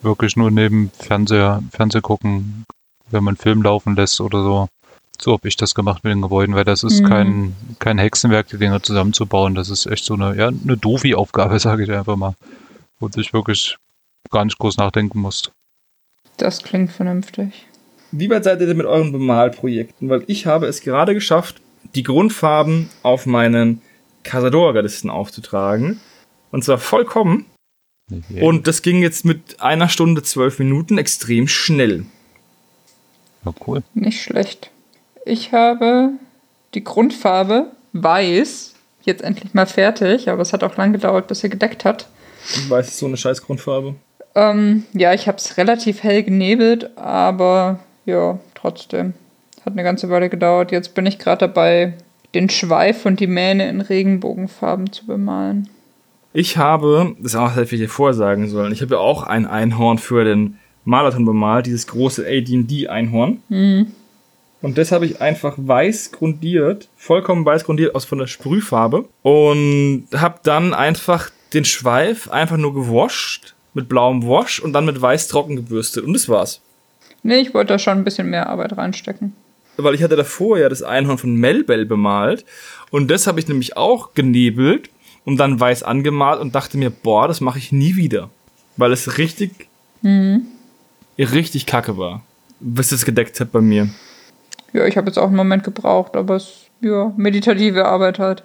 wirklich 0.03 0.37
nur 0.37 0.51
neben 0.51 0.91
Fernseher, 0.99 1.63
Fernseh 1.73 2.01
gucken, 2.01 2.65
wenn 3.11 3.25
man 3.25 3.37
Film 3.37 3.63
laufen 3.63 3.97
lässt 3.97 4.21
oder 4.21 4.43
so. 4.43 4.69
So 5.21 5.33
habe 5.33 5.49
ich 5.49 5.57
das 5.57 5.75
gemacht 5.75 6.05
mit 6.05 6.13
den 6.13 6.23
Gebäuden, 6.23 6.55
weil 6.55 6.65
das 6.65 6.85
ist 6.85 7.01
mhm. 7.01 7.09
kein, 7.09 7.57
kein 7.81 7.99
Hexenwerk, 7.99 8.49
die 8.49 8.59
Dinger 8.59 8.81
zusammenzubauen. 8.83 9.57
Das 9.57 9.69
ist 9.69 9.87
echt 9.87 10.05
so 10.05 10.15
eine, 10.15 10.37
ja, 10.37 10.49
eine 10.49 10.77
Dovi-Aufgabe, 10.77 11.59
sage 11.59 11.83
ich 11.83 11.91
einfach 11.91 12.17
mal. 12.17 12.35
Wo 13.01 13.09
du 13.09 13.19
dich 13.19 13.33
wirklich 13.33 13.77
gar 14.31 14.45
nicht 14.45 14.59
groß 14.59 14.77
nachdenken 14.77 15.21
musst. 15.21 15.53
Das 16.37 16.63
klingt 16.63 16.93
vernünftig. 16.93 17.67
Wie 18.11 18.31
weit 18.31 18.45
seid 18.45 18.61
ihr 18.61 18.67
denn 18.67 18.77
mit 18.77 18.87
euren 18.87 19.13
Bemalprojekten? 19.13 20.09
Weil 20.09 20.25
ich 20.27 20.47
habe 20.47 20.67
es 20.67 20.81
gerade 20.81 21.15
geschafft, 21.15 21.61
die 21.95 22.03
Grundfarben 22.03 22.89
auf 23.03 23.27
meinen 23.27 23.83
Casadora-Gardisten 24.23 25.11
aufzutragen. 25.11 26.01
Und 26.51 26.65
zwar 26.65 26.79
vollkommen. 26.79 27.47
Okay. 28.11 28.41
Und 28.41 28.67
das 28.67 28.83
ging 28.83 29.03
jetzt 29.03 29.25
mit 29.25 29.61
einer 29.61 29.89
Stunde 29.89 30.23
zwölf 30.23 30.59
Minuten 30.59 30.97
extrem 30.97 31.47
schnell. 31.47 32.07
Ja, 33.45 33.53
cool. 33.67 33.83
Nicht 33.95 34.23
schlecht. 34.23 34.71
Ich 35.27 35.53
habe 35.53 36.13
die 36.75 36.85
Grundfarbe 36.85 37.71
weiß 37.93 38.75
jetzt 39.03 39.23
endlich 39.23 39.55
mal 39.55 39.67
fertig, 39.67 40.29
aber 40.29 40.43
es 40.43 40.53
hat 40.53 40.63
auch 40.63 40.77
lang 40.77 40.93
gedauert, 40.93 41.29
bis 41.29 41.43
er 41.43 41.49
gedeckt 41.51 41.85
hat. 41.85 42.09
Weiß 42.69 42.89
ist 42.89 42.99
so 42.99 43.07
eine 43.07 43.17
scheiß 43.17 43.43
Grundfarbe. 43.43 43.95
Ähm, 44.35 44.85
ja, 44.93 45.15
ich 45.15 45.27
habe 45.29 45.39
es 45.39 45.57
relativ 45.57 46.03
hell 46.03 46.23
genebelt, 46.23 46.97
aber 46.97 47.81
ja, 48.05 48.39
trotzdem. 48.55 49.15
Hat 49.65 49.73
eine 49.73 49.83
ganze 49.83 50.09
Weile 50.11 50.29
gedauert. 50.29 50.73
Jetzt 50.73 50.95
bin 50.95 51.07
ich 51.07 51.19
gerade 51.19 51.47
dabei, 51.47 51.95
den 52.35 52.49
Schweif 52.49 53.07
und 53.07 53.21
die 53.21 53.27
Mähne 53.27 53.69
in 53.69 53.81
Regenbogenfarben 53.81 54.93
zu 54.93 55.07
bemalen. 55.07 55.69
Ich 56.33 56.57
habe, 56.57 57.17
das 57.19 57.35
auch 57.35 57.57
hätte 57.57 57.75
ich 57.75 57.81
dir 57.81 57.89
vorsagen 57.89 58.49
sollen, 58.49 58.73
ich 58.73 58.83
habe 58.83 58.95
ja 58.95 59.01
auch 59.01 59.23
ein 59.23 59.47
Einhorn 59.47 59.99
für 59.99 60.25
den 60.25 60.59
Marathon 60.85 61.25
bemalt, 61.25 61.67
dieses 61.67 61.87
große 61.87 62.25
AD&D-Einhorn. 62.27 63.43
Mhm. 63.49 63.93
Und 64.61 64.77
das 64.77 64.91
habe 64.91 65.07
ich 65.07 65.21
einfach 65.21 65.55
weiß 65.57 66.13
grundiert, 66.13 66.89
vollkommen 66.97 67.45
weiß 67.45 67.65
grundiert 67.65 67.95
aus 67.95 68.05
von 68.05 68.19
der 68.19 68.27
Sprühfarbe. 68.27 69.09
Und 69.23 70.05
habe 70.15 70.41
dann 70.43 70.75
einfach 70.75 71.31
den 71.55 71.65
Schweif 71.65 72.31
einfach 72.31 72.57
nur 72.57 72.75
gewascht 72.75 73.55
mit 73.79 73.89
blauem 73.89 74.27
Wash 74.27 74.59
und 74.61 74.73
dann 74.73 74.85
mit 74.85 75.01
weiß 75.01 75.29
trocken 75.29 75.55
gebürstet. 75.55 76.05
Und 76.05 76.13
das 76.13 76.29
war's. 76.29 76.61
Nee, 77.23 77.37
ich 77.37 77.55
wollte 77.55 77.75
da 77.75 77.79
schon 77.79 77.97
ein 77.97 78.05
bisschen 78.05 78.29
mehr 78.29 78.49
Arbeit 78.49 78.77
reinstecken. 78.77 79.35
Weil 79.77 79.95
ich 79.95 80.03
hatte 80.03 80.17
davor 80.17 80.59
ja 80.59 80.69
das 80.69 80.83
Einhorn 80.83 81.19
von 81.19 81.37
Melbell 81.37 81.87
bemalt. 81.87 82.45
Und 82.91 83.09
das 83.09 83.29
habe 83.29 83.39
ich 83.39 83.47
nämlich 83.47 83.77
auch 83.77 84.15
genebelt 84.15 84.91
und 85.25 85.37
dann 85.37 85.61
weiß 85.61 85.85
angemalt 85.85 86.41
und 86.41 86.57
dachte 86.57 86.77
mir, 86.77 86.91
boah, 86.91 87.29
das 87.29 87.41
mache 87.41 87.59
ich 87.59 87.71
nie 87.71 87.95
wieder. 87.95 88.31
Weil 88.77 88.91
es 88.93 89.17
richtig, 89.17 89.69
mhm. 90.03 90.47
richtig 91.17 91.67
kacke 91.67 91.97
war. 91.97 92.23
Bis 92.59 92.91
es 92.91 93.05
gedeckt 93.05 93.39
hat 93.39 93.53
bei 93.53 93.61
mir. 93.61 93.89
Ja, 94.73 94.87
ich 94.87 94.97
habe 94.97 95.07
jetzt 95.07 95.19
auch 95.19 95.29
einen 95.29 95.37
Moment 95.37 95.63
gebraucht, 95.63 96.17
aber 96.17 96.35
es 96.35 96.65
ja 96.81 97.13
meditative 97.17 97.87
Arbeit 97.87 98.19
halt. 98.19 98.43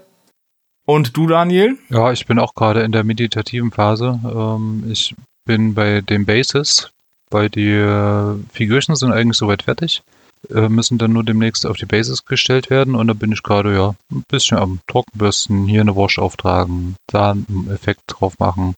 Und 0.85 1.15
du, 1.15 1.27
Daniel? 1.27 1.77
Ja, 1.89 2.11
ich 2.11 2.25
bin 2.25 2.39
auch 2.39 2.55
gerade 2.55 2.81
in 2.81 2.91
der 2.91 3.03
meditativen 3.03 3.71
Phase. 3.71 4.19
Ähm, 4.23 4.83
ich 4.89 5.15
bin 5.45 5.73
bei 5.73 6.01
den 6.01 6.25
Bases 6.25 6.93
weil 7.33 7.49
die 7.49 7.71
äh, 7.71 8.35
Figürchen 8.53 8.95
sind 8.95 9.11
eigentlich 9.11 9.37
soweit 9.37 9.63
fertig, 9.63 10.03
äh, 10.49 10.69
müssen 10.69 10.97
dann 10.97 11.11
nur 11.11 11.23
demnächst 11.23 11.65
auf 11.65 11.77
die 11.77 11.85
Basis 11.85 12.25
gestellt 12.25 12.69
werden 12.69 12.95
und 12.95 13.07
da 13.07 13.13
bin 13.13 13.31
ich 13.31 13.43
gerade 13.43 13.73
ja 13.73 13.95
ein 14.11 14.23
bisschen 14.29 14.57
am 14.57 14.79
Trockenbürsten, 14.87 15.67
hier 15.67 15.81
eine 15.81 15.95
Wash 15.95 16.19
auftragen, 16.19 16.95
da 17.07 17.31
einen 17.31 17.69
Effekt 17.73 18.01
drauf 18.07 18.39
machen. 18.39 18.75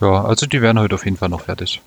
Ja, 0.00 0.24
also 0.24 0.46
die 0.46 0.62
werden 0.62 0.78
heute 0.78 0.94
auf 0.94 1.04
jeden 1.04 1.16
Fall 1.16 1.30
noch 1.30 1.40
fertig. 1.42 1.80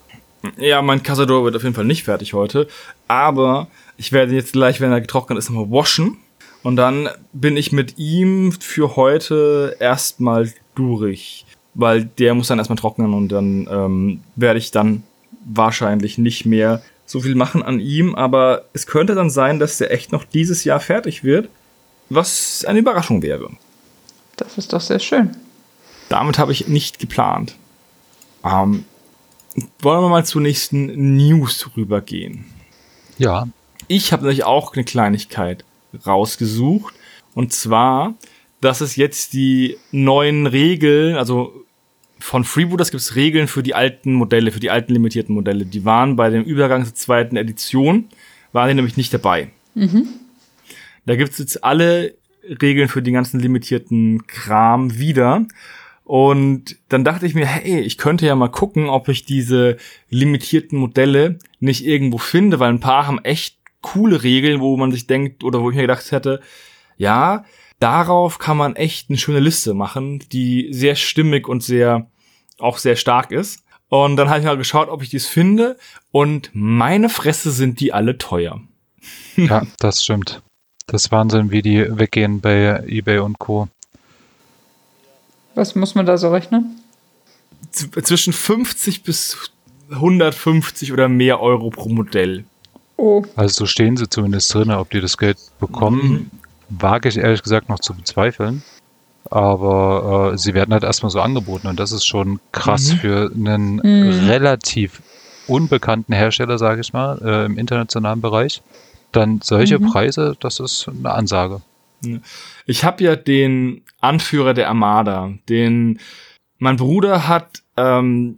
Ja, 0.57 0.81
mein 0.81 1.03
Casador 1.03 1.45
wird 1.45 1.55
auf 1.55 1.63
jeden 1.63 1.75
Fall 1.75 1.85
nicht 1.85 2.03
fertig 2.03 2.33
heute, 2.33 2.67
aber 3.07 3.67
ich 3.95 4.11
werde 4.11 4.33
jetzt 4.33 4.53
gleich, 4.53 4.81
wenn 4.81 4.91
er 4.91 5.01
getrocknet 5.01 5.37
ist, 5.37 5.49
nochmal 5.49 5.69
waschen 5.69 6.17
und 6.63 6.75
dann 6.75 7.09
bin 7.33 7.57
ich 7.57 7.71
mit 7.71 7.97
ihm 7.97 8.51
für 8.51 8.95
heute 8.95 9.75
erstmal 9.79 10.51
durch, 10.75 11.45
weil 11.73 12.05
der 12.05 12.33
muss 12.33 12.47
dann 12.47 12.59
erstmal 12.59 12.77
trocknen 12.77 13.13
und 13.13 13.29
dann 13.29 13.67
ähm, 13.69 14.21
werde 14.35 14.59
ich 14.59 14.71
dann 14.71 15.03
wahrscheinlich 15.45 16.17
nicht 16.17 16.45
mehr 16.45 16.81
so 17.05 17.21
viel 17.21 17.35
machen 17.35 17.63
an 17.63 17.79
ihm, 17.79 18.15
aber 18.15 18.65
es 18.73 18.85
könnte 18.85 19.15
dann 19.15 19.29
sein, 19.29 19.59
dass 19.59 19.79
der 19.79 19.91
echt 19.91 20.11
noch 20.11 20.23
dieses 20.23 20.63
Jahr 20.63 20.79
fertig 20.79 21.23
wird, 21.23 21.49
was 22.09 22.63
eine 22.65 22.79
Überraschung 22.79 23.21
wäre. 23.21 23.49
Das 24.37 24.57
ist 24.57 24.71
doch 24.71 24.81
sehr 24.81 24.99
schön. 24.99 25.35
Damit 26.09 26.37
habe 26.37 26.51
ich 26.51 26.67
nicht 26.67 26.99
geplant. 26.99 27.55
Ähm, 28.43 28.85
wollen 29.79 30.01
wir 30.01 30.09
mal 30.09 30.25
zur 30.25 30.41
nächsten 30.41 31.15
News 31.15 31.69
rübergehen? 31.75 32.45
Ja. 33.17 33.47
Ich 33.87 34.13
habe 34.13 34.23
natürlich 34.23 34.45
auch 34.45 34.73
eine 34.73 34.83
Kleinigkeit 34.83 35.65
rausgesucht. 36.05 36.93
Und 37.33 37.53
zwar, 37.53 38.15
dass 38.59 38.81
es 38.81 38.95
jetzt 38.95 39.33
die 39.33 39.77
neuen 39.91 40.47
Regeln, 40.47 41.15
also 41.15 41.65
von 42.19 42.43
Freebooters 42.43 42.91
gibt 42.91 43.01
es 43.01 43.15
Regeln 43.15 43.47
für 43.47 43.63
die 43.63 43.73
alten 43.73 44.13
Modelle, 44.13 44.51
für 44.51 44.59
die 44.59 44.69
alten 44.69 44.93
limitierten 44.93 45.33
Modelle. 45.33 45.65
Die 45.65 45.85
waren 45.85 46.15
bei 46.15 46.29
dem 46.29 46.43
Übergang 46.43 46.85
zur 46.85 46.93
zweiten 46.93 47.35
Edition, 47.35 48.09
waren 48.51 48.69
die 48.69 48.75
nämlich 48.75 48.97
nicht 48.97 49.13
dabei. 49.13 49.49
Mhm. 49.73 50.07
Da 51.05 51.15
gibt 51.15 51.31
es 51.31 51.39
jetzt 51.39 51.63
alle 51.63 52.13
Regeln 52.61 52.89
für 52.89 53.01
den 53.01 53.13
ganzen 53.13 53.39
limitierten 53.39 54.27
Kram 54.27 54.97
wieder. 54.97 55.45
Und 56.03 56.77
dann 56.89 57.03
dachte 57.03 57.25
ich 57.25 57.35
mir, 57.35 57.45
hey, 57.45 57.79
ich 57.79 57.97
könnte 57.97 58.25
ja 58.25 58.35
mal 58.35 58.49
gucken, 58.49 58.89
ob 58.89 59.07
ich 59.07 59.25
diese 59.25 59.77
limitierten 60.09 60.77
Modelle 60.77 61.39
nicht 61.59 61.85
irgendwo 61.85 62.17
finde, 62.17 62.59
weil 62.59 62.69
ein 62.69 62.79
paar 62.79 63.07
haben 63.07 63.19
echt 63.23 63.60
coole 63.81 64.23
Regeln, 64.23 64.59
wo 64.59 64.77
man 64.77 64.91
sich 64.91 65.07
denkt 65.07 65.43
oder 65.43 65.61
wo 65.61 65.69
ich 65.69 65.75
mir 65.75 65.83
gedacht 65.83 66.11
hätte, 66.11 66.41
ja, 66.97 67.45
darauf 67.79 68.37
kann 68.39 68.57
man 68.57 68.75
echt 68.75 69.09
eine 69.09 69.17
schöne 69.17 69.39
Liste 69.39 69.73
machen, 69.73 70.19
die 70.31 70.69
sehr 70.71 70.95
stimmig 70.95 71.47
und 71.47 71.63
sehr 71.63 72.07
auch 72.59 72.77
sehr 72.77 72.95
stark 72.95 73.31
ist. 73.31 73.63
Und 73.89 74.15
dann 74.15 74.29
habe 74.29 74.39
ich 74.39 74.45
mal 74.45 74.57
geschaut, 74.57 74.87
ob 74.87 75.03
ich 75.03 75.09
dies 75.09 75.27
finde 75.27 75.77
und 76.11 76.49
meine 76.53 77.09
Fresse 77.09 77.51
sind 77.51 77.79
die 77.79 77.93
alle 77.93 78.17
teuer. 78.17 78.61
Ja, 79.35 79.65
das 79.79 80.03
stimmt. 80.03 80.41
Das 80.87 81.05
ist 81.05 81.11
Wahnsinn, 81.11 81.51
wie 81.51 81.61
die 81.61 81.97
weggehen 81.97 82.41
bei 82.41 82.83
eBay 82.85 83.19
und 83.19 83.39
Co. 83.39 83.67
Was 85.55 85.73
muss 85.73 85.95
man 85.95 86.05
da 86.05 86.17
so 86.17 86.29
rechnen? 86.31 86.81
Z 87.71 88.05
zwischen 88.05 88.33
50 88.33 89.03
bis 89.03 89.51
150 89.89 90.91
oder 90.91 91.09
mehr 91.09 91.39
Euro 91.39 91.69
pro 91.69 91.89
Modell. 91.89 92.45
Oh. 93.01 93.23
Also 93.35 93.61
so 93.61 93.65
stehen 93.65 93.97
sie 93.97 94.07
zumindest 94.07 94.53
drin, 94.53 94.69
ob 94.69 94.91
die 94.91 95.01
das 95.01 95.17
Geld 95.17 95.39
bekommen, 95.59 96.29
mhm. 96.69 96.79
wage 96.79 97.09
ich 97.09 97.17
ehrlich 97.17 97.41
gesagt 97.41 97.67
noch 97.67 97.79
zu 97.79 97.95
bezweifeln. 97.95 98.61
Aber 99.27 100.33
äh, 100.33 100.37
sie 100.37 100.53
werden 100.53 100.71
halt 100.71 100.83
erstmal 100.83 101.09
so 101.09 101.19
angeboten 101.19 101.65
und 101.65 101.79
das 101.79 101.91
ist 101.91 102.05
schon 102.05 102.39
krass 102.51 102.93
mhm. 102.93 102.97
für 102.97 103.31
einen 103.33 103.75
mhm. 103.77 104.27
relativ 104.27 105.01
unbekannten 105.47 106.13
Hersteller, 106.13 106.59
sage 106.59 106.81
ich 106.81 106.93
mal, 106.93 107.19
äh, 107.23 107.45
im 107.45 107.57
internationalen 107.57 108.21
Bereich. 108.21 108.61
Dann 109.11 109.41
solche 109.41 109.79
mhm. 109.79 109.89
Preise, 109.89 110.37
das 110.39 110.59
ist 110.59 110.87
eine 110.87 111.09
Ansage. 111.09 111.61
Ich 112.67 112.83
habe 112.83 113.03
ja 113.03 113.15
den 113.15 113.83
Anführer 113.99 114.53
der 114.53 114.67
Armada, 114.67 115.31
den 115.49 115.99
mein 116.59 116.75
Bruder 116.75 117.27
hat 117.27 117.63
ähm, 117.77 118.37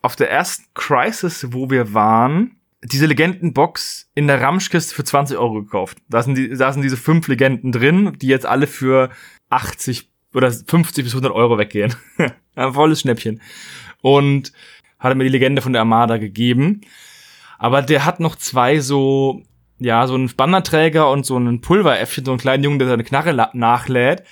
auf 0.00 0.14
der 0.14 0.30
ersten 0.30 0.66
Crisis, 0.74 1.48
wo 1.50 1.70
wir 1.70 1.92
waren, 1.92 2.55
diese 2.86 3.06
Legendenbox 3.06 4.10
in 4.14 4.26
der 4.26 4.40
Ramschkiste 4.40 4.94
für 4.94 5.04
20 5.04 5.36
Euro 5.38 5.62
gekauft. 5.62 5.98
Da 6.08 6.22
sind, 6.22 6.36
die, 6.36 6.48
da 6.50 6.72
sind 6.72 6.82
diese 6.82 6.96
fünf 6.96 7.28
Legenden 7.28 7.72
drin, 7.72 8.16
die 8.20 8.28
jetzt 8.28 8.46
alle 8.46 8.66
für 8.66 9.10
80 9.50 10.10
oder 10.34 10.50
50 10.50 11.04
bis 11.04 11.12
100 11.12 11.32
Euro 11.32 11.58
weggehen. 11.58 11.94
Ein 12.54 12.72
volles 12.72 13.00
Schnäppchen. 13.00 13.40
Und 14.02 14.52
hat 14.98 15.16
mir 15.16 15.24
die 15.24 15.30
Legende 15.30 15.62
von 15.62 15.72
der 15.72 15.80
Armada 15.80 16.16
gegeben. 16.16 16.82
Aber 17.58 17.82
der 17.82 18.04
hat 18.04 18.20
noch 18.20 18.36
zwei 18.36 18.80
so, 18.80 19.42
ja, 19.78 20.06
so 20.06 20.14
einen 20.14 20.34
Bannerträger 20.34 21.10
und 21.10 21.26
so 21.26 21.36
einen 21.36 21.60
Pulveräffchen, 21.60 22.24
so 22.24 22.32
einen 22.32 22.40
kleinen 22.40 22.64
Jungen, 22.64 22.78
der 22.78 22.88
seine 22.88 23.04
Knarre 23.04 23.50
nachlädt. 23.54 24.24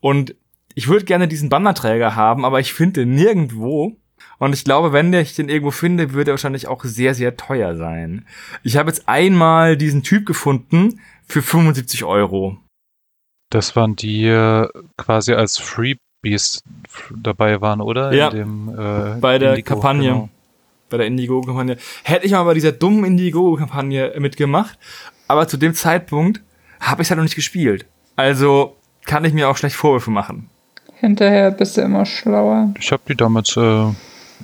Und 0.00 0.34
ich 0.74 0.88
würde 0.88 1.04
gerne 1.04 1.28
diesen 1.28 1.48
Bannerträger 1.48 2.16
haben, 2.16 2.44
aber 2.44 2.60
ich 2.60 2.72
finde 2.72 3.06
nirgendwo. 3.06 3.96
Und 4.42 4.54
ich 4.54 4.64
glaube, 4.64 4.92
wenn 4.92 5.12
ich 5.12 5.36
den 5.36 5.48
irgendwo 5.48 5.70
finde, 5.70 6.14
würde 6.14 6.32
er 6.32 6.34
wahrscheinlich 6.34 6.66
auch 6.66 6.82
sehr, 6.82 7.14
sehr 7.14 7.36
teuer 7.36 7.76
sein. 7.76 8.26
Ich 8.64 8.76
habe 8.76 8.90
jetzt 8.90 9.08
einmal 9.08 9.76
diesen 9.76 10.02
Typ 10.02 10.26
gefunden 10.26 10.98
für 11.28 11.42
75 11.42 12.02
Euro. 12.02 12.56
Das 13.50 13.76
waren 13.76 13.94
die 13.94 14.26
äh, 14.26 14.66
quasi 14.96 15.32
als 15.34 15.58
Freebies 15.58 16.60
dabei 17.14 17.60
waren, 17.60 17.80
oder? 17.80 18.12
Ja. 18.12 18.30
Dem, 18.30 18.68
äh, 18.70 19.20
bei 19.20 19.38
der 19.38 19.50
Indigo, 19.50 19.74
Kampagne. 19.74 20.08
Genau. 20.08 20.28
Bei 20.90 20.96
der 20.96 21.06
Indigo-Kampagne. 21.06 21.76
Hätte 22.02 22.26
ich 22.26 22.32
mal 22.32 22.42
bei 22.42 22.54
dieser 22.54 22.72
dummen 22.72 23.04
Indigo-Kampagne 23.04 24.12
mitgemacht, 24.18 24.76
aber 25.28 25.46
zu 25.46 25.56
dem 25.56 25.72
Zeitpunkt 25.72 26.42
habe 26.80 27.02
ich 27.02 27.06
es 27.06 27.10
halt 27.10 27.18
noch 27.18 27.24
nicht 27.24 27.36
gespielt. 27.36 27.86
Also 28.16 28.76
kann 29.04 29.24
ich 29.24 29.34
mir 29.34 29.48
auch 29.48 29.56
schlecht 29.56 29.76
Vorwürfe 29.76 30.10
machen. 30.10 30.50
Hinterher 30.98 31.52
bist 31.52 31.76
du 31.76 31.82
immer 31.82 32.04
schlauer. 32.06 32.74
Ich 32.80 32.90
habe 32.90 33.02
die 33.06 33.14
damals 33.14 33.56
äh, 33.56 33.86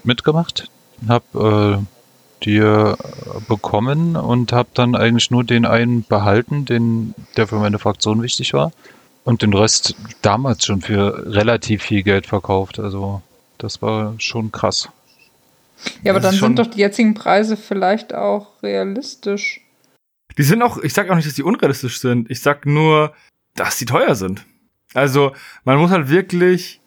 mitgemacht, 0.05 0.70
habe 1.09 1.78
äh, 1.80 2.44
die 2.44 2.59
äh, 2.59 2.94
bekommen 3.49 4.16
und 4.16 4.53
habe 4.53 4.68
dann 4.74 4.94
eigentlich 4.94 5.30
nur 5.30 5.44
den 5.44 5.64
einen 5.64 6.05
behalten, 6.05 6.64
den 6.64 7.14
der 7.36 7.46
für 7.46 7.57
meine 7.57 7.78
Fraktion 7.78 8.22
wichtig 8.22 8.52
war 8.52 8.72
und 9.24 9.43
den 9.43 9.55
Rest 9.55 9.94
damals 10.22 10.64
schon 10.64 10.81
für 10.81 11.35
relativ 11.35 11.82
viel 11.82 12.02
Geld 12.02 12.27
verkauft. 12.27 12.78
Also 12.78 13.22
das 13.59 13.82
war 13.82 14.14
schon 14.18 14.52
krass. 14.52 14.89
Ja, 16.02 16.12
aber 16.12 16.20
das 16.20 16.32
dann 16.32 16.40
sind 16.40 16.59
doch 16.59 16.66
die 16.66 16.81
jetzigen 16.81 17.14
Preise 17.14 17.56
vielleicht 17.56 18.14
auch 18.14 18.62
realistisch. 18.62 19.60
Die 20.36 20.43
sind 20.43 20.62
auch, 20.62 20.78
ich 20.78 20.93
sag 20.93 21.10
auch 21.10 21.16
nicht, 21.16 21.27
dass 21.27 21.35
die 21.35 21.43
unrealistisch 21.43 22.01
sind. 22.01 22.31
Ich 22.31 22.40
sag 22.40 22.66
nur, 22.66 23.12
dass 23.55 23.77
die 23.77 23.85
teuer 23.85 24.14
sind. 24.14 24.44
Also, 24.94 25.32
man 25.64 25.78
muss 25.78 25.90
halt 25.90 26.09
wirklich 26.09 26.81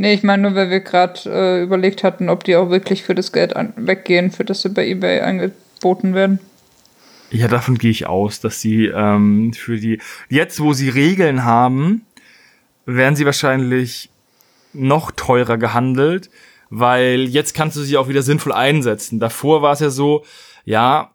Nee, 0.00 0.14
ich 0.14 0.22
meine 0.22 0.42
nur, 0.42 0.54
weil 0.54 0.70
wir 0.70 0.80
gerade 0.80 1.20
äh, 1.26 1.62
überlegt 1.62 2.04
hatten, 2.04 2.28
ob 2.28 2.44
die 2.44 2.54
auch 2.54 2.70
wirklich 2.70 3.02
für 3.02 3.16
das 3.16 3.32
Geld 3.32 3.54
weggehen, 3.76 4.30
für 4.30 4.44
das 4.44 4.62
sie 4.62 4.68
bei 4.68 4.86
eBay 4.86 5.20
angeboten 5.20 6.14
werden. 6.14 6.38
Ja, 7.30 7.48
davon 7.48 7.76
gehe 7.76 7.90
ich 7.90 8.06
aus, 8.06 8.40
dass 8.40 8.60
sie 8.60 8.86
ähm, 8.86 9.52
für 9.52 9.76
die. 9.76 10.00
Jetzt, 10.28 10.60
wo 10.60 10.72
sie 10.72 10.88
Regeln 10.88 11.44
haben, 11.44 12.06
werden 12.86 13.16
sie 13.16 13.26
wahrscheinlich 13.26 14.08
noch 14.72 15.10
teurer 15.10 15.58
gehandelt, 15.58 16.30
weil 16.70 17.22
jetzt 17.22 17.54
kannst 17.54 17.76
du 17.76 17.80
sie 17.82 17.96
auch 17.96 18.08
wieder 18.08 18.22
sinnvoll 18.22 18.52
einsetzen. 18.52 19.18
Davor 19.18 19.62
war 19.62 19.72
es 19.72 19.80
ja 19.80 19.90
so, 19.90 20.24
ja, 20.64 21.10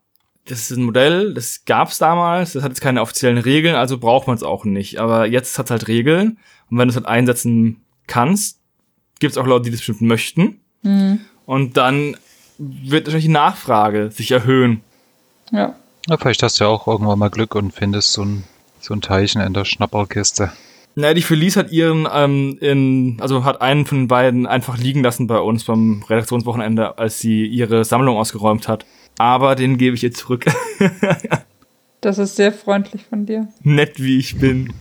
das 0.46 0.70
ist 0.70 0.78
ein 0.78 0.84
Modell, 0.84 1.34
das 1.34 1.64
gab's 1.66 2.00
damals, 2.00 2.52
das 2.52 2.64
hat 2.64 2.72
jetzt 2.72 2.82
keine 2.82 3.02
offiziellen 3.02 3.38
Regeln, 3.38 3.76
also 3.76 3.98
braucht 3.98 4.28
man 4.28 4.36
es 4.36 4.44
auch 4.44 4.66
nicht. 4.66 5.00
Aber 5.00 5.26
jetzt 5.26 5.58
hat 5.58 5.68
es 5.68 5.72
halt 5.72 5.88
Regeln 5.88 6.38
und 6.70 6.78
wenn 6.78 6.90
du 6.90 6.92
es 6.92 6.98
halt 6.98 7.08
einsetzen 7.08 7.82
kannst, 8.08 8.60
gibt 9.20 9.32
es 9.32 9.38
auch 9.38 9.48
Leute, 9.48 9.66
die 9.66 9.72
das 9.72 9.80
bestimmt 9.80 10.02
möchten. 10.02 10.60
Mhm. 10.82 11.22
Und 11.46 11.78
dann 11.78 12.18
wird 12.58 13.08
natürlich 13.08 13.26
die 13.26 13.32
Nachfrage 13.32 14.12
sich 14.12 14.32
erhöhen. 14.32 14.82
Ja. 15.52 15.76
ja. 16.08 16.18
Vielleicht 16.18 16.44
hast 16.44 16.60
du 16.60 16.66
ja 16.66 16.70
auch 16.70 16.88
irgendwann 16.88 17.20
mal 17.20 17.30
Glück 17.30 17.56
und 17.56 17.72
findest 17.74 18.14
so 18.14 18.24
ein, 18.24 18.44
so 18.80 18.94
ein 18.94 19.02
Teilchen 19.02 19.42
in 19.42 19.54
der 19.54 19.66
Schnapperkiste. 19.66 20.52
Naja, 20.96 21.16
die 21.16 21.24
Felice 21.24 21.58
hat 21.58 21.72
ihren, 21.72 22.08
ähm, 22.12 22.58
in, 22.62 23.18
also 23.20 23.44
hat 23.44 23.62
einen 23.62 23.86
von 23.86 24.00
den 24.00 24.08
beiden 24.08 24.46
einfach 24.46 24.78
liegen 24.78 25.02
lassen 25.02 25.26
bei 25.26 25.40
uns 25.40 25.64
beim 25.64 26.04
Redaktionswochenende, 26.08 27.00
als 27.00 27.20
sie 27.20 27.46
ihre 27.48 27.84
Sammlung 27.84 28.18
ausgeräumt 28.18 28.68
hat. 28.68 28.86
Aber 29.18 29.56
den 29.56 29.78
gebe 29.78 29.96
ich 29.96 30.04
ihr 30.04 30.14
zurück. 30.14 30.46
das 32.02 32.20
ist 32.20 32.36
sehr 32.36 32.52
freundlich 32.52 33.04
von 33.06 33.26
dir. 33.26 33.48
Nett 33.64 34.02
wie 34.02 34.20
ich 34.20 34.38
bin. 34.38 34.74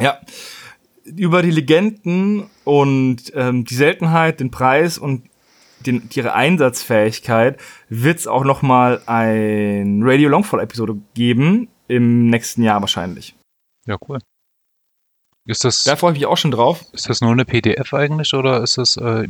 Ja 0.00 0.18
über 1.16 1.42
die 1.42 1.50
Legenden 1.50 2.44
und 2.64 3.32
ähm, 3.34 3.64
die 3.64 3.74
Seltenheit, 3.74 4.40
den 4.40 4.50
Preis 4.50 4.98
und 4.98 5.24
den, 5.86 6.08
ihre 6.12 6.34
Einsatzfähigkeit 6.34 7.60
wird 7.88 8.18
es 8.18 8.26
auch 8.26 8.44
noch 8.44 8.62
mal 8.62 9.00
ein 9.06 10.00
Radio 10.02 10.28
Longfall 10.28 10.60
Episode 10.60 10.96
geben 11.14 11.68
im 11.86 12.28
nächsten 12.28 12.62
Jahr 12.62 12.80
wahrscheinlich. 12.80 13.36
Ja, 13.86 13.96
cool. 14.08 14.18
Ist 15.46 15.64
das, 15.64 15.84
da 15.84 15.96
freue 15.96 16.12
ich 16.12 16.18
mich 16.18 16.26
auch 16.26 16.36
schon 16.36 16.50
drauf. 16.50 16.84
Ist 16.92 17.08
das 17.08 17.22
nur 17.22 17.32
eine 17.32 17.46
PDF 17.46 17.94
eigentlich 17.94 18.34
oder 18.34 18.62
ist 18.62 18.76
das 18.76 18.98
äh, 18.98 19.26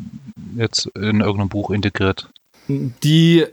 jetzt 0.57 0.87
in 0.97 1.21
irgendeinem 1.21 1.49
Buch 1.49 1.71
integriert? 1.71 2.29
Die 2.67 3.47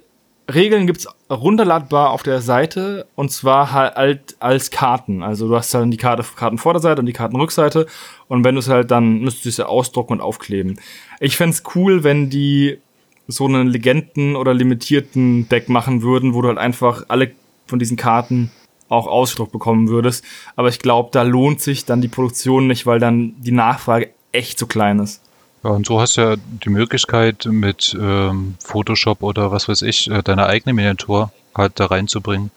Regeln 0.52 0.88
gibt's 0.88 1.08
runterladbar 1.30 2.12
auf 2.12 2.24
der 2.24 2.42
Seite 2.42 3.08
und 3.16 3.32
zwar 3.32 3.72
halt 3.72 4.36
als 4.40 4.70
Karten. 4.70 5.24
Also 5.24 5.48
du 5.48 5.56
hast 5.56 5.74
dann 5.74 5.90
die 5.92 5.98
Karte, 5.98 6.24
Kartenvorderseite 6.36 7.00
und 7.00 7.08
die 7.08 7.14
Kartenrückseite 7.14 7.88
und 8.28 8.44
wenn 8.44 8.56
du 8.56 8.60
es 8.60 8.70
halt 8.70 8.92
dann 8.92 9.22
müsstest 9.22 9.46
du 9.46 9.50
es 9.50 9.58
ja 9.58 9.66
ausdrucken 9.66 10.14
und 10.14 10.22
aufkleben. 10.22 10.80
Ich 11.20 11.38
fände 11.38 11.58
cool, 11.76 12.04
wenn 12.04 12.30
die 12.30 12.80
so 13.28 13.46
einen 13.46 13.68
Legenden- 13.68 14.36
oder 14.36 14.54
limitierten 14.54 15.50
Deck 15.50 15.68
machen 15.68 16.04
würden, 16.04 16.34
wo 16.36 16.42
du 16.42 16.50
halt 16.50 16.60
einfach 16.60 17.06
alle 17.08 17.32
von 17.66 17.80
diesen 17.80 17.98
Karten 17.98 18.52
auch 18.88 19.08
ausgedruckt 19.08 19.52
bekommen 19.52 19.90
würdest. 19.90 20.24
Aber 20.56 20.68
ich 20.68 20.78
glaube, 20.78 21.10
da 21.12 21.24
lohnt 21.24 21.60
sich 21.60 21.86
dann 21.86 22.02
die 22.02 22.08
Produktion 22.08 22.68
nicht, 22.68 22.86
weil 22.86 23.00
dann 23.00 23.34
die 23.40 23.52
Nachfrage 23.52 24.12
echt 24.32 24.60
so 24.60 24.68
klein 24.68 25.00
ist. 25.00 25.25
Ja, 25.66 25.72
und 25.72 25.88
so 25.88 26.00
hast 26.00 26.16
du 26.16 26.22
ja 26.22 26.36
die 26.64 26.70
Möglichkeit, 26.70 27.48
mit 27.50 27.98
ähm, 28.00 28.54
Photoshop 28.64 29.24
oder 29.24 29.52
was 29.52 29.68
weiß 29.68 29.82
ich, 29.82 30.08
äh, 30.12 30.22
deine 30.22 30.46
eigene 30.46 30.74
Miniatur 30.74 31.32
halt 31.56 31.80
da 31.80 31.88
reinzubringen 31.88 32.52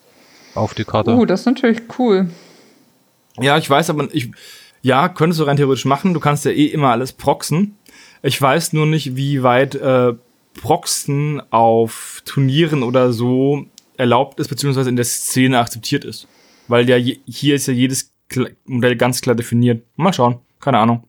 auf 0.54 0.74
die 0.74 0.84
Karte. 0.84 1.14
Uh, 1.14 1.24
das 1.24 1.40
ist 1.40 1.46
natürlich 1.46 1.80
cool. 1.98 2.28
Ja, 3.40 3.56
ich 3.56 3.70
weiß, 3.70 3.88
aber 3.88 4.08
ich, 4.12 4.30
ja, 4.82 5.08
könntest 5.08 5.40
du 5.40 5.44
rein 5.44 5.56
theoretisch 5.56 5.86
machen. 5.86 6.12
Du 6.12 6.20
kannst 6.20 6.44
ja 6.44 6.50
eh 6.50 6.66
immer 6.66 6.90
alles 6.90 7.14
proxen. 7.14 7.78
Ich 8.22 8.40
weiß 8.42 8.74
nur 8.74 8.84
nicht, 8.84 9.16
wie 9.16 9.42
weit 9.42 9.74
äh, 9.76 10.12
Proxen 10.60 11.40
auf 11.50 12.20
Turnieren 12.26 12.82
oder 12.82 13.14
so 13.14 13.64
erlaubt 13.96 14.38
ist, 14.38 14.48
beziehungsweise 14.48 14.90
in 14.90 14.96
der 14.96 15.06
Szene 15.06 15.60
akzeptiert 15.60 16.04
ist. 16.04 16.28
Weil 16.66 16.86
ja 16.90 16.96
hier 16.96 17.54
ist 17.54 17.68
ja 17.68 17.72
jedes 17.72 18.12
Modell 18.66 18.96
ganz 18.96 19.22
klar 19.22 19.34
definiert. 19.34 19.82
Mal 19.96 20.12
schauen. 20.12 20.40
Keine 20.60 20.76
Ahnung. 20.76 21.07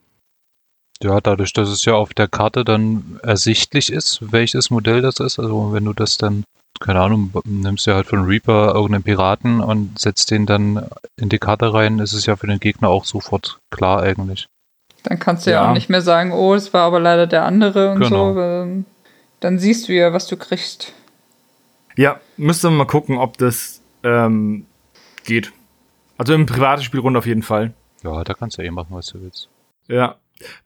Ja, 1.02 1.22
dadurch, 1.22 1.54
dass 1.54 1.70
es 1.70 1.86
ja 1.86 1.94
auf 1.94 2.14
der 2.14 2.28
Karte 2.28 2.66
dann 2.66 3.20
ersichtlich 3.24 3.92
ist, 3.92 4.20
welches 4.34 4.70
Modell 4.70 5.02
das 5.02 5.20
ist. 5.20 5.40
Also 5.40 5.72
wenn 5.72 5.86
du 5.86 5.94
das 5.94 6.18
dann, 6.18 6.44
keine 6.82 7.00
Ahnung, 7.00 7.32
nimmst 7.46 7.88
du 7.88 7.94
halt 7.94 8.08
von 8.08 8.26
Reaper 8.26 8.74
irgendeinen 8.74 9.04
Piraten 9.04 9.62
und 9.62 9.98
setzt 9.98 10.30
den 10.30 10.46
dann 10.46 10.90
in 11.16 11.30
die 11.30 11.40
Karte 11.40 11.74
rein, 11.74 12.00
ist 12.00 12.14
es 12.14 12.26
ja 12.26 12.36
für 12.36 12.48
den 12.48 12.60
Gegner 12.60 12.90
auch 12.90 13.06
sofort 13.06 13.60
klar 13.70 14.02
eigentlich. 14.02 14.48
Dann 15.04 15.20
kannst 15.20 15.46
du 15.46 15.52
ja, 15.52 15.64
ja 15.64 15.70
auch 15.70 15.74
nicht 15.74 15.90
mehr 15.90 16.02
sagen, 16.02 16.34
oh, 16.34 16.54
es 16.54 16.74
war 16.74 16.82
aber 16.82 17.00
leider 17.00 17.28
der 17.28 17.46
andere 17.46 17.92
und 17.92 18.02
genau. 18.02 18.34
so. 18.34 18.84
Dann 19.40 19.60
siehst 19.60 19.88
du 19.88 19.94
ja, 19.94 20.12
was 20.12 20.28
du 20.28 20.36
kriegst. 20.36 20.94
Ja, 21.96 22.20
müsste 22.36 22.68
man 22.68 22.78
mal 22.78 22.88
gucken, 22.88 23.18
ob 23.18 23.38
das 23.38 23.82
ähm, 24.04 24.66
geht. 25.24 25.54
Also 26.18 26.34
im 26.34 26.46
privaten 26.46 26.84
Spielrunde 26.84 27.20
auf 27.20 27.26
jeden 27.26 27.44
Fall. 27.44 27.74
Ja, 28.04 28.24
da 28.26 28.34
kannst 28.34 28.58
du 28.58 28.62
eh 28.62 28.72
machen, 28.72 28.90
was 28.90 29.08
du 29.08 29.22
willst. 29.22 29.48
Ja, 29.88 30.16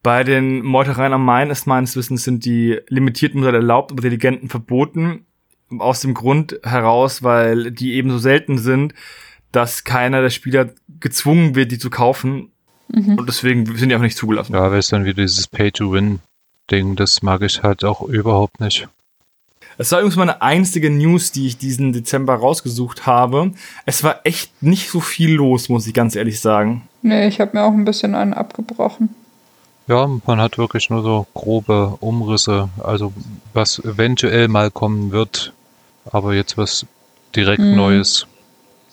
bei 0.01 0.23
den 0.23 0.63
Meutereien 0.63 1.13
am 1.13 1.25
Main 1.25 1.49
ist 1.49 1.65
meines 1.65 1.95
Wissens 1.95 2.23
sind 2.23 2.45
die 2.45 2.79
limitierten 2.87 3.39
Modelle 3.39 3.57
erlaubt, 3.57 3.91
aber 3.91 4.01
die 4.01 4.09
Legenden 4.09 4.49
verboten. 4.49 5.25
Aus 5.79 6.01
dem 6.01 6.13
Grund 6.13 6.59
heraus, 6.63 7.23
weil 7.23 7.71
die 7.71 7.93
eben 7.93 8.11
so 8.11 8.19
selten 8.19 8.59
sind, 8.59 8.93
dass 9.51 9.83
keiner 9.83 10.21
der 10.21 10.29
Spieler 10.29 10.69
gezwungen 10.99 11.55
wird, 11.55 11.71
die 11.71 11.79
zu 11.79 11.89
kaufen. 11.89 12.51
Mhm. 12.89 13.17
Und 13.17 13.27
deswegen 13.27 13.65
sind 13.75 13.89
die 13.89 13.95
auch 13.95 14.01
nicht 14.01 14.17
zugelassen. 14.17 14.53
Ja, 14.53 14.69
weil 14.69 14.79
es 14.79 14.89
dann 14.89 15.05
wieder 15.05 15.21
dieses 15.21 15.47
Pay-to-Win-Ding, 15.47 16.95
das 16.95 17.23
mag 17.23 17.41
ich 17.41 17.63
halt 17.63 17.83
auch 17.83 18.01
überhaupt 18.01 18.59
nicht. 18.59 18.87
Es 19.77 19.91
war 19.91 19.99
übrigens 19.99 20.17
meine 20.17 20.41
einzige 20.41 20.89
News, 20.89 21.31
die 21.31 21.47
ich 21.47 21.57
diesen 21.57 21.93
Dezember 21.93 22.35
rausgesucht 22.35 23.07
habe. 23.07 23.51
Es 23.85 24.03
war 24.03 24.21
echt 24.23 24.61
nicht 24.61 24.89
so 24.89 24.99
viel 24.99 25.33
los, 25.33 25.69
muss 25.69 25.87
ich 25.87 25.93
ganz 25.93 26.15
ehrlich 26.15 26.39
sagen. 26.39 26.87
Nee, 27.01 27.27
ich 27.27 27.39
habe 27.39 27.57
mir 27.57 27.63
auch 27.63 27.73
ein 27.73 27.85
bisschen 27.85 28.13
einen 28.15 28.33
abgebrochen. 28.33 29.09
Ja, 29.87 30.07
man 30.25 30.39
hat 30.39 30.57
wirklich 30.57 30.89
nur 30.89 31.03
so 31.03 31.27
grobe 31.33 31.97
Umrisse, 31.99 32.69
also 32.81 33.11
was 33.53 33.79
eventuell 33.79 34.47
mal 34.47 34.71
kommen 34.71 35.11
wird, 35.11 35.53
aber 36.05 36.33
jetzt 36.33 36.57
was 36.57 36.85
direkt 37.35 37.59
mhm. 37.59 37.75
Neues 37.75 38.27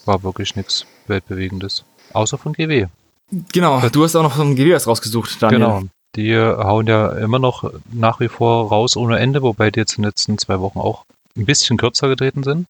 war 0.05 0.23
wirklich 0.23 0.57
nichts 0.57 0.87
Weltbewegendes. 1.07 1.85
Außer 2.13 2.39
von 2.39 2.55
GW. 2.55 2.87
Genau, 3.53 3.81
du 3.89 4.03
hast 4.03 4.17
auch 4.17 4.25
noch 4.25 4.35
von 4.35 4.57
GW 4.57 4.75
was 4.75 4.89
rausgesucht, 4.89 5.41
Daniel. 5.41 5.61
Genau, 5.61 5.83
die 6.17 6.37
hauen 6.37 6.87
ja 6.89 7.13
immer 7.13 7.39
noch 7.39 7.71
nach 7.93 8.19
wie 8.19 8.29
vor 8.29 8.69
raus 8.69 8.97
ohne 8.97 9.19
Ende, 9.19 9.43
wobei 9.43 9.71
die 9.71 9.81
jetzt 9.81 9.97
in 9.97 10.03
den 10.03 10.09
letzten 10.09 10.39
zwei 10.39 10.59
Wochen 10.59 10.81
auch 10.81 11.05
ein 11.37 11.47
bisschen 11.47 11.77
kürzer 11.77 12.09
getreten 12.09 12.43
sind. 12.43 12.67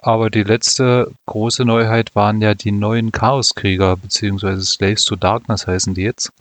Aber 0.00 0.28
die 0.28 0.42
letzte 0.42 1.12
große 1.26 1.64
Neuheit 1.64 2.14
waren 2.16 2.42
ja 2.42 2.54
die 2.54 2.72
neuen 2.72 3.12
Chaoskrieger, 3.12 3.96
beziehungsweise 3.96 4.62
Slaves 4.62 5.04
to 5.04 5.16
Darkness 5.16 5.66
heißen 5.66 5.94
die 5.94 6.02
jetzt. 6.02 6.32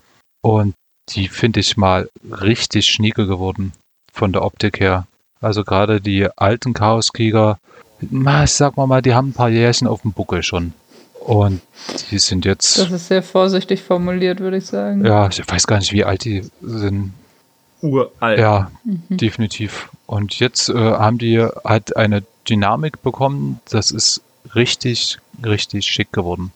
Und 0.42 0.74
die 1.10 1.28
finde 1.28 1.60
ich 1.60 1.78
mal 1.78 2.10
richtig 2.30 2.88
schnieke 2.88 3.28
geworden 3.28 3.74
von 4.12 4.32
der 4.32 4.44
Optik 4.44 4.80
her. 4.80 5.08
Also 5.42 5.64
gerade 5.64 6.00
die 6.00 6.28
alten 6.38 6.74
Chaoskrieger, 6.74 7.60
ich 8.00 8.52
sag 8.52 8.78
mal 8.78 8.88
mal, 8.88 9.02
die 9.02 9.14
haben 9.14 9.30
ein 9.30 9.34
paar 9.34 9.50
Jährchen 9.50 9.88
auf 9.88 10.02
dem 10.02 10.14
Buckel 10.14 10.44
schon. 10.44 10.74
Und 11.20 11.62
die 12.12 12.20
sind 12.20 12.46
jetzt. 12.46 12.78
Das 12.78 12.92
ist 12.92 13.08
sehr 13.08 13.24
vorsichtig 13.24 13.82
formuliert, 13.82 14.40
würde 14.40 14.58
ich 14.58 14.66
sagen. 14.66 15.06
Ja, 15.06 15.28
ich 15.30 15.40
weiß 15.46 15.68
gar 15.68 15.80
nicht, 15.80 15.94
wie 15.94 16.04
alt 16.04 16.26
die 16.26 16.44
sind. 16.62 17.14
Uralt. 17.82 18.40
Ja, 18.40 18.72
mhm. 18.84 19.04
definitiv. 19.10 19.90
Und 20.06 20.40
jetzt 20.40 20.70
äh, 20.70 20.74
haben 20.74 21.18
die 21.18 21.46
halt 21.64 21.96
eine 21.96 22.24
Dynamik 22.50 23.02
bekommen. 23.02 23.60
Das 23.70 23.92
ist 23.92 24.22
richtig, 24.54 25.18
richtig 25.44 25.86
schick 25.86 26.12
geworden 26.12 26.52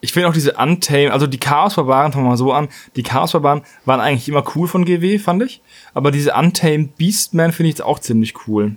ich 0.00 0.12
finde 0.12 0.28
auch 0.28 0.32
diese 0.32 0.52
Untamed, 0.52 1.10
also 1.10 1.26
die 1.26 1.38
Chaos-Barbaren, 1.38 2.12
fangen 2.12 2.24
wir 2.24 2.30
mal 2.30 2.36
so 2.36 2.52
an, 2.52 2.68
die 2.96 3.02
Chaos-Barbaren 3.02 3.62
waren 3.84 4.00
eigentlich 4.00 4.28
immer 4.28 4.44
cool 4.54 4.68
von 4.68 4.84
GW, 4.84 5.18
fand 5.18 5.42
ich. 5.42 5.60
Aber 5.94 6.10
diese 6.10 6.34
Untamed 6.34 6.96
Beastman 6.96 7.52
finde 7.52 7.68
ich 7.68 7.74
jetzt 7.74 7.84
auch 7.84 7.98
ziemlich 7.98 8.46
cool. 8.46 8.76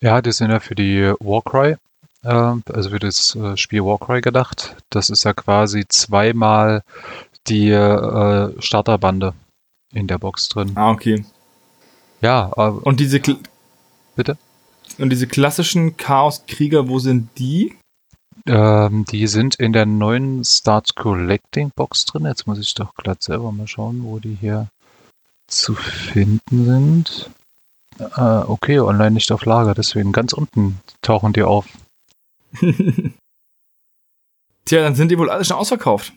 Ja, 0.00 0.20
die 0.20 0.32
sind 0.32 0.50
ja 0.50 0.58
für 0.58 0.74
die 0.74 1.12
Warcry, 1.20 1.76
äh, 2.24 2.54
also 2.72 2.90
für 2.90 2.98
das 2.98 3.36
äh, 3.36 3.56
Spiel 3.56 3.84
Warcry 3.84 4.20
gedacht. 4.20 4.76
Das 4.90 5.10
ist 5.10 5.24
ja 5.24 5.32
quasi 5.32 5.84
zweimal 5.86 6.82
die 7.46 7.70
äh, 7.70 8.60
Starterbande 8.60 9.34
in 9.92 10.08
der 10.08 10.18
Box 10.18 10.48
drin. 10.48 10.72
Ah, 10.74 10.90
okay. 10.90 11.24
Ja, 12.20 12.50
aber. 12.56 12.84
Und 12.84 12.98
diese. 12.98 13.20
Kl 13.20 13.36
bitte? 14.16 14.36
Und 14.98 15.10
diese 15.10 15.26
klassischen 15.26 15.96
Chaos-Krieger, 15.96 16.88
wo 16.88 16.98
sind 16.98 17.30
die? 17.38 17.76
Ähm, 18.46 19.04
die 19.04 19.26
sind 19.26 19.54
in 19.56 19.72
der 19.72 19.86
neuen 19.86 20.44
Start 20.44 20.94
Collecting 20.96 21.70
Box 21.74 22.04
drin. 22.04 22.24
Jetzt 22.24 22.46
muss 22.46 22.58
ich 22.58 22.74
doch 22.74 22.94
glatt 22.94 23.22
selber 23.22 23.52
mal 23.52 23.66
schauen, 23.66 24.02
wo 24.02 24.18
die 24.18 24.36
hier 24.40 24.68
zu 25.46 25.74
finden 25.74 26.64
sind. 26.64 27.30
Äh, 27.98 28.42
okay, 28.46 28.80
online 28.80 29.12
nicht 29.12 29.30
auf 29.32 29.44
Lager, 29.44 29.74
deswegen 29.74 30.12
ganz 30.12 30.32
unten 30.32 30.80
tauchen 31.02 31.32
die 31.32 31.42
auf. 31.42 31.66
Tja, 34.64 34.82
dann 34.82 34.94
sind 34.94 35.10
die 35.10 35.18
wohl 35.18 35.30
alle 35.30 35.44
schon 35.44 35.56
ausverkauft. 35.56 36.12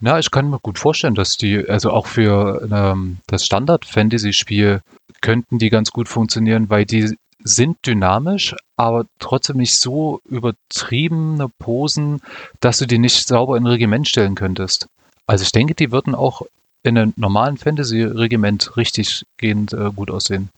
Na, 0.00 0.18
ich 0.18 0.30
kann 0.30 0.48
mir 0.48 0.60
gut 0.60 0.78
vorstellen, 0.78 1.14
dass 1.16 1.36
die, 1.36 1.68
also 1.68 1.90
auch 1.90 2.06
für 2.06 2.68
ähm, 2.70 3.18
das 3.26 3.44
Standard-Fantasy-Spiel 3.44 4.82
könnten 5.20 5.58
die 5.58 5.70
ganz 5.70 5.90
gut 5.90 6.08
funktionieren, 6.08 6.70
weil 6.70 6.84
die 6.84 7.16
sind 7.42 7.78
dynamisch, 7.86 8.54
aber 8.76 9.06
trotzdem 9.18 9.58
nicht 9.58 9.74
so 9.74 10.20
übertriebene 10.28 11.48
Posen, 11.58 12.20
dass 12.60 12.78
du 12.78 12.86
die 12.86 12.98
nicht 12.98 13.26
sauber 13.26 13.56
in 13.56 13.64
ein 13.64 13.68
Regiment 13.68 14.08
stellen 14.08 14.34
könntest. 14.34 14.88
Also 15.26 15.42
ich 15.42 15.52
denke, 15.52 15.74
die 15.74 15.92
würden 15.92 16.14
auch 16.14 16.42
in 16.82 16.96
einem 16.96 17.12
normalen 17.16 17.56
Fantasy-Regiment 17.56 18.76
richtig 18.76 19.24
gehend 19.36 19.72
äh, 19.72 19.90
gut 19.94 20.10
aussehen. 20.10 20.48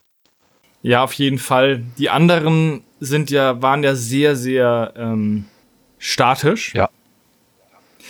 Ja, 0.83 1.03
auf 1.05 1.13
jeden 1.15 1.39
Fall. 1.39 1.83
Die 1.99 2.09
anderen 2.09 2.83
sind 3.01 3.31
ja, 3.31 3.61
waren 3.61 3.83
ja 3.83 3.95
sehr, 3.95 4.37
sehr 4.37 4.95
ähm, 4.97 5.45
statisch. 5.99 6.75
Ja. 6.75 6.89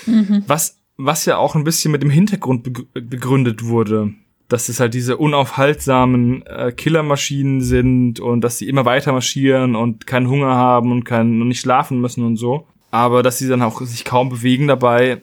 Mhm. 0.07 0.45
Was, 0.47 0.77
was 0.97 1.25
ja 1.25 1.37
auch 1.37 1.55
ein 1.55 1.65
bisschen 1.65 1.93
mit 1.93 2.03
dem 2.03 2.11
Hintergrund 2.11 2.63
begründet 2.93 3.65
wurde 3.65 4.15
dass 4.51 4.69
es 4.69 4.81
halt 4.81 4.95
diese 4.95 5.17
unaufhaltsamen 5.17 6.45
äh, 6.45 6.73
Killermaschinen 6.73 7.63
sind 7.63 8.19
und 8.19 8.43
dass 8.43 8.59
sie 8.59 8.69
immer 8.69 8.85
weiter 8.85 9.13
marschieren 9.13 9.77
und 9.77 10.07
keinen 10.07 10.29
Hunger 10.29 10.57
haben 10.57 10.91
und, 10.91 11.05
kein, 11.05 11.41
und 11.41 11.49
nicht 11.49 11.61
schlafen 11.61 12.01
müssen 12.01 12.25
und 12.25 12.37
so. 12.37 12.67
Aber 12.91 13.23
dass 13.23 13.39
sie 13.39 13.49
dann 13.49 13.63
auch 13.63 13.81
sich 13.81 14.05
kaum 14.05 14.29
bewegen 14.29 14.67
dabei, 14.67 15.23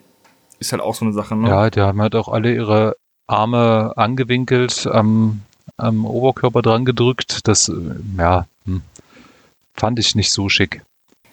ist 0.60 0.72
halt 0.72 0.82
auch 0.82 0.96
so 0.96 1.04
eine 1.04 1.14
Sache. 1.14 1.36
Ne? 1.36 1.50
Ja, 1.50 1.70
die 1.70 1.82
haben 1.82 2.02
halt 2.02 2.16
auch 2.16 2.30
alle 2.30 2.56
ihre 2.56 2.96
Arme 3.28 3.94
angewinkelt, 3.98 4.88
am, 4.88 5.42
am 5.76 6.06
Oberkörper 6.06 6.62
dran 6.62 6.86
gedrückt. 6.86 7.48
Das, 7.50 7.68
äh, 7.68 7.74
ja, 8.18 8.48
hm, 8.66 8.82
fand 9.76 10.00
ich 10.00 10.16
nicht 10.16 10.32
so 10.32 10.48
schick. 10.48 10.84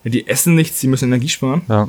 Ja, 0.03 0.11
die 0.11 0.27
essen 0.27 0.57
nichts, 0.57 0.81
sie 0.81 0.89
müssen 0.89 1.07
Energie 1.07 1.29
sparen. 1.29 1.62
Ja. 1.69 1.89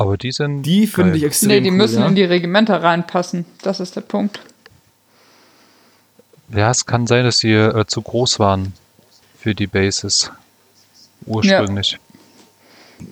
Aber 0.00 0.16
die 0.16 0.32
sind. 0.32 0.62
Die 0.62 0.86
finde 0.86 1.18
ich 1.18 1.24
extrem. 1.24 1.48
Nee, 1.48 1.60
die 1.60 1.68
cool, 1.68 1.76
müssen 1.76 2.00
ja? 2.00 2.08
in 2.08 2.14
die 2.14 2.24
Regimenter 2.24 2.82
reinpassen. 2.82 3.44
Das 3.60 3.80
ist 3.80 3.96
der 3.96 4.00
Punkt. 4.00 4.40
Ja, 6.54 6.70
es 6.70 6.86
kann 6.86 7.06
sein, 7.06 7.26
dass 7.26 7.40
sie 7.40 7.52
äh, 7.52 7.84
zu 7.86 8.00
groß 8.00 8.38
waren 8.38 8.72
für 9.38 9.54
die 9.54 9.66
Bases. 9.66 10.32
Ursprünglich. 11.26 11.98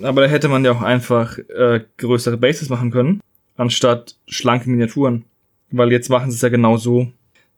Ja. 0.01 0.09
Aber 0.09 0.23
da 0.23 0.28
hätte 0.28 0.48
man 0.48 0.65
ja 0.65 0.73
auch 0.73 0.81
einfach 0.81 1.36
äh, 1.36 1.85
größere 1.98 2.39
Bases 2.39 2.70
machen 2.70 2.90
können, 2.90 3.20
anstatt 3.59 4.16
schlanke 4.27 4.70
Miniaturen. 4.70 5.27
Weil 5.70 5.93
jetzt 5.93 6.09
machen 6.09 6.31
sie 6.31 6.36
es 6.36 6.40
ja 6.40 6.48
genau 6.48 6.78
so, 6.78 7.09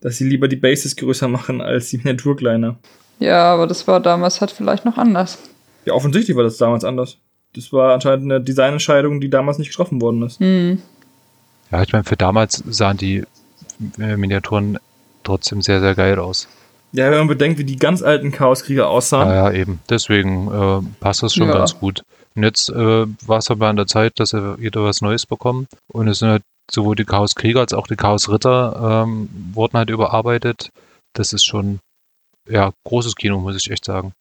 dass 0.00 0.16
sie 0.16 0.28
lieber 0.28 0.48
die 0.48 0.56
Bases 0.56 0.96
größer 0.96 1.28
machen 1.28 1.60
als 1.60 1.90
die 1.90 1.98
Miniatur 1.98 2.36
kleiner. 2.36 2.78
Ja, 3.20 3.54
aber 3.54 3.68
das 3.68 3.86
war 3.86 4.00
damals 4.00 4.40
halt 4.40 4.50
vielleicht 4.50 4.84
noch 4.84 4.98
anders. 4.98 5.38
Ja, 5.84 5.92
offensichtlich 5.92 6.36
war 6.36 6.42
das 6.42 6.56
damals 6.56 6.82
anders. 6.82 7.16
Das 7.54 7.72
war 7.72 7.94
anscheinend 7.94 8.30
eine 8.30 8.40
Designentscheidung, 8.40 9.20
die 9.20 9.30
damals 9.30 9.58
nicht 9.58 9.70
getroffen 9.70 10.00
worden 10.00 10.22
ist. 10.22 10.38
Hm. 10.40 10.80
Ja, 11.70 11.82
ich 11.82 11.92
meine, 11.92 12.04
für 12.04 12.16
damals 12.16 12.62
sahen 12.68 12.96
die 12.96 13.24
äh, 13.98 14.16
Miniaturen 14.16 14.78
trotzdem 15.24 15.62
sehr, 15.62 15.80
sehr 15.80 15.94
geil 15.94 16.18
aus. 16.18 16.48
Ja, 16.92 17.10
wenn 17.10 17.18
man 17.18 17.28
bedenkt, 17.28 17.58
wie 17.58 17.64
die 17.64 17.76
ganz 17.76 18.02
alten 18.02 18.32
Chaoskrieger 18.32 18.88
aussahen. 18.88 19.28
Ja, 19.28 19.50
ja, 19.50 19.52
eben. 19.52 19.80
Deswegen 19.88 20.48
äh, 20.50 20.80
passt 21.00 21.22
das 21.22 21.34
schon 21.34 21.48
Ja. 21.48 21.54
ganz 21.54 21.78
gut. 21.78 22.02
Und 22.34 22.42
jetzt 22.42 22.68
äh, 22.68 23.06
war 23.26 23.38
es 23.38 23.50
aber 23.50 23.68
an 23.68 23.76
der 23.76 23.86
Zeit, 23.86 24.18
dass 24.18 24.32
wir 24.32 24.58
wieder 24.58 24.82
was 24.84 25.00
Neues 25.00 25.26
bekommen. 25.26 25.66
Und 25.92 26.08
es 26.08 26.18
sind 26.20 26.28
halt 26.30 26.42
sowohl 26.70 26.96
die 26.96 27.04
Chaoskrieger 27.04 27.60
als 27.60 27.72
auch 27.72 27.86
die 27.86 27.96
Chaosritter 27.96 29.04
ähm, 29.04 29.28
wurden 29.52 29.78
halt 29.78 29.90
überarbeitet. 29.90 30.70
Das 31.12 31.32
ist 31.32 31.44
schon, 31.44 31.78
ja, 32.48 32.72
großes 32.84 33.16
Kino, 33.16 33.38
muss 33.38 33.56
ich 33.56 33.70
echt 33.70 33.84
sagen. 33.84 34.12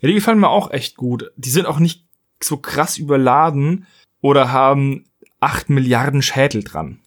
Ja, 0.00 0.08
die 0.08 0.14
gefallen 0.14 0.40
mir 0.40 0.48
auch 0.50 0.70
echt 0.70 0.96
gut. 0.96 1.30
Die 1.36 1.50
sind 1.50 1.66
auch 1.66 1.78
nicht 1.78 2.04
so 2.44 2.56
krass 2.56 2.98
überladen 2.98 3.86
oder 4.20 4.52
haben 4.52 5.04
8 5.40 5.70
Milliarden 5.70 6.22
Schädel 6.22 6.62
dran. 6.62 6.98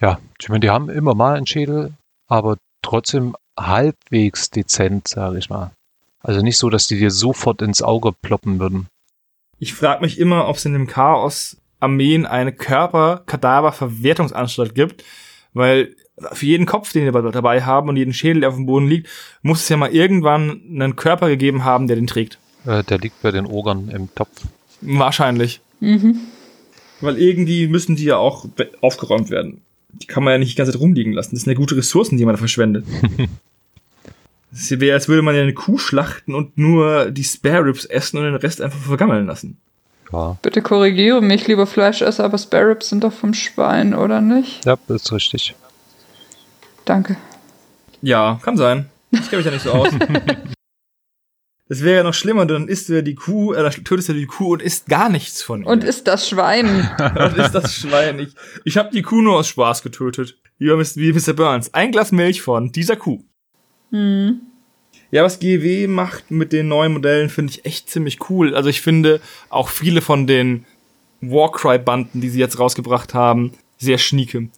Ja, 0.00 0.18
ich 0.40 0.48
meine, 0.48 0.60
die 0.60 0.70
haben 0.70 0.88
immer 0.88 1.14
mal 1.14 1.36
einen 1.36 1.46
Schädel, 1.46 1.92
aber 2.28 2.58
trotzdem 2.82 3.34
halbwegs 3.58 4.50
dezent, 4.50 5.08
sage 5.08 5.38
ich 5.38 5.50
mal. 5.50 5.72
Also 6.20 6.42
nicht 6.42 6.58
so, 6.58 6.70
dass 6.70 6.86
die 6.86 6.98
dir 6.98 7.10
sofort 7.10 7.60
ins 7.62 7.82
Auge 7.82 8.12
ploppen 8.12 8.60
würden. 8.60 8.86
Ich 9.58 9.74
frage 9.74 10.02
mich 10.02 10.18
immer, 10.18 10.48
ob 10.48 10.56
es 10.56 10.64
in 10.64 10.72
dem 10.72 10.86
Chaos 10.86 11.58
Armeen 11.80 12.24
eine 12.26 12.52
Körper-Kadaver-Verwertungsanstalt 12.52 14.74
gibt, 14.74 15.04
weil 15.52 15.94
für 16.32 16.46
jeden 16.46 16.66
Kopf, 16.66 16.92
den 16.92 17.12
wir 17.12 17.22
dabei 17.30 17.62
haben 17.62 17.88
und 17.88 17.96
jeden 17.96 18.12
Schädel, 18.12 18.40
der 18.40 18.50
auf 18.50 18.56
dem 18.56 18.66
Boden 18.66 18.88
liegt, 18.88 19.08
muss 19.42 19.62
es 19.62 19.68
ja 19.68 19.76
mal 19.76 19.90
irgendwann 19.90 20.60
einen 20.68 20.96
Körper 20.96 21.28
gegeben 21.28 21.64
haben, 21.64 21.86
der 21.86 21.94
den 21.96 22.08
trägt. 22.08 22.38
Äh, 22.66 22.82
der 22.84 22.98
liegt 22.98 23.22
bei 23.22 23.30
den 23.30 23.46
Ogern 23.46 23.88
im 23.88 24.14
Topf. 24.14 24.42
Wahrscheinlich. 24.80 25.60
Mhm. 25.80 26.18
Weil 27.00 27.18
irgendwie 27.18 27.68
müssen 27.68 27.96
die 27.96 28.04
ja 28.04 28.16
auch 28.16 28.46
aufgeräumt 28.80 29.30
werden. 29.30 29.60
Die 29.92 30.06
kann 30.06 30.24
man 30.24 30.32
ja 30.32 30.38
nicht 30.38 30.52
die 30.52 30.56
ganze 30.56 30.72
Zeit 30.72 30.80
rumliegen 30.80 31.12
lassen. 31.12 31.34
Das 31.34 31.42
sind 31.44 31.52
ja 31.52 31.58
gute 31.58 31.76
Ressourcen, 31.76 32.16
die 32.18 32.24
man 32.24 32.34
da 32.34 32.38
verschwendet. 32.38 32.84
Es 34.50 34.70
wäre, 34.80 34.94
als 34.94 35.08
würde 35.08 35.20
man 35.20 35.34
ja 35.34 35.42
eine 35.42 35.52
Kuh 35.52 35.76
schlachten 35.76 36.34
und 36.34 36.56
nur 36.56 37.10
die 37.10 37.22
Spare 37.22 37.66
Ribs 37.66 37.84
essen 37.84 38.16
und 38.16 38.24
den 38.24 38.34
Rest 38.34 38.62
einfach 38.62 38.78
vergammeln 38.78 39.26
lassen. 39.26 39.58
Ja, 40.10 40.38
Bitte 40.40 40.62
korrigiere 40.62 41.20
mich, 41.20 41.46
lieber 41.46 41.66
Fleischesser, 41.66 42.24
aber 42.24 42.38
Spare 42.38 42.70
Ribs 42.70 42.88
sind 42.88 43.04
doch 43.04 43.12
vom 43.12 43.34
Schwein, 43.34 43.94
oder 43.94 44.22
nicht? 44.22 44.64
ja, 44.64 44.78
das 44.88 45.02
ist 45.02 45.12
richtig. 45.12 45.54
Danke. 46.86 47.16
Ja, 48.00 48.40
kann 48.42 48.56
sein. 48.56 48.88
Ich 49.10 49.28
kenne 49.28 49.36
mich 49.42 49.46
ja 49.46 49.52
nicht 49.52 49.64
so 49.64 49.72
aus. 49.72 49.90
Das 51.68 51.82
wäre 51.82 51.98
ja 51.98 52.02
noch 52.02 52.14
schlimmer, 52.14 52.46
dann 52.46 52.66
isst 52.66 52.88
du 52.88 52.94
ja 52.94 53.02
die 53.02 53.14
Kuh, 53.14 53.52
äh, 53.52 53.62
dann 53.62 53.72
tötest 53.84 54.08
du 54.08 54.14
die 54.14 54.26
Kuh 54.26 54.52
und 54.52 54.62
isst 54.62 54.86
gar 54.86 55.10
nichts 55.10 55.42
von 55.42 55.62
ihr. 55.62 55.66
Und 55.66 55.84
ist 55.84 56.06
das 56.06 56.28
Schwein? 56.28 56.66
und 56.98 57.36
isst 57.36 57.54
das 57.54 57.74
Schwein. 57.74 58.18
Ich, 58.20 58.34
ich 58.64 58.76
habe 58.78 58.90
die 58.90 59.02
Kuh 59.02 59.20
nur 59.20 59.36
aus 59.36 59.48
Spaß 59.48 59.82
getötet. 59.82 60.38
Wie, 60.58 60.70
Mr. 60.70 60.96
wie 60.96 61.12
Mr. 61.12 61.34
Burns. 61.34 61.74
Ein 61.74 61.92
Glas 61.92 62.10
Milch 62.10 62.40
von 62.40 62.72
dieser 62.72 62.96
Kuh. 62.96 63.22
hm. 63.90 64.40
Ja, 65.10 65.24
was 65.24 65.38
GW 65.40 65.86
macht 65.86 66.30
mit 66.30 66.52
den 66.52 66.68
neuen 66.68 66.92
Modellen, 66.92 67.30
finde 67.30 67.52
ich 67.52 67.64
echt 67.64 67.88
ziemlich 67.88 68.28
cool. 68.28 68.54
Also 68.54 68.68
ich 68.68 68.82
finde 68.82 69.20
auch 69.48 69.70
viele 69.70 70.02
von 70.02 70.26
den 70.26 70.66
Warcry-Banden, 71.22 72.20
die 72.20 72.28
sie 72.28 72.40
jetzt 72.40 72.58
rausgebracht 72.58 73.14
haben, 73.14 73.52
sehr 73.78 73.96
schnieke. 73.96 74.48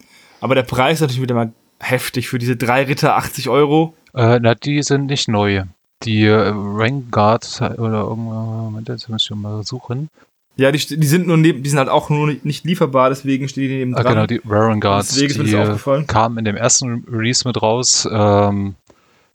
Aber 0.40 0.56
der 0.56 0.64
Preis 0.64 0.94
ist 0.96 1.00
natürlich 1.02 1.22
wieder 1.22 1.36
mal 1.36 1.52
heftig 1.78 2.28
für 2.28 2.38
diese 2.38 2.56
drei 2.56 2.82
Ritter 2.82 3.16
80 3.16 3.48
Euro. 3.48 3.94
Äh, 4.12 4.40
na, 4.42 4.56
die 4.56 4.82
sind 4.82 5.06
nicht 5.06 5.28
neu. 5.28 5.62
Die 6.02 6.24
äh, 6.24 6.52
Rankguard 6.54 7.60
oder 7.78 8.00
irgendwann, 8.02 8.46
Moment, 8.64 8.88
jetzt 8.88 9.08
muss 9.08 9.22
ich 9.24 9.36
mal 9.36 9.62
suchen. 9.64 10.08
Ja, 10.56 10.72
die, 10.72 10.78
die 10.78 11.06
sind 11.06 11.26
nur 11.26 11.36
neben, 11.36 11.62
die 11.62 11.70
sind 11.70 11.78
halt 11.78 11.88
auch 11.88 12.10
nur 12.10 12.34
nicht 12.42 12.64
lieferbar, 12.64 13.08
deswegen 13.10 13.48
stehen 13.48 13.68
die 13.68 13.76
neben 13.76 13.94
Ah, 13.94 14.02
dran. 14.02 14.14
genau, 14.14 14.26
die 14.26 14.40
Guards, 14.80 15.08
Deswegen 15.14 15.38
mir 15.42 15.44
die 15.48 15.56
aufgefallen. 15.56 16.06
kamen 16.06 16.38
in 16.38 16.44
dem 16.44 16.56
ersten 16.56 17.04
Release 17.08 17.46
mit 17.46 17.60
raus. 17.62 18.08
Ähm, 18.10 18.74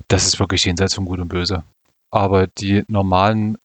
das 0.08 0.26
ist 0.28 0.40
wirklich 0.40 0.66
jenseits 0.66 0.94
von 0.96 1.06
Gut 1.06 1.20
und 1.20 1.30
Böse. 1.30 1.64
Aber 2.12 2.48
die 2.48 2.84
normalen 2.88 3.58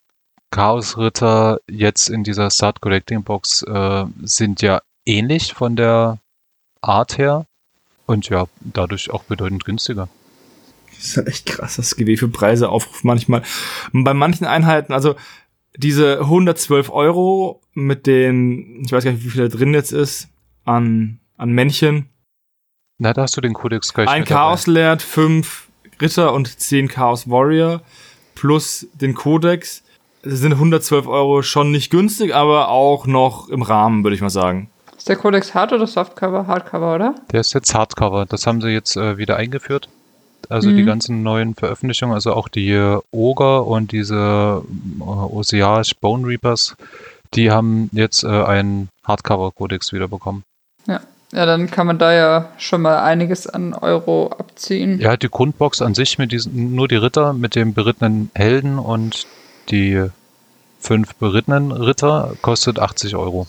Chaos-Ritter 0.51 1.61
jetzt 1.71 2.09
in 2.09 2.25
dieser 2.25 2.51
Start 2.51 2.81
Collecting 2.81 3.23
Box 3.23 3.63
äh, 3.63 4.05
sind 4.23 4.63
ja 4.63 4.81
ähnlich 5.07 5.53
von 5.55 5.77
der 5.77 6.19
Art 6.81 7.19
her 7.19 7.47
und 8.07 8.29
ja, 8.29 8.47
dadurch 8.61 9.11
auch 9.11 9.25
bedeutend 9.25 9.65
günstiger. 9.65 10.09
Das 11.01 11.09
ist 11.09 11.17
halt 11.17 11.29
echt 11.29 11.47
krass, 11.47 11.77
das 11.77 11.97
GW 11.97 12.19
für 12.19 12.29
Preise 12.29 12.69
aufruft 12.69 13.05
manchmal. 13.05 13.43
Und 13.95 14.05
bei 14.05 14.13
manchen 14.13 14.47
Einheiten, 14.47 14.93
also 14.93 15.15
diese 15.75 16.21
112 16.21 16.91
Euro 16.91 17.63
mit 17.73 18.07
den, 18.07 18.83
ich 18.85 18.93
weiß 18.93 19.05
gar 19.05 19.13
nicht, 19.13 19.25
wie 19.25 19.31
viel 19.31 19.49
da 19.49 19.57
drin 19.57 19.73
jetzt 19.73 19.93
ist, 19.93 20.29
an, 20.67 21.21
an 21.39 21.53
Männchen. 21.53 22.11
Na, 22.99 23.15
da 23.15 23.23
hast 23.23 23.35
du 23.35 23.41
den 23.41 23.55
Codex 23.55 23.95
gleich 23.95 24.11
Ein. 24.11 24.27
Chaos 24.27 24.67
Laird, 24.67 25.01
fünf 25.01 25.69
Ritter 26.03 26.35
und 26.35 26.61
zehn 26.61 26.87
Chaos 26.87 27.31
Warrior 27.31 27.81
plus 28.35 28.87
den 28.93 29.15
Codex. 29.15 29.83
Das 30.23 30.41
sind 30.41 30.53
112 30.53 31.07
Euro 31.07 31.41
schon 31.41 31.71
nicht 31.71 31.91
günstig, 31.91 32.35
aber 32.35 32.69
auch 32.69 33.07
noch 33.07 33.49
im 33.49 33.63
Rahmen, 33.63 34.05
würde 34.05 34.17
ich 34.17 34.21
mal 34.21 34.29
sagen. 34.29 34.69
Ist 34.99 35.09
der 35.09 35.17
Codex 35.17 35.55
Hard 35.55 35.73
oder 35.73 35.87
Softcover? 35.87 36.47
Hardcover, 36.47 36.95
oder? 36.95 37.15
Der 37.33 37.41
ist 37.41 37.55
jetzt 37.55 37.75
Hardcover. 37.75 38.27
Das 38.27 38.47
haben 38.47 38.61
sie 38.61 38.69
jetzt 38.69 38.99
äh, 38.99 39.17
wieder 39.17 39.37
eingeführt. 39.37 39.89
Also 40.49 40.71
die 40.71 40.83
Mhm. 40.83 40.87
ganzen 40.87 41.23
neuen 41.23 41.55
Veröffentlichungen, 41.55 42.15
also 42.15 42.33
auch 42.35 42.49
die 42.49 42.75
Ogre 43.13 43.63
und 43.63 43.93
diese 43.93 44.63
äh, 44.65 45.03
Oseage 45.03 45.93
Bone 46.01 46.27
Reapers, 46.27 46.75
die 47.35 47.51
haben 47.51 47.89
jetzt 47.93 48.25
äh, 48.25 48.29
einen 48.29 48.89
Hardcover-Kodex 49.05 49.93
wieder 49.93 50.09
bekommen. 50.09 50.43
Ja. 50.87 51.01
Ja, 51.33 51.47
dann 51.47 51.71
kann 51.71 51.87
man 51.87 51.99
da 52.01 52.13
ja 52.13 52.49
schon 52.59 52.83
mal 52.83 52.99
einiges 53.05 53.47
an 53.47 53.73
Euro 53.73 54.33
abziehen. 54.37 54.99
Ja, 54.99 55.17
die 55.17 55.29
Grundbox 55.29 55.81
an 55.81 55.95
sich 55.95 56.19
mit 56.19 56.33
diesen, 56.33 56.75
nur 56.75 56.89
die 56.89 56.97
Ritter 56.97 57.33
mit 57.35 57.55
dem 57.55 57.73
berittenen 57.73 58.33
Helden 58.35 58.81
und 58.81 59.29
die 59.71 60.07
fünf 60.81 61.15
berittenen 61.15 61.71
Ritter 61.71 62.33
kostet 62.43 62.81
80 62.81 63.15
Euro. 63.15 63.47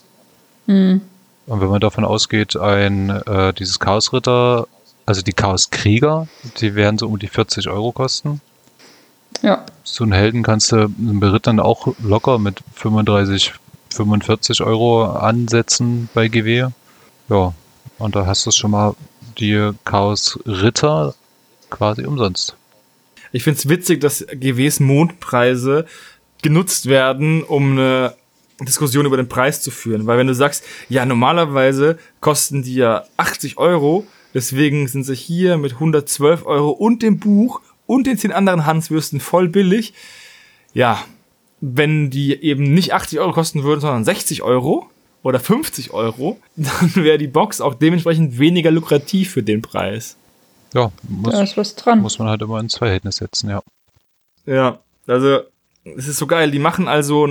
Hm. 0.67 1.01
Und 1.47 1.59
wenn 1.61 1.69
man 1.69 1.79
davon 1.81 2.05
ausgeht, 2.05 2.55
ein 2.55 3.09
äh, 3.09 3.51
dieses 3.53 3.79
Chaos-Ritter, 3.79 4.67
also 5.05 5.21
die 5.21 5.33
Chaos-Krieger, 5.33 6.27
die 6.59 6.75
werden 6.75 6.97
so 6.97 7.07
um 7.07 7.19
die 7.19 7.27
40 7.27 7.69
Euro 7.69 7.91
kosten. 7.91 8.41
Ja. 9.41 9.65
So 9.83 10.03
einen 10.03 10.13
Helden 10.13 10.43
kannst 10.43 10.71
du 10.71 10.77
einen 10.77 11.19
Berittern 11.19 11.59
auch 11.59 11.87
locker 12.03 12.37
mit 12.37 12.59
35, 12.75 13.53
45 13.93 14.61
Euro 14.61 15.05
ansetzen 15.05 16.09
bei 16.13 16.27
GW. 16.27 16.67
Ja, 17.29 17.53
und 17.97 18.15
da 18.15 18.25
hast 18.25 18.45
du 18.45 18.51
schon 18.51 18.71
mal 18.71 18.95
die 19.37 19.71
Chaos-Ritter 19.85 21.15
quasi 21.69 22.05
umsonst. 22.05 22.55
Ich 23.31 23.43
find's 23.43 23.69
witzig, 23.69 24.01
dass 24.01 24.25
GWs 24.27 24.79
Mondpreise 24.81 25.85
genutzt 26.41 26.87
werden, 26.87 27.43
um 27.43 27.71
eine 27.71 28.15
Diskussion 28.59 29.05
über 29.05 29.17
den 29.17 29.29
Preis 29.29 29.61
zu 29.61 29.71
führen. 29.71 30.05
Weil 30.05 30.17
wenn 30.17 30.27
du 30.27 30.35
sagst, 30.35 30.63
ja, 30.89 31.05
normalerweise 31.05 31.97
kosten 32.19 32.63
die 32.63 32.75
ja 32.75 33.05
80 33.17 33.57
Euro, 33.57 34.05
deswegen 34.33 34.87
sind 34.87 35.03
sie 35.03 35.15
hier 35.15 35.57
mit 35.57 35.73
112 35.73 36.45
Euro 36.45 36.69
und 36.71 37.01
dem 37.03 37.19
Buch 37.19 37.61
und 37.85 38.07
den 38.07 38.17
10 38.17 38.31
anderen 38.31 38.65
Hanswürsten 38.65 39.19
voll 39.19 39.49
billig. 39.49 39.93
Ja, 40.73 41.03
wenn 41.59 42.09
die 42.09 42.41
eben 42.41 42.73
nicht 42.73 42.93
80 42.93 43.19
Euro 43.19 43.33
kosten 43.33 43.63
würden, 43.63 43.81
sondern 43.81 44.03
60 44.03 44.41
Euro 44.41 44.89
oder 45.23 45.39
50 45.39 45.91
Euro, 45.91 46.39
dann 46.55 46.95
wäre 46.95 47.17
die 47.17 47.27
Box 47.27 47.61
auch 47.61 47.75
dementsprechend 47.75 48.39
weniger 48.39 48.71
lukrativ 48.71 49.31
für 49.31 49.43
den 49.43 49.61
Preis. 49.61 50.17
Ja, 50.73 50.91
muss, 51.07 51.33
Da 51.33 51.43
ist 51.43 51.57
was 51.57 51.75
dran. 51.75 51.99
muss 51.99 52.17
man 52.17 52.29
halt 52.29 52.41
immer 52.41 52.59
ins 52.59 52.77
Verhältnis 52.77 53.17
setzen, 53.17 53.49
ja. 53.49 53.61
Ja, 54.45 54.79
also 55.05 55.41
es 55.83 56.07
ist 56.07 56.17
so 56.17 56.27
geil. 56.27 56.51
Die 56.51 56.59
machen 56.59 56.87
also 56.87 57.27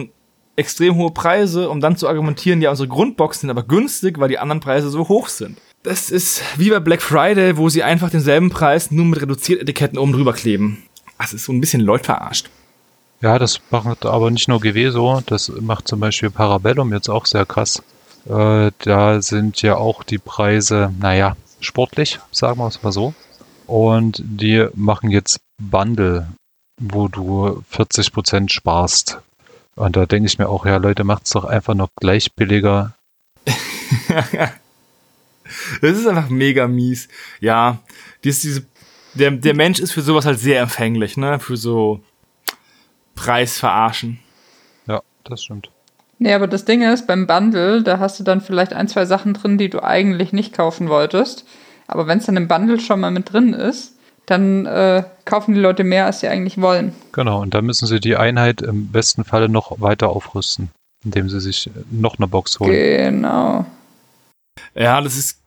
extrem 0.56 0.97
hohe 0.97 1.10
Preise, 1.10 1.70
um 1.70 1.81
dann 1.81 1.97
zu 1.97 2.06
argumentieren, 2.06 2.60
ja, 2.60 2.70
unsere 2.70 2.89
Grundboxen 2.89 3.43
sind 3.43 3.51
aber 3.51 3.62
günstig, 3.62 4.18
weil 4.20 4.28
die 4.28 4.39
anderen 4.39 4.60
Preise 4.60 4.90
so 4.90 5.09
hoch 5.09 5.28
sind. 5.28 5.59
Das 5.82 6.11
ist 6.11 6.43
wie 6.59 6.70
bei 6.70 6.78
Black 6.78 7.01
Friday, 7.01 7.57
wo 7.57 7.70
sie 7.70 7.82
einfach 7.82 8.11
denselben 8.11 8.51
Preis 8.51 8.90
nur 8.90 9.07
mit 9.07 9.23
Reduziert-Etiketten 9.23 9.98
oben 9.98 10.12
drüber 10.12 10.35
kleben. 10.35 10.82
Das 11.19 11.32
ist 11.32 11.44
so 11.44 11.52
ein 11.52 11.61
bisschen 11.61 11.81
Leute 11.81 12.05
verarscht. 12.05 12.51
Ja, 13.23 13.39
das 13.39 13.61
macht 13.70 14.05
aber 14.05 14.31
nicht 14.31 14.48
nur 14.48 14.61
GW 14.61 14.90
so, 14.90 15.23
das 15.24 15.48
macht 15.61 15.89
zum 15.89 16.01
Beispiel 16.01 16.31
Parabellum 16.31 16.93
jetzt 16.93 17.09
auch 17.09 17.27
sehr 17.27 17.47
krass. 17.47 17.82
Äh, 18.28 18.73
da 18.78 19.23
sind 19.23 19.62
ja 19.62 19.77
auch 19.77 20.02
die 20.02 20.19
Preise, 20.19 20.93
naja, 20.98 21.36
sportlich, 21.61 22.19
sagen 22.31 22.59
wir 22.59 22.69
es 22.69 22.82
mal 22.82 22.93
so. 22.93 23.15
Und 23.66 24.23
die 24.24 24.66
machen 24.74 25.11
jetzt 25.11 25.40
Bundle, 25.59 26.28
wo 26.78 27.09
du 27.09 27.62
40% 27.73 28.51
sparst. 28.51 29.19
Und 29.77 29.97
da 29.97 30.05
denke 30.05 30.27
ich 30.27 30.39
mir 30.39 30.48
auch, 30.48 30.66
ja 30.66 30.77
Leute, 30.77 31.05
macht's 31.05 31.31
doch 31.31 31.44
einfach 31.44 31.74
noch 31.74 31.89
gleich 31.97 32.32
billiger. 32.35 32.94
Das 35.81 35.97
ist 35.97 36.07
einfach 36.07 36.28
mega 36.28 36.66
mies. 36.69 37.09
Ja, 37.41 37.78
dies, 38.24 38.41
diese, 38.41 38.65
der, 39.15 39.31
der 39.32 39.55
Mensch 39.55 39.81
ist 39.81 39.93
für 39.93 40.03
sowas 40.03 40.27
halt 40.27 40.39
sehr 40.39 40.61
empfänglich, 40.61 41.16
ne? 41.16 41.39
Für 41.39 41.57
so 41.57 42.01
Preis 43.15 43.59
verarschen. 43.59 44.20
Ja, 44.87 45.03
das 45.24 45.43
stimmt. 45.43 45.70
Nee, 46.19 46.35
aber 46.35 46.47
das 46.47 46.66
Ding 46.66 46.82
ist, 46.82 47.07
beim 47.07 47.27
Bundle, 47.27 47.82
da 47.82 47.99
hast 47.99 48.20
du 48.20 48.24
dann 48.24 48.43
vielleicht 48.43 48.74
ein, 48.74 48.89
zwei 48.89 49.07
Sachen 49.07 49.32
drin, 49.32 49.57
die 49.57 49.70
du 49.70 49.82
eigentlich 49.82 50.32
nicht 50.32 50.55
kaufen 50.55 50.89
wolltest. 50.89 51.47
Aber 51.87 52.07
wenn 52.07 52.19
es 52.19 52.27
dann 52.27 52.37
im 52.37 52.47
Bundle 52.47 52.78
schon 52.78 53.01
mal 53.01 53.11
mit 53.11 53.32
drin 53.32 53.55
ist, 53.55 53.95
dann 54.27 54.66
äh, 54.66 55.03
kaufen 55.24 55.55
die 55.55 55.61
Leute 55.61 55.82
mehr, 55.82 56.07
als 56.07 56.20
sie 56.20 56.28
eigentlich 56.28 56.61
wollen. 56.61 56.93
Genau, 57.12 57.41
und 57.43 57.55
dann 57.55 57.65
müssen 57.65 57.87
sie 57.87 58.01
die 58.01 58.16
Einheit 58.16 58.62
im 58.62 58.93
besten 58.93 59.24
Falle 59.24 59.49
noch 59.49 59.81
weiter 59.81 60.11
aufrüsten, 60.11 60.70
indem 61.05 61.28
sie 61.28 61.41
sich 61.41 61.70
noch 61.91 62.19
eine 62.19 62.28
Box 62.28 62.61
holen. 62.61 62.70
Genau. 62.70 63.66
Ja, 64.74 65.01
das 65.01 65.16
ist, 65.16 65.40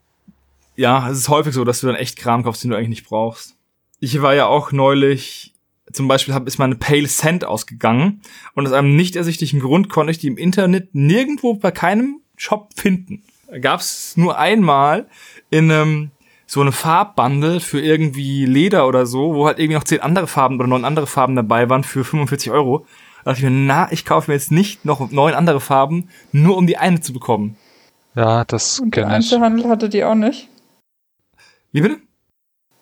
ja, 0.76 1.10
es 1.10 1.20
ist 1.20 1.30
häufig 1.30 1.54
so, 1.54 1.64
dass 1.64 1.82
du 1.82 1.88
dann 1.88 1.96
echt 1.96 2.18
Kram 2.18 2.44
kaufst, 2.44 2.64
den 2.64 2.72
du 2.72 2.78
eigentlich 2.78 2.90
nicht 2.90 3.06
brauchst. 3.06 3.56
Ich 4.00 4.22
war 4.22 4.34
ja 4.36 4.48
auch 4.48 4.72
neulich, 4.72 5.54
zum 5.92 6.08
Beispiel 6.08 6.34
hab, 6.34 6.48
ist 6.48 6.58
meine 6.58 6.76
Pale 6.76 7.08
Cent 7.08 7.46
ausgegangen 7.46 8.22
und 8.56 8.68
aus 8.68 8.74
einem 8.74 8.96
nicht 8.96 9.16
ersichtlichen 9.16 9.60
Grund 9.60 9.90
konnte 9.90 10.12
ich 10.12 10.18
die 10.18 10.28
im 10.28 10.38
Internet 10.38 10.94
nirgendwo 10.94 11.54
bei 11.56 11.72
keinem 11.72 12.22
Shop 12.36 12.72
finden. 12.76 13.24
Gab 13.62 13.80
es 13.80 14.18
nur 14.18 14.38
einmal 14.38 15.08
in 15.50 15.72
einem 15.72 16.12
so 16.46 16.62
eine 16.62 16.72
Farbbundle 16.72 17.60
für 17.60 17.82
irgendwie 17.82 18.46
Leder 18.46 18.88
oder 18.88 19.06
so, 19.06 19.34
wo 19.34 19.48
halt 19.48 19.60
irgendwie 19.60 19.78
noch 19.78 19.86
zehn 19.86 20.02
andere 20.02 20.28
Farben 20.28 20.56
oder 20.60 20.68
neun 20.68 20.86
andere 20.86 21.08
Farben 21.08 21.36
dabei 21.36 21.70
waren 21.70 21.84
für 21.84 22.04
45 22.04 22.52
Euro. 22.52 22.86
Da 23.24 23.32
dachte 23.32 23.40
ich 23.40 23.50
mir, 23.50 23.56
na, 23.56 23.92
ich 23.92 24.06
kaufe 24.06 24.30
mir 24.30 24.36
jetzt 24.36 24.52
nicht 24.52 24.86
noch 24.86 25.12
neun 25.12 25.34
andere 25.34 25.60
Farben, 25.60 26.10
nur 26.32 26.58
um 26.58 26.68
die 26.68 26.78
eine 26.78 27.02
zu 27.02 27.14
bekommen. 27.14 27.56
Ja, 28.16 28.44
das 28.46 28.80
Und 28.80 28.96
der 28.96 29.04
kenne 29.04 29.14
ich. 29.14 29.16
Einzelhandel 29.16 29.70
hatte 29.70 29.90
die 29.90 30.04
auch 30.04 30.16
nicht. 30.16 30.50
Wie 31.74 31.82
bitte? 31.82 31.98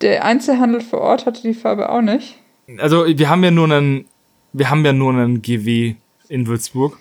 Der 0.01 0.25
Einzelhandel 0.25 0.81
vor 0.81 1.01
Ort 1.01 1.25
hatte 1.25 1.41
die 1.41 1.53
Farbe 1.53 1.89
auch 1.89 2.01
nicht. 2.01 2.37
Also 2.77 3.05
wir 3.07 3.29
haben 3.29 3.43
ja 3.43 3.51
nur 3.51 3.71
einen, 3.71 4.05
wir 4.53 4.69
haben 4.69 4.85
ja 4.85 4.93
nur 4.93 5.13
einen 5.13 5.41
GW 5.41 5.95
in 6.27 6.45
Würzburg. 6.45 6.99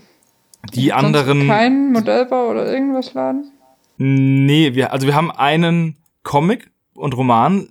Die 0.74 0.88
Sonst 0.88 1.04
anderen, 1.04 1.46
Kein 1.46 1.92
Modellbau 1.92 2.48
oder 2.50 2.72
irgendwas 2.72 3.12
Laden? 3.14 3.52
nee, 3.96 4.74
wir, 4.74 4.92
also 4.92 5.06
wir 5.06 5.14
haben 5.14 5.30
einen 5.30 5.96
Comic 6.22 6.70
und 6.94 7.16
Roman, 7.16 7.68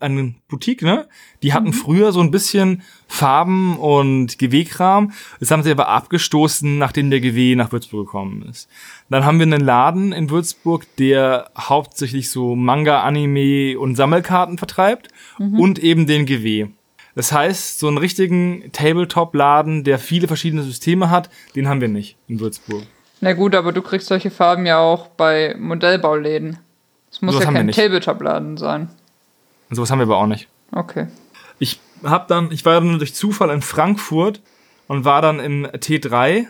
eine 0.00 0.34
Boutique, 0.48 0.82
ne? 0.82 1.08
Die 1.42 1.52
hatten 1.52 1.72
früher 1.72 2.12
so 2.12 2.20
ein 2.20 2.30
bisschen 2.30 2.82
Farben 3.06 3.76
und 3.78 4.38
GW-Kram. 4.38 5.12
Das 5.40 5.50
haben 5.50 5.62
sie 5.62 5.70
aber 5.70 5.88
abgestoßen, 5.88 6.78
nachdem 6.78 7.10
der 7.10 7.20
GW 7.20 7.56
nach 7.56 7.72
Würzburg 7.72 8.06
gekommen 8.06 8.42
ist. 8.48 8.68
Dann 9.10 9.24
haben 9.24 9.38
wir 9.38 9.46
einen 9.46 9.60
Laden 9.60 10.12
in 10.12 10.30
Würzburg, 10.30 10.86
der 10.96 11.50
hauptsächlich 11.58 12.30
so 12.30 12.54
Manga, 12.56 13.02
Anime 13.02 13.78
und 13.78 13.96
Sammelkarten 13.96 14.58
vertreibt 14.58 15.08
und 15.38 15.78
eben 15.78 16.06
den 16.06 16.26
GW. 16.26 16.68
Das 17.14 17.32
heißt, 17.32 17.78
so 17.78 17.86
einen 17.88 17.98
richtigen 17.98 18.70
Tabletop-Laden, 18.72 19.84
der 19.84 19.98
viele 19.98 20.26
verschiedene 20.26 20.62
Systeme 20.62 21.10
hat, 21.10 21.30
den 21.54 21.68
haben 21.68 21.80
wir 21.80 21.88
nicht 21.88 22.16
in 22.26 22.40
Würzburg. 22.40 22.82
Na 23.20 23.32
gut, 23.32 23.54
aber 23.54 23.72
du 23.72 23.82
kriegst 23.82 24.08
solche 24.08 24.30
Farben 24.30 24.66
ja 24.66 24.78
auch 24.78 25.08
bei 25.08 25.54
Modellbauläden. 25.58 26.58
Es 27.10 27.22
muss 27.22 27.34
Sowas 27.34 27.46
ja 27.46 27.52
kein. 27.52 27.70
Tabletop-Laden 27.70 28.56
sein. 28.56 28.88
Und 29.74 29.78
sowas 29.78 29.90
haben 29.90 29.98
wir 29.98 30.04
aber 30.04 30.18
auch 30.18 30.28
nicht. 30.28 30.46
Okay. 30.70 31.08
Ich 31.58 31.80
hab 32.04 32.28
dann, 32.28 32.52
ich 32.52 32.64
war 32.64 32.74
dann 32.74 32.98
durch 32.98 33.12
Zufall 33.12 33.50
in 33.50 33.60
Frankfurt 33.60 34.40
und 34.86 35.04
war 35.04 35.20
dann 35.20 35.40
im 35.40 35.66
T3 35.66 36.44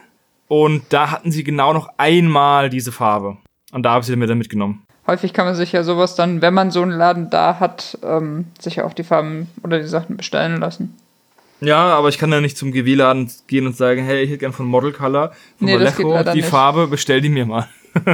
und 0.47 0.83
da 0.91 1.11
hatten 1.11 1.33
sie 1.33 1.43
genau 1.43 1.73
noch 1.73 1.89
einmal 1.97 2.69
diese 2.69 2.93
Farbe. 2.93 3.39
Und 3.73 3.85
da 3.85 3.93
habe 3.93 4.01
ich 4.03 4.07
sie 4.09 4.17
mir 4.17 4.27
dann 4.27 4.37
mitgenommen. 4.37 4.83
Häufig 5.07 5.33
kann 5.33 5.47
man 5.47 5.55
sich 5.55 5.73
ja 5.73 5.85
sowas 5.85 6.17
dann, 6.17 6.43
wenn 6.43 6.53
man 6.53 6.71
so 6.71 6.83
einen 6.83 6.91
Laden 6.91 7.31
da 7.31 7.61
hat, 7.61 7.99
ähm, 8.03 8.45
sich 8.61 8.77
ja 8.77 8.85
auch 8.85 8.93
die 8.93 9.05
Farben 9.05 9.49
oder 9.63 9.79
die 9.79 9.89
Sachen 9.89 10.19
bestellen 10.19 10.61
lassen. 10.61 10.95
Ja, 11.63 11.97
aber 11.97 12.11
ich 12.11 12.19
kann 12.19 12.31
ja 12.31 12.43
nicht 12.43 12.59
zum 12.59 12.73
GW-Laden 12.73 13.31
gehen 13.47 13.67
und 13.67 13.75
sagen, 13.75 14.05
hey, 14.05 14.23
ich 14.23 14.29
hätte 14.29 14.41
gern 14.41 14.53
von 14.53 14.67
Model 14.67 14.93
Color, 14.93 15.33
von 15.59 15.67
Nee, 15.67 15.79
Vallejo 15.79 16.23
die 16.25 16.41
nicht. 16.41 16.49
Farbe, 16.49 16.89
bestell 16.89 17.23
die 17.23 17.31
mir 17.31 17.47
mal. 17.47 17.69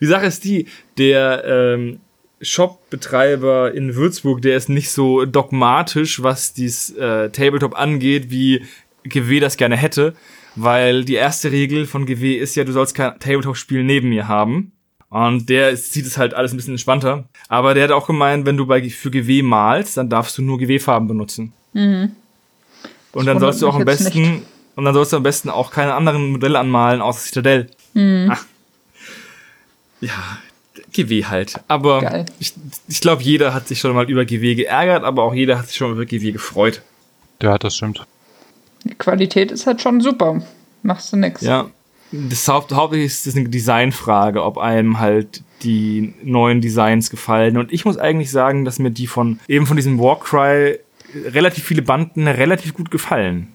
die 0.00 0.06
Sache 0.06 0.26
ist 0.26 0.42
die, 0.42 0.66
der 0.98 1.44
ähm, 1.44 2.00
Shop-Betreiber 2.40 3.72
in 3.74 3.94
Würzburg, 3.94 4.42
der 4.42 4.56
ist 4.56 4.68
nicht 4.68 4.90
so 4.90 5.24
dogmatisch, 5.24 6.22
was 6.22 6.54
dies 6.54 6.90
äh, 6.90 7.30
Tabletop 7.30 7.78
angeht, 7.78 8.30
wie 8.30 8.64
GW 9.04 9.40
das 9.40 9.56
gerne 9.56 9.76
hätte, 9.76 10.14
weil 10.56 11.04
die 11.04 11.14
erste 11.14 11.52
Regel 11.52 11.86
von 11.86 12.06
GW 12.06 12.34
ist 12.34 12.54
ja, 12.56 12.64
du 12.64 12.72
sollst 12.72 12.94
kein 12.94 13.18
Tabletop-Spiel 13.18 13.84
neben 13.84 14.08
mir 14.08 14.28
haben. 14.28 14.72
Und 15.10 15.48
der 15.48 15.76
sieht 15.76 16.06
es 16.06 16.18
halt 16.18 16.34
alles 16.34 16.52
ein 16.52 16.56
bisschen 16.56 16.74
entspannter. 16.74 17.24
Aber 17.48 17.74
der 17.74 17.84
hat 17.84 17.90
auch 17.90 18.06
gemeint, 18.06 18.46
wenn 18.46 18.56
du 18.56 18.66
bei, 18.66 18.88
für 18.88 19.10
GW 19.10 19.42
malst, 19.42 19.96
dann 19.96 20.08
darfst 20.08 20.38
du 20.38 20.42
nur 20.42 20.58
GW-Farben 20.58 21.08
benutzen. 21.08 21.52
Und 23.12 23.26
dann 23.26 23.40
sollst 23.40 23.60
du 23.60 23.68
auch 23.68 23.74
am 23.74 23.84
besten, 23.84 24.20
nicht. 24.20 24.42
und 24.76 24.84
dann 24.84 24.94
sollst 24.94 25.12
du 25.12 25.16
am 25.16 25.24
besten 25.24 25.50
auch 25.50 25.72
keine 25.72 25.94
anderen 25.94 26.30
Modelle 26.30 26.58
anmalen, 26.60 27.02
außer 27.02 27.26
Citadel. 27.26 27.70
Mhm. 27.94 28.32
Ja, 30.00 30.38
GW 30.92 31.24
halt. 31.24 31.60
Aber 31.68 32.00
Geil. 32.00 32.26
ich, 32.38 32.54
ich 32.88 33.00
glaube, 33.00 33.22
jeder 33.22 33.54
hat 33.54 33.68
sich 33.68 33.80
schon 33.80 33.94
mal 33.94 34.08
über 34.08 34.24
GW 34.24 34.54
geärgert, 34.54 35.04
aber 35.04 35.22
auch 35.22 35.34
jeder 35.34 35.58
hat 35.58 35.68
sich 35.68 35.76
schon 35.76 35.88
mal 35.90 35.94
über 35.94 36.06
GW 36.06 36.32
gefreut. 36.32 36.82
Ja, 37.42 37.58
das 37.58 37.76
stimmt. 37.76 38.06
Die 38.84 38.94
Qualität 38.94 39.50
ist 39.50 39.66
halt 39.66 39.80
schon 39.80 40.00
super. 40.00 40.42
Machst 40.82 41.12
du 41.12 41.16
nix. 41.16 41.42
Ja. 41.42 41.70
Das 42.12 42.48
Haupt, 42.48 42.72
hauptsächlich 42.72 43.12
ist 43.12 43.26
das 43.26 43.36
eine 43.36 43.48
Designfrage, 43.48 44.42
ob 44.42 44.58
einem 44.58 44.98
halt 44.98 45.42
die 45.62 46.14
neuen 46.22 46.60
Designs 46.60 47.10
gefallen. 47.10 47.56
Und 47.56 47.72
ich 47.72 47.84
muss 47.84 47.98
eigentlich 47.98 48.30
sagen, 48.30 48.64
dass 48.64 48.78
mir 48.78 48.90
die 48.90 49.06
von 49.06 49.38
eben 49.46 49.66
von 49.66 49.76
diesem 49.76 49.98
Warcry 49.98 50.80
relativ 51.14 51.64
viele 51.64 51.82
Banden 51.82 52.26
relativ 52.26 52.74
gut 52.74 52.90
gefallen. 52.90 53.48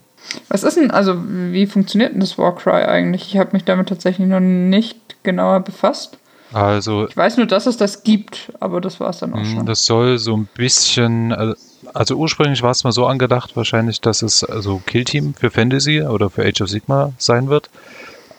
Was 0.48 0.64
ist 0.64 0.78
denn, 0.78 0.92
also 0.92 1.16
wie 1.28 1.68
funktioniert 1.68 2.14
denn 2.14 2.20
das 2.20 2.38
Warcry 2.38 2.84
eigentlich? 2.84 3.34
Ich 3.34 3.38
habe 3.38 3.52
mich 3.54 3.64
damit 3.64 3.90
tatsächlich 3.90 4.28
noch 4.28 4.40
nicht 4.40 5.24
genauer 5.24 5.60
befasst. 5.60 6.18
Also 6.56 7.10
Ich 7.10 7.18
weiß 7.18 7.36
nur, 7.36 7.48
dass 7.48 7.65
es 7.65 7.76
das 7.76 8.03
gibt, 8.03 8.53
aber 8.61 8.80
das 8.80 9.02
war 9.02 9.10
es 9.10 9.19
dann 9.19 9.34
auch 9.34 9.40
mh, 9.40 9.45
schon. 9.45 9.65
das 9.65 9.86
soll 9.86 10.18
so 10.19 10.38
ein 10.38 10.48
bisschen, 10.56 11.32
äh, 11.32 11.53
also 11.94 12.15
ursprünglich 12.15 12.61
war 12.64 12.72
es 12.72 12.86
mal 12.86 12.94
so 12.94 13.06
angedacht, 13.07 13.57
wahrscheinlich, 13.57 13.99
dass 13.99 14.22
es 14.22 14.41
also 14.41 14.82
Killteam 14.86 15.34
für 15.34 15.52
Fantasy 15.52 16.02
oder 16.02 16.30
für 16.30 16.45
Age 16.45 16.61
of 16.61 16.69
Sigma 16.69 17.11
sein 17.18 17.49
wird. 17.49 17.69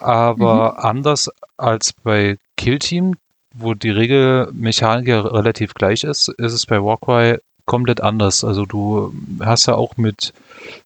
Aber 0.01 0.83
anders 0.83 1.31
als 1.59 1.93
bei 1.93 2.39
Killteam, 2.57 3.17
wo 3.55 3.75
die 3.75 3.91
Regelmechanik 3.91 5.09
ja 5.09 5.21
relativ 5.21 5.75
gleich 5.75 6.03
ist, 6.03 6.29
ist 6.29 6.55
es 6.55 6.65
bei 6.65 6.83
Warcry 6.83 7.37
komplett 7.67 8.01
anders. 8.01 8.45
Also 8.45 8.65
du 8.65 9.13
hast 9.41 9.67
ja 9.67 9.75
auch 9.75 9.99
mit 9.99 10.33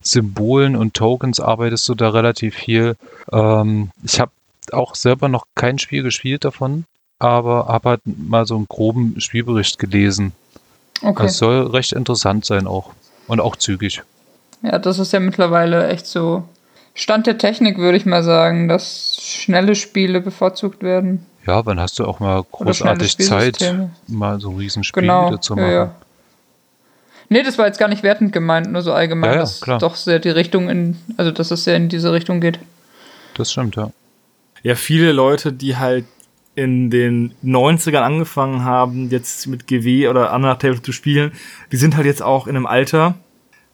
Symbolen 0.02 0.74
und 0.74 0.94
Tokens 0.94 1.38
arbeitest 1.38 1.88
du 1.88 1.94
da 1.94 2.08
relativ 2.08 2.56
viel. 2.56 2.96
Ähm, 3.30 3.90
ich 4.02 4.18
habe 4.18 4.32
auch 4.72 4.96
selber 4.96 5.28
noch 5.28 5.44
kein 5.54 5.78
Spiel 5.78 6.02
gespielt 6.02 6.44
davon, 6.44 6.86
aber 7.20 7.66
habe 7.68 7.90
halt 7.90 8.00
mal 8.04 8.46
so 8.46 8.56
einen 8.56 8.66
groben 8.66 9.20
Spielbericht 9.20 9.78
gelesen. 9.78 10.32
Okay. 11.02 11.26
Es 11.26 11.38
soll 11.38 11.66
recht 11.68 11.92
interessant 11.92 12.44
sein 12.44 12.66
auch. 12.66 12.90
Und 13.28 13.40
auch 13.40 13.54
zügig. 13.56 14.02
Ja, 14.62 14.78
das 14.78 14.98
ist 14.98 15.12
ja 15.12 15.20
mittlerweile 15.20 15.88
echt 15.88 16.06
so 16.06 16.42
Stand 16.94 17.26
der 17.26 17.38
Technik, 17.38 17.78
würde 17.78 17.96
ich 17.96 18.04
mal 18.04 18.24
sagen, 18.24 18.66
dass 18.68 19.16
schnelle 19.20 19.74
Spiele 19.76 20.20
bevorzugt 20.20 20.82
werden. 20.82 21.24
Ja, 21.46 21.64
wann 21.64 21.78
hast 21.80 21.98
du 21.98 22.04
auch 22.04 22.20
mal 22.20 22.42
großartig 22.50 23.16
Zeit, 23.18 23.74
mal 24.08 24.40
so 24.40 24.50
ein 24.50 24.56
Riesenspiel 24.56 25.02
Genau. 25.02 25.36
zu 25.36 25.54
Ja, 25.54 25.60
machen? 25.62 25.72
ja. 25.72 25.94
Nee, 27.28 27.42
das 27.44 27.56
war 27.58 27.66
jetzt 27.66 27.78
gar 27.78 27.88
nicht 27.88 28.02
wertend 28.02 28.32
gemeint, 28.32 28.70
nur 28.72 28.82
so 28.82 28.92
allgemein, 28.92 29.30
Ja, 29.30 29.34
ja, 29.36 29.40
dass 29.42 29.60
klar. 29.60 29.78
doch 29.78 29.94
sehr 29.94 30.18
die 30.18 30.30
Richtung 30.30 30.68
in, 30.68 30.96
also 31.16 31.30
dass 31.30 31.50
es 31.52 31.64
sehr 31.64 31.76
in 31.76 31.88
diese 31.88 32.12
Richtung 32.12 32.40
geht. 32.40 32.58
Das 33.34 33.52
stimmt, 33.52 33.76
ja. 33.76 33.90
ja, 34.64 34.74
viele 34.74 35.12
Leute, 35.12 35.52
die 35.52 35.76
halt 35.76 36.04
in 36.60 36.90
den 36.90 37.32
90ern 37.44 38.02
angefangen 38.02 38.64
haben, 38.64 39.08
jetzt 39.10 39.46
mit 39.46 39.66
GW 39.66 40.08
oder 40.08 40.32
anderer 40.32 40.58
Tabletop 40.58 40.84
zu 40.84 40.92
spielen, 40.92 41.32
die 41.72 41.76
sind 41.76 41.96
halt 41.96 42.06
jetzt 42.06 42.22
auch 42.22 42.46
in 42.46 42.54
einem 42.56 42.66
Alter, 42.66 43.14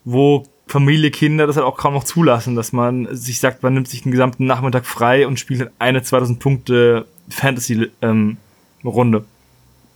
wo 0.05 0.45
Familie, 0.69 1.11
Kinder 1.11 1.47
das 1.47 1.57
halt 1.57 1.67
auch 1.67 1.77
kaum 1.77 1.95
noch 1.95 2.05
zulassen, 2.05 2.57
dass 2.57 2.73
man 2.73 3.09
sich 3.15 3.41
sagt, 3.41 3.63
man 3.63 3.75
nimmt 3.75 3.89
sich 3.89 4.03
den 4.03 4.13
gesamten 4.13 4.47
Nachmittag 4.47 4.85
frei 4.87 5.27
und 5.27 5.39
spielt 5.39 5.61
halt 5.61 5.73
eine 5.79 6.03
2000 6.03 6.39
Punkte 6.39 7.07
Fantasy-Runde. 7.29 9.25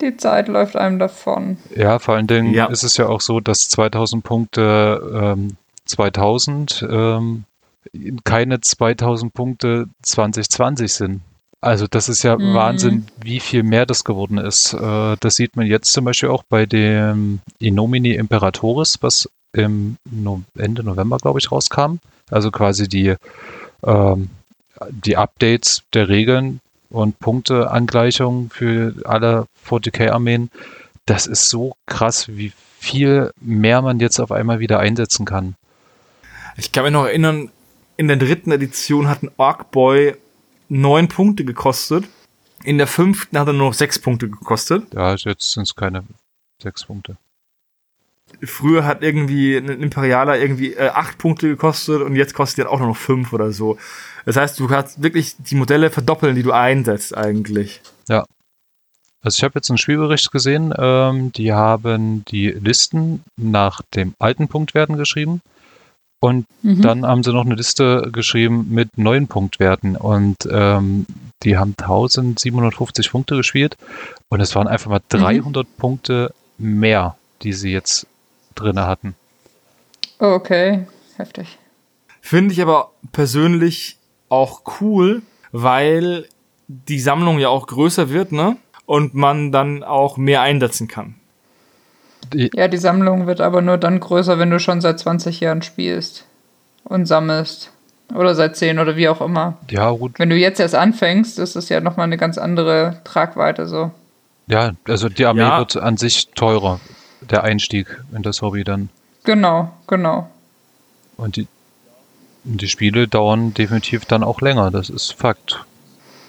Die 0.00 0.16
Zeit 0.16 0.48
läuft 0.48 0.76
einem 0.76 0.98
davon. 0.98 1.58
Ja, 1.76 1.98
vor 1.98 2.14
allen 2.14 2.26
Dingen 2.26 2.54
Ja. 2.54 2.66
ist 2.66 2.82
es 2.84 2.96
ja 2.96 3.06
auch 3.06 3.20
so, 3.20 3.40
dass 3.40 3.68
2000 3.68 4.24
Punkte 4.24 5.36
ähm, 5.36 5.56
2000 5.84 6.86
ähm, 6.90 7.44
keine 8.24 8.60
2000 8.60 9.34
Punkte 9.34 9.88
2020 10.02 10.92
sind. 10.92 11.20
Also 11.60 11.86
das 11.86 12.08
ist 12.08 12.22
ja 12.22 12.38
Mhm. 12.38 12.54
Wahnsinn, 12.54 13.06
wie 13.22 13.40
viel 13.40 13.62
mehr 13.62 13.84
das 13.86 14.04
geworden 14.04 14.38
ist. 14.38 14.72
Äh, 14.72 15.16
das 15.20 15.36
sieht 15.36 15.56
man 15.56 15.66
jetzt 15.66 15.92
zum 15.92 16.04
Beispiel 16.04 16.30
auch 16.30 16.42
bei 16.42 16.64
dem 16.66 17.40
Inomini 17.58 18.12
Imperatoris, 18.14 18.98
was 19.02 19.28
im 19.52 19.96
no 20.10 20.42
Ende 20.56 20.82
November, 20.82 21.18
glaube 21.18 21.38
ich, 21.38 21.52
rauskam. 21.52 21.96
Also 22.30 22.50
quasi 22.50 22.88
die, 22.88 23.14
ähm, 23.84 24.30
die 24.90 25.16
Updates 25.16 25.82
der 25.92 26.08
Regeln 26.08 26.60
und 26.88 27.18
Punkteangleichungen 27.18 28.50
für 28.50 28.94
alle 29.04 29.46
40k-Armeen. 29.68 30.50
Das 31.04 31.26
ist 31.26 31.50
so 31.50 31.74
krass, 31.86 32.28
wie 32.28 32.52
viel 32.78 33.32
mehr 33.40 33.82
man 33.82 34.00
jetzt 34.00 34.20
auf 34.20 34.32
einmal 34.32 34.60
wieder 34.60 34.78
einsetzen 34.78 35.26
kann. 35.26 35.56
Ich 36.56 36.72
kann 36.72 36.84
mich 36.84 36.92
noch 36.92 37.06
erinnern, 37.06 37.50
in 37.96 38.08
der 38.08 38.16
dritten 38.16 38.50
Edition 38.52 39.08
hat 39.08 39.22
ein 39.22 39.30
Orc 39.36 39.70
Boy 39.72 40.14
neun 40.70 41.08
Punkte 41.08 41.44
gekostet. 41.44 42.04
In 42.64 42.78
der 42.78 42.86
fünften 42.86 43.38
hat 43.38 43.46
er 43.46 43.52
nur 43.52 43.68
noch 43.68 43.74
sechs 43.74 43.98
Punkte 43.98 44.28
gekostet. 44.28 44.92
Ja, 44.94 45.14
jetzt 45.14 45.52
sind 45.52 45.64
es 45.64 45.74
keine 45.74 46.04
sechs 46.62 46.84
Punkte. 46.84 47.16
Früher 48.42 48.84
hat 48.84 49.02
irgendwie 49.02 49.56
ein 49.56 49.68
Imperialer 49.68 50.38
irgendwie 50.38 50.74
äh, 50.74 50.88
acht 50.88 51.18
Punkte 51.18 51.48
gekostet 51.48 52.00
und 52.00 52.14
jetzt 52.14 52.32
kostet 52.32 52.66
er 52.66 52.70
auch 52.70 52.78
nur 52.78 52.88
noch 52.88 52.96
fünf 52.96 53.32
oder 53.32 53.50
so. 53.50 53.76
Das 54.24 54.36
heißt, 54.36 54.60
du 54.60 54.68
kannst 54.68 55.02
wirklich 55.02 55.34
die 55.38 55.56
Modelle 55.56 55.90
verdoppeln, 55.90 56.36
die 56.36 56.42
du 56.42 56.52
einsetzt 56.52 57.16
eigentlich. 57.16 57.80
Ja. 58.08 58.24
Also 59.22 59.36
ich 59.36 59.42
habe 59.42 59.54
jetzt 59.56 59.68
einen 59.68 59.78
Spielbericht 59.78 60.30
gesehen, 60.30 60.72
ähm, 60.78 61.32
die 61.32 61.52
haben 61.52 62.24
die 62.26 62.48
Listen 62.48 63.24
nach 63.36 63.82
dem 63.94 64.14
alten 64.18 64.48
Punktwerten 64.48 64.96
geschrieben 64.96 65.42
und 66.20 66.46
Mhm. 66.62 66.82
dann 66.82 67.06
haben 67.06 67.22
sie 67.22 67.32
noch 67.32 67.44
eine 67.46 67.54
Liste 67.54 68.10
geschrieben 68.12 68.66
mit 68.70 68.98
neuen 68.98 69.26
Punktwerten 69.26 69.96
und 69.96 70.36
ähm, 70.50 71.06
die 71.42 71.56
haben 71.56 71.74
1750 71.78 73.10
Punkte 73.10 73.36
gespielt 73.36 73.76
und 74.28 74.40
es 74.40 74.54
waren 74.54 74.68
einfach 74.68 74.90
mal 74.90 75.00
300 75.08 75.66
Punkte 75.78 76.34
mehr, 76.58 77.16
die 77.42 77.54
sie 77.54 77.72
jetzt 77.72 78.06
drinne 78.54 78.86
hatten. 78.86 79.14
Okay, 80.18 80.86
heftig. 81.16 81.58
Finde 82.20 82.52
ich 82.52 82.60
aber 82.60 82.90
persönlich 83.12 83.96
auch 84.28 84.62
cool, 84.80 85.22
weil 85.52 86.26
die 86.68 87.00
Sammlung 87.00 87.38
ja 87.38 87.48
auch 87.48 87.66
größer 87.66 88.10
wird, 88.10 88.32
ne? 88.32 88.56
Und 88.84 89.14
man 89.14 89.50
dann 89.52 89.82
auch 89.82 90.16
mehr 90.18 90.42
einsetzen 90.42 90.88
kann. 90.88 91.14
Die, 92.32 92.50
Ja, 92.54 92.68
die 92.68 92.76
Sammlung 92.78 93.26
wird 93.26 93.40
aber 93.40 93.60
nur 93.62 93.78
dann 93.78 94.00
größer, 94.00 94.38
wenn 94.38 94.50
du 94.50 94.58
schon 94.60 94.80
seit 94.80 94.98
20 94.98 95.40
Jahren 95.40 95.62
spielst 95.62 96.24
und 96.84 97.06
sammelst. 97.06 97.70
Oder 98.14 98.34
seit 98.34 98.56
10 98.56 98.78
oder 98.80 98.96
wie 98.96 99.08
auch 99.08 99.20
immer. 99.20 99.56
ja, 99.70 99.88
gut, 99.90 100.18
Wenn 100.18 100.30
du 100.30 100.36
jetzt 100.36 100.58
erst 100.58 100.74
anfängst, 100.74 101.38
ist 101.38 101.54
es 101.54 101.68
ja 101.68 101.80
nochmal 101.80 102.04
eine 102.04 102.16
ganz 102.16 102.38
andere 102.38 103.00
Tragweite 103.04 103.66
so. 103.68 103.92
ja, 104.48 104.72
also 104.88 105.08
die 105.08 105.24
Armee 105.26 105.42
Ja. 105.42 105.58
wird 105.58 105.76
an 105.76 105.96
sich 105.96 106.28
teurer, 106.34 106.80
der 107.20 107.44
Einstieg 107.44 107.86
in 108.12 108.22
das 108.22 108.42
Hobby 108.42 108.64
dann. 108.64 108.88
Genau, 109.22 109.70
genau. 109.86 110.28
Und 111.16 111.36
die, 111.36 111.46
und 112.44 112.60
die 112.62 112.68
Spiele 112.68 113.06
dauern 113.06 113.54
definitiv 113.54 114.06
dann 114.06 114.24
auch 114.24 114.40
länger, 114.40 114.70
das 114.72 114.90
ist 114.90 115.12
Fakt. 115.12 115.64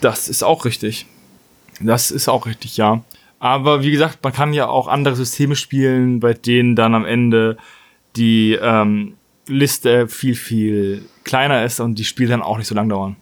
Das 0.01 0.27
ist 0.29 0.43
auch 0.43 0.65
richtig. 0.65 1.07
Das 1.79 2.11
ist 2.11 2.27
auch 2.27 2.45
richtig, 2.45 2.77
ja. 2.77 3.01
Aber 3.41 3.81
wie 3.81 3.89
gesagt, 3.89 4.19
man 4.23 4.33
kann 4.33 4.53
ja 4.53 4.67
auch 4.67 4.87
andere 4.87 5.15
Systeme 5.15 5.55
spielen, 5.55 6.19
bei 6.19 6.33
denen 6.35 6.75
dann 6.75 6.93
am 6.93 7.05
Ende 7.05 7.57
die 8.15 8.53
ähm, 8.53 9.15
Liste 9.47 10.07
viel, 10.07 10.35
viel 10.35 11.05
kleiner 11.23 11.65
ist 11.65 11.79
und 11.79 11.95
die 11.97 12.03
Spiele 12.05 12.29
dann 12.29 12.43
auch 12.43 12.59
nicht 12.59 12.67
so 12.67 12.75
lang 12.75 12.87
dauern. 12.87 13.15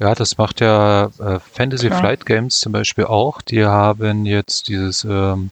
Ja, 0.00 0.16
das 0.16 0.36
macht 0.36 0.60
ja 0.60 1.12
äh, 1.20 1.38
Fantasy 1.38 1.86
Klar. 1.86 2.00
Flight 2.00 2.26
Games 2.26 2.58
zum 2.58 2.72
Beispiel 2.72 3.04
auch. 3.04 3.40
Die 3.40 3.64
haben 3.64 4.26
jetzt 4.26 4.66
dieses 4.66 5.04
ähm, 5.08 5.50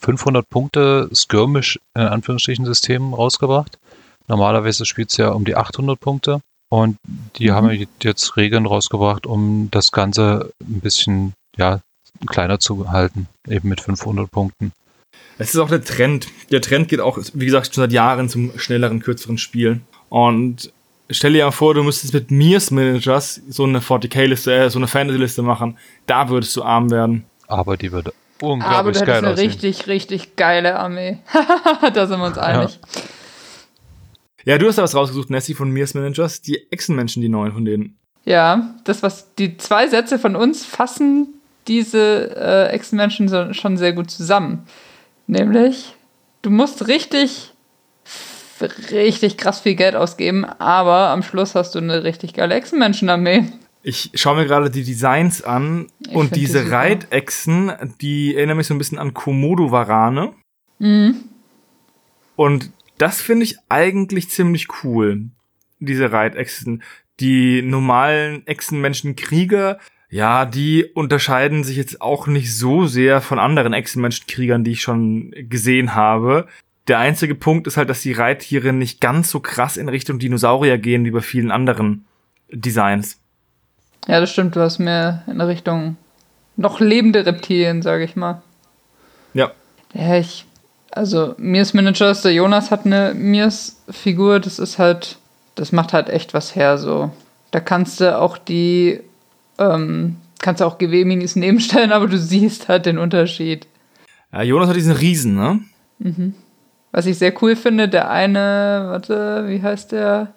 500 0.00 0.48
Punkte 0.50 1.08
Skirmish 1.14 1.78
in 1.94 2.02
Anführungsstrichen 2.02 2.64
System 2.64 3.14
rausgebracht. 3.14 3.78
Normalerweise 4.26 4.84
spielt 4.84 5.12
es 5.12 5.16
ja 5.16 5.28
um 5.28 5.44
die 5.44 5.54
800 5.54 6.00
Punkte 6.00 6.40
und 6.70 6.96
die 7.36 7.50
Mhm. 7.50 7.54
haben 7.54 7.86
jetzt 8.02 8.36
Regeln 8.36 8.66
rausgebracht, 8.66 9.26
um 9.28 9.68
das 9.70 9.92
Ganze 9.92 10.50
ein 10.60 10.80
bisschen 10.80 11.34
ja 11.56 11.78
kleiner 12.26 12.58
zu 12.58 12.90
halten, 12.90 13.28
eben 13.48 13.68
mit 13.68 13.80
500 13.80 14.30
Punkten. 14.30 14.72
Es 15.38 15.54
ist 15.54 15.60
auch 15.60 15.68
der 15.68 15.82
Trend. 15.82 16.28
Der 16.50 16.60
Trend 16.60 16.88
geht 16.88 17.00
auch, 17.00 17.18
wie 17.32 17.44
gesagt, 17.44 17.74
schon 17.74 17.82
seit 17.82 17.92
Jahren 17.92 18.28
zum 18.28 18.56
schnelleren, 18.58 19.00
kürzeren 19.00 19.38
Spiel. 19.38 19.80
Und 20.08 20.72
stell 21.10 21.32
dir 21.32 21.44
mal 21.44 21.50
vor, 21.50 21.74
du 21.74 21.82
müsstest 21.82 22.14
mit 22.14 22.30
Mirs 22.30 22.70
Managers 22.70 23.40
so 23.48 23.64
eine 23.64 23.80
40k-Liste, 23.80 24.54
äh, 24.54 24.70
so 24.70 24.78
eine 24.78 24.86
Fantasy-Liste 24.86 25.42
machen. 25.42 25.76
Da 26.06 26.28
würdest 26.28 26.56
du 26.56 26.62
arm 26.62 26.90
werden. 26.90 27.24
Aber 27.48 27.76
die 27.76 27.90
würde 27.92 28.12
Aber 28.40 28.52
unglaublich 28.52 28.98
du 28.98 29.00
hättest 29.00 29.06
geil 29.06 29.18
eine 29.18 29.32
aussehen. 29.32 29.50
richtig, 29.50 29.86
richtig 29.86 30.36
geile 30.36 30.78
Armee. 30.78 31.18
da 31.94 32.06
sind 32.06 32.20
wir 32.20 32.26
uns 32.26 32.38
einig. 32.38 32.78
Ja, 34.44 34.58
du 34.58 34.68
hast 34.68 34.76
da 34.76 34.82
was 34.82 34.94
rausgesucht, 34.94 35.30
Nessie, 35.30 35.54
von 35.54 35.70
Mirs 35.70 35.94
Managers. 35.94 36.42
Die 36.42 36.70
Echsenmenschen, 36.70 37.22
die 37.22 37.28
neuen 37.28 37.52
von 37.52 37.64
denen. 37.64 37.96
Ja, 38.24 38.74
das, 38.84 39.02
was 39.02 39.34
die 39.34 39.56
zwei 39.56 39.88
Sätze 39.88 40.18
von 40.18 40.36
uns 40.36 40.64
fassen 40.64 41.28
diese 41.66 42.36
äh, 42.36 42.72
Ex-Menschen 42.74 43.28
so, 43.28 43.52
schon 43.52 43.76
sehr 43.76 43.92
gut 43.92 44.10
zusammen. 44.10 44.66
Nämlich, 45.26 45.94
du 46.42 46.50
musst 46.50 46.86
richtig, 46.88 47.52
richtig 48.90 49.36
krass 49.36 49.60
viel 49.60 49.74
Geld 49.74 49.96
ausgeben, 49.96 50.44
aber 50.44 51.08
am 51.10 51.22
Schluss 51.22 51.54
hast 51.54 51.74
du 51.74 51.78
eine 51.78 52.04
richtig 52.04 52.34
geile 52.34 52.54
Ex-Menschen-Armee. 52.54 53.44
Ich 53.82 54.10
schaue 54.14 54.36
mir 54.36 54.46
gerade 54.46 54.70
die 54.70 54.82
Designs 54.82 55.42
an 55.42 55.88
Ich 56.00 56.14
und 56.14 56.34
die 56.34 56.40
diese 56.40 56.64
super. 56.64 56.76
Reitechsen, 56.76 57.72
die 58.00 58.34
erinnern 58.34 58.56
mich 58.56 58.66
so 58.66 58.74
ein 58.74 58.78
bisschen 58.78 58.98
an 58.98 59.12
Komodo-Varane. 59.12 60.32
Mhm. 60.78 61.16
Und 62.36 62.70
das 62.98 63.20
finde 63.20 63.44
ich 63.44 63.56
eigentlich 63.68 64.30
ziemlich 64.30 64.68
cool, 64.82 65.26
diese 65.80 66.12
Reitechsen. 66.12 66.82
Die 67.20 67.62
normalen 67.62 68.46
Echsenmenschen-Krieger, 68.46 69.78
ja, 70.14 70.44
die 70.44 70.84
unterscheiden 70.84 71.64
sich 71.64 71.76
jetzt 71.76 72.00
auch 72.00 72.28
nicht 72.28 72.56
so 72.56 72.86
sehr 72.86 73.20
von 73.20 73.40
anderen 73.40 73.72
Echsenmenschen-Kriegern, 73.72 74.62
die 74.62 74.70
ich 74.70 74.80
schon 74.80 75.34
gesehen 75.48 75.96
habe. 75.96 76.46
Der 76.86 77.00
einzige 77.00 77.34
Punkt 77.34 77.66
ist 77.66 77.76
halt, 77.76 77.90
dass 77.90 78.02
die 78.02 78.12
Reittiere 78.12 78.72
nicht 78.72 79.00
ganz 79.00 79.28
so 79.28 79.40
krass 79.40 79.76
in 79.76 79.88
Richtung 79.88 80.20
Dinosaurier 80.20 80.78
gehen 80.78 81.04
wie 81.04 81.10
bei 81.10 81.20
vielen 81.20 81.50
anderen 81.50 82.04
Designs. 82.48 83.18
Ja, 84.06 84.20
das 84.20 84.30
stimmt, 84.30 84.54
du 84.54 84.60
hast 84.60 84.78
mehr 84.78 85.24
in 85.26 85.40
Richtung 85.40 85.96
noch 86.54 86.78
lebende 86.78 87.26
Reptilien, 87.26 87.82
sage 87.82 88.04
ich 88.04 88.14
mal. 88.14 88.40
Ja. 89.32 89.50
Ja, 89.94 90.14
ich. 90.14 90.44
Also, 90.92 91.34
Mirs 91.38 91.74
Managers, 91.74 92.22
der 92.22 92.34
Jonas 92.34 92.70
hat 92.70 92.86
eine 92.86 93.14
Mirs-Figur, 93.14 94.38
das 94.38 94.60
ist 94.60 94.78
halt. 94.78 95.18
Das 95.56 95.72
macht 95.72 95.92
halt 95.92 96.08
echt 96.08 96.34
was 96.34 96.54
her, 96.54 96.78
so. 96.78 97.10
Da 97.50 97.58
kannst 97.58 97.98
du 97.98 98.16
auch 98.16 98.38
die. 98.38 99.00
Ähm, 99.58 100.16
kannst 100.38 100.60
du 100.60 100.64
auch 100.66 100.78
GW-Minis 100.78 101.36
nebenstellen, 101.36 101.92
aber 101.92 102.06
du 102.06 102.18
siehst 102.18 102.68
halt 102.68 102.86
den 102.86 102.98
Unterschied. 102.98 103.66
ja. 104.32 104.42
Jonas 104.42 104.68
hat 104.68 104.76
diesen 104.76 104.92
Riesen, 104.92 105.34
ne? 105.34 105.60
Was 106.92 107.06
ich 107.06 107.18
sehr 107.18 107.32
cool 107.42 107.56
finde, 107.56 107.88
der 107.88 108.10
eine, 108.10 108.86
warte, 108.88 109.48
wie 109.48 109.62
heißt 109.62 109.92
der? 109.92 110.32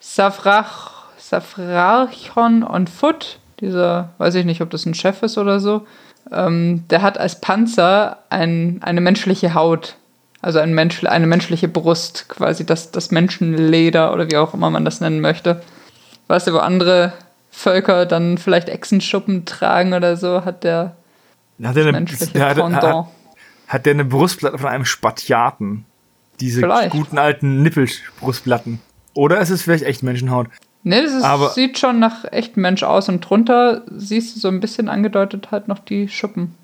Safrach, 0.00 1.06
Safrachon 1.18 2.62
on 2.62 2.86
Foot. 2.86 3.40
Dieser, 3.60 4.10
weiß 4.18 4.36
ich 4.36 4.44
nicht, 4.44 4.60
ob 4.60 4.70
das 4.70 4.86
ein 4.86 4.94
Chef 4.94 5.22
ist 5.22 5.36
oder 5.36 5.58
so. 5.58 5.86
Ähm, 6.30 6.84
der 6.88 7.02
hat 7.02 7.18
als 7.18 7.40
Panzer 7.40 8.18
ein, 8.30 8.78
eine 8.82 9.00
menschliche 9.00 9.54
Haut. 9.54 9.96
Also 10.40 10.60
ein 10.60 10.72
Mensch, 10.72 11.04
eine 11.04 11.26
menschliche 11.26 11.66
Brust, 11.66 12.28
quasi 12.28 12.64
das, 12.64 12.92
das 12.92 13.10
Menschenleder 13.10 14.12
oder 14.12 14.30
wie 14.30 14.36
auch 14.36 14.54
immer 14.54 14.70
man 14.70 14.84
das 14.84 15.00
nennen 15.00 15.20
möchte. 15.20 15.62
Weißt 16.28 16.46
du, 16.46 16.52
wo 16.52 16.58
andere 16.58 17.12
Völker 17.58 18.06
dann 18.06 18.38
vielleicht 18.38 18.68
Echsenschuppen 18.68 19.44
tragen 19.44 19.92
oder 19.92 20.16
so, 20.16 20.44
hat 20.44 20.62
der 20.62 20.96
Hat 21.60 21.74
der 21.74 21.86
eine, 21.86 22.04
der 22.04 22.46
hat, 22.48 22.56
hat, 22.56 22.56
Pendant. 22.56 23.06
hat 23.66 23.84
der 23.86 23.94
eine 23.94 24.04
Brustplatte 24.04 24.58
von 24.58 24.68
einem 24.68 24.84
Spatiaten? 24.84 25.84
Diese 26.38 26.60
Vielleicht. 26.60 26.90
guten 26.92 27.18
alten 27.18 27.62
Nippelbrustplatten. 27.62 28.78
Oder 29.14 29.40
ist 29.40 29.50
es 29.50 29.62
vielleicht 29.62 29.82
echt 29.82 30.04
Menschenhaut? 30.04 30.46
Nee, 30.84 31.02
das 31.02 31.12
ist, 31.12 31.24
Aber- 31.24 31.48
sieht 31.48 31.80
schon 31.80 31.98
nach 31.98 32.24
echtem 32.30 32.62
Mensch 32.62 32.84
aus 32.84 33.08
und 33.08 33.20
drunter 33.28 33.82
siehst 33.90 34.36
du 34.36 34.40
so 34.40 34.46
ein 34.46 34.60
bisschen 34.60 34.88
angedeutet 34.88 35.50
halt 35.50 35.66
noch 35.66 35.80
die 35.80 36.06
Schuppen. 36.08 36.54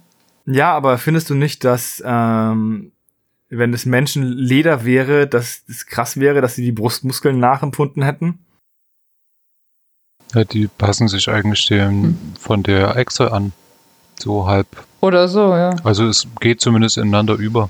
Ja, 0.46 0.72
aber 0.72 0.98
findest 0.98 1.28
du 1.28 1.34
nicht, 1.34 1.64
dass 1.64 2.00
ähm, 2.06 2.92
wenn 3.48 3.74
es 3.74 3.84
Menschenleder 3.84 4.84
wäre, 4.84 5.26
dass 5.26 5.62
es 5.68 5.86
krass 5.86 6.20
wäre, 6.20 6.40
dass 6.40 6.54
sie 6.54 6.62
die 6.64 6.70
Brustmuskeln 6.72 7.40
nachempfunden 7.40 8.04
hätten? 8.04 8.38
Ja, 10.34 10.44
die 10.44 10.66
passen 10.66 11.08
sich 11.08 11.28
eigentlich 11.28 11.66
dem 11.66 12.02
Hm. 12.02 12.18
von 12.38 12.62
der 12.62 12.96
Echse 12.96 13.32
an. 13.32 13.52
So 14.18 14.46
halb. 14.46 14.66
Oder 15.00 15.28
so, 15.28 15.54
ja. 15.54 15.74
Also 15.84 16.06
es 16.06 16.26
geht 16.40 16.60
zumindest 16.60 16.96
ineinander 16.98 17.34
über. 17.34 17.68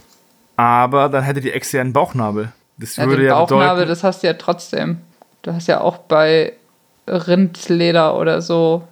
Aber 0.56 1.08
dann 1.08 1.24
hätte 1.24 1.40
die 1.40 1.50
Echse 1.52 1.78
ja 1.78 1.80
einen 1.82 1.92
Bauchnabel. 1.92 2.52
Das 2.78 2.96
ja 2.96 3.06
würde 3.06 3.22
den 3.22 3.26
ja 3.28 3.38
Bauchnabel, 3.38 3.68
bedeuten, 3.68 3.88
das 3.88 4.04
hast 4.04 4.22
du 4.22 4.26
ja 4.26 4.34
trotzdem. 4.34 4.98
Du 5.42 5.52
hast 5.52 5.66
ja 5.66 5.80
auch 5.80 5.98
bei 5.98 6.52
Rindleder 7.08 8.16
oder 8.16 8.40
so, 8.42 8.82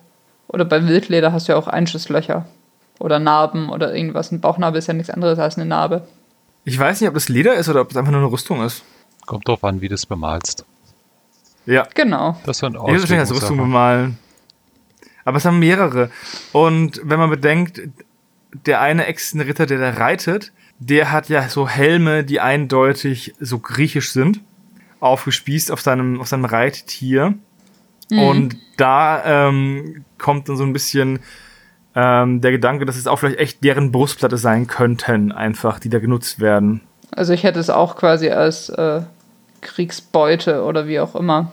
oder 0.49 0.65
bei 0.65 0.87
Wildleder 0.87 1.33
hast 1.33 1.49
du 1.49 1.53
ja 1.53 1.59
auch 1.59 1.67
Einschusslöcher. 1.69 2.47
Oder 2.99 3.19
Narben 3.19 3.69
oder 3.71 3.95
irgendwas. 3.95 4.31
Ein 4.31 4.41
Bauchnabel 4.41 4.79
ist 4.79 4.87
ja 4.87 4.95
nichts 4.95 5.11
anderes 5.11 5.39
als 5.39 5.57
eine 5.57 5.67
Narbe. 5.67 6.03
ich 6.65 6.79
weiß 6.79 7.01
nicht, 7.01 7.09
ob 7.09 7.15
das 7.15 7.29
Leder 7.29 7.55
ist 7.55 7.69
oder 7.69 7.81
ob 7.81 7.91
es 7.91 7.97
einfach 7.97 8.13
nur 8.13 8.21
eine 8.21 8.31
Rüstung 8.31 8.63
ist. 8.65 8.83
Kommt 9.27 9.49
drauf 9.49 9.65
an, 9.65 9.81
wie 9.81 9.89
du 9.89 9.95
es 9.95 10.07
bemalst. 10.07 10.65
Ja, 11.67 11.87
Genau. 11.95 12.37
Das 12.45 12.59
sind 12.59 12.75
ich 12.75 12.81
würde 12.81 12.95
es 12.95 13.03
wahrscheinlich 13.03 13.31
als 13.31 13.35
Rüstung 13.43 13.57
bemalen. 13.57 14.19
Aber 15.25 15.37
es 15.37 15.45
haben 15.45 15.59
mehrere. 15.61 16.11
Und 16.53 17.01
wenn 17.05 17.19
man 17.19 17.31
bedenkt, 17.31 17.81
der 18.67 18.81
eine 18.81 19.07
Echsenritter, 19.07 19.67
der 19.67 19.79
da 19.79 19.91
reitet, 19.91 20.53
der 20.79 21.13
hat 21.13 21.29
ja 21.29 21.49
so 21.49 21.69
Helme, 21.69 22.25
die 22.25 22.41
eindeutig 22.41 23.35
so 23.39 23.59
griechisch 23.61 24.13
sind. 24.13 24.41
aufgespießt 25.01 25.71
auf 25.73 25.81
seinem, 25.81 26.21
auf 26.21 26.29
seinem 26.29 26.45
Reittier. 26.45 27.35
Und 28.11 28.57
da 28.77 29.49
ähm, 29.49 30.05
kommt 30.19 30.49
dann 30.49 30.57
so 30.57 30.65
ein 30.65 30.73
bisschen 30.75 31.21
ähm, 31.95 32.41
der 32.41 32.51
Gedanke, 32.51 32.85
dass 32.85 32.97
es 32.97 33.07
auch 33.07 33.19
vielleicht 33.19 33.39
echt 33.39 33.65
deren 33.65 33.91
Brustplatte 33.91 34.37
sein 34.37 34.67
könnten, 34.67 35.33
einfach, 35.33 35.79
die 35.79 35.89
da 35.89 35.99
genutzt 35.99 36.39
werden. 36.41 36.83
Also 37.11 37.33
ich 37.33 37.43
hätte 37.43 37.59
es 37.59 37.71
auch 37.71 37.97
quasi 37.97 38.29
als 38.31 38.69
äh, 38.69 39.01
Kriegsbeute 39.63 40.63
oder 40.65 40.87
wie 40.87 41.01
auch 41.01 41.15
immer. 41.15 41.51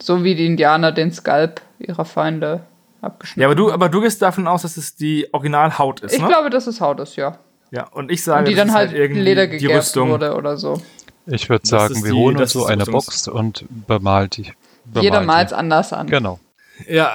So 0.00 0.24
wie 0.24 0.34
die 0.34 0.46
Indianer 0.46 0.92
den 0.92 1.12
Skalp 1.12 1.60
ihrer 1.78 2.04
Feinde 2.04 2.60
abgeschnitten 3.02 3.40
Ja, 3.42 3.48
aber 3.48 3.54
du, 3.54 3.70
aber 3.70 3.88
du 3.88 4.00
gehst 4.00 4.22
davon 4.22 4.46
aus, 4.46 4.62
dass 4.62 4.76
es 4.76 4.96
die 4.96 5.26
Originalhaut 5.32 6.00
ist, 6.00 6.14
Ich 6.14 6.22
ne? 6.22 6.28
glaube, 6.28 6.50
dass 6.50 6.66
es 6.66 6.80
Haut 6.80 7.00
ist, 7.00 7.16
ja. 7.16 7.38
ja, 7.70 7.86
und 7.88 8.10
ich 8.10 8.22
sage, 8.24 8.40
Und 8.40 8.48
die 8.48 8.54
das 8.54 8.60
dann 8.60 8.68
ist 8.68 8.74
halt 8.74 8.92
irgendwie 8.92 9.20
Leder 9.20 9.46
die 9.46 9.66
Rüstung. 9.66 10.10
wurde 10.10 10.34
oder 10.34 10.56
so. 10.56 10.80
Ich 11.26 11.48
würde 11.50 11.66
sagen, 11.66 12.02
wir 12.04 12.12
holen 12.14 12.38
uns 12.38 12.52
so 12.52 12.64
eine 12.64 12.84
Rüstungs- 12.84 12.90
Box 12.92 13.28
und 13.28 13.66
bemalt 13.86 14.36
die. 14.38 14.52
Bemalt 14.84 15.04
Jeder 15.04 15.20
malt 15.20 15.48
es 15.48 15.52
anders 15.52 15.92
an. 15.92 16.06
Genau. 16.06 16.40
Ja. 16.88 17.14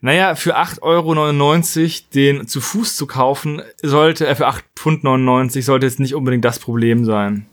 Naja, 0.00 0.34
für 0.34 0.56
8,99 0.56 0.80
Euro 0.82 2.08
den 2.14 2.48
zu 2.48 2.60
Fuß 2.60 2.96
zu 2.96 3.06
kaufen, 3.06 3.62
sollte, 3.82 4.26
äh, 4.26 4.34
für 4.34 4.48
8,99 4.48 4.64
Pfund 4.74 5.64
sollte 5.64 5.86
jetzt 5.86 6.00
nicht 6.00 6.14
unbedingt 6.14 6.44
das 6.44 6.58
Problem 6.58 7.04
sein. 7.04 7.46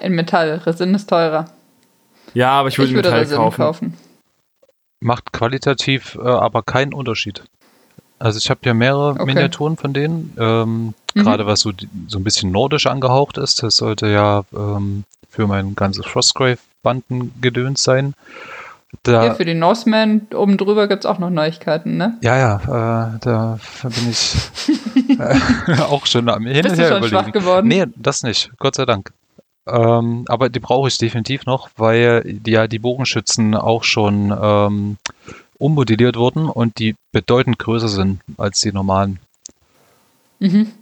In 0.00 0.14
Metall. 0.14 0.60
Resin 0.66 0.94
ist 0.94 1.08
teurer. 1.08 1.46
Ja, 2.34 2.50
aber 2.52 2.68
ich 2.68 2.78
würde 2.78 2.90
ich 2.90 2.94
würde 2.96 3.08
Metall 3.08 3.20
Resin 3.22 3.36
kaufen. 3.36 3.56
kaufen. 3.62 3.94
Macht 5.00 5.32
qualitativ 5.32 6.16
äh, 6.22 6.26
aber 6.26 6.62
keinen 6.62 6.94
Unterschied. 6.94 7.44
Also 8.18 8.38
ich 8.38 8.48
habe 8.50 8.60
ja 8.64 8.74
mehrere 8.74 9.10
Okay. 9.10 9.24
Miniaturen 9.26 9.76
von 9.76 9.92
denen. 9.92 10.34
Ähm, 10.38 10.94
Mhm. 11.16 11.22
Gerade 11.22 11.46
was 11.46 11.60
so, 11.60 11.70
so 12.08 12.18
ein 12.18 12.24
bisschen 12.24 12.50
nordisch 12.50 12.86
angehaucht 12.88 13.38
ist. 13.38 13.62
Das 13.62 13.76
sollte 13.76 14.08
ja 14.08 14.42
ähm, 14.52 15.04
für 15.30 15.46
mein 15.46 15.76
ganzes 15.76 16.04
Frostgrave-Bandengedöns 16.06 17.84
sein. 17.84 18.14
Da, 19.04 19.22
Hier 19.22 19.34
für 19.36 19.44
die 19.44 19.54
Norsemen 19.54 20.26
oben 20.34 20.56
drüber 20.56 20.88
gibt 20.88 21.04
es 21.04 21.06
auch 21.10 21.18
noch 21.20 21.30
Neuigkeiten, 21.30 21.96
ne? 21.96 22.18
Ja, 22.22 22.36
ja, 22.36 22.56
äh, 23.14 23.18
da 23.20 23.58
bin 23.82 24.10
ich 24.10 24.34
äh, 25.20 25.80
auch 25.82 26.06
schon 26.06 26.28
am 26.28 26.46
Hin 26.46 26.62
Bist 26.62 26.70
und 26.70 26.78
du 26.78 26.82
her 26.82 26.88
schon 26.88 26.98
überlegen. 26.98 27.16
schwach 27.22 27.32
geworden? 27.32 27.68
Nee, 27.68 27.86
das 27.94 28.22
nicht, 28.24 28.50
Gott 28.58 28.74
sei 28.74 28.84
Dank. 28.84 29.12
Ähm, 29.66 30.24
aber 30.28 30.48
die 30.48 30.60
brauche 30.60 30.88
ich 30.88 30.98
definitiv 30.98 31.46
noch, 31.46 31.70
weil 31.76 32.22
die, 32.24 32.50
ja 32.50 32.66
die 32.66 32.78
Bogenschützen 32.78 33.54
auch 33.54 33.84
schon 33.84 34.36
ähm, 34.38 34.96
ummodelliert 35.58 36.16
wurden 36.16 36.48
und 36.48 36.78
die 36.78 36.96
bedeutend 37.12 37.58
größer 37.58 37.88
sind 37.88 38.20
als 38.36 38.60
die 38.60 38.72
normalen. 38.72 39.20
Mhm. 40.38 40.72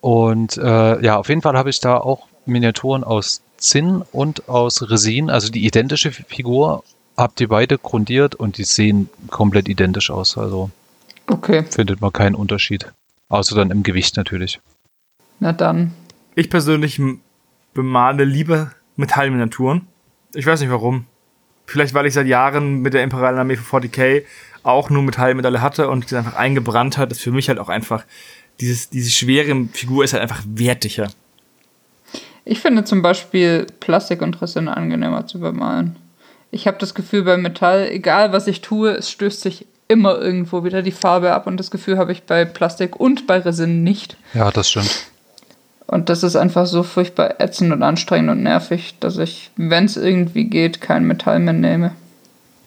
Und 0.00 0.56
äh, 0.58 1.02
ja, 1.02 1.16
auf 1.16 1.28
jeden 1.28 1.42
Fall 1.42 1.56
habe 1.56 1.70
ich 1.70 1.80
da 1.80 1.96
auch 1.96 2.26
Miniaturen 2.44 3.04
aus 3.04 3.42
Zinn 3.56 4.02
und 4.12 4.48
aus 4.48 4.88
Resin, 4.90 5.30
also 5.30 5.50
die 5.50 5.66
identische 5.66 6.12
Figur, 6.12 6.84
habe 7.16 7.32
die 7.36 7.46
beide 7.46 7.78
grundiert 7.78 8.34
und 8.34 8.58
die 8.58 8.64
sehen 8.64 9.08
komplett 9.28 9.68
identisch 9.68 10.10
aus. 10.10 10.38
Also 10.38 10.70
Okay, 11.26 11.64
findet 11.64 12.00
man 12.00 12.12
keinen 12.12 12.34
Unterschied. 12.34 12.90
Außer 13.28 13.54
dann 13.54 13.70
im 13.70 13.82
Gewicht 13.82 14.16
natürlich. 14.16 14.60
na 15.40 15.52
dann. 15.52 15.92
Ich 16.34 16.48
persönlich 16.48 17.00
bemale 17.74 18.24
lieber 18.24 18.72
Metallminiaturen. 18.96 19.86
Ich 20.34 20.46
weiß 20.46 20.60
nicht 20.60 20.70
warum. 20.70 21.06
Vielleicht, 21.66 21.94
weil 21.94 22.06
ich 22.06 22.14
seit 22.14 22.26
Jahren 22.26 22.80
mit 22.80 22.94
der 22.94 23.02
Imperialen 23.02 23.38
Armee 23.38 23.56
von 23.56 23.82
40k 23.82 24.22
auch 24.62 24.90
nur 24.90 25.02
Metallmetalle 25.02 25.60
hatte 25.60 25.88
und 25.88 26.04
das 26.04 26.14
einfach 26.14 26.34
eingebrannt 26.34 26.98
hat. 26.98 27.10
Das 27.10 27.18
ist 27.18 27.24
für 27.24 27.32
mich 27.32 27.48
halt 27.48 27.58
auch 27.58 27.68
einfach, 27.68 28.04
dieses, 28.60 28.90
diese 28.90 29.10
schwere 29.10 29.66
Figur 29.72 30.04
ist 30.04 30.12
halt 30.12 30.22
einfach 30.22 30.42
wertiger. 30.46 31.08
Ich 32.44 32.60
finde 32.60 32.84
zum 32.84 33.02
Beispiel 33.02 33.66
Plastik 33.80 34.22
und 34.22 34.40
Resin 34.40 34.68
angenehmer 34.68 35.26
zu 35.26 35.40
bemalen. 35.40 35.96
Ich 36.50 36.66
habe 36.66 36.78
das 36.78 36.94
Gefühl 36.94 37.22
bei 37.22 37.36
Metall, 37.36 37.88
egal 37.90 38.32
was 38.32 38.46
ich 38.46 38.62
tue, 38.62 38.92
es 38.92 39.10
stößt 39.10 39.42
sich 39.42 39.66
immer 39.86 40.18
irgendwo 40.18 40.64
wieder 40.64 40.82
die 40.82 40.92
Farbe 40.92 41.32
ab 41.32 41.46
und 41.46 41.58
das 41.58 41.70
Gefühl 41.70 41.98
habe 41.98 42.12
ich 42.12 42.22
bei 42.22 42.44
Plastik 42.44 42.98
und 42.98 43.26
bei 43.26 43.38
Resin 43.38 43.82
nicht. 43.82 44.16
Ja, 44.32 44.50
das 44.50 44.70
stimmt. 44.70 45.10
Und 45.88 46.10
das 46.10 46.22
ist 46.22 46.36
einfach 46.36 46.66
so 46.66 46.82
furchtbar 46.82 47.40
ätzend 47.40 47.72
und 47.72 47.82
anstrengend 47.82 48.30
und 48.30 48.42
nervig, 48.42 48.94
dass 49.00 49.16
ich, 49.16 49.50
wenn 49.56 49.86
es 49.86 49.96
irgendwie 49.96 50.44
geht, 50.44 50.82
kein 50.82 51.04
Metall 51.04 51.40
mehr 51.40 51.54
nehme. 51.54 51.92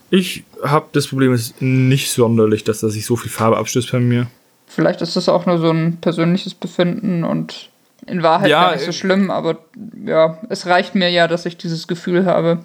Ich 0.10 0.44
habe 0.64 0.88
das 0.92 1.08
Problem 1.08 1.32
ist 1.32 1.62
nicht 1.62 2.12
sonderlich, 2.12 2.64
dass 2.64 2.82
da 2.82 2.90
sich 2.90 3.06
so 3.06 3.16
viel 3.16 3.32
Farbe 3.32 3.58
abstößt 3.58 3.92
bei 3.92 4.00
mir. 4.00 4.28
Vielleicht 4.66 5.02
ist 5.02 5.16
das 5.16 5.30
auch 5.30 5.46
nur 5.46 5.60
so 5.60 5.70
ein 5.70 5.98
persönliches 6.02 6.56
Befinden 6.56 7.24
und 7.24 7.70
in 8.08 8.24
Wahrheit 8.24 8.50
Ja, 8.50 8.64
gar 8.64 8.72
nicht 8.74 8.86
so 8.86 8.90
äh, 8.90 8.94
schlimm, 8.94 9.30
aber 9.30 9.60
ja, 10.04 10.40
es 10.50 10.66
reicht 10.66 10.96
mir 10.96 11.10
ja, 11.10 11.28
dass 11.28 11.46
ich 11.46 11.58
dieses 11.58 11.88
Gefühl 11.88 12.26
habe. 12.26 12.60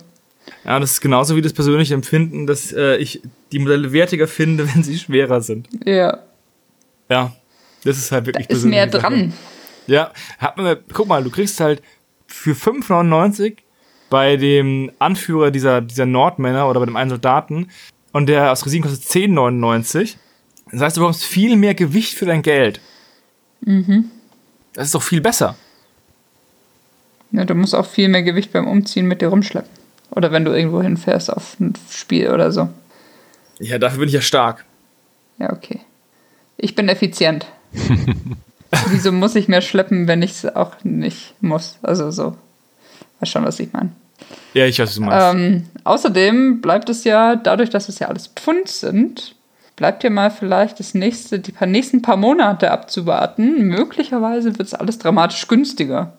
Ja, 0.65 0.81
das 0.81 0.93
ist 0.93 1.01
genauso 1.03 1.37
wie 1.37 1.43
das 1.43 1.53
persönliche 1.53 1.93
Empfinden, 1.93 2.47
dass 2.47 2.73
äh, 2.73 2.97
ich 2.97 3.21
die 3.53 3.59
Modelle 3.59 3.93
wertiger 3.93 4.27
finde, 4.27 4.67
wenn 4.75 4.83
sie 4.83 4.99
schwerer 4.99 5.43
sind. 5.43 5.69
Ja, 5.85 6.21
Ja, 7.11 7.33
das 7.85 7.99
ist 7.99 8.11
halt 8.11 8.25
wirklich 8.27 8.49
ist 8.49 8.65
mehr 8.65 8.87
persönliche 8.87 9.31
Sache. 9.31 9.56
Ja, 9.87 10.13
hat 10.39 10.57
man, 10.57 10.77
guck 10.93 11.07
mal, 11.07 11.23
du 11.23 11.31
kriegst 11.31 11.61
halt 11.61 11.83
für 12.27 12.53
5,99 12.53 13.59
bei 14.11 14.37
dem 14.37 14.91
Anführer 14.99 15.51
dieser, 15.51 15.81
dieser 15.81 16.07
Nordmänner 16.07 16.69
oder 16.69 16.81
bei 16.81 16.87
dem 16.87 16.97
einen 16.97 17.11
Soldaten 17.11 17.71
und 18.13 18.27
der 18.27 18.53
aus 18.53 18.65
Resin 18.65 18.83
kostet 18.83 19.03
10,99. 19.03 20.17
Das 20.73 20.81
heißt, 20.81 20.97
du 20.97 21.01
bekommst 21.01 21.25
viel 21.25 21.57
mehr 21.57 21.75
Gewicht 21.75 22.15
für 22.15 22.27
dein 22.27 22.43
Geld. 22.43 22.81
Mhm. 23.61 24.11
Das 24.75 24.87
ist 24.87 24.95
doch 24.95 25.03
viel 25.03 25.21
besser. 25.21 25.57
Ja, 27.33 27.45
du 27.45 27.55
musst 27.55 27.75
auch 27.75 27.87
viel 27.87 28.09
mehr 28.09 28.23
Gewicht 28.23 28.53
beim 28.53 28.67
Umziehen 28.67 29.07
mit 29.07 29.21
dir 29.21 29.29
rumschleppen. 29.29 29.71
Oder 30.11 30.33
wenn 30.33 30.45
du 30.45 30.53
irgendwo 30.53 30.81
hinfährst 30.81 31.33
auf 31.33 31.59
ein 31.61 31.75
Spiel 31.91 32.31
oder 32.31 32.53
so. 32.53 32.69
Ja, 33.59 33.79
dafür 33.79 34.01
bin 34.01 34.09
ich 34.09 34.15
ja 34.15 34.21
stark. 34.21 34.65
Ja, 35.39 35.53
okay. 35.53 35.81
Ich 36.57 36.75
bin 36.75 36.89
effizient. 36.89 37.47
Wieso 38.89 39.13
muss 39.13 39.35
ich 39.37 39.49
mehr 39.49 39.61
schleppen, 39.61 40.09
wenn 40.09 40.23
ich 40.23 40.33
es 40.33 40.57
auch 40.57 40.73
nicht 40.83 41.35
muss? 41.41 41.79
Also 41.83 42.11
so. 42.11 42.37
Weißt 43.21 43.33
schon, 43.33 43.45
was 43.45 43.61
ich 43.61 43.73
meine. 43.73 43.91
Ja, 44.55 44.67
ich 44.67 44.79
weiß, 44.79 44.89
was 44.89 44.95
du 44.97 45.03
meinst. 45.03 45.35
Ähm, 45.35 45.67
außerdem 45.85 46.61
bleibt 46.61 46.89
es 46.89 47.05
ja, 47.05 47.37
dadurch, 47.37 47.71
dass 47.71 47.89
es 47.89 47.99
ja 47.99 48.09
alles 48.09 48.29
Pfund 48.29 48.69
sind, 48.69 49.37
bleibt 49.77 50.03
ja 50.05 50.11
mal 50.11 50.31
vielleicht 50.31 50.81
das 50.81 50.95
nächste, 50.95 51.39
die 51.39 51.53
paar, 51.53 51.69
nächsten 51.69 52.03
paar 52.03 52.17
Monate 52.17 52.71
abzuwarten. 52.71 53.63
Möglicherweise 53.65 54.59
wird 54.59 54.69
es 54.69 54.75
alles 54.75 54.99
dramatisch 54.99 55.47
günstiger. 55.47 56.17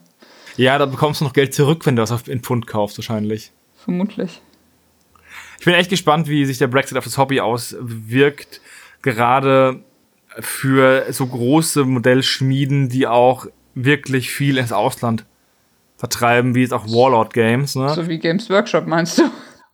Ja, 0.55 0.77
da 0.77 0.85
bekommst 0.85 1.21
du 1.21 1.25
noch 1.25 1.33
Geld 1.33 1.53
zurück, 1.53 1.85
wenn 1.85 1.95
du 1.95 2.01
was 2.01 2.11
auf 2.11 2.27
in 2.27 2.41
Pfund 2.41 2.67
kaufst, 2.67 2.97
wahrscheinlich. 2.97 3.51
Vermutlich. 3.75 4.41
Ich 5.59 5.65
bin 5.65 5.73
echt 5.73 5.89
gespannt, 5.89 6.27
wie 6.27 6.45
sich 6.45 6.57
der 6.57 6.67
Brexit 6.67 6.97
auf 6.97 7.03
das 7.03 7.17
Hobby 7.17 7.39
auswirkt. 7.39 8.61
Gerade 9.01 9.83
für 10.39 11.05
so 11.11 11.25
große 11.25 11.85
Modellschmieden, 11.85 12.89
die 12.89 13.07
auch 13.07 13.47
wirklich 13.75 14.31
viel 14.31 14.57
ins 14.57 14.71
Ausland 14.71 15.25
vertreiben, 15.97 16.55
wie 16.55 16.61
jetzt 16.61 16.73
auch 16.73 16.87
Warlord 16.87 17.33
Games, 17.33 17.75
ne? 17.75 17.89
So 17.93 18.07
wie 18.07 18.19
Games 18.19 18.49
Workshop, 18.49 18.87
meinst 18.87 19.17
du? 19.17 19.23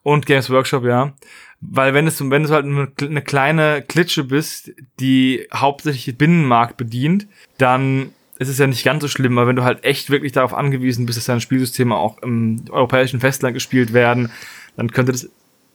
Und 0.03 0.25
Games 0.25 0.49
Workshop, 0.49 0.85
ja. 0.85 1.13
Weil 1.61 1.93
wenn 1.93 2.07
es, 2.07 2.19
wenn 2.19 2.43
du 2.43 2.49
halt 2.49 2.65
eine, 2.65 2.91
eine 3.01 3.21
kleine 3.21 3.81
Klitsche 3.81 4.25
bist, 4.25 4.71
die 4.99 5.47
hauptsächlich 5.53 6.05
den 6.05 6.17
Binnenmarkt 6.17 6.75
bedient, 6.75 7.27
dann 7.57 8.11
ist 8.39 8.49
es 8.49 8.57
ja 8.57 8.67
nicht 8.67 8.83
ganz 8.83 9.01
so 9.01 9.07
schlimm, 9.07 9.37
aber 9.37 9.47
wenn 9.47 9.55
du 9.55 9.63
halt 9.63 9.83
echt 9.85 10.09
wirklich 10.09 10.33
darauf 10.33 10.53
angewiesen 10.53 11.05
bist, 11.05 11.17
dass 11.17 11.25
deine 11.25 11.39
Spielsysteme 11.39 11.95
auch 11.95 12.17
im 12.21 12.65
europäischen 12.69 13.19
Festland 13.21 13.53
gespielt 13.53 13.93
werden, 13.93 14.31
dann 14.75 14.91
könnte 14.91 15.13
das 15.13 15.29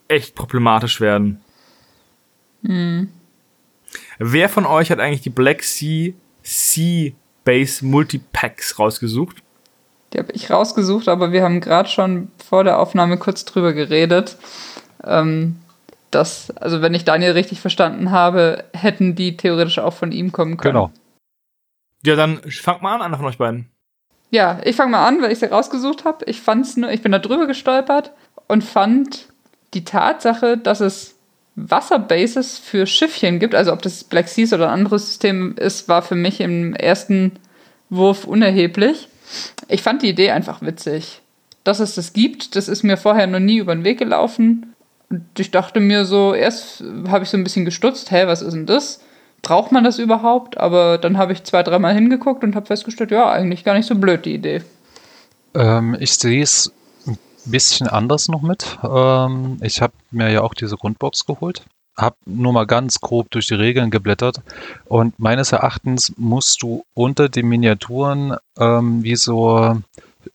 echt 0.08 0.34
problematisch 0.34 1.00
werden. 1.00 1.40
Wer 4.18 4.48
von 4.48 4.66
euch 4.66 4.90
hat 4.90 4.98
eigentlich 4.98 5.22
die 5.22 5.30
Black 5.30 5.62
Sea 5.62 6.12
Sea 6.42 7.12
Base 7.44 7.84
Multipacks 7.84 8.78
rausgesucht? 8.78 9.42
Die 10.12 10.18
habe 10.18 10.32
ich 10.32 10.50
rausgesucht, 10.50 11.08
aber 11.08 11.32
wir 11.32 11.42
haben 11.42 11.60
gerade 11.60 11.88
schon 11.88 12.30
vor 12.44 12.64
der 12.64 12.78
Aufnahme 12.78 13.18
kurz 13.18 13.44
drüber 13.44 13.72
geredet. 13.72 14.36
Ähm, 15.04 15.56
dass, 16.10 16.50
also 16.52 16.80
wenn 16.80 16.94
ich 16.94 17.04
Daniel 17.04 17.32
richtig 17.32 17.60
verstanden 17.60 18.10
habe, 18.10 18.64
hätten 18.72 19.14
die 19.14 19.36
theoretisch 19.36 19.78
auch 19.78 19.92
von 19.92 20.12
ihm 20.12 20.32
kommen 20.32 20.56
können. 20.56 20.74
Genau. 20.74 20.90
Ja, 22.04 22.16
dann 22.16 22.38
fangt 22.50 22.82
mal 22.82 22.94
an, 22.94 23.02
einer 23.02 23.16
von 23.16 23.26
euch 23.26 23.38
beiden. 23.38 23.70
Ja, 24.30 24.60
ich 24.64 24.76
fange 24.76 24.92
mal 24.92 25.06
an, 25.06 25.20
weil 25.20 25.32
ich 25.32 25.38
sie 25.38 25.50
rausgesucht 25.50 26.04
habe. 26.04 26.24
Ich 26.26 26.40
fand's 26.40 26.76
nur, 26.76 26.90
ich 26.90 27.02
bin 27.02 27.12
da 27.12 27.18
drüber 27.18 27.46
gestolpert 27.46 28.12
und 28.46 28.64
fand 28.64 29.28
die 29.74 29.84
Tatsache, 29.84 30.56
dass 30.56 30.80
es 30.80 31.17
Wasserbases 31.66 32.58
für 32.58 32.86
Schiffchen 32.86 33.38
gibt, 33.38 33.54
also 33.54 33.72
ob 33.72 33.82
das 33.82 34.04
Black 34.04 34.28
Seas 34.28 34.52
oder 34.52 34.68
ein 34.68 34.80
anderes 34.80 35.06
System 35.06 35.56
ist, 35.56 35.88
war 35.88 36.02
für 36.02 36.14
mich 36.14 36.40
im 36.40 36.74
ersten 36.74 37.32
Wurf 37.90 38.24
unerheblich. 38.24 39.08
Ich 39.66 39.82
fand 39.82 40.02
die 40.02 40.10
Idee 40.10 40.30
einfach 40.30 40.62
witzig. 40.62 41.20
Dass 41.64 41.80
es 41.80 41.96
das 41.96 42.12
gibt, 42.12 42.54
das 42.54 42.68
ist 42.68 42.82
mir 42.82 42.96
vorher 42.96 43.26
noch 43.26 43.40
nie 43.40 43.58
über 43.58 43.74
den 43.74 43.84
Weg 43.84 43.98
gelaufen. 43.98 44.74
Und 45.10 45.24
ich 45.38 45.50
dachte 45.50 45.80
mir 45.80 46.04
so, 46.04 46.32
erst 46.32 46.84
habe 47.08 47.24
ich 47.24 47.30
so 47.30 47.36
ein 47.36 47.44
bisschen 47.44 47.64
gestutzt, 47.64 48.10
hä, 48.10 48.26
was 48.26 48.42
ist 48.42 48.54
denn 48.54 48.66
das? 48.66 49.00
Braucht 49.42 49.72
man 49.72 49.84
das 49.84 49.98
überhaupt? 49.98 50.58
Aber 50.58 50.98
dann 50.98 51.18
habe 51.18 51.32
ich 51.32 51.44
zwei, 51.44 51.62
dreimal 51.62 51.94
hingeguckt 51.94 52.44
und 52.44 52.54
habe 52.54 52.66
festgestellt, 52.66 53.10
ja, 53.10 53.30
eigentlich 53.30 53.64
gar 53.64 53.74
nicht 53.74 53.86
so 53.86 53.96
blöd 53.96 54.24
die 54.24 54.34
Idee. 54.34 54.62
Ähm, 55.54 55.96
ich 55.98 56.12
sehe 56.12 56.42
es 56.42 56.72
bisschen 57.44 57.88
anders 57.88 58.28
noch 58.28 58.42
mit. 58.42 58.78
Ähm, 58.82 59.58
ich 59.62 59.80
habe 59.80 59.92
mir 60.10 60.30
ja 60.30 60.42
auch 60.42 60.54
diese 60.54 60.76
Grundbox 60.76 61.24
geholt, 61.26 61.62
habe 61.96 62.16
nur 62.26 62.52
mal 62.52 62.66
ganz 62.66 63.00
grob 63.00 63.30
durch 63.30 63.46
die 63.46 63.54
Regeln 63.54 63.90
geblättert 63.90 64.40
und 64.86 65.18
meines 65.18 65.52
Erachtens 65.52 66.12
musst 66.16 66.62
du 66.62 66.84
unter 66.94 67.28
den 67.28 67.48
Miniaturen 67.48 68.36
ähm, 68.58 69.02
wie 69.02 69.16
so 69.16 69.80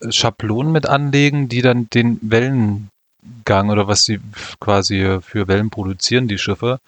Schablonen 0.10 0.72
mit 0.72 0.88
anlegen, 0.88 1.50
die 1.50 1.62
dann 1.62 1.90
den 1.90 2.18
Wellengang 2.22 3.70
oder 3.70 3.88
was 3.88 4.06
sie 4.06 4.20
quasi 4.60 5.20
für 5.22 5.48
Wellen 5.48 5.70
produzieren, 5.70 6.28
die 6.28 6.38
Schiffe, 6.38 6.80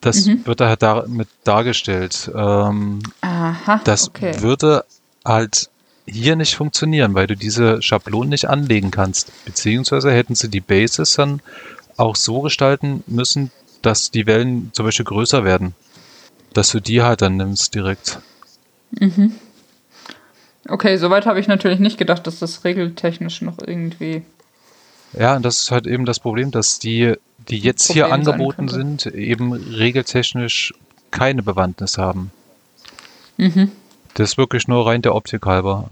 das 0.00 0.26
Mhm. 0.26 0.46
wird 0.46 0.60
da 0.60 0.68
halt 0.68 0.82
damit 0.82 1.28
dargestellt. 1.44 2.30
Ähm, 2.34 3.00
Aha, 3.22 3.80
das 3.84 4.08
okay. 4.08 4.40
würde 4.40 4.84
halt 5.24 5.70
hier 6.06 6.36
nicht 6.36 6.54
funktionieren, 6.54 7.14
weil 7.14 7.26
du 7.26 7.36
diese 7.36 7.82
Schablonen 7.82 8.30
nicht 8.30 8.48
anlegen 8.48 8.90
kannst. 8.90 9.32
Beziehungsweise 9.44 10.12
hätten 10.12 10.34
sie 10.34 10.48
die 10.48 10.60
Bases 10.60 11.14
dann 11.14 11.40
auch 11.96 12.16
so 12.16 12.40
gestalten 12.40 13.02
müssen, 13.06 13.50
dass 13.82 14.10
die 14.10 14.26
Wellen 14.26 14.70
zum 14.72 14.86
Beispiel 14.86 15.04
größer 15.04 15.44
werden. 15.44 15.74
Dass 16.52 16.70
du 16.70 16.80
die 16.80 17.02
halt 17.02 17.22
dann 17.22 17.36
nimmst 17.36 17.74
direkt. 17.74 18.18
Okay, 20.68 20.96
soweit 20.96 21.26
habe 21.26 21.40
ich 21.40 21.48
natürlich 21.48 21.78
nicht 21.80 21.98
gedacht, 21.98 22.26
dass 22.26 22.38
das 22.38 22.64
regeltechnisch 22.64 23.42
noch 23.42 23.58
irgendwie. 23.58 24.22
Ja, 25.12 25.36
und 25.36 25.44
das 25.44 25.60
ist 25.60 25.70
halt 25.70 25.86
eben 25.86 26.04
das 26.04 26.20
Problem, 26.20 26.50
dass 26.50 26.78
die, 26.78 27.14
die 27.48 27.58
jetzt 27.58 27.92
hier 27.92 28.04
Problem 28.04 28.28
angeboten 28.28 28.68
sind, 28.68 29.06
eben 29.06 29.52
regeltechnisch 29.52 30.74
keine 31.10 31.42
Bewandtnis 31.42 31.98
haben. 31.98 32.32
Mhm. 33.36 33.70
Das 34.16 34.30
ist 34.30 34.38
wirklich 34.38 34.66
nur 34.66 34.86
rein 34.86 35.02
der 35.02 35.14
Optik 35.14 35.44
halber. 35.44 35.90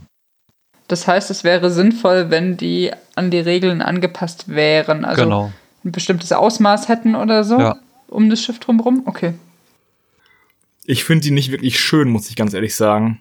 Das 0.89 1.07
heißt, 1.07 1.31
es 1.31 1.45
wäre 1.45 1.71
sinnvoll, 1.71 2.31
wenn 2.31 2.57
die 2.57 2.91
an 3.15 3.31
die 3.31 3.39
Regeln 3.39 3.83
angepasst 3.83 4.49
wären. 4.49 5.05
Also 5.05 5.23
genau. 5.25 5.53
ein 5.85 5.93
bestimmtes 5.93 6.33
Ausmaß 6.33 6.89
hätten 6.89 7.15
oder 7.17 7.45
so 7.45 7.59
Ja. 7.59 7.77
um 8.09 8.31
das 8.31 8.43
Schiff 8.43 8.59
drumherum. 8.61 9.03
Okay. 9.07 9.35
Ich 10.85 11.05
finde 11.05 11.23
die 11.23 11.31
nicht 11.31 11.51
wirklich 11.51 11.79
schön, 11.79 12.09
muss 12.09 12.29
ich 12.29 12.37
ganz 12.37 12.55
ehrlich 12.55 12.75
sagen. 12.75 13.21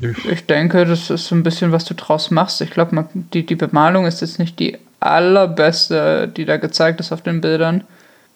Ich 0.00 0.46
denke, 0.46 0.84
das 0.84 1.08
ist 1.10 1.26
so 1.26 1.34
ein 1.34 1.42
bisschen, 1.42 1.72
was 1.72 1.84
du 1.84 1.94
draus 1.94 2.30
machst. 2.30 2.60
Ich 2.60 2.70
glaube, 2.70 3.08
die, 3.14 3.44
die 3.44 3.54
Bemalung 3.54 4.06
ist 4.06 4.20
jetzt 4.20 4.38
nicht 4.38 4.58
die 4.58 4.78
allerbeste, 4.98 6.28
die 6.28 6.44
da 6.44 6.56
gezeigt 6.58 7.00
ist 7.00 7.12
auf 7.12 7.22
den 7.22 7.40
Bildern. 7.40 7.84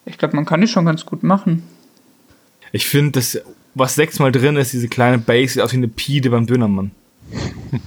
Ich 0.07 0.19
glaube, 0.19 0.37
man 0.37 0.45
kann 0.47 0.61
die 0.61 0.69
schon 0.69 0.85
ganz 0.87 1.07
gut 1.07 1.23
machen. 1.23 1.63
Ich 2.73 2.87
finde, 2.87 3.13
das, 3.13 3.39
was 3.75 3.95
sechsmal 3.95 4.33
drin 4.33 4.57
ist, 4.57 4.73
diese 4.73 4.89
kleine 4.89 5.19
Base, 5.19 5.55
sieht 5.55 5.63
aus 5.63 5.73
wie 5.73 5.79
eine 5.79 5.89
Pide 5.89 6.31
beim 6.31 6.47
Dönermann. 6.47 6.91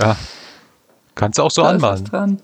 Ja. 0.00 0.16
Kannst 1.14 1.38
du 1.38 1.42
auch 1.42 1.50
so 1.50 1.62
Da 1.62 1.76
dran. 1.76 2.40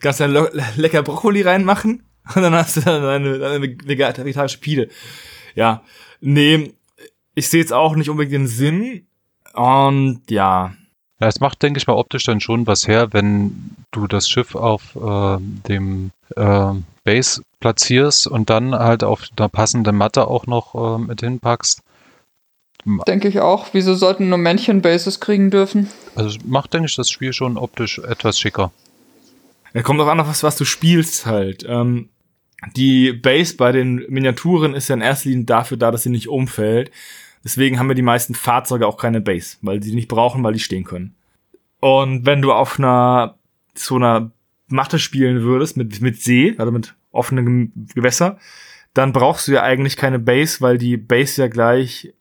Kannst 0.00 0.20
da 0.20 0.26
le 0.26 0.50
lecker 0.76 1.02
Brokkoli 1.02 1.42
reinmachen 1.42 2.02
und 2.34 2.42
dann 2.42 2.54
hast 2.54 2.76
du 2.76 2.80
dann 2.82 3.04
eine, 3.04 3.46
eine 3.46 3.62
vegetarische 3.62 4.58
Pide. 4.58 4.88
Ja, 5.54 5.82
nee, 6.20 6.72
ich 7.34 7.48
sehe 7.48 7.60
jetzt 7.60 7.72
auch 7.72 7.96
nicht 7.96 8.10
unbedingt 8.10 8.34
den 8.34 8.46
Sinn. 8.46 9.06
Und 9.54 10.22
ja, 10.30 10.74
Ja, 11.20 11.26
es 11.26 11.40
macht, 11.40 11.62
denke 11.62 11.78
ich 11.78 11.86
mal, 11.86 11.94
optisch 11.94 12.24
dann 12.24 12.40
schon 12.40 12.66
was 12.66 12.86
her, 12.86 13.12
wenn 13.12 13.76
du 13.90 14.06
das 14.06 14.28
Schiff 14.28 14.54
auf 14.54 14.94
äh, 14.94 15.38
dem 15.68 16.12
äh, 16.36 16.72
Base 17.02 17.42
platzierst 17.58 18.28
und 18.28 18.50
dann 18.50 18.74
halt 18.74 19.02
auf 19.02 19.28
der 19.36 19.48
passenden 19.48 19.96
Matte 19.96 20.28
auch 20.28 20.46
noch 20.46 20.74
äh, 20.74 20.98
mit 20.98 21.20
hinpackst. 21.20 21.82
Denke 23.06 23.28
ich 23.28 23.40
auch. 23.40 23.68
Wieso 23.72 23.94
sollten 23.94 24.28
nur 24.28 24.38
Männchen 24.38 24.80
Bases 24.80 25.18
kriegen 25.18 25.50
dürfen? 25.50 25.88
Also 26.14 26.36
es 26.36 26.44
macht, 26.44 26.72
denke 26.72 26.86
ich, 26.86 26.94
das 26.94 27.10
Spiel 27.10 27.32
schon 27.32 27.56
optisch 27.56 27.98
etwas 27.98 28.38
schicker. 28.38 28.70
es 29.72 29.82
kommt 29.82 30.00
auch 30.00 30.06
an, 30.06 30.20
auf 30.20 30.28
was, 30.28 30.42
was 30.44 30.56
du 30.56 30.64
spielst 30.64 31.26
halt. 31.26 31.64
Ähm, 31.68 32.08
die 32.76 33.12
Base 33.12 33.56
bei 33.56 33.72
den 33.72 34.04
Miniaturen 34.08 34.74
ist 34.74 34.88
ja 34.88 34.94
in 34.94 35.00
erster 35.00 35.28
Linie 35.28 35.44
dafür 35.44 35.76
da, 35.76 35.90
dass 35.90 36.04
sie 36.04 36.10
nicht 36.10 36.28
umfällt. 36.28 36.90
Deswegen 37.44 37.78
haben 37.78 37.88
wir 37.88 37.94
die 37.94 38.02
meisten 38.02 38.34
Fahrzeuge 38.34 38.86
auch 38.86 38.96
keine 38.96 39.20
Base, 39.20 39.56
weil 39.62 39.82
sie 39.82 39.90
die 39.90 39.96
nicht 39.96 40.08
brauchen, 40.08 40.42
weil 40.42 40.52
die 40.52 40.58
stehen 40.58 40.84
können. 40.84 41.14
Und 41.80 42.26
wenn 42.26 42.42
du 42.42 42.52
auf 42.52 42.78
einer 42.78 43.36
so 43.74 43.96
einer 43.96 44.30
Matte 44.66 44.98
spielen 44.98 45.42
würdest 45.42 45.76
mit 45.76 46.00
mit 46.00 46.20
See, 46.20 46.54
also 46.58 46.72
mit 46.72 46.94
offenen 47.12 47.72
Gewässer, 47.94 48.38
dann 48.94 49.12
brauchst 49.12 49.48
du 49.48 49.52
ja 49.52 49.62
eigentlich 49.62 49.96
keine 49.96 50.18
Base, 50.18 50.60
weil 50.60 50.78
die 50.78 50.96
Base 50.96 51.40
ja 51.40 51.48
gleich 51.48 52.12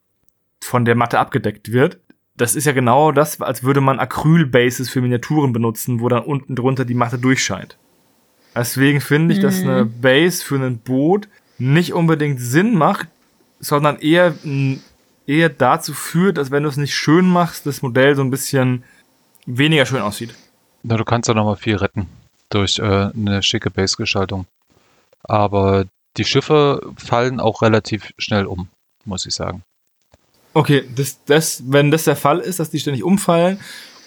von 0.62 0.86
der 0.86 0.96
Matte 0.96 1.20
abgedeckt 1.20 1.72
wird. 1.72 2.00
Das 2.36 2.56
ist 2.56 2.66
ja 2.66 2.72
genau 2.72 3.12
das, 3.12 3.42
als 3.42 3.64
würde 3.64 3.82
man 3.82 4.00
Acrylbases 4.00 4.90
für 4.90 5.02
Miniaturen 5.02 5.54
benutzen, 5.54 6.02
wo 6.02 6.08
dann 6.08 6.24
unten 6.24 6.56
drunter 6.56 6.86
die 6.86 6.94
Matte 6.94 7.18
durchscheint. 7.18 7.78
Deswegen 8.56 9.02
finde 9.02 9.34
ich, 9.34 9.40
dass 9.40 9.62
eine 9.62 9.86
Base 9.86 10.44
für 10.44 10.56
ein 10.56 10.80
Boot 10.80 11.28
nicht 11.58 11.94
unbedingt 11.94 12.40
Sinn 12.40 12.76
macht, 12.76 13.08
sondern 13.60 13.98
eher, 14.00 14.36
mh, 14.44 14.78
eher 15.28 15.50
dazu 15.50 15.94
führt, 15.94 16.38
dass 16.38 16.50
wenn 16.50 16.64
du 16.64 16.70
es 16.70 16.78
nicht 16.78 16.96
schön 16.96 17.28
machst, 17.28 17.66
das 17.66 17.82
Modell 17.82 18.16
so 18.16 18.24
ein 18.24 18.32
bisschen 18.32 18.84
weniger 19.46 19.86
schön 19.86 20.02
aussieht. 20.02 20.34
Na, 20.84 20.98
du 20.98 21.06
kannst 21.06 21.28
ja 21.28 21.36
nochmal 21.36 21.58
viel 21.58 21.76
retten 21.76 22.08
durch 22.50 22.80
äh, 22.80 23.12
eine 23.14 23.44
schicke 23.44 23.70
Base-Gestaltung. 23.70 24.46
Aber 25.24 25.86
die 26.16 26.26
Schiffe 26.26 26.82
fallen 26.98 27.40
auch 27.40 27.62
relativ 27.62 28.14
schnell 28.18 28.46
um, 28.46 28.70
muss 29.06 29.26
ich 29.26 29.36
sagen. 29.36 29.64
Okay, 30.54 30.86
das, 30.96 31.24
das, 31.26 31.64
wenn 31.68 31.92
das 31.92 32.06
der 32.06 32.16
Fall 32.16 32.40
ist, 32.40 32.60
dass 32.60 32.70
die 32.70 32.80
ständig 32.80 33.04
umfallen 33.04 33.60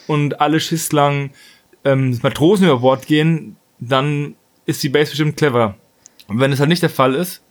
und 0.07 0.41
alle 0.41 0.59
Schisslang 0.59 1.31
ähm, 1.85 2.19
Matrosen 2.23 2.67
über 2.67 2.79
Bord 2.79 3.07
gehen, 3.07 3.57
dann 3.79 4.35
ist 4.67 4.83
die 4.83 4.89
Base 4.89 5.11
bestimmt 5.11 5.37
clever. 5.37 5.77
Und 6.27 6.41
wenn 6.41 6.53
es 6.53 6.61
halt 6.61 6.69
nicht 6.69 6.83
der 6.83 6.91
Fall 6.91 7.15
ist, 7.15 7.43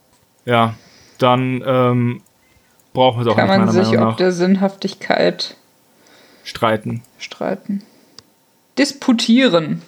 ja, 0.46 0.76
dann 1.18 1.64
ähm, 1.66 2.22
brauchen 2.94 3.20
wir 3.20 3.28
es 3.28 3.32
auch 3.32 3.36
Kann 3.36 3.48
nicht 3.48 3.74
man 3.74 3.86
sich 3.86 3.88
ob 3.98 4.00
nach 4.00 4.16
der 4.18 4.32
Sinnhaftigkeit 4.32 5.56
streiten. 6.44 7.04
streiten. 7.18 7.84
Disputieren. 8.78 9.82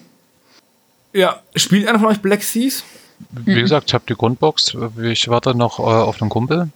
Ja, 1.13 1.41
spielt 1.55 1.87
einer 1.87 1.99
von 1.99 2.09
euch 2.09 2.21
Black 2.21 2.43
Seas? 2.43 2.83
Wie 3.29 3.61
gesagt, 3.61 3.89
ich 3.89 3.93
habe 3.93 4.03
die 4.07 4.15
Grundbox. 4.15 4.75
Ich 5.01 5.27
warte 5.27 5.55
noch 5.55 5.79
äh, 5.79 5.83
auf 5.83 6.21
einen 6.21 6.29
Kumpel, 6.29 6.69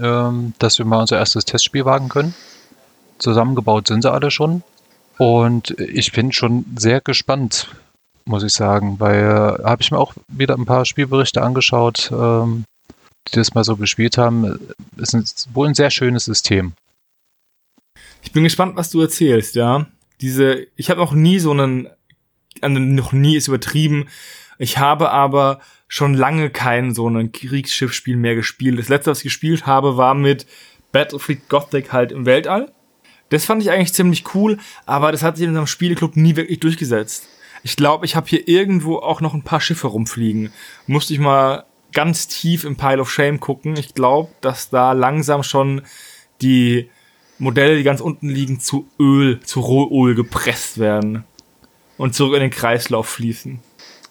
ähm, 0.00 0.54
dass 0.58 0.78
wir 0.78 0.84
mal 0.84 1.00
unser 1.00 1.18
erstes 1.18 1.44
Testspiel 1.44 1.84
wagen 1.84 2.08
können. 2.08 2.34
Zusammengebaut 3.18 3.88
sind 3.88 4.02
sie 4.02 4.12
alle 4.12 4.30
schon. 4.30 4.62
Und 5.18 5.70
ich 5.80 6.12
bin 6.12 6.32
schon 6.32 6.64
sehr 6.76 7.00
gespannt, 7.00 7.68
muss 8.24 8.44
ich 8.44 8.52
sagen, 8.52 9.00
weil 9.00 9.58
äh, 9.60 9.64
habe 9.64 9.82
ich 9.82 9.90
mir 9.90 9.98
auch 9.98 10.14
wieder 10.28 10.54
ein 10.54 10.66
paar 10.66 10.84
Spielberichte 10.84 11.42
angeschaut, 11.42 12.10
ähm, 12.12 12.64
die 13.28 13.36
das 13.36 13.54
mal 13.54 13.64
so 13.64 13.76
gespielt 13.76 14.18
haben. 14.18 14.58
Ist 14.96 15.48
wohl 15.54 15.68
ein 15.68 15.74
sehr 15.74 15.90
schönes 15.90 16.24
System. 16.24 16.72
Ich 18.22 18.32
bin 18.32 18.44
gespannt, 18.44 18.76
was 18.76 18.90
du 18.90 19.00
erzählst, 19.00 19.54
ja. 19.54 19.86
Diese, 20.20 20.66
ich 20.76 20.90
habe 20.90 21.00
noch 21.00 21.12
nie 21.12 21.38
so 21.38 21.52
einen, 21.52 21.88
also 22.60 22.78
noch 22.78 23.12
nie 23.12 23.36
ist 23.36 23.48
übertrieben. 23.48 24.08
Ich 24.58 24.78
habe 24.78 25.10
aber 25.10 25.60
schon 25.86 26.14
lange 26.14 26.50
kein 26.50 26.94
so 26.94 27.08
ein 27.08 27.32
Kriegsschiffspiel 27.32 28.16
mehr 28.16 28.34
gespielt. 28.34 28.78
Das 28.78 28.88
letzte, 28.88 29.10
was 29.10 29.18
ich 29.18 29.24
gespielt 29.24 29.66
habe, 29.66 29.96
war 29.96 30.14
mit 30.14 30.46
Battlefleet 30.92 31.48
Gothic 31.48 31.92
halt 31.92 32.12
im 32.12 32.26
Weltall. 32.26 32.72
Das 33.30 33.44
fand 33.44 33.62
ich 33.62 33.70
eigentlich 33.70 33.94
ziemlich 33.94 34.34
cool, 34.34 34.58
aber 34.86 35.12
das 35.12 35.22
hat 35.22 35.36
sich 35.36 35.44
in 35.44 35.50
unserem 35.50 35.66
Spieleclub 35.66 36.16
nie 36.16 36.36
wirklich 36.36 36.60
durchgesetzt. 36.60 37.28
Ich 37.62 37.76
glaube, 37.76 38.06
ich 38.06 38.16
habe 38.16 38.28
hier 38.28 38.48
irgendwo 38.48 38.96
auch 38.96 39.20
noch 39.20 39.34
ein 39.34 39.42
paar 39.42 39.60
Schiffe 39.60 39.88
rumfliegen. 39.88 40.52
Musste 40.86 41.12
ich 41.12 41.20
mal 41.20 41.64
ganz 41.92 42.28
tief 42.28 42.64
im 42.64 42.76
Pile 42.76 43.00
of 43.00 43.10
Shame 43.10 43.40
gucken. 43.40 43.76
Ich 43.76 43.94
glaube, 43.94 44.30
dass 44.40 44.70
da 44.70 44.92
langsam 44.92 45.42
schon 45.42 45.82
die 46.42 46.90
Modelle, 47.38 47.76
die 47.76 47.82
ganz 47.82 48.00
unten 48.00 48.28
liegen, 48.28 48.60
zu 48.60 48.88
Öl, 48.98 49.40
zu 49.40 49.60
Rohöl 49.60 50.14
gepresst 50.14 50.78
werden 50.78 51.24
und 51.96 52.14
zurück 52.14 52.34
in 52.34 52.40
den 52.40 52.50
Kreislauf 52.50 53.08
fließen. 53.08 53.60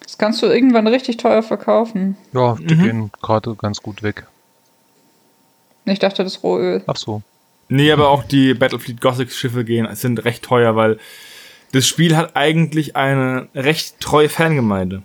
Das 0.02 0.16
kannst 0.18 0.42
du 0.42 0.46
irgendwann 0.46 0.86
richtig 0.86 1.18
teuer 1.18 1.42
verkaufen. 1.42 2.16
Ja, 2.32 2.56
die 2.58 2.74
Mhm. 2.74 2.82
gehen 2.82 3.12
gerade 3.20 3.54
ganz 3.56 3.80
gut 3.82 4.02
weg. 4.02 4.26
Ich 5.84 5.98
dachte, 5.98 6.24
das 6.24 6.42
Rohöl. 6.42 6.82
Ach 6.86 6.96
so. 6.96 7.22
Nee, 7.68 7.92
aber 7.92 8.08
auch 8.08 8.24
die 8.24 8.54
Battlefleet 8.54 9.00
Gothic 9.00 9.30
Schiffe 9.32 9.64
gehen, 9.64 9.86
sind 9.94 10.24
recht 10.24 10.42
teuer, 10.42 10.74
weil 10.76 10.98
das 11.72 11.86
Spiel 11.86 12.16
hat 12.16 12.34
eigentlich 12.34 12.96
eine 12.96 13.48
recht 13.54 14.00
treue 14.00 14.30
Fangemeinde. 14.30 15.02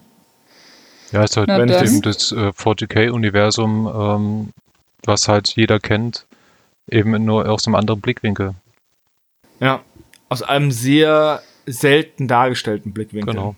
Ja, 1.13 1.23
ist 1.23 1.37
halt 1.37 1.47
wenn 1.47 1.69
eben 1.69 2.01
das 2.01 2.31
äh, 2.31 2.49
40k-Universum, 2.49 3.87
ähm, 3.87 4.53
was 5.05 5.27
halt 5.27 5.49
jeder 5.55 5.79
kennt, 5.79 6.25
eben 6.89 7.23
nur 7.23 7.47
aus 7.47 7.67
einem 7.67 7.75
anderen 7.75 8.01
Blickwinkel. 8.01 8.55
Ja, 9.59 9.83
aus 10.27 10.41
einem 10.41 10.71
sehr 10.71 11.43
selten 11.67 12.27
dargestellten 12.27 12.93
Blickwinkel. 12.93 13.35
Genau. 13.35 13.55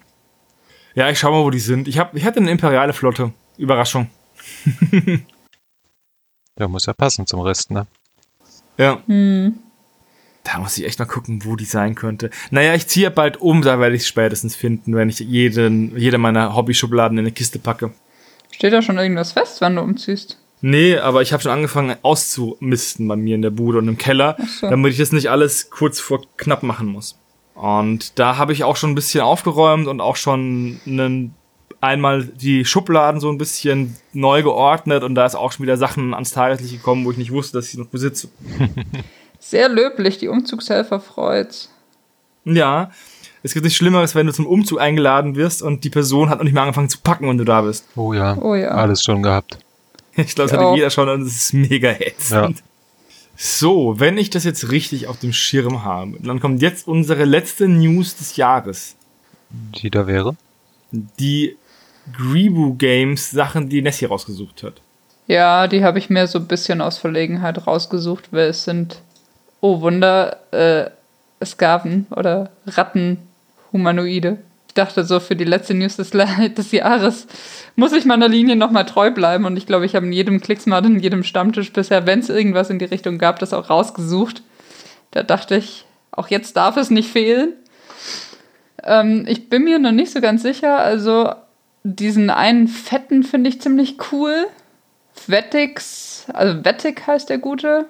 Ja, 0.95 1.09
ich 1.09 1.17
schau 1.17 1.31
mal, 1.31 1.43
wo 1.43 1.49
die 1.49 1.59
sind. 1.59 1.87
Ich, 1.87 1.97
hab, 1.97 2.13
ich 2.13 2.25
hatte 2.25 2.41
eine 2.41 2.51
imperiale 2.51 2.93
Flotte. 2.93 3.31
Überraschung. 3.57 4.09
Ja, 6.57 6.69
muss 6.69 6.85
ja 6.85 6.93
passen 6.93 7.27
zum 7.27 7.41
Rest, 7.41 7.69
ne? 7.69 7.85
Ja. 8.77 9.01
Hm. 9.07 9.59
Da 10.45 10.59
muss 10.59 10.77
ich 10.77 10.85
echt 10.85 10.99
mal 10.99 11.05
gucken, 11.05 11.43
wo 11.43 11.55
die 11.55 11.65
sein 11.65 11.95
könnte. 11.95 12.29
Naja, 12.51 12.75
ich 12.75 12.87
ziehe 12.87 13.09
bald 13.09 13.41
um, 13.41 13.63
da 13.63 13.79
werde 13.79 13.95
ich 13.95 14.03
es 14.03 14.07
spätestens 14.07 14.55
finden, 14.55 14.95
wenn 14.95 15.09
ich 15.09 15.19
jeden, 15.19 15.97
jede 15.97 16.19
meiner 16.19 16.55
Hobbyschubladen 16.55 17.17
in 17.17 17.25
eine 17.25 17.31
Kiste 17.31 17.57
packe. 17.57 17.91
Steht 18.51 18.71
da 18.71 18.81
schon 18.81 18.97
irgendwas 18.97 19.31
fest, 19.31 19.59
wann 19.61 19.75
du 19.75 19.81
umziehst? 19.81 20.37
Nee, 20.61 20.97
aber 20.97 21.21
ich 21.23 21.33
habe 21.33 21.43
schon 21.43 21.51
angefangen 21.51 21.97
auszumisten 22.03 23.07
bei 23.07 23.15
mir 23.15 23.35
in 23.35 23.41
der 23.41 23.49
Bude 23.49 23.79
und 23.79 23.87
im 23.87 23.97
Keller, 23.97 24.37
so. 24.59 24.69
damit 24.69 24.93
ich 24.93 24.99
das 24.99 25.11
nicht 25.11 25.29
alles 25.29 25.69
kurz 25.71 25.99
vor 25.99 26.21
knapp 26.37 26.63
machen 26.63 26.87
muss. 26.87 27.19
Und 27.55 28.19
da 28.19 28.37
habe 28.37 28.53
ich 28.53 28.63
auch 28.63 28.75
schon 28.75 28.91
ein 28.91 28.95
bisschen 28.95 29.21
aufgeräumt 29.21 29.87
und 29.87 29.99
auch 29.99 30.15
schon 30.15 30.79
einen, 30.85 31.33
einmal 31.81 32.23
die 32.23 32.65
Schubladen 32.65 33.19
so 33.19 33.29
ein 33.29 33.37
bisschen 33.37 33.95
neu 34.13 34.43
geordnet 34.43 35.03
und 35.03 35.15
da 35.15 35.25
ist 35.25 35.35
auch 35.35 35.51
schon 35.51 35.63
wieder 35.63 35.77
Sachen 35.77 36.13
ans 36.13 36.31
Tageslicht 36.31 36.73
gekommen, 36.73 37.03
wo 37.05 37.11
ich 37.11 37.17
nicht 37.17 37.31
wusste, 37.31 37.57
dass 37.57 37.65
ich 37.65 37.71
sie 37.71 37.79
noch 37.79 37.87
besitze. 37.87 38.29
Sehr 39.39 39.69
löblich, 39.69 40.17
die 40.17 40.27
Umzugshelfer 40.27 40.99
freut's. 40.99 41.69
Ja, 42.45 42.91
es 43.43 43.53
gibt 43.53 43.63
nichts 43.63 43.77
Schlimmeres, 43.77 44.15
wenn 44.15 44.27
du 44.27 44.33
zum 44.33 44.47
Umzug 44.47 44.79
eingeladen 44.79 45.35
wirst 45.35 45.61
und 45.61 45.83
die 45.83 45.89
Person 45.89 46.29
hat 46.29 46.37
noch 46.39 46.43
nicht 46.45 46.53
mehr 46.53 46.63
angefangen 46.63 46.89
zu 46.89 46.99
packen, 46.99 47.27
wenn 47.27 47.37
du 47.37 47.43
da 47.43 47.61
bist. 47.61 47.85
Oh 47.95 48.13
ja, 48.13 48.37
Oh 48.37 48.55
ja. 48.55 48.69
alles 48.69 49.03
schon 49.03 49.21
gehabt. 49.21 49.57
Ich 50.17 50.33
glaube, 50.33 50.49
das 50.49 50.59
hatte 50.59 50.75
jeder 50.75 50.89
schon 50.89 51.09
und 51.09 51.21
es 51.23 51.35
ist 51.35 51.53
mega 51.53 51.91
ätzend. 51.91 52.63
So, 53.37 53.99
wenn 53.99 54.17
ich 54.17 54.29
das 54.29 54.45
jetzt 54.45 54.71
richtig 54.71 55.07
auf 55.07 55.19
dem 55.19 55.33
Schirm 55.33 55.83
habe, 55.83 56.17
dann 56.23 56.39
kommt 56.39 56.61
jetzt 56.61 56.87
unsere 56.87 57.25
letzte 57.25 57.67
News 57.67 58.15
des 58.15 58.37
Jahres. 58.37 58.95
Die 59.49 59.89
da 59.89 60.07
wäre. 60.07 60.35
Die 60.91 61.57
Gribu 62.15 62.75
Games 62.75 63.31
Sachen, 63.31 63.67
die 63.67 63.81
Nessie 63.81 64.05
rausgesucht 64.05 64.63
hat. 64.63 64.75
Ja, 65.27 65.67
die 65.67 65.83
habe 65.83 65.99
ich 65.99 66.09
mir 66.09 66.27
so 66.27 66.39
ein 66.39 66.47
bisschen 66.47 66.79
aus 66.81 66.97
Verlegenheit 66.97 67.67
rausgesucht, 67.67 68.31
weil 68.31 68.49
es 68.49 68.63
sind, 68.63 69.01
oh 69.65 69.81
Wunder, 69.81 70.37
äh, 70.51 70.91
Skaven 71.43 72.05
oder 72.15 72.51
Rattenhumanoide. 72.67 74.37
Ich 74.67 74.75
dachte 74.75 75.03
so, 75.03 75.19
für 75.19 75.35
die 75.35 75.43
letzte 75.43 75.73
News 75.73 75.95
des, 75.95 76.11
des 76.57 76.71
Jahres 76.71 77.25
muss 77.75 77.91
ich 77.91 78.05
meiner 78.05 78.27
Linie 78.27 78.55
nochmal 78.55 78.85
treu 78.85 79.09
bleiben 79.09 79.45
und 79.45 79.57
ich 79.57 79.65
glaube, 79.65 79.87
ich 79.87 79.95
habe 79.95 80.05
in 80.05 80.11
jedem 80.11 80.39
Klicksmart, 80.39 80.85
in 80.85 80.99
jedem 80.99 81.23
Stammtisch 81.23 81.73
bisher, 81.73 82.05
wenn 82.05 82.19
es 82.19 82.29
irgendwas 82.29 82.69
in 82.69 82.77
die 82.77 82.85
Richtung 82.85 83.17
gab, 83.17 83.39
das 83.39 83.53
auch 83.53 83.71
rausgesucht. 83.71 84.43
Da 85.11 85.23
dachte 85.23 85.55
ich, 85.55 85.85
auch 86.11 86.27
jetzt 86.27 86.55
darf 86.57 86.77
es 86.77 86.91
nicht 86.91 87.09
fehlen. 87.09 87.53
Ähm, 88.83 89.25
ich 89.27 89.49
bin 89.49 89.63
mir 89.63 89.79
noch 89.79 89.93
nicht 89.93 90.11
so 90.11 90.21
ganz 90.21 90.43
sicher, 90.43 90.77
also 90.77 91.31
diesen 91.83 92.29
einen 92.29 92.67
fetten 92.67 93.23
finde 93.23 93.49
ich 93.49 93.61
ziemlich 93.61 93.97
cool. 94.11 94.45
Vettix, 95.13 96.25
also 96.33 96.61
Vettig 96.61 97.07
heißt 97.07 97.29
der 97.29 97.39
gute. 97.39 97.87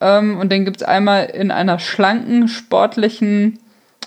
Ähm, 0.00 0.38
und 0.38 0.50
den 0.50 0.64
gibt 0.64 0.78
es 0.78 0.82
einmal 0.82 1.26
in 1.26 1.50
einer 1.50 1.78
schlanken, 1.78 2.48
sportlichen 2.48 3.58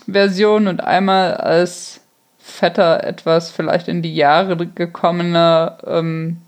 Version 0.06 0.68
und 0.68 0.82
einmal 0.82 1.34
als 1.34 2.00
fetter, 2.38 3.04
etwas 3.04 3.50
vielleicht 3.50 3.88
in 3.88 4.02
die 4.02 4.14
Jahre 4.14 4.56
gekommener, 4.56 5.78
ähm, 5.86 6.38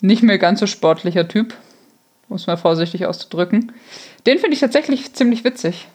nicht 0.00 0.22
mehr 0.22 0.38
ganz 0.38 0.60
so 0.60 0.66
sportlicher 0.66 1.28
Typ. 1.28 1.54
Muss 2.28 2.46
man 2.46 2.58
vorsichtig 2.58 3.06
auszudrücken. 3.06 3.72
Den 4.26 4.38
finde 4.38 4.54
ich 4.54 4.60
tatsächlich 4.60 5.14
ziemlich 5.14 5.44
witzig. 5.44 5.88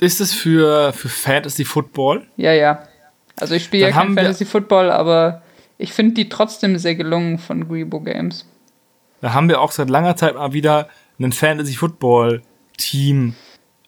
Ist 0.00 0.20
es 0.20 0.32
für, 0.32 0.92
für 0.92 1.08
Fantasy 1.08 1.64
Football? 1.64 2.26
Ja, 2.36 2.52
ja. 2.52 2.82
Also 3.38 3.54
ich 3.54 3.64
spiele 3.64 3.86
ja 3.88 3.92
kein 3.92 4.14
Fantasy 4.14 4.44
Football, 4.44 4.90
aber 4.90 5.42
ich 5.78 5.92
finde 5.92 6.14
die 6.14 6.28
trotzdem 6.28 6.76
sehr 6.78 6.96
gelungen 6.96 7.38
von 7.38 7.68
Grebo 7.68 8.00
Games. 8.00 8.46
Da 9.20 9.32
haben 9.32 9.48
wir 9.48 9.60
auch 9.60 9.72
seit 9.72 9.88
langer 9.88 10.16
Zeit 10.16 10.34
mal 10.34 10.52
wieder 10.52 10.88
ein 11.18 11.32
Fantasy 11.32 11.74
Football 11.74 12.42
Team 12.76 13.34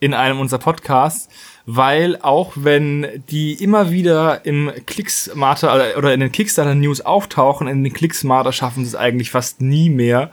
in 0.01 0.15
einem 0.15 0.39
unserer 0.39 0.61
Podcasts, 0.61 1.29
weil 1.67 2.17
auch 2.23 2.53
wenn 2.55 3.25
die 3.31 3.53
immer 3.55 3.91
wieder 3.91 4.47
im 4.47 4.71
Klicksmarter 4.87 5.75
oder- 5.75 5.99
oder 5.99 6.15
in 6.15 6.21
den 6.21 6.33
Kickstarter 6.33 6.75
News 6.75 7.01
auftauchen, 7.01 7.67
in 7.67 7.83
den 7.85 7.93
Klicksmarter 7.93 8.53
schaffen 8.53 8.85
sie 8.85 8.91
es 8.91 8.95
eigentlich 8.95 9.31
fast 9.31 9.61
nie 9.61 9.91
mehr, 9.91 10.31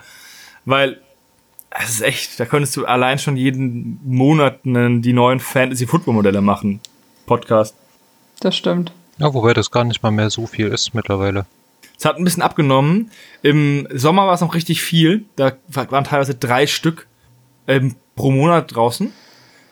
weil 0.65 1.01
es 1.71 1.89
ist 1.89 2.01
echt, 2.01 2.39
da 2.39 2.45
könntest 2.45 2.77
du 2.77 2.85
allein 2.85 3.19
schon 3.19 3.35
jeden 3.35 3.99
Monat 4.05 4.59
die 4.63 5.13
neuen 5.13 5.39
Fantasy 5.39 5.87
Football 5.87 6.13
Modelle 6.13 6.41
machen. 6.41 6.79
Podcast. 7.25 7.75
Das 8.39 8.55
stimmt. 8.55 8.93
Ja, 9.17 9.33
wobei 9.33 9.53
das 9.53 9.71
gar 9.71 9.83
nicht 9.83 10.03
mal 10.03 10.11
mehr 10.11 10.29
so 10.29 10.45
viel 10.45 10.67
ist 10.67 10.93
mittlerweile. 10.93 11.45
Es 11.97 12.05
hat 12.05 12.17
ein 12.17 12.23
bisschen 12.23 12.43
abgenommen. 12.43 13.11
Im 13.41 13.87
Sommer 13.93 14.27
war 14.27 14.33
es 14.33 14.41
noch 14.41 14.55
richtig 14.55 14.81
viel. 14.81 15.25
Da 15.35 15.53
waren 15.67 16.03
teilweise 16.03 16.35
drei 16.35 16.67
Stück 16.67 17.07
ähm, 17.67 17.95
pro 18.15 18.31
Monat 18.31 18.75
draußen. 18.75 19.13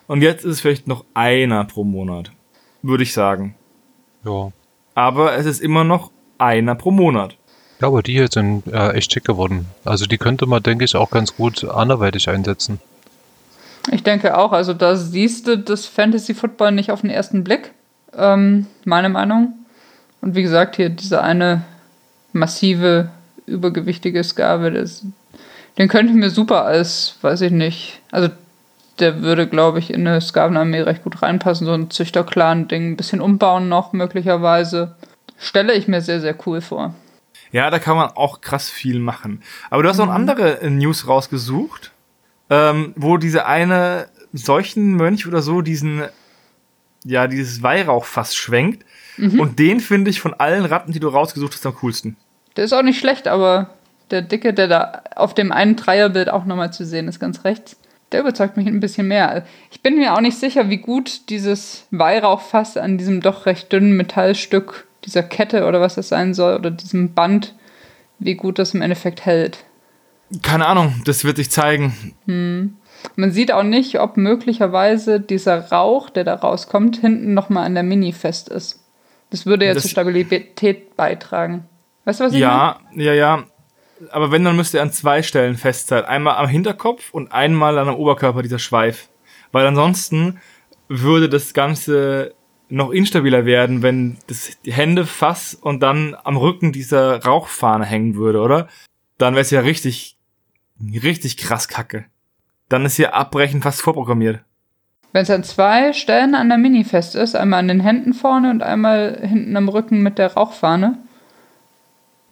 Und 0.06 0.22
jetzt 0.22 0.44
ist 0.44 0.52
es 0.52 0.60
vielleicht 0.60 0.86
noch 0.86 1.04
einer 1.14 1.64
pro 1.64 1.84
Monat, 1.84 2.30
würde 2.82 3.02
ich 3.02 3.12
sagen. 3.12 3.54
Ja. 4.24 4.52
Aber 4.94 5.34
es 5.34 5.46
ist 5.46 5.60
immer 5.60 5.84
noch 5.84 6.10
einer 6.38 6.74
pro 6.74 6.90
Monat. 6.90 7.36
Ja, 7.80 7.88
aber 7.88 8.02
die 8.02 8.12
hier 8.12 8.28
sind 8.28 8.66
äh, 8.68 8.92
echt 8.92 9.12
schick 9.12 9.24
geworden. 9.24 9.66
Also 9.84 10.06
die 10.06 10.18
könnte 10.18 10.46
man, 10.46 10.62
denke 10.62 10.84
ich, 10.84 10.94
auch 10.96 11.10
ganz 11.10 11.36
gut 11.36 11.64
anderweitig 11.64 12.28
einsetzen. 12.28 12.80
Ich 13.90 14.02
denke 14.02 14.38
auch, 14.38 14.52
also 14.52 14.72
da 14.72 14.96
siehst 14.96 15.46
du 15.46 15.58
das 15.58 15.86
Fantasy 15.86 16.34
Football 16.34 16.72
nicht 16.72 16.90
auf 16.90 17.02
den 17.02 17.10
ersten 17.10 17.44
Blick. 17.44 17.72
Ähm, 18.16 18.66
meine 18.84 19.08
Meinung. 19.08 19.54
Und 20.20 20.34
wie 20.34 20.42
gesagt, 20.42 20.76
hier 20.76 20.88
diese 20.88 21.22
eine 21.22 21.64
massive, 22.34 23.10
übergewichtige 23.46 24.22
Skave, 24.22 24.70
das, 24.70 25.04
den 25.78 25.88
könnte 25.88 26.12
ich 26.12 26.18
mir 26.18 26.30
super 26.30 26.64
als, 26.64 27.16
weiß 27.22 27.40
ich 27.42 27.52
nicht, 27.52 28.00
also 28.10 28.28
der 28.98 29.22
würde, 29.22 29.48
glaube 29.48 29.78
ich, 29.78 29.92
in 29.92 30.06
eine 30.06 30.20
Skavenarmee 30.20 30.82
recht 30.82 31.02
gut 31.02 31.22
reinpassen. 31.22 31.66
So 31.66 31.72
ein 31.72 31.90
Züchter-Clan-Ding, 31.90 32.92
ein 32.92 32.96
bisschen 32.96 33.20
umbauen 33.20 33.68
noch 33.68 33.92
möglicherweise. 33.92 34.94
Stelle 35.36 35.74
ich 35.74 35.88
mir 35.88 36.00
sehr, 36.00 36.20
sehr 36.20 36.36
cool 36.46 36.60
vor. 36.60 36.94
Ja, 37.50 37.70
da 37.70 37.78
kann 37.78 37.96
man 37.96 38.10
auch 38.10 38.40
krass 38.40 38.70
viel 38.70 38.98
machen. 38.98 39.42
Aber 39.70 39.82
du 39.82 39.88
hast 39.88 39.98
noch 39.98 40.08
andere 40.08 40.60
äh, 40.60 40.70
News 40.70 41.08
rausgesucht, 41.08 41.92
ähm, 42.50 42.92
wo 42.96 43.16
diese 43.16 43.46
eine 43.46 44.08
Seuchenmönch 44.32 45.26
oder 45.26 45.42
so 45.42 45.60
diesen, 45.60 46.02
ja, 47.04 47.26
dieses 47.26 47.62
Weihrauchfass 47.62 48.34
schwenkt. 48.34 48.84
Und 49.16 49.60
den 49.60 49.78
finde 49.78 50.10
ich 50.10 50.20
von 50.20 50.34
allen 50.34 50.64
Ratten, 50.64 50.90
die 50.90 50.98
du 50.98 51.06
rausgesucht 51.06 51.52
hast, 51.54 51.64
am 51.66 51.76
coolsten. 51.76 52.16
Der 52.56 52.64
ist 52.64 52.72
auch 52.72 52.82
nicht 52.82 52.98
schlecht, 52.98 53.26
aber 53.28 53.70
der 54.10 54.22
Dicke, 54.22 54.52
der 54.54 54.68
da 54.68 55.02
auf 55.16 55.34
dem 55.34 55.50
einen 55.52 55.76
Dreierbild 55.76 56.28
auch 56.28 56.44
nochmal 56.44 56.72
zu 56.72 56.84
sehen 56.84 57.08
ist, 57.08 57.18
ganz 57.20 57.44
rechts, 57.44 57.76
der 58.12 58.20
überzeugt 58.20 58.56
mich 58.56 58.66
ein 58.66 58.80
bisschen 58.80 59.08
mehr. 59.08 59.44
Ich 59.72 59.80
bin 59.82 59.96
mir 59.96 60.14
auch 60.14 60.20
nicht 60.20 60.38
sicher, 60.38 60.68
wie 60.70 60.76
gut 60.76 61.28
dieses 61.30 61.86
Weihrauchfass 61.90 62.76
an 62.76 62.96
diesem 62.98 63.20
doch 63.20 63.46
recht 63.46 63.72
dünnen 63.72 63.96
Metallstück, 63.96 64.86
dieser 65.04 65.22
Kette 65.22 65.66
oder 65.66 65.80
was 65.80 65.96
das 65.96 66.08
sein 66.08 66.32
soll, 66.34 66.54
oder 66.56 66.70
diesem 66.70 67.14
Band, 67.14 67.54
wie 68.18 68.34
gut 68.36 68.58
das 68.58 68.74
im 68.74 68.82
Endeffekt 68.82 69.24
hält. 69.26 69.58
Keine 70.42 70.66
Ahnung, 70.66 70.94
das 71.04 71.24
wird 71.24 71.36
sich 71.38 71.50
zeigen. 71.50 72.14
Man 72.26 73.32
sieht 73.32 73.52
auch 73.52 73.62
nicht, 73.64 74.00
ob 74.00 74.16
möglicherweise 74.16 75.20
dieser 75.20 75.70
Rauch, 75.70 76.08
der 76.08 76.24
da 76.24 76.34
rauskommt, 76.34 76.98
hinten 76.98 77.34
nochmal 77.34 77.66
an 77.66 77.74
der 77.74 77.82
Mini 77.82 78.12
fest 78.12 78.48
ist. 78.48 78.80
Das 79.30 79.44
würde 79.44 79.66
ja 79.66 79.74
Das- 79.74 79.82
zur 79.82 79.90
Stabilität 79.90 80.96
beitragen. 80.96 81.64
Weißt 82.04 82.20
du, 82.20 82.24
was 82.24 82.32
ich 82.32 82.40
meine? 82.40 82.52
Ja, 82.52 82.80
ja, 82.94 83.12
ja. 83.14 83.44
Aber 84.10 84.30
wenn, 84.30 84.44
dann 84.44 84.56
müsste 84.56 84.78
er 84.78 84.82
an 84.82 84.92
zwei 84.92 85.22
Stellen 85.22 85.56
fest 85.56 85.88
sein. 85.88 86.04
Einmal 86.04 86.36
am 86.36 86.48
Hinterkopf 86.48 87.12
und 87.12 87.32
einmal 87.32 87.78
an 87.78 87.88
am 87.88 87.94
Oberkörper 87.94 88.42
dieser 88.42 88.58
Schweif. 88.58 89.08
Weil 89.52 89.66
ansonsten 89.66 90.40
würde 90.88 91.28
das 91.28 91.54
Ganze 91.54 92.34
noch 92.68 92.90
instabiler 92.90 93.46
werden, 93.46 93.82
wenn 93.82 94.18
das 94.26 94.58
die 94.64 94.72
Hände 94.72 95.06
fass 95.06 95.54
und 95.54 95.82
dann 95.82 96.16
am 96.24 96.36
Rücken 96.36 96.72
dieser 96.72 97.22
Rauchfahne 97.24 97.84
hängen 97.84 98.16
würde, 98.16 98.40
oder? 98.40 98.68
Dann 99.18 99.34
wäre 99.34 99.42
es 99.42 99.50
ja 99.50 99.60
richtig, 99.60 100.16
richtig 100.80 101.36
krass 101.36 101.68
kacke. 101.68 102.06
Dann 102.68 102.84
ist 102.84 102.96
hier 102.96 103.14
Abbrechen 103.14 103.62
fast 103.62 103.82
vorprogrammiert. 103.82 104.40
Wenn 105.12 105.22
es 105.22 105.30
an 105.30 105.44
zwei 105.44 105.92
Stellen 105.92 106.34
an 106.34 106.48
der 106.48 106.58
Mini 106.58 106.82
fest 106.82 107.14
ist, 107.14 107.36
einmal 107.36 107.60
an 107.60 107.68
den 107.68 107.80
Händen 107.80 108.14
vorne 108.14 108.50
und 108.50 108.62
einmal 108.62 109.20
hinten 109.22 109.56
am 109.56 109.68
Rücken 109.68 110.02
mit 110.02 110.18
der 110.18 110.34
Rauchfahne, 110.34 110.98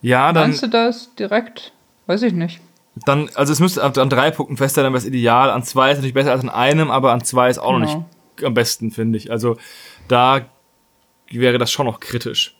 Ja, 0.03 0.33
dann, 0.33 0.51
meinst 0.51 0.62
du 0.62 0.66
das 0.69 1.15
direkt? 1.15 1.73
Weiß 2.07 2.23
ich 2.23 2.33
nicht. 2.33 2.61
dann, 3.07 3.31
also 3.35 3.53
es 3.53 3.61
müsste 3.61 3.83
an 3.83 4.11
drei 4.11 4.31
Punkten 4.31 4.57
fest 4.57 4.74
sein, 4.74 4.85
dann 4.85 4.93
wäre 4.93 5.01
es 5.01 5.07
ideal. 5.07 5.51
An 5.51 5.62
zwei 5.62 5.91
ist 5.93 5.97
natürlich 5.99 6.15
besser 6.15 6.33
als 6.33 6.43
an 6.43 6.51
einem, 6.51 6.91
aber 6.91 7.12
an 7.12 7.24
zwei 7.24 7.49
ist 7.49 7.59
auch 7.59 7.73
noch 7.73 7.87
Genau. 7.87 8.07
nicht 8.37 8.45
am 8.47 8.55
besten, 8.55 8.91
finde 8.91 9.16
ich. 9.19 9.31
Also 9.31 9.57
da 10.09 10.43
wäre 11.31 11.59
das 11.59 11.70
schon 11.70 11.87
noch 11.87 12.01
kritisch. 12.01 12.57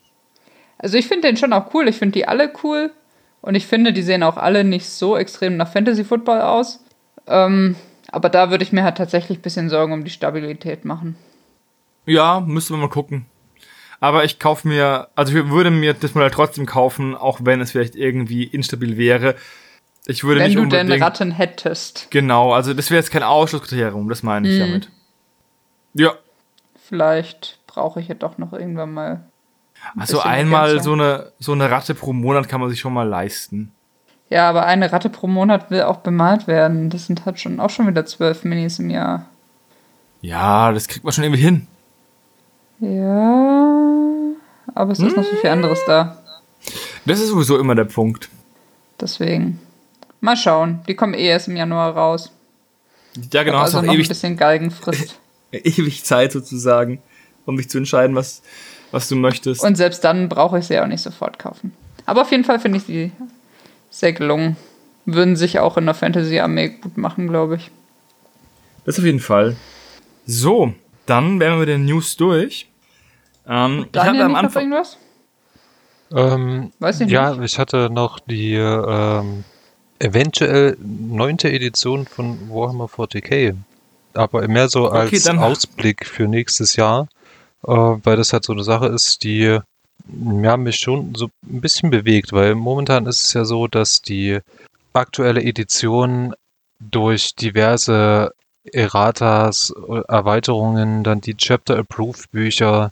Also 0.79 0.97
ich 0.97 1.07
finde 1.07 1.27
den 1.27 1.37
schon 1.37 1.53
auch 1.53 1.73
cool. 1.73 1.87
Ich 1.87 1.97
finde 1.97 2.13
die 2.13 2.27
alle 2.27 2.51
cool. 2.63 2.91
Und 3.41 3.55
ich 3.55 3.67
finde, 3.67 3.91
die 3.93 4.01
sehen 4.01 4.23
auch 4.23 4.37
alle 4.37 4.63
nicht 4.63 4.87
so 4.89 5.17
extrem 5.17 5.57
nach 5.57 5.67
Fantasy 5.71 6.03
Football 6.05 6.41
aus. 6.41 6.83
Ähm, 7.27 7.75
aber 8.11 8.29
da 8.29 8.49
würde 8.49 8.63
ich 8.63 8.71
mir 8.71 8.83
halt 8.83 8.97
tatsächlich 8.97 9.39
ein 9.39 9.41
bisschen 9.41 9.69
Sorgen 9.69 9.91
um 9.93 10.03
die 10.05 10.09
Stabilität 10.11 10.85
machen. 10.85 11.15
Ja, 12.05 12.39
müsste 12.39 12.73
man 12.73 12.81
mal 12.81 12.89
gucken. 12.89 13.25
Aber 14.03 14.25
ich 14.25 14.37
kaufe 14.37 14.67
mir, 14.67 15.07
also 15.15 15.33
ich 15.33 15.47
würde 15.49 15.71
mir 15.71 15.93
das 15.93 16.13
Modell 16.13 16.29
trotzdem 16.29 16.65
kaufen, 16.65 17.15
auch 17.15 17.39
wenn 17.43 17.61
es 17.61 17.71
vielleicht 17.71 17.95
irgendwie 17.95 18.43
instabil 18.43 18.97
wäre. 18.97 19.35
Ich 20.05 20.25
würde 20.25 20.41
Wenn 20.41 20.47
nicht 20.47 20.57
du 20.59 20.65
denn. 20.65 20.91
Ratten 21.01 21.31
hättest. 21.31 22.07
Genau, 22.11 22.51
also 22.51 22.73
das 22.73 22.89
wäre 22.91 22.99
jetzt 22.99 23.11
kein 23.11 23.23
Ausschlusskriterium, 23.23 24.09
das 24.09 24.21
meine 24.21 24.49
ich 24.49 24.55
Mhm. 24.55 24.59
damit. 24.59 24.89
Ja. 25.93 26.11
Vielleicht 26.85 27.59
brauche 27.65 28.01
ich 28.01 28.09
ja 28.09 28.15
doch 28.15 28.37
noch 28.37 28.51
irgendwann 28.51 28.91
mal. 28.91 29.23
Also 29.97 30.17
bisschen 30.17 30.29
einmal 30.31 30.81
so 30.83 30.91
eine, 30.91 31.31
so 31.39 31.53
eine 31.53 31.71
Ratte 31.71 31.95
pro 31.95 32.11
Monat 32.11 32.49
kann 32.49 32.59
man 32.59 32.69
sich 32.69 32.81
schon 32.81 32.91
mal 32.93 33.07
leisten. 33.07 33.71
Ja, 34.29 34.49
aber 34.49 34.65
eine 34.65 34.91
Ratte 34.91 35.09
pro 35.09 35.27
Monat 35.27 35.71
will 35.71 35.83
auch 35.83 35.97
bemalt 35.99 36.45
werden. 36.47 36.89
Das 36.89 37.05
sind 37.05 37.25
halt 37.25 37.39
schon 37.39 37.61
auch 37.61 37.69
schon 37.69 37.87
wieder 37.87 38.05
zwölf 38.05 38.43
Minis 38.43 38.79
im 38.79 38.89
Jahr. 38.89 39.27
Ja, 40.19 40.73
das 40.73 40.89
kriegt 40.89 41.05
man 41.05 41.13
schon 41.13 41.23
irgendwie 41.23 41.41
hin. 41.41 41.67
Ja, 42.83 44.35
aber 44.75 44.91
es 44.91 44.99
ist 44.99 45.15
noch 45.15 45.23
so 45.23 45.35
viel 45.37 45.49
anderes 45.49 45.79
da. 45.87 46.17
Das 47.05 47.21
ist 47.21 47.29
sowieso 47.29 47.57
immer 47.57 47.75
der 47.75 47.85
Punkt. 47.85 48.29
Deswegen. 48.99 49.61
Mal 50.19 50.35
schauen. 50.35 50.81
Die 50.87 50.95
kommen 50.95 51.13
eh 51.13 51.27
erst 51.27 51.47
im 51.47 51.55
Januar 51.55 51.95
raus. 51.95 52.31
Ja, 53.31 53.43
genau, 53.43 53.59
also 53.59 53.77
noch 53.77 53.83
noch 53.83 53.91
ein 53.91 53.95
ewig, 53.95 54.09
bisschen 54.09 54.35
Galgenfrist. 54.35 55.17
ewig 55.51 56.03
Zeit 56.03 56.33
sozusagen, 56.33 57.01
um 57.45 57.55
dich 57.55 57.69
zu 57.69 57.77
entscheiden, 57.77 58.17
was, 58.17 58.41
was 58.91 59.07
du 59.07 59.15
möchtest. 59.15 59.63
Und 59.63 59.75
selbst 59.75 60.03
dann 60.03 60.27
brauche 60.27 60.59
ich 60.59 60.65
sie 60.65 60.77
auch 60.79 60.87
nicht 60.87 61.01
sofort 61.01 61.39
kaufen. 61.39 61.73
Aber 62.05 62.23
auf 62.23 62.31
jeden 62.31 62.43
Fall 62.43 62.59
finde 62.59 62.79
ich 62.79 62.83
sie 62.83 63.11
sehr 63.91 64.11
gelungen. 64.11 64.57
Würden 65.05 65.37
sich 65.37 65.59
auch 65.59 65.77
in 65.77 65.85
der 65.85 65.93
Fantasy-Armee 65.93 66.79
gut 66.81 66.97
machen, 66.97 67.27
glaube 67.29 67.55
ich. 67.55 67.71
Das 68.83 68.99
auf 68.99 69.05
jeden 69.05 69.21
Fall. 69.21 69.55
So, 70.25 70.73
dann 71.05 71.39
wären 71.39 71.53
wir 71.53 71.59
mit 71.59 71.69
den 71.69 71.85
News 71.85 72.17
durch. 72.17 72.67
Ähm, 73.47 73.87
ich 73.91 73.99
hatte 73.99 74.23
am 74.23 74.35
Anfang. 74.35 74.63
irgendwas? 74.63 74.97
Ähm, 76.11 76.71
Weiß 76.79 77.01
ich 77.01 77.09
ja, 77.09 77.33
nicht. 77.35 77.53
ich 77.53 77.59
hatte 77.59 77.89
noch 77.89 78.19
die 78.19 78.53
ähm, 78.55 79.43
eventuell 79.99 80.77
neunte 80.79 81.51
Edition 81.51 82.05
von 82.05 82.49
Warhammer 82.49 82.85
40k. 82.85 83.55
Aber 84.13 84.47
mehr 84.47 84.69
so 84.69 84.85
Okay, 84.87 84.97
als 85.15 85.23
dann- 85.23 85.39
Ausblick 85.39 86.05
für 86.05 86.27
nächstes 86.27 86.75
Jahr, 86.75 87.07
äh, 87.65 87.71
weil 87.71 88.15
das 88.17 88.31
halt 88.33 88.43
so 88.45 88.53
eine 88.53 88.63
Sache 88.63 88.87
ist, 88.87 89.23
die 89.23 89.59
ja, 90.41 90.57
mich 90.57 90.75
schon 90.77 91.15
so 91.15 91.29
ein 91.49 91.61
bisschen 91.61 91.89
bewegt, 91.89 92.31
weil 92.33 92.55
momentan 92.55 93.05
ist 93.07 93.23
es 93.23 93.33
ja 93.33 93.45
so, 93.45 93.67
dass 93.67 94.01
die 94.01 94.39
aktuelle 94.91 95.41
Edition 95.41 96.35
durch 96.79 97.33
diverse 97.35 98.33
Erratas, 98.71 99.73
Erweiterungen, 100.07 101.03
dann 101.03 101.21
die 101.21 101.35
Chapter 101.35 101.77
Approved 101.77 102.31
Bücher, 102.31 102.91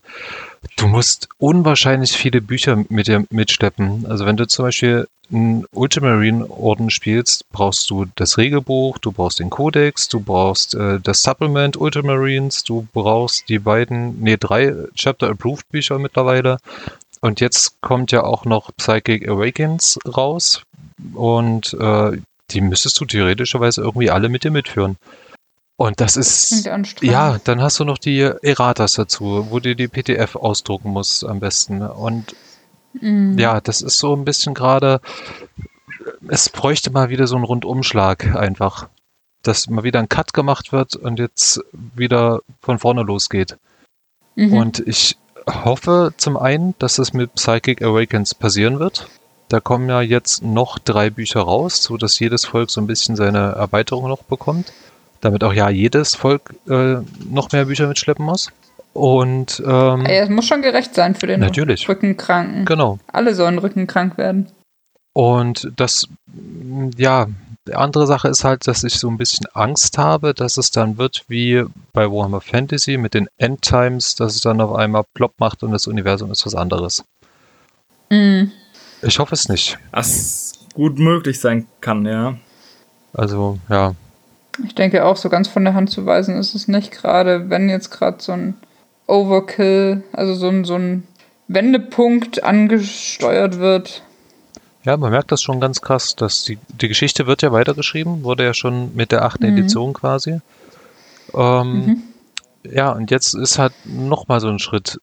du 0.78 0.88
musst 0.88 1.30
unwahrscheinlich 1.38 2.12
viele 2.12 2.42
Bücher 2.42 2.84
mit 2.90 3.08
dir 3.08 3.26
mitschleppen. 3.30 4.06
Also 4.08 4.26
wenn 4.26 4.38
du 4.38 4.48
zum 4.48 4.66
Beispiel 4.66 5.08
einen 5.32 5.66
Ultramarine-Orden 5.72 6.90
spielst, 6.90 7.50
brauchst 7.52 7.90
du 7.90 8.06
das 8.16 8.38
Regelbuch, 8.38 8.98
du 8.98 9.12
brauchst 9.12 9.40
den 9.40 9.50
Codex, 9.50 10.10
du 10.10 10.20
brauchst 10.20 10.76
äh, 10.76 11.00
das 11.00 11.24
Supplement 11.24 11.78
Ultramarines, 11.78 12.64
du 12.64 12.88
brauchst 12.94 13.48
die 13.48 13.60
beiden, 13.60 14.22
nee, 14.22 14.38
drei 14.38 14.76
Chapter 14.96 15.30
Approved 15.30 15.70
Bücher 15.70 16.00
mittlerweile. 16.00 16.58
Und 17.22 17.40
jetzt 17.40 17.80
kommt 17.82 18.12
ja 18.12 18.24
auch 18.24 18.46
noch 18.46 18.72
Psychic 18.78 19.28
Awakens 19.28 20.00
raus 20.06 20.64
und 21.14 21.74
äh, 21.80 22.18
die 22.50 22.62
müsstest 22.62 23.00
du 23.00 23.06
theoretischerweise 23.06 23.82
irgendwie 23.82 24.10
alle 24.10 24.28
mit 24.28 24.44
dir 24.44 24.52
mitführen. 24.52 24.98
Und 25.82 26.00
das 26.00 26.16
ist 26.16 26.70
ja, 27.02 27.40
dann 27.44 27.62
hast 27.62 27.80
du 27.80 27.86
noch 27.86 27.98
die 27.98 28.20
Erratas 28.20 28.94
dazu, 28.94 29.48
wo 29.50 29.60
du 29.60 29.76
die 29.76 29.88
PDF 29.88 30.36
ausdrucken 30.36 30.92
musst 30.92 31.26
am 31.26 31.40
besten. 31.40 31.82
Und 31.82 32.36
Mhm. 32.94 33.38
ja, 33.40 33.62
das 33.62 33.82
ist 33.82 34.00
so 34.00 34.14
ein 34.16 34.26
bisschen 34.26 34.54
gerade, 34.54 35.00
es 36.28 36.50
bräuchte 36.50 36.92
mal 36.92 37.10
wieder 37.10 37.26
so 37.26 37.36
einen 37.36 37.46
Rundumschlag 37.46 38.36
einfach. 38.36 38.90
Dass 39.44 39.70
mal 39.70 39.84
wieder 39.84 40.00
ein 40.00 40.10
Cut 40.10 40.34
gemacht 40.34 40.72
wird 40.72 40.96
und 40.96 41.18
jetzt 41.18 41.62
wieder 41.72 42.42
von 42.60 42.78
vorne 42.78 43.02
losgeht. 43.02 43.58
Mhm. 44.36 44.54
Und 44.54 44.80
ich 44.86 45.18
hoffe 45.48 46.14
zum 46.18 46.38
einen, 46.38 46.76
dass 46.78 47.00
es 47.00 47.14
mit 47.14 47.34
Psychic 47.36 47.82
Awakens 47.82 48.36
passieren 48.36 48.78
wird. 48.80 49.08
Da 49.48 49.60
kommen 49.60 49.90
ja 49.90 50.02
jetzt 50.02 50.44
noch 50.44 50.78
drei 50.78 51.10
Bücher 51.10 51.42
raus, 51.42 51.82
so 51.82 51.98
dass 51.98 52.20
jedes 52.20 52.46
Volk 52.46 52.70
so 52.70 52.82
ein 52.82 52.88
bisschen 52.88 53.16
seine 53.16 53.54
Erweiterung 53.54 54.08
noch 54.10 54.22
bekommt. 54.24 54.72
Damit 55.22 55.44
auch 55.44 55.54
ja 55.54 55.70
jedes 55.70 56.16
Volk 56.16 56.56
äh, 56.68 56.98
noch 57.30 57.52
mehr 57.52 57.66
Bücher 57.66 57.88
mitschleppen 57.88 58.26
muss. 58.26 58.52
Und 58.94 59.64
ähm, 59.66 60.06
es 60.06 60.30
muss 60.30 60.48
schon 60.48 60.62
gerecht 60.62 60.96
sein 60.96 61.16
für 61.16 61.28
den 61.28 61.40
Natürlich. 61.40 61.88
Rückenkranken. 61.88 62.66
genau. 62.66 63.00
Alle 63.08 63.36
sollen 63.36 63.58
rückenkrank 63.58 64.18
werden. 64.18 64.52
Und 65.14 65.72
das, 65.78 66.08
mm, 66.28 66.90
ja, 66.98 67.28
die 67.68 67.76
andere 67.76 68.08
Sache 68.08 68.28
ist 68.28 68.44
halt, 68.44 68.68
dass 68.68 68.84
ich 68.84 68.96
so 68.96 69.08
ein 69.10 69.18
bisschen 69.18 69.46
Angst 69.54 69.98
habe, 69.98 70.34
dass 70.34 70.58
es 70.58 70.72
dann 70.72 70.98
wird 70.98 71.24
wie 71.28 71.64
bei 71.94 72.10
Warhammer 72.10 72.42
Fantasy 72.42 72.98
mit 72.98 73.14
den 73.14 73.30
Endtimes, 73.38 74.16
dass 74.16 74.36
es 74.36 74.42
dann 74.42 74.60
auf 74.60 74.76
einmal 74.76 75.04
plopp 75.14 75.34
macht 75.38 75.64
und 75.64 75.72
das 75.72 75.88
Universum 75.88 76.32
ist 76.32 76.46
was 76.46 76.56
anderes. 76.56 77.04
Mhm. 78.10 78.52
Ich 79.04 79.20
hoffe 79.20 79.36
es 79.36 79.48
nicht. 79.48 79.78
Was 79.92 80.54
gut 80.74 81.00
möglich 81.00 81.40
sein 81.40 81.68
kann, 81.82 82.06
ja. 82.06 82.38
Also, 83.14 83.60
ja. 83.70 83.94
Ich 84.66 84.76
denke 84.76 85.06
auch, 85.06 85.16
so 85.18 85.30
ganz 85.30 85.48
von 85.48 85.64
der 85.64 85.74
Hand 85.74 85.90
zu 85.90 86.06
weisen 86.06 86.38
ist 86.38 86.56
es 86.56 86.68
nicht, 86.68 86.92
gerade 86.92 87.50
wenn 87.50 87.70
jetzt 87.70 87.90
gerade 87.90 88.18
so 88.22 88.34
ein 88.34 88.56
Overkill, 89.08 90.04
also 90.14 90.34
so 90.36 90.48
ein, 90.50 90.66
so 90.66 90.76
ein 90.76 91.04
Wendepunkt 91.48 92.44
angesteuert 92.44 93.60
wird. 93.60 94.04
Ja, 94.84 94.98
man 94.98 95.12
merkt 95.12 95.32
das 95.32 95.42
schon 95.42 95.60
ganz 95.60 95.82
krass, 95.82 96.16
dass 96.16 96.44
die, 96.44 96.58
die 96.82 96.88
Geschichte 96.88 97.28
wird 97.28 97.42
ja 97.44 97.52
weitergeschrieben, 97.52 98.24
wurde 98.24 98.44
ja 98.44 98.54
schon 98.54 98.96
mit 98.96 99.12
der 99.12 99.24
achten 99.24 99.46
Mhm. 99.46 99.58
Edition 99.58 99.94
quasi. 99.94 100.40
Ähm, 101.34 101.86
Mhm. 101.86 102.04
Ja, 102.64 102.92
und 102.92 103.10
jetzt 103.10 103.34
ist 103.34 103.58
halt 103.58 103.74
noch 103.86 104.28
mal 104.28 104.40
so 104.40 104.48
ein 104.48 104.60
Schritt 104.60 105.00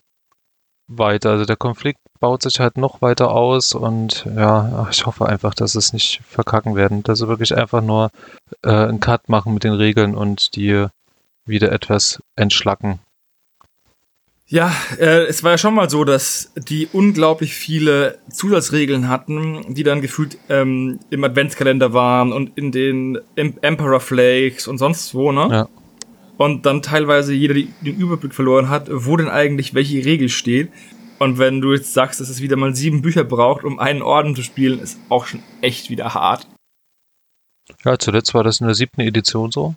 weiter. 0.89 1.31
Also 1.31 1.45
der 1.45 1.57
Konflikt 1.57 2.01
baut 2.21 2.43
sich 2.43 2.59
halt 2.61 2.77
noch 2.77 3.01
weiter 3.01 3.31
aus 3.31 3.75
und 3.75 4.27
ja, 4.35 4.89
ich 4.91 5.07
hoffe 5.07 5.27
einfach, 5.27 5.55
dass 5.55 5.75
es 5.75 5.93
nicht 5.93 6.21
verkacken 6.27 6.75
werden, 6.75 7.03
dass 7.03 7.21
sie 7.21 7.29
wirklich 7.29 7.57
einfach 7.57 7.83
nur 7.83 8.11
äh, 8.65 8.71
einen 8.71 9.01
Cut 9.01 9.29
machen 9.29 9.55
mit 9.55 9.65
den 9.65 9.75
Regeln 9.75 10.15
und 10.15 10.57
die 10.57 10.87
wieder 11.45 11.73
etwas 11.73 12.21
entschlacken. 12.37 13.01
Ja, 14.51 14.73
äh, 14.99 15.27
es 15.27 15.45
war 15.45 15.53
ja 15.53 15.59
schon 15.59 15.75
mal 15.75 15.91
so, 15.91 16.05
dass 16.05 16.53
die 16.57 16.89
unglaublich 16.91 17.53
viele 17.53 18.19
Zusatzregeln 18.31 19.09
hatten, 19.09 19.75
die 19.75 19.83
dann 19.83 20.01
gefühlt 20.01 20.39
ähm, 20.49 21.01
im 21.11 21.23
Adventskalender 21.23 21.93
waren 21.93 22.33
und 22.33 22.57
in 22.57 22.73
den 22.73 23.19
Em 23.37 23.59
Emperor 23.61 24.01
Flakes 24.01 24.67
und 24.67 24.79
sonst 24.79 25.15
wo, 25.15 25.33
ne? 25.33 25.49
Ja. 25.51 25.69
Und 26.39 26.65
dann 26.65 26.83
teilweise 26.83 27.35
jeder 27.35 27.55
den 27.55 27.99
Überblick 27.99 28.33
verloren 28.33 28.71
hat, 28.71 28.89
wo 28.91 29.17
denn 29.17 29.29
eigentlich 29.29 29.75
welche 29.75 30.05
Regel 30.05 30.29
steht. 30.29 30.71
Und 31.19 31.39
wenn 31.39 31.61
du 31.61 31.75
jetzt 31.75 31.93
sagst, 31.93 32.21
dass 32.21 32.29
es 32.29 32.41
wieder 32.41 32.57
mal 32.57 32.75
sieben 32.75 33.03
Bücher 33.03 33.25
braucht, 33.25 33.65
um 33.65 33.81
einen 33.81 34.03
Orden 34.03 34.37
zu 34.37 34.43
spielen, 34.43 34.79
ist 34.79 34.99
auch 35.09 35.27
schon 35.27 35.43
echt 35.61 35.91
wieder 35.91 36.15
hart. 36.15 36.47
Ja, 37.85 37.99
zuletzt 37.99 38.35
war 38.35 38.45
das 38.45 38.61
in 38.61 38.67
der 38.67 38.77
siebten 38.77 39.01
Edition 39.01 39.51
so. 39.51 39.75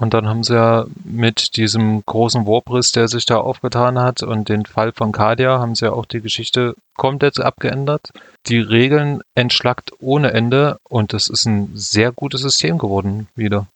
Und 0.00 0.14
dann 0.14 0.26
haben 0.26 0.42
sie 0.42 0.54
ja 0.54 0.86
mit 1.04 1.56
diesem 1.56 2.02
großen 2.06 2.46
Warbriss, 2.46 2.90
der 2.90 3.06
sich 3.06 3.26
da 3.26 3.36
aufgetan 3.36 3.98
hat 3.98 4.22
und 4.22 4.48
den 4.48 4.64
Fall 4.64 4.92
von 4.92 5.12
Kadia, 5.12 5.58
haben 5.58 5.74
sie 5.74 5.84
ja 5.84 5.92
auch 5.92 6.06
die 6.06 6.22
Geschichte 6.22 6.74
komplett 6.96 7.38
abgeändert. 7.38 8.10
Die 8.46 8.58
Regeln 8.58 9.20
entschlackt 9.34 9.92
ohne 10.00 10.32
Ende 10.32 10.78
und 10.88 11.12
das 11.12 11.28
ist 11.28 11.44
ein 11.44 11.70
sehr 11.74 12.12
gutes 12.12 12.40
System 12.40 12.78
geworden 12.78 13.28
wieder. 13.36 13.66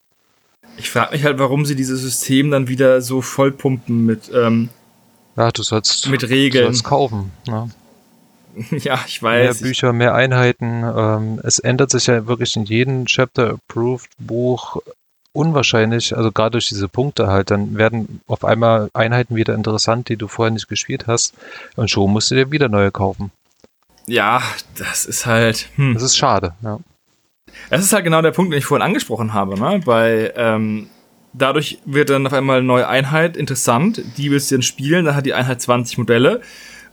Ich 0.77 0.91
frage 0.91 1.13
mich 1.13 1.25
halt, 1.25 1.39
warum 1.39 1.65
sie 1.65 1.77
dieses 1.77 2.01
System 2.01 2.51
dann 2.51 2.69
wieder 2.69 3.01
so 3.01 3.21
vollpumpen 3.23 4.05
mit, 4.05 4.31
ähm, 4.35 4.69
Ja, 5.37 5.51
du 5.51 5.63
sollst, 5.63 6.09
mit 6.09 6.23
du 6.23 6.29
Regeln. 6.29 6.65
sollst 6.67 6.85
kaufen. 6.85 7.31
Ne? 7.47 7.71
ja, 8.71 8.99
ich 9.07 9.23
Mehr 9.23 9.49
weiß. 9.49 9.63
Bücher, 9.63 9.93
mehr 9.93 10.15
Einheiten. 10.15 10.85
Ähm, 10.85 11.41
es 11.43 11.59
ändert 11.59 11.91
sich 11.91 12.07
ja 12.07 12.27
wirklich 12.27 12.57
in 12.57 12.65
jedem 12.65 13.07
Chapter-Approved 13.07 14.11
Buch 14.19 14.79
unwahrscheinlich, 15.33 16.17
also 16.17 16.31
gerade 16.31 16.53
durch 16.53 16.69
diese 16.69 16.87
Punkte 16.89 17.27
halt, 17.27 17.51
dann 17.51 17.77
werden 17.77 18.21
auf 18.29 18.45
einmal 18.45 18.89
Einheiten 18.95 19.35
wieder 19.35 19.55
interessant, 19.55 20.09
die 20.09 20.17
du 20.17 20.29
vorher 20.29 20.53
nicht 20.53 20.69
gespielt 20.69 21.09
hast. 21.09 21.35
Und 21.75 21.91
schon 21.91 22.13
musst 22.13 22.31
du 22.31 22.37
dir 22.37 22.53
wieder 22.53 22.69
neue 22.69 22.93
kaufen. 22.93 23.33
ja, 24.07 24.41
das 24.77 25.05
ist 25.05 25.27
halt. 25.27 25.69
Hm. 25.77 25.95
Das 25.95 26.03
ist 26.05 26.17
schade, 26.17 26.55
ja. 26.63 26.79
Das 27.71 27.83
ist 27.83 27.93
halt 27.93 28.05
genau 28.05 28.23
der 28.23 28.33
Punkt, 28.33 28.53
den 28.53 28.59
ich 28.59 28.65
vorhin 28.65 28.85
angesprochen 28.85 29.33
habe. 29.33 29.59
Ne? 29.59 29.81
Bei, 29.85 30.33
ähm, 30.37 30.89
dadurch 31.33 31.79
wird 31.85 32.11
dann 32.11 32.27
auf 32.27 32.33
einmal 32.33 32.59
eine 32.59 32.67
neue 32.67 32.89
Einheit 32.89 33.37
interessant. 33.37 34.03
Die 34.17 34.31
willst 34.31 34.51
du 34.51 34.57
dann 34.57 34.63
spielen. 34.63 35.05
Dann 35.05 35.17
hat 35.17 35.27
die 35.27 35.35
Einheit 35.35 35.61
20 35.61 35.99
Modelle. 35.99 36.41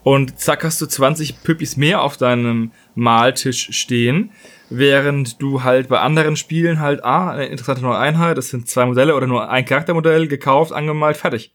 Und 0.03 0.39
zack, 0.39 0.63
hast 0.63 0.81
du 0.81 0.87
20 0.87 1.43
Püppis 1.43 1.77
mehr 1.77 2.01
auf 2.01 2.17
deinem 2.17 2.71
Maltisch 2.95 3.69
stehen. 3.71 4.31
Während 4.69 5.41
du 5.41 5.63
halt 5.63 5.89
bei 5.89 5.99
anderen 5.99 6.35
Spielen 6.35 6.79
halt, 6.79 7.03
ah, 7.03 7.31
eine 7.31 7.45
interessante 7.45 7.81
neue 7.81 7.97
Einheit, 7.97 8.37
das 8.37 8.49
sind 8.49 8.67
zwei 8.67 8.85
Modelle 8.85 9.15
oder 9.15 9.27
nur 9.27 9.49
ein 9.49 9.65
Charaktermodell, 9.65 10.27
gekauft, 10.27 10.71
angemalt, 10.71 11.17
fertig. 11.17 11.53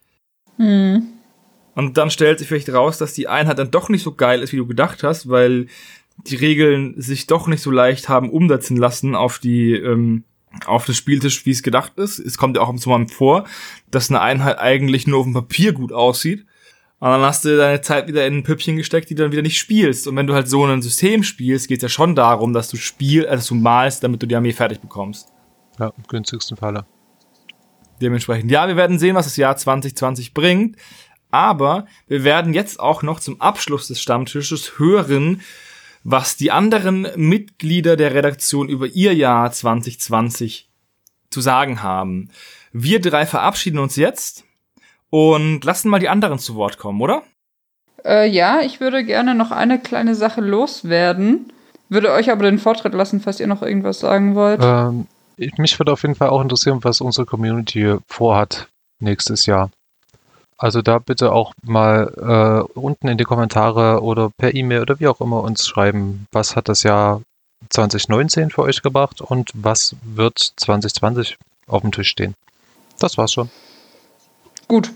Hm. 0.58 1.08
Und 1.74 1.98
dann 1.98 2.10
stellt 2.10 2.38
sich 2.38 2.48
vielleicht 2.48 2.72
raus, 2.72 2.98
dass 2.98 3.14
die 3.14 3.28
Einheit 3.28 3.58
dann 3.58 3.70
doch 3.70 3.88
nicht 3.88 4.02
so 4.02 4.14
geil 4.14 4.42
ist, 4.42 4.52
wie 4.52 4.58
du 4.58 4.66
gedacht 4.66 5.02
hast, 5.02 5.28
weil 5.28 5.66
die 6.24 6.36
Regeln 6.36 6.94
sich 7.00 7.26
doch 7.26 7.46
nicht 7.46 7.62
so 7.62 7.70
leicht 7.70 8.08
haben 8.08 8.30
umsetzen 8.30 8.76
lassen 8.76 9.14
auf 9.14 9.38
die, 9.38 9.72
ähm, 9.72 10.24
auf 10.64 10.86
das 10.86 10.96
Spieltisch, 10.96 11.44
wie 11.46 11.50
es 11.50 11.62
gedacht 11.62 11.92
ist. 11.98 12.18
Es 12.18 12.38
kommt 12.38 12.56
ja 12.56 12.62
auch 12.62 12.74
zu 12.76 12.88
mal 12.88 13.06
vor, 13.08 13.44
dass 13.90 14.10
eine 14.10 14.20
Einheit 14.20 14.58
eigentlich 14.58 15.06
nur 15.06 15.20
auf 15.20 15.26
dem 15.26 15.34
Papier 15.34 15.72
gut 15.72 15.92
aussieht. 15.92 16.46
Und 16.98 17.10
dann 17.10 17.20
hast 17.20 17.44
du 17.44 17.56
deine 17.58 17.82
Zeit 17.82 18.08
wieder 18.08 18.26
in 18.26 18.38
ein 18.38 18.42
Püppchen 18.42 18.76
gesteckt, 18.76 19.10
die 19.10 19.14
du 19.14 19.22
dann 19.22 19.32
wieder 19.32 19.42
nicht 19.42 19.58
spielst. 19.58 20.06
Und 20.08 20.16
wenn 20.16 20.26
du 20.26 20.32
halt 20.32 20.48
so 20.48 20.64
ein 20.64 20.80
System 20.80 21.22
spielst, 21.22 21.68
geht 21.68 21.78
es 21.78 21.82
ja 21.82 21.88
schon 21.90 22.14
darum, 22.14 22.54
dass 22.54 22.70
du 22.70 22.78
spielst, 22.78 23.28
also 23.28 23.54
du 23.54 23.60
malst, 23.60 24.02
damit 24.02 24.22
du 24.22 24.26
die 24.26 24.34
Armee 24.34 24.52
fertig 24.52 24.80
bekommst. 24.80 25.28
Ja, 25.78 25.92
im 25.94 26.04
günstigsten 26.08 26.56
Falle. 26.56 26.86
Dementsprechend. 28.00 28.50
Ja, 28.50 28.66
wir 28.66 28.76
werden 28.76 28.98
sehen, 28.98 29.14
was 29.14 29.26
das 29.26 29.36
Jahr 29.36 29.56
2020 29.56 30.32
bringt. 30.32 30.76
Aber 31.30 31.86
wir 32.06 32.24
werden 32.24 32.54
jetzt 32.54 32.80
auch 32.80 33.02
noch 33.02 33.20
zum 33.20 33.40
Abschluss 33.42 33.88
des 33.88 34.00
Stammtisches 34.00 34.78
hören, 34.78 35.42
was 36.08 36.36
die 36.36 36.52
anderen 36.52 37.08
Mitglieder 37.16 37.96
der 37.96 38.14
Redaktion 38.14 38.68
über 38.68 38.86
ihr 38.86 39.12
Jahr 39.12 39.50
2020 39.50 40.70
zu 41.30 41.40
sagen 41.40 41.82
haben. 41.82 42.30
Wir 42.72 43.00
drei 43.00 43.26
verabschieden 43.26 43.80
uns 43.80 43.96
jetzt 43.96 44.44
und 45.10 45.64
lassen 45.64 45.88
mal 45.88 45.98
die 45.98 46.08
anderen 46.08 46.38
zu 46.38 46.54
Wort 46.54 46.78
kommen, 46.78 47.00
oder? 47.00 47.24
Äh, 48.04 48.28
ja, 48.28 48.60
ich 48.60 48.78
würde 48.78 49.04
gerne 49.04 49.34
noch 49.34 49.50
eine 49.50 49.80
kleine 49.80 50.14
Sache 50.14 50.40
loswerden. 50.40 51.52
Würde 51.88 52.12
euch 52.12 52.30
aber 52.30 52.44
den 52.44 52.60
Vortritt 52.60 52.94
lassen, 52.94 53.20
falls 53.20 53.40
ihr 53.40 53.48
noch 53.48 53.62
irgendwas 53.62 53.98
sagen 53.98 54.36
wollt. 54.36 54.60
Ähm, 54.62 55.08
mich 55.58 55.76
würde 55.80 55.92
auf 55.92 56.02
jeden 56.02 56.14
Fall 56.14 56.28
auch 56.28 56.40
interessieren, 56.40 56.78
was 56.82 57.00
unsere 57.00 57.26
Community 57.26 57.96
vorhat 58.06 58.68
nächstes 59.00 59.46
Jahr. 59.46 59.70
Also 60.58 60.80
da 60.80 60.98
bitte 60.98 61.32
auch 61.32 61.52
mal 61.62 62.66
äh, 62.74 62.78
unten 62.78 63.08
in 63.08 63.18
die 63.18 63.24
Kommentare 63.24 64.02
oder 64.02 64.30
per 64.30 64.54
E-Mail 64.54 64.82
oder 64.82 64.98
wie 65.00 65.08
auch 65.08 65.20
immer 65.20 65.42
uns 65.42 65.66
schreiben, 65.66 66.26
was 66.32 66.56
hat 66.56 66.68
das 66.68 66.82
Jahr 66.82 67.20
2019 67.70 68.50
für 68.50 68.62
euch 68.62 68.82
gebracht 68.82 69.20
und 69.20 69.50
was 69.54 69.96
wird 70.02 70.38
2020 70.38 71.36
auf 71.66 71.82
dem 71.82 71.92
Tisch 71.92 72.08
stehen. 72.08 72.34
Das 72.98 73.18
war's 73.18 73.32
schon. 73.32 73.50
Gut. 74.68 74.92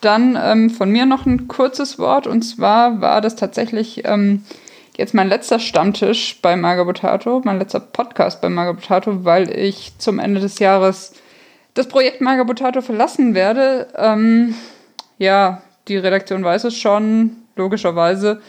Dann 0.00 0.38
ähm, 0.40 0.70
von 0.70 0.90
mir 0.90 1.04
noch 1.04 1.26
ein 1.26 1.46
kurzes 1.46 1.98
Wort 1.98 2.26
und 2.26 2.42
zwar 2.42 3.00
war 3.00 3.20
das 3.20 3.36
tatsächlich 3.36 4.02
ähm, 4.06 4.44
jetzt 4.96 5.14
mein 5.14 5.28
letzter 5.28 5.58
Stammtisch 5.58 6.40
bei 6.40 6.56
Magabotato, 6.56 7.42
mein 7.44 7.58
letzter 7.58 7.80
Podcast 7.80 8.40
bei 8.40 8.48
Magabotato, 8.48 9.24
weil 9.24 9.50
ich 9.50 9.92
zum 9.98 10.18
Ende 10.18 10.40
des 10.40 10.58
Jahres 10.58 11.12
das 11.74 11.88
Projekt 11.88 12.20
Magabotato 12.20 12.80
verlassen 12.80 13.34
werde. 13.34 13.88
Ähm, 13.96 14.54
ja, 15.20 15.60
die 15.86 15.98
Redaktion 15.98 16.42
weiß 16.42 16.64
es 16.64 16.76
schon, 16.76 17.36
logischerweise. 17.54 18.40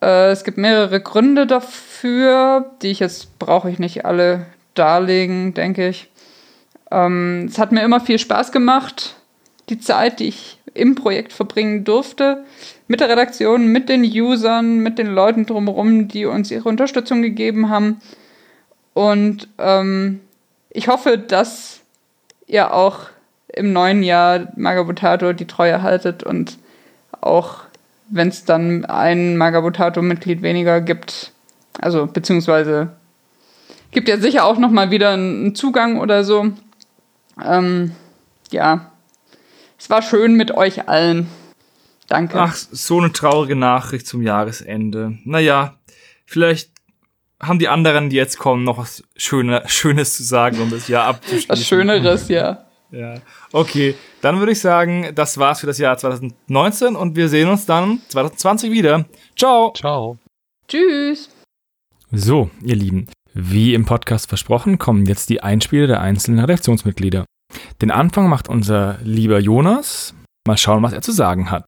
Äh, 0.00 0.30
es 0.30 0.42
gibt 0.42 0.56
mehrere 0.56 1.00
Gründe 1.00 1.46
dafür, 1.46 2.70
die 2.80 2.90
ich 2.90 2.98
jetzt 2.98 3.38
brauche 3.38 3.70
ich 3.70 3.78
nicht 3.78 4.06
alle 4.06 4.46
darlegen, 4.74 5.52
denke 5.52 5.88
ich. 5.88 6.10
Ähm, 6.90 7.46
es 7.46 7.58
hat 7.58 7.72
mir 7.72 7.82
immer 7.82 8.00
viel 8.00 8.18
Spaß 8.18 8.52
gemacht, 8.52 9.16
die 9.68 9.78
Zeit, 9.78 10.20
die 10.20 10.28
ich 10.28 10.58
im 10.72 10.94
Projekt 10.94 11.34
verbringen 11.34 11.84
durfte, 11.84 12.42
mit 12.88 13.00
der 13.00 13.10
Redaktion, 13.10 13.66
mit 13.66 13.90
den 13.90 14.02
Usern, 14.02 14.78
mit 14.78 14.98
den 14.98 15.08
Leuten 15.08 15.44
drumherum, 15.44 16.08
die 16.08 16.24
uns 16.24 16.50
ihre 16.50 16.70
Unterstützung 16.70 17.20
gegeben 17.20 17.68
haben. 17.68 18.00
Und 18.94 19.46
ähm, 19.58 20.20
ich 20.70 20.88
hoffe, 20.88 21.18
dass 21.18 21.80
ihr 22.46 22.72
auch 22.72 23.08
im 23.54 23.72
neuen 23.72 24.02
Jahr 24.02 24.48
Magabotato 24.56 25.32
die 25.32 25.46
Treue 25.46 25.82
haltet 25.82 26.22
und 26.22 26.58
auch 27.20 27.60
wenn 28.08 28.28
es 28.28 28.44
dann 28.44 28.84
ein 28.84 29.36
Magabotato-Mitglied 29.36 30.42
weniger 30.42 30.80
gibt, 30.80 31.32
also 31.80 32.06
beziehungsweise 32.06 32.90
gibt 33.90 34.08
ja 34.08 34.18
sicher 34.18 34.44
auch 34.44 34.58
noch 34.58 34.70
mal 34.70 34.90
wieder 34.90 35.10
einen 35.10 35.54
Zugang 35.54 35.98
oder 36.00 36.24
so. 36.24 36.52
Ähm, 37.42 37.92
ja, 38.50 38.92
es 39.78 39.88
war 39.88 40.02
schön 40.02 40.34
mit 40.34 40.52
euch 40.52 40.88
allen. 40.88 41.28
Danke. 42.08 42.38
Ach, 42.38 42.54
so 42.54 42.98
eine 42.98 43.12
traurige 43.12 43.56
Nachricht 43.56 44.06
zum 44.06 44.22
Jahresende. 44.22 45.18
Naja, 45.24 45.76
vielleicht 46.26 46.70
haben 47.40 47.58
die 47.58 47.68
anderen, 47.68 48.10
die 48.10 48.16
jetzt 48.16 48.38
kommen, 48.38 48.64
noch 48.64 48.78
was 48.78 49.02
Schöne, 49.16 49.62
Schönes 49.66 50.14
zu 50.14 50.22
sagen, 50.22 50.60
um 50.60 50.70
das 50.70 50.88
Jahr 50.88 51.06
abzuschließen. 51.06 51.48
Was 51.48 51.66
Schöneres, 51.66 52.28
ja. 52.28 52.66
Ja. 52.92 53.14
Okay, 53.52 53.94
dann 54.20 54.38
würde 54.38 54.52
ich 54.52 54.60
sagen, 54.60 55.12
das 55.14 55.38
war's 55.38 55.60
für 55.60 55.66
das 55.66 55.78
Jahr 55.78 55.96
2019 55.96 56.94
und 56.94 57.16
wir 57.16 57.28
sehen 57.28 57.48
uns 57.48 57.64
dann 57.64 58.00
2020 58.08 58.70
wieder. 58.70 59.06
Ciao. 59.34 59.72
Ciao. 59.74 60.18
Tschüss. 60.68 61.30
So, 62.10 62.50
ihr 62.62 62.76
Lieben, 62.76 63.08
wie 63.32 63.72
im 63.72 63.86
Podcast 63.86 64.28
versprochen, 64.28 64.78
kommen 64.78 65.06
jetzt 65.06 65.30
die 65.30 65.42
Einspiele 65.42 65.86
der 65.86 66.02
einzelnen 66.02 66.40
Redaktionsmitglieder. 66.40 67.24
Den 67.80 67.90
Anfang 67.90 68.28
macht 68.28 68.48
unser 68.48 68.98
lieber 69.02 69.38
Jonas. 69.38 70.14
Mal 70.46 70.58
schauen, 70.58 70.82
was 70.82 70.92
er 70.92 71.00
zu 71.00 71.12
sagen 71.12 71.50
hat. 71.50 71.64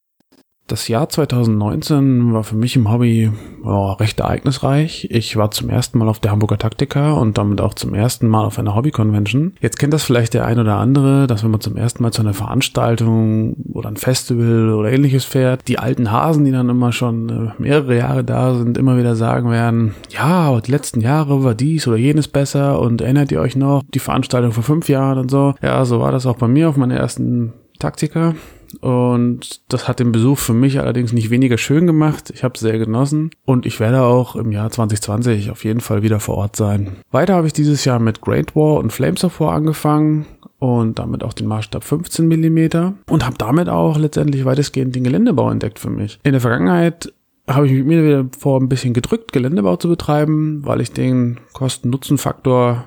Das 0.67 0.89
Jahr 0.89 1.11
2019 1.11 2.33
war 2.33 2.43
für 2.43 2.57
mich 2.57 2.75
im 2.75 2.91
Hobby 2.91 3.31
oh, 3.63 3.93
recht 3.93 4.21
ereignisreich. 4.21 5.09
Ich 5.11 5.37
war 5.37 5.51
zum 5.51 5.69
ersten 5.69 5.99
Mal 5.99 6.09
auf 6.09 6.21
der 6.21 6.31
Hamburger 6.31 6.57
Taktika 6.57 7.13
und 7.13 7.37
damit 7.37 7.61
auch 7.61 7.75
zum 7.75 7.93
ersten 7.93 8.29
Mal 8.29 8.47
auf 8.47 8.59
einer 8.59 8.75
Hobby-Convention. 8.75 9.53
Jetzt 9.61 9.79
kennt 9.79 9.93
das 9.93 10.05
vielleicht 10.05 10.33
der 10.33 10.47
ein 10.47 10.59
oder 10.59 10.77
andere, 10.77 11.27
dass 11.27 11.45
wenn 11.45 11.51
man 11.51 11.61
zum 11.61 11.77
ersten 11.77 12.03
Mal 12.03 12.13
zu 12.13 12.23
einer 12.23 12.33
Veranstaltung 12.33 13.57
oder 13.75 13.91
ein 13.91 13.99
Festival 13.99 14.73
oder 14.73 14.91
ähnliches 14.91 15.27
fährt, 15.27 15.69
die 15.69 15.79
alten 15.79 16.11
Hasen, 16.11 16.47
die 16.47 16.53
dann 16.53 16.71
immer 16.71 16.93
schon 16.93 17.29
äh, 17.29 17.63
mehrere 17.63 17.99
Jahre 17.99 18.25
da 18.25 18.55
sind, 18.55 18.79
immer 18.79 18.97
wieder 18.97 19.17
sagen 19.17 19.51
werden, 19.51 19.95
ja, 20.09 20.25
aber 20.25 20.63
die 20.63 20.71
letzten 20.71 21.03
Jahre 21.03 21.45
war 21.45 21.55
dies 21.55 21.87
oder 21.87 21.99
jenes 21.99 22.27
besser 22.27 22.81
und 22.81 23.03
erinnert 23.03 23.31
ihr 23.33 23.41
euch 23.43 23.55
noch, 23.55 23.83
die 23.93 23.99
Veranstaltung 23.99 24.53
vor 24.53 24.65
fünf 24.65 24.89
Jahren 24.89 25.19
und 25.19 25.31
so. 25.31 25.55
Ja, 25.61 25.85
so 25.85 26.01
war 26.01 26.11
das 26.11 26.25
auch 26.25 26.37
bei 26.37 26.49
mir 26.49 26.71
auf 26.71 26.79
meiner 26.79 26.97
ersten 26.97 27.53
Taktika. 27.79 28.35
Und 28.81 29.61
das 29.73 29.89
hat 29.89 30.01
den 30.01 30.13
Besuch 30.13 30.39
für 30.39 30.55
mich 30.55 30.81
allerdings 30.81 31.13
nicht 31.13 31.31
weniger 31.31 31.59
schön 31.59 31.87
gemacht. 31.87 32.31
Ich 32.35 32.45
habe 32.45 32.55
es 32.55 32.61
sehr 32.61 32.79
genossen 32.79 33.31
und 33.45 33.67
ich 33.67 33.81
werde 33.81 34.03
auch 34.03 34.37
im 34.37 34.53
Jahr 34.53 34.71
2020 34.71 35.51
auf 35.51 35.65
jeden 35.65 35.81
Fall 35.81 36.03
wieder 36.03 36.21
vor 36.21 36.37
Ort 36.37 36.57
sein. 36.57 36.97
Weiter 37.11 37.35
habe 37.35 37.47
ich 37.47 37.53
dieses 37.53 37.85
Jahr 37.85 37.99
mit 37.99 38.21
Great 38.21 38.55
War 38.57 38.77
und 38.77 38.93
Flames 38.93 39.25
of 39.25 39.41
War 39.41 39.53
angefangen 39.53 40.27
und 40.59 40.99
damit 40.99 41.23
auch 41.23 41.33
den 41.33 41.47
Maßstab 41.47 41.85
15 41.85 42.27
mm 42.27 42.95
und 43.11 43.27
habe 43.27 43.37
damit 43.39 43.69
auch 43.69 43.99
letztendlich 43.99 44.45
weitestgehend 44.45 44.95
den 44.95 45.05
Geländebau 45.05 45.51
entdeckt 45.51 45.79
für 45.79 45.91
mich. 45.91 46.19
In 46.23 46.33
der 46.33 46.41
Vergangenheit 46.41 47.13
habe 47.47 47.67
ich 47.67 47.85
mir 47.85 48.05
wieder 48.05 48.27
vor 48.39 48.61
ein 48.61 48.69
bisschen 48.69 48.95
gedrückt, 48.95 49.33
Geländebau 49.33 49.77
zu 49.77 49.89
betreiben, 49.89 50.63
weil 50.65 50.81
ich 50.81 50.93
den 50.93 51.39
Kosten-Nutzen-Faktor 51.53 52.85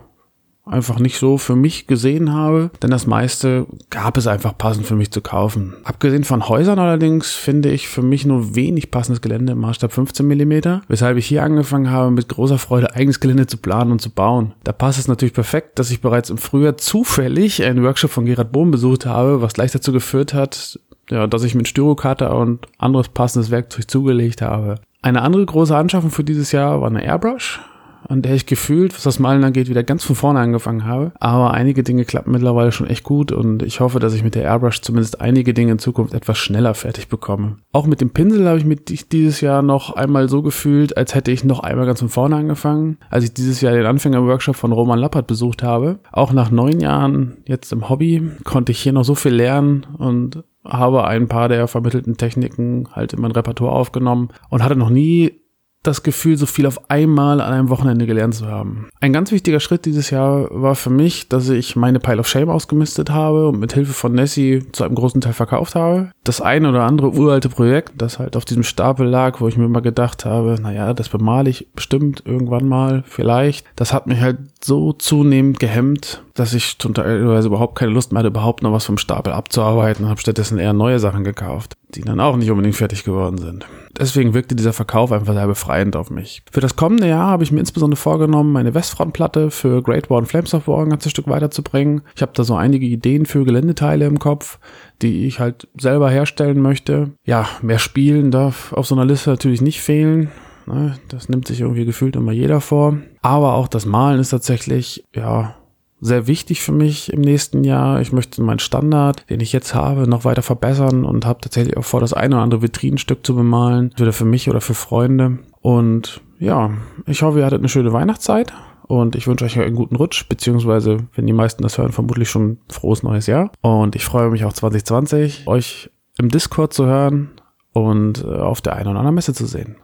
einfach 0.68 0.99
nicht 0.99 1.18
so 1.18 1.38
für 1.38 1.56
mich 1.56 1.88
gesehen 1.88 2.34
habe, 2.34 2.72
denn 2.81 2.91
das 2.91 3.07
meiste 3.07 3.65
gab 3.89 4.18
es 4.18 4.27
einfach 4.27 4.57
passend 4.57 4.85
für 4.85 4.95
mich 4.95 5.11
zu 5.11 5.22
kaufen. 5.22 5.76
Abgesehen 5.84 6.23
von 6.23 6.48
Häusern 6.48 6.80
allerdings 6.80 7.34
finde 7.34 7.69
ich 7.69 7.88
für 7.88 8.02
mich 8.02 8.26
nur 8.26 8.56
wenig 8.56 8.91
passendes 8.91 9.22
Gelände 9.22 9.53
im 9.53 9.60
Maßstab 9.60 9.91
15 9.91 10.27
mm, 10.27 10.81
weshalb 10.88 11.18
ich 11.18 11.26
hier 11.26 11.44
angefangen 11.44 11.89
habe, 11.89 12.11
mit 12.11 12.27
großer 12.27 12.57
Freude 12.57 12.95
eigenes 12.95 13.19
Gelände 13.19 13.48
zu 13.48 13.57
planen 13.57 13.91
und 13.91 14.02
zu 14.02 14.10
bauen. 14.10 14.53
Da 14.64 14.72
passt 14.72 14.99
es 14.99 15.07
natürlich 15.07 15.34
perfekt, 15.34 15.80
dass 15.80 15.91
ich 15.91 16.02
bereits 16.02 16.30
im 16.30 16.38
Frühjahr 16.38 16.77
zufällig 16.77 17.64
einen 17.64 17.84
Workshop 17.84 18.11
von 18.11 18.26
Gerhard 18.26 18.52
Bohm 18.52 18.72
besucht 18.72 19.06
habe, 19.06 19.41
was 19.41 19.53
gleich 19.53 19.72
dazu 19.72 19.91
geführt 19.91 20.34
hat, 20.34 20.80
ja, 21.10 21.27
dass 21.27 21.44
ich 21.44 21.56
mit 21.56 21.68
Styrokarte 21.68 22.30
und 22.34 22.68
anderes 22.77 23.10
passendes 23.10 23.52
Werkzeug 23.52 23.89
zugelegt 23.89 24.41
habe. 24.41 24.76
Eine 25.02 25.22
andere 25.22 25.45
große 25.45 25.76
Anschaffung 25.76 26.11
für 26.11 26.23
dieses 26.23 26.52
Jahr 26.52 26.81
war 26.81 26.89
eine 26.89 27.03
Airbrush 27.03 27.61
an 28.08 28.22
der 28.22 28.36
ich 28.36 28.46
gefühlt, 28.46 28.96
was 28.96 29.04
das 29.04 29.20
Malen 29.20 29.44
angeht, 29.44 29.70
wieder 29.70 29.84
ganz 29.84 30.04
von 30.04 30.16
vorne 30.16 30.40
angefangen 30.40 30.86
habe. 30.86 31.12
Aber 31.20 31.54
einige 31.54 31.84
Dinge 31.84 32.06
klappen 32.06 32.32
mittlerweile 32.32 32.72
schon 32.72 32.88
echt 32.88 33.04
gut 33.04 33.32
und 33.32 33.64
ich 33.64 33.80
hoffe, 33.80 34.00
dass 34.00 34.14
ich 34.14 34.24
mit 34.24 34.36
der 34.36 34.44
Airbrush 34.44 34.82
zumindest 34.82 35.22
einige 35.22 35.54
Dinge 35.54 35.74
in 35.74 35.80
Zukunft 35.80 36.14
etwas 36.14 36.38
schneller 36.38 36.74
fertig 36.74 37.08
bekomme. 37.08 37.58
Auch 37.72 37.86
mit 37.86 38.02
dem 38.02 38.12
Pinsel 38.12 38.48
habe 38.48 38.58
ich 38.58 38.66
mich 38.66 39.10
dieses 39.10 39.42
Jahr 39.42 39.62
noch 39.62 39.96
einmal 39.96 40.30
so 40.30 40.42
gefühlt, 40.42 40.98
als 40.98 41.16
hätte 41.16 41.32
ich 41.32 41.44
noch 41.44 41.60
einmal 41.60 41.86
ganz 41.86 42.00
von 42.00 42.10
vorne 42.10 42.36
angefangen, 42.36 42.98
als 43.10 43.24
ich 43.24 43.34
dieses 43.34 43.62
Jahr 43.62 43.74
den 43.74 43.86
Anfängerworkshop 43.86 44.56
von 44.56 44.72
Roman 44.72 45.00
Lappert 45.00 45.28
besucht 45.28 45.64
habe. 45.64 46.00
Auch 46.12 46.34
nach 46.34 46.52
neun 46.52 46.80
Jahren 46.80 47.38
jetzt 47.46 47.72
im 47.72 47.90
Hobby 47.90 48.32
konnte 48.44 48.72
ich 48.72 48.80
hier 48.80 48.94
noch 48.94 49.04
so 49.04 49.16
viel 49.16 49.34
lernen 49.34 49.86
und 49.98 50.44
habe 50.64 51.06
ein 51.06 51.28
paar 51.28 51.50
der 51.50 51.68
vermittelten 51.68 52.18
Techniken 52.18 52.88
halt 52.92 53.14
in 53.14 53.22
mein 53.22 53.32
Repertoire 53.32 53.74
aufgenommen 53.74 54.30
und 54.50 54.64
hatte 54.64 54.76
noch 54.76 54.90
nie 54.90 55.42
das 55.84 56.04
Gefühl, 56.04 56.38
so 56.38 56.45
viel 56.45 56.66
auf 56.66 56.90
einmal 56.90 57.40
an 57.40 57.54
einem 57.54 57.70
Wochenende 57.70 58.06
gelernt 58.06 58.36
zu 58.36 58.48
haben. 58.48 58.90
Ein 58.99 59.14
ganz 59.14 59.32
wichtiger 59.32 59.60
Schritt 59.60 59.86
dieses 59.86 60.10
Jahr 60.10 60.48
war 60.52 60.76
für 60.76 60.90
mich, 60.90 61.30
dass 61.30 61.48
ich 61.49 61.76
meine 61.76 61.99
Pile 61.99 62.20
of 62.20 62.28
Shame 62.28 62.49
ausgemistet 62.49 63.10
habe 63.10 63.49
und 63.49 63.60
mit 63.60 63.74
Hilfe 63.74 63.94
von 63.94 64.14
Nessie 64.14 64.66
zu 64.72 64.84
einem 64.84 64.95
großen 64.95 65.22
Teil 65.22 65.34
verkauft 65.34 65.76
habe. 65.76 66.12
Das 66.24 66.41
eine 66.41 66.70
oder 66.70 66.84
andere 66.84 67.12
uralte 67.12 67.49
Projekt, 67.49 67.94
das 67.98 68.20
halt 68.20 68.36
auf 68.36 68.45
diesem 68.45 68.64
Stapel 68.64 69.08
lag, 69.08 69.40
wo 69.40 69.48
ich 69.48 69.58
mir 69.58 69.66
immer 69.66 69.82
gedacht 69.82 70.26
habe, 70.26 70.58
naja, 70.62 70.94
das 70.94 71.10
bemale 71.10 71.49
ich 71.49 71.68
bestimmt 71.74 72.24
irgendwann 72.26 72.68
mal, 72.68 73.04
vielleicht. 73.08 73.66
Das 73.76 73.94
hat 73.94 74.08
mich 74.08 74.20
halt 74.20 74.40
so 74.62 74.91
zunehmend 74.91 75.60
gehemmt, 75.60 76.24
dass 76.38 76.53
ich 76.53 76.77
teilweise 76.77 77.47
überhaupt 77.47 77.73
keine 77.73 77.91
Lust 77.91 78.11
mehr 78.11 78.19
hatte, 78.19 78.27
überhaupt 78.27 78.61
noch 78.61 78.72
was 78.72 78.85
vom 78.85 78.99
Stapel 78.99 79.34
abzuarbeiten 79.34 80.05
und 80.05 80.11
habe 80.11 80.22
stattdessen 80.22 80.59
eher 80.59 80.72
neue 80.72 80.99
Sachen 80.99 81.23
gekauft, 81.23 81.77
die 81.95 82.01
dann 82.01 82.19
auch 82.19 82.38
nicht 82.38 82.51
unbedingt 82.51 82.76
fertig 82.76 83.03
geworden 83.03 83.39
sind. 83.39 83.65
Deswegen 83.97 84.35
wirkte 84.35 84.55
dieser 84.55 84.72
Verkauf 84.72 85.11
einfach 85.11 85.34
sehr 85.34 85.47
befreiend 85.47 85.95
auf 85.95 86.11
mich. 86.11 86.43
Für 86.51 86.61
das 86.61 86.76
kommende 86.76 87.07
Jahr 87.07 87.27
habe 87.27 87.43
ich 87.43 87.51
mir 87.51 87.59
insbesondere 87.59 87.99
vorgenommen, 87.99 88.51
meine 88.51 88.76
Westfrontplatte 88.76 89.49
für 89.49 89.81
Great 89.81 90.11
War 90.11 90.19
und 90.19 90.27
Flames 90.27 90.53
of 90.53 90.68
War 90.68 90.84
ein 90.84 90.91
ganzes 90.91 91.11
Stück 91.11 91.27
weiterzubringen. 91.27 92.03
Ich 92.15 92.22
habe 92.22 92.34
da 92.35 92.43
so 92.43 92.55
einige 92.55 92.85
Ideen 92.85 93.26
für 93.26 93.43
Geländeteile 93.43 94.05
im 94.05 94.19
Kopf, 94.19 94.59
die 95.01 95.26
ich 95.26 95.39
halt 95.39 95.68
selber 95.76 96.11
herstellen 96.11 96.61
möchte. 96.61 97.14
Ja, 97.26 97.47
mehr 97.64 97.80
Spielen 97.80 98.30
darf 98.30 98.73
auf 98.73 98.85
so 98.85 98.93
einer 98.93 99.05
Liste 99.05 99.31
natürlich 99.31 99.61
nicht 99.61 99.81
fehlen. 99.81 100.30
Ne? 100.68 100.99
Das 101.07 101.30
nimmt 101.30 101.47
sich 101.47 101.61
irgendwie 101.61 101.85
gefühlt 101.85 102.15
immer 102.15 102.31
jeder 102.31 102.61
vor. 102.61 102.97
Aber 103.23 103.55
auch 103.55 103.68
das 103.68 103.88
Malen 103.88 104.19
ist 104.19 104.30
tatsächlich, 104.30 105.03
ja, 105.15 105.55
sehr 105.99 106.28
wichtig 106.28 106.61
für 106.61 106.72
mich 106.72 107.11
im 107.11 107.22
nächsten 107.22 107.64
Jahr. 107.64 108.02
Ich 108.02 108.11
möchte 108.11 108.41
meinen 108.41 108.60
Standard, 108.60 109.28
den 109.30 109.40
ich 109.40 109.52
jetzt 109.52 109.74
habe, 109.74 110.07
noch 110.07 110.26
weiter 110.26 110.44
verbessern 110.44 111.06
und 111.06 111.26
habe 111.26 111.41
tatsächlich 111.41 111.78
auch 111.78 111.86
vor, 111.86 111.99
das 111.99 112.14
eine 112.14 112.36
oder 112.36 112.44
andere 112.44 112.61
Vitrinenstück 112.61 113.26
zu 113.26 113.36
bemalen, 113.36 113.91
entweder 113.91 114.14
für 114.14 114.26
mich 114.26 114.49
oder 114.49 114.61
für 114.61 114.76
Freunde. 114.76 115.40
Und 115.61 116.22
ja, 116.40 116.72
ich 117.06 117.24
hoffe, 117.24 117.40
ihr 117.40 117.45
hattet 117.45 117.60
eine 117.60 117.69
schöne 117.69 117.94
Weihnachtszeit 117.94 118.53
und 118.88 119.15
ich 119.15 119.28
wünsche 119.28 119.45
euch 119.45 119.60
einen 119.60 119.76
guten 119.76 119.95
Rutsch, 119.95 120.30
beziehungsweise, 120.30 121.07
wenn 121.15 121.26
die 121.26 121.34
meisten 121.34 121.64
das 121.64 121.78
hören, 121.78 121.91
vermutlich 121.91 122.30
schon 122.30 122.60
frohes 122.69 123.03
neues 123.03 123.28
Jahr. 123.28 123.52
Und 123.61 123.95
ich 123.95 124.06
freue 124.06 124.30
mich 124.30 124.45
auch 124.45 124.53
2020, 124.53 125.48
euch 125.48 125.90
im 126.19 126.30
Discord 126.30 126.74
zu 126.74 126.86
hören 126.86 127.32
und 127.74 128.24
äh, 128.24 128.28
auf 128.28 128.61
der 128.61 128.76
einen 128.76 128.90
oder 128.90 128.99
anderen 128.99 129.15
Messe 129.15 129.34
zu 129.34 129.45
sehen. 129.45 129.78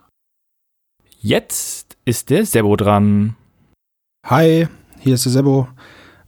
Jetzt 1.19 1.97
ist 2.05 2.29
der 2.29 2.45
Sebo 2.45 2.75
dran. 2.75 3.35
Hi, 4.25 4.67
hier 4.99 5.15
ist 5.15 5.25
der 5.25 5.31
Sebo 5.31 5.67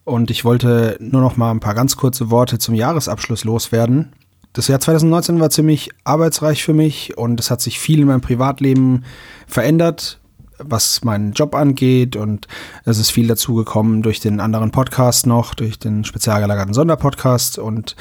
und 0.06 0.32
ich 0.32 0.46
wollte 0.46 0.98
nur 1.02 1.22
noch 1.22 1.36
mal 1.36 1.52
ein 1.52 1.60
paar 1.60 1.74
ganz 1.74 1.98
kurze 1.98 2.32
Worte 2.32 2.58
zum 2.60 2.76
Jahresabschluss 2.76 3.44
loswerden. 3.44 4.14
Das 4.54 4.70
Jahr 4.70 4.80
2019 4.80 5.40
war 5.42 5.50
ziemlich 5.50 5.90
arbeitsreich 6.06 6.64
für 6.64 6.74
mich 6.74 7.18
und 7.18 7.40
es 7.42 7.52
hat 7.52 7.60
sich 7.60 7.80
viel 7.80 8.00
in 8.00 8.08
meinem 8.08 8.22
Privatleben 8.22 9.04
verändert, 9.48 10.22
was 10.58 11.04
meinen 11.04 11.34
Job 11.34 11.56
angeht 11.56 12.16
und 12.16 12.48
es 12.86 12.98
ist 12.98 13.10
viel 13.10 13.28
dazugekommen 13.28 14.02
durch 14.02 14.22
den 14.22 14.40
anderen 14.40 14.72
Podcast 14.72 15.28
noch, 15.28 15.56
durch 15.56 15.78
den 15.78 16.06
spezial 16.06 16.40
gelagerten 16.40 16.74
Sonderpodcast 16.74 17.58
und 17.58 17.98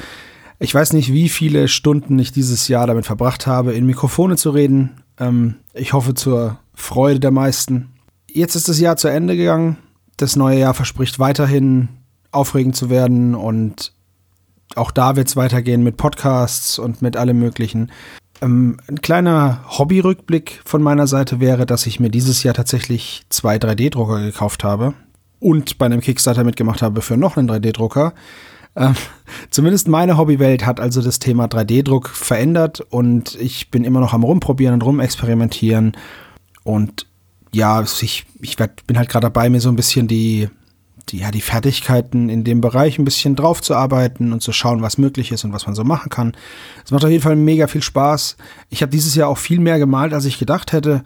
ich 0.57 0.73
weiß 0.73 0.93
nicht, 0.93 1.11
wie 1.11 1.27
viele 1.27 1.67
Stunden 1.67 2.17
ich 2.17 2.31
dieses 2.31 2.69
Jahr 2.69 2.87
damit 2.87 3.05
verbracht 3.05 3.45
habe, 3.45 3.73
in 3.73 3.85
Mikrofone 3.85 4.37
zu 4.37 4.51
reden. 4.51 5.01
Ähm, 5.19 5.55
ich 5.73 5.91
hoffe 5.91 6.13
zur 6.13 6.59
Freude 6.73 7.19
der 7.19 7.31
meisten. 7.31 7.89
Jetzt 8.31 8.55
ist 8.55 8.69
das 8.69 8.79
Jahr 8.79 8.95
zu 8.95 9.09
Ende 9.09 9.35
gegangen. 9.35 9.77
Das 10.17 10.35
neue 10.35 10.59
Jahr 10.59 10.73
verspricht 10.73 11.19
weiterhin 11.19 11.89
aufregend 12.31 12.75
zu 12.75 12.89
werden 12.89 13.35
und 13.35 13.93
auch 14.75 14.91
da 14.91 15.15
wird 15.15 15.27
es 15.27 15.35
weitergehen 15.35 15.83
mit 15.83 15.97
Podcasts 15.97 16.79
und 16.79 17.01
mit 17.01 17.17
allem 17.17 17.39
Möglichen. 17.39 17.91
Ähm, 18.41 18.77
ein 18.87 19.01
kleiner 19.01 19.63
Hobbyrückblick 19.77 20.61
von 20.65 20.81
meiner 20.81 21.07
Seite 21.07 21.39
wäre, 21.39 21.65
dass 21.65 21.85
ich 21.85 21.99
mir 21.99 22.09
dieses 22.09 22.43
Jahr 22.43 22.53
tatsächlich 22.53 23.23
zwei 23.29 23.57
3D-Drucker 23.57 24.21
gekauft 24.21 24.63
habe 24.63 24.93
und 25.39 25.77
bei 25.77 25.85
einem 25.85 26.01
Kickstarter 26.01 26.43
mitgemacht 26.43 26.81
habe 26.81 27.01
für 27.01 27.17
noch 27.17 27.37
einen 27.37 27.49
3D-Drucker. 27.49 28.13
Ähm, 28.75 28.95
zumindest 29.49 29.87
meine 29.87 30.17
Hobbywelt 30.17 30.65
hat 30.65 30.79
also 30.79 31.01
das 31.01 31.19
Thema 31.19 31.45
3D-Druck 31.45 32.09
verändert 32.09 32.81
und 32.81 33.35
ich 33.35 33.71
bin 33.71 33.83
immer 33.83 33.99
noch 33.99 34.13
am 34.13 34.23
Rumprobieren 34.23 34.73
und 34.73 34.83
Rumexperimentieren. 34.83 35.95
Und 36.63 37.05
ja, 37.55 37.81
ich, 37.81 38.25
ich 38.41 38.59
werd, 38.59 38.85
bin 38.85 38.97
halt 38.97 39.09
gerade 39.09 39.25
dabei, 39.25 39.49
mir 39.49 39.61
so 39.61 39.69
ein 39.69 39.77
bisschen 39.77 40.07
die, 40.07 40.49
die, 41.09 41.19
ja, 41.19 41.31
die 41.31 41.41
Fertigkeiten 41.41 42.27
in 42.29 42.43
dem 42.43 42.59
Bereich 42.59 42.99
ein 42.99 43.05
bisschen 43.05 43.35
drauf 43.35 43.61
zu 43.61 43.75
arbeiten 43.75 44.33
und 44.33 44.41
zu 44.41 44.51
schauen, 44.51 44.81
was 44.81 44.97
möglich 44.97 45.31
ist 45.31 45.45
und 45.45 45.53
was 45.53 45.65
man 45.65 45.75
so 45.75 45.83
machen 45.83 46.09
kann. 46.09 46.35
Es 46.83 46.91
macht 46.91 47.05
auf 47.05 47.11
jeden 47.11 47.23
Fall 47.23 47.37
mega 47.37 47.67
viel 47.67 47.81
Spaß. 47.81 48.35
Ich 48.69 48.81
habe 48.81 48.91
dieses 48.91 49.15
Jahr 49.15 49.29
auch 49.29 49.37
viel 49.37 49.59
mehr 49.59 49.79
gemalt, 49.79 50.13
als 50.13 50.25
ich 50.25 50.37
gedacht 50.37 50.73
hätte. 50.73 51.03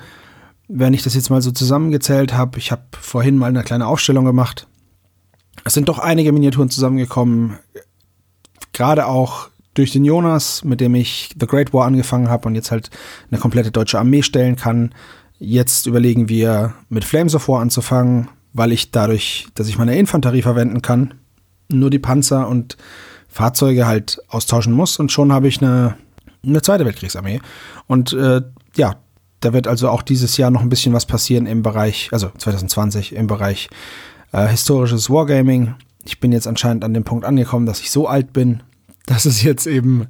Wenn 0.67 0.93
ich 0.93 1.03
das 1.03 1.13
jetzt 1.13 1.29
mal 1.29 1.41
so 1.41 1.51
zusammengezählt 1.51 2.33
habe, 2.33 2.57
ich 2.57 2.71
habe 2.71 2.83
vorhin 2.99 3.37
mal 3.37 3.47
eine 3.47 3.63
kleine 3.63 3.87
Aufstellung 3.87 4.25
gemacht. 4.25 4.67
Es 5.65 5.73
sind 5.73 5.87
doch 5.87 5.99
einige 5.99 6.31
Miniaturen 6.31 6.69
zusammengekommen, 6.69 7.59
gerade 8.73 9.05
auch 9.05 9.49
durch 9.75 9.91
den 9.91 10.05
Jonas, 10.05 10.63
mit 10.63 10.81
dem 10.81 10.95
ich 10.95 11.29
The 11.39 11.45
Great 11.45 11.73
War 11.73 11.85
angefangen 11.85 12.29
habe 12.29 12.47
und 12.47 12.55
jetzt 12.55 12.71
halt 12.71 12.89
eine 13.29 13.39
komplette 13.39 13.71
deutsche 13.71 13.99
Armee 13.99 14.23
stellen 14.23 14.55
kann. 14.55 14.93
Jetzt 15.39 15.87
überlegen 15.87 16.27
wir 16.27 16.73
mit 16.89 17.05
Flames 17.05 17.33
of 17.33 17.47
War 17.47 17.61
anzufangen, 17.61 18.27
weil 18.53 18.73
ich 18.73 18.91
dadurch, 18.91 19.47
dass 19.55 19.69
ich 19.69 19.77
meine 19.77 19.97
Infanterie 19.97 20.41
verwenden 20.41 20.81
kann, 20.81 21.13
nur 21.69 21.89
die 21.89 21.99
Panzer 21.99 22.47
und 22.47 22.77
Fahrzeuge 23.29 23.87
halt 23.87 24.19
austauschen 24.27 24.73
muss 24.73 24.99
und 24.99 25.11
schon 25.11 25.31
habe 25.31 25.47
ich 25.47 25.61
eine, 25.61 25.95
eine 26.43 26.61
zweite 26.61 26.85
Weltkriegsarmee. 26.85 27.39
Und 27.87 28.11
äh, 28.13 28.41
ja, 28.75 28.95
da 29.39 29.53
wird 29.53 29.67
also 29.67 29.89
auch 29.89 30.01
dieses 30.01 30.35
Jahr 30.35 30.51
noch 30.51 30.61
ein 30.61 30.69
bisschen 30.69 30.93
was 30.93 31.05
passieren 31.05 31.45
im 31.45 31.63
Bereich, 31.63 32.09
also 32.11 32.31
2020 32.37 33.15
im 33.15 33.27
Bereich 33.27 33.69
äh, 34.33 34.47
historisches 34.47 35.09
Wargaming. 35.09 35.75
Ich 36.05 36.19
bin 36.19 36.31
jetzt 36.31 36.47
anscheinend 36.47 36.83
an 36.83 36.93
dem 36.93 37.03
Punkt 37.03 37.23
angekommen, 37.23 37.65
dass 37.65 37.79
ich 37.79 37.91
so 37.91 38.07
alt 38.07 38.33
bin, 38.33 38.63
dass 39.05 39.25
es 39.25 39.41
jetzt 39.41 39.67
eben 39.67 40.07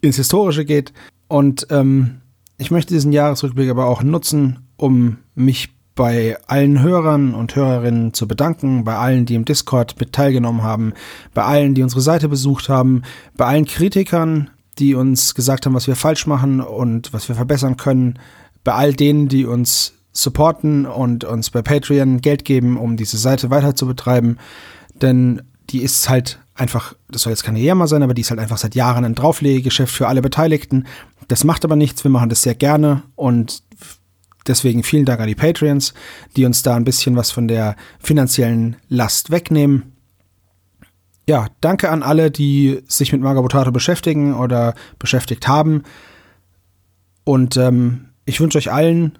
ins 0.00 0.16
Historische 0.16 0.64
geht. 0.64 0.92
Und 1.28 1.66
ähm, 1.70 2.20
ich 2.58 2.70
möchte 2.70 2.92
diesen 2.92 3.12
Jahresrückblick 3.12 3.70
aber 3.70 3.86
auch 3.86 4.02
nutzen, 4.02 4.68
um 4.76 5.18
mich 5.34 5.70
bei 5.94 6.36
allen 6.46 6.80
Hörern 6.80 7.34
und 7.34 7.56
Hörerinnen 7.56 8.14
zu 8.14 8.28
bedanken, 8.28 8.84
bei 8.84 8.96
allen, 8.96 9.26
die 9.26 9.34
im 9.34 9.44
Discord 9.44 9.98
mit 9.98 10.12
teilgenommen 10.12 10.62
haben, 10.62 10.92
bei 11.34 11.42
allen, 11.42 11.74
die 11.74 11.82
unsere 11.82 12.00
Seite 12.00 12.28
besucht 12.28 12.68
haben, 12.68 13.02
bei 13.36 13.46
allen 13.46 13.64
Kritikern, 13.64 14.50
die 14.78 14.94
uns 14.94 15.34
gesagt 15.34 15.66
haben, 15.66 15.74
was 15.74 15.88
wir 15.88 15.96
falsch 15.96 16.26
machen 16.26 16.60
und 16.60 17.12
was 17.12 17.28
wir 17.28 17.34
verbessern 17.34 17.76
können, 17.76 18.18
bei 18.62 18.74
all 18.74 18.92
denen, 18.92 19.28
die 19.28 19.44
uns 19.44 19.94
supporten 20.12 20.86
und 20.86 21.24
uns 21.24 21.50
bei 21.50 21.62
Patreon 21.62 22.20
Geld 22.20 22.44
geben, 22.44 22.76
um 22.76 22.96
diese 22.96 23.18
Seite 23.18 23.50
weiter 23.50 23.74
zu 23.74 23.86
betreiben. 23.86 24.38
Denn 25.00 25.42
die 25.70 25.82
ist 25.82 26.08
halt 26.08 26.40
einfach, 26.54 26.94
das 27.10 27.22
soll 27.22 27.32
jetzt 27.32 27.44
keine 27.44 27.60
Jammer 27.60 27.88
sein, 27.88 28.02
aber 28.02 28.14
die 28.14 28.22
ist 28.22 28.30
halt 28.30 28.40
einfach 28.40 28.58
seit 28.58 28.74
Jahren 28.74 29.04
ein 29.04 29.14
Drauflegegeschäft 29.14 29.94
für 29.94 30.08
alle 30.08 30.22
Beteiligten. 30.22 30.86
Das 31.28 31.44
macht 31.44 31.64
aber 31.64 31.76
nichts, 31.76 32.04
wir 32.04 32.10
machen 32.10 32.30
das 32.30 32.42
sehr 32.42 32.54
gerne 32.54 33.02
und 33.14 33.62
Deswegen 34.48 34.82
vielen 34.82 35.04
Dank 35.04 35.20
an 35.20 35.28
die 35.28 35.34
Patreons, 35.34 35.92
die 36.34 36.46
uns 36.46 36.62
da 36.62 36.74
ein 36.74 36.84
bisschen 36.84 37.14
was 37.16 37.30
von 37.30 37.46
der 37.46 37.76
finanziellen 38.00 38.76
Last 38.88 39.30
wegnehmen. 39.30 39.92
Ja, 41.28 41.48
danke 41.60 41.90
an 41.90 42.02
alle, 42.02 42.30
die 42.30 42.82
sich 42.88 43.12
mit 43.12 43.20
Magabotato 43.20 43.70
beschäftigen 43.70 44.34
oder 44.34 44.74
beschäftigt 44.98 45.46
haben. 45.46 45.82
Und 47.24 47.58
ähm, 47.58 48.06
ich 48.24 48.40
wünsche 48.40 48.56
euch 48.56 48.72
allen 48.72 49.18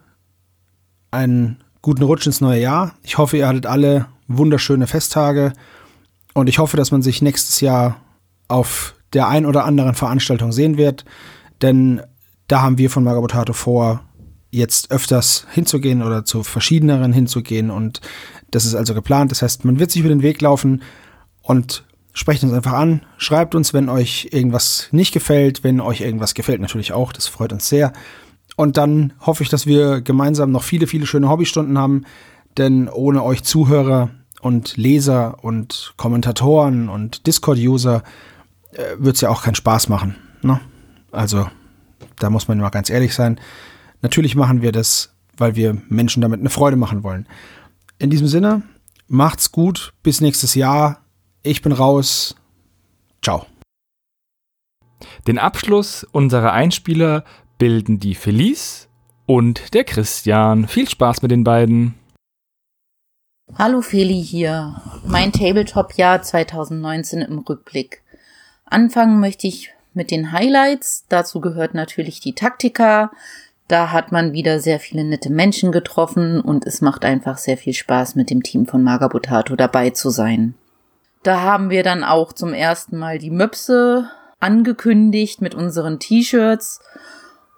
einen 1.11 1.63
guten 1.83 2.03
Rutsch 2.03 2.27
ins 2.27 2.41
neue 2.41 2.63
Jahr. 2.63 2.95
Ich 3.03 3.19
hoffe, 3.19 3.37
ihr 3.37 3.47
hattet 3.47 3.67
alle 3.67 4.07
wunderschöne 4.29 4.87
Festtage. 4.87 5.53
Und 6.33 6.49
ich 6.49 6.59
hoffe, 6.59 6.79
dass 6.79 6.91
man 6.91 7.03
sich 7.03 7.21
nächstes 7.21 7.61
Jahr 7.61 8.01
auf 8.49 8.95
der 9.13 9.29
ein 9.29 9.45
oder 9.45 9.67
anderen 9.67 9.95
Veranstaltung 9.95 10.53
sehen 10.53 10.79
wird. 10.79 11.05
Denn 11.63 12.01
da 12.47 12.63
haben 12.63 12.79
wir 12.79 12.91
von 12.91 13.05
Magabotato 13.05 13.53
vor, 13.53 14.03
jetzt 14.51 14.91
öfters 14.91 15.47
hinzugehen 15.53 16.03
oder 16.03 16.25
zu 16.25 16.43
verschiedeneren 16.43 17.13
hinzugehen 17.13 17.71
und 17.71 18.01
das 18.51 18.65
ist 18.65 18.75
also 18.75 18.95
geplant. 18.95 19.31
Das 19.31 19.43
heißt, 19.43 19.65
man 19.65 19.79
wird 19.79 19.91
sich 19.91 20.01
über 20.01 20.09
den 20.09 20.23
Weg 20.23 20.41
laufen 20.41 20.83
und 21.43 21.85
sprecht 22.15 22.43
uns 22.43 22.53
einfach 22.53 22.73
an, 22.73 23.03
schreibt 23.19 23.55
uns, 23.55 23.75
wenn 23.75 23.89
euch 23.89 24.29
irgendwas 24.33 24.89
nicht 24.91 25.13
gefällt, 25.13 25.65
wenn 25.65 25.81
euch 25.81 26.01
irgendwas 26.01 26.35
gefällt, 26.35 26.61
natürlich 26.61 26.93
auch, 26.93 27.13
das 27.13 27.27
freut 27.27 27.53
uns 27.53 27.69
sehr. 27.69 27.93
Und 28.57 28.77
dann 28.77 29.13
hoffe 29.21 29.43
ich, 29.43 29.51
dass 29.51 29.67
wir 29.67 30.01
gemeinsam 30.01 30.51
noch 30.51 30.63
viele, 30.63 30.87
viele 30.87 31.07
schöne 31.07 31.29
Hobbystunden 31.29 31.79
haben, 31.79 32.05
denn 32.57 32.89
ohne 32.89 33.23
euch 33.23 33.45
Zuhörer 33.45 34.11
und 34.41 34.77
Leser 34.77 35.45
und 35.45 35.93
Kommentatoren 35.97 36.89
und 36.89 37.27
Discord-User 37.27 38.03
äh, 38.73 38.83
wird 38.99 39.17
es 39.17 39.21
ja 39.21 39.29
auch 39.29 39.43
keinen 39.43 39.55
Spaß 39.55 39.89
machen. 39.89 40.17
Ne? 40.43 40.61
Also, 41.11 41.49
da 42.19 42.31
muss 42.31 42.49
man 42.49 42.59
mal 42.59 42.71
ganz 42.71 42.91
ehrlich 42.91 43.15
sein. 43.15 43.41
Natürlich 44.03 44.35
machen 44.35 44.63
wir 44.63 44.73
das, 44.73 45.15
weil 45.37 45.57
wir 45.57 45.81
Menschen 45.89 46.21
damit 46.21 46.41
eine 46.41 46.51
Freude 46.51 46.77
machen 46.77 47.03
wollen. 47.03 47.27
In 47.99 48.11
diesem 48.11 48.29
Sinne, 48.29 48.63
macht's 49.09 49.51
gut, 49.53 49.93
bis 50.03 50.21
nächstes 50.21 50.55
Jahr. 50.55 51.01
Ich 51.43 51.63
bin 51.63 51.73
raus. 51.73 52.37
Ciao. 53.23 53.47
Den 55.27 55.39
Abschluss 55.39 56.05
unserer 56.05 56.53
Einspieler 56.53 57.25
bilden 57.59 57.99
die 57.99 58.15
Felice 58.15 58.89
und 59.27 59.75
der 59.75 59.85
Christian. 59.85 60.69
Viel 60.69 60.89
Spaß 60.89 61.23
mit 61.23 61.31
den 61.31 61.45
beiden. 61.45 61.95
Hallo 63.55 63.81
Feli 63.81 64.23
hier. 64.23 64.81
Mein 65.07 65.33
Tabletop-Jahr 65.33 66.23
2019 66.23 67.23
im 67.23 67.39
Rückblick. 67.39 68.03
Anfangen 68.65 69.21
möchte 69.21 69.47
ich 69.47 69.73
mit 69.99 70.11
den 70.11 70.33
Highlights. 70.33 71.05
Dazu 71.11 71.43
gehört 71.43 71.75
natürlich 71.75 72.21
die 72.21 72.35
Taktika, 72.35 73.11
da 73.69 73.93
hat 73.93 74.13
man 74.13 74.33
wieder 74.33 74.61
sehr 74.61 74.81
viele 74.81 75.05
nette 75.05 75.31
Menschen 75.31 75.73
getroffen 75.73 76.41
und 76.41 76.67
es 76.67 76.81
macht 76.81 77.05
einfach 77.05 77.37
sehr 77.37 77.59
viel 77.59 77.75
Spaß, 77.75 78.15
mit 78.15 78.31
dem 78.31 78.43
Team 78.43 78.67
von 78.67 78.83
Magabotato 78.83 79.57
dabei 79.57 79.91
zu 79.91 80.09
sein. 80.09 80.55
Da 81.23 81.43
haben 81.43 81.69
wir 81.69 81.83
dann 81.83 82.03
auch 82.03 82.33
zum 82.33 82.55
ersten 82.55 82.97
Mal 82.97 83.19
die 83.19 83.31
Möpse 83.31 84.11
angekündigt 84.41 85.43
mit 85.43 85.55
unseren 85.55 85.99
T-Shirts. 85.99 86.81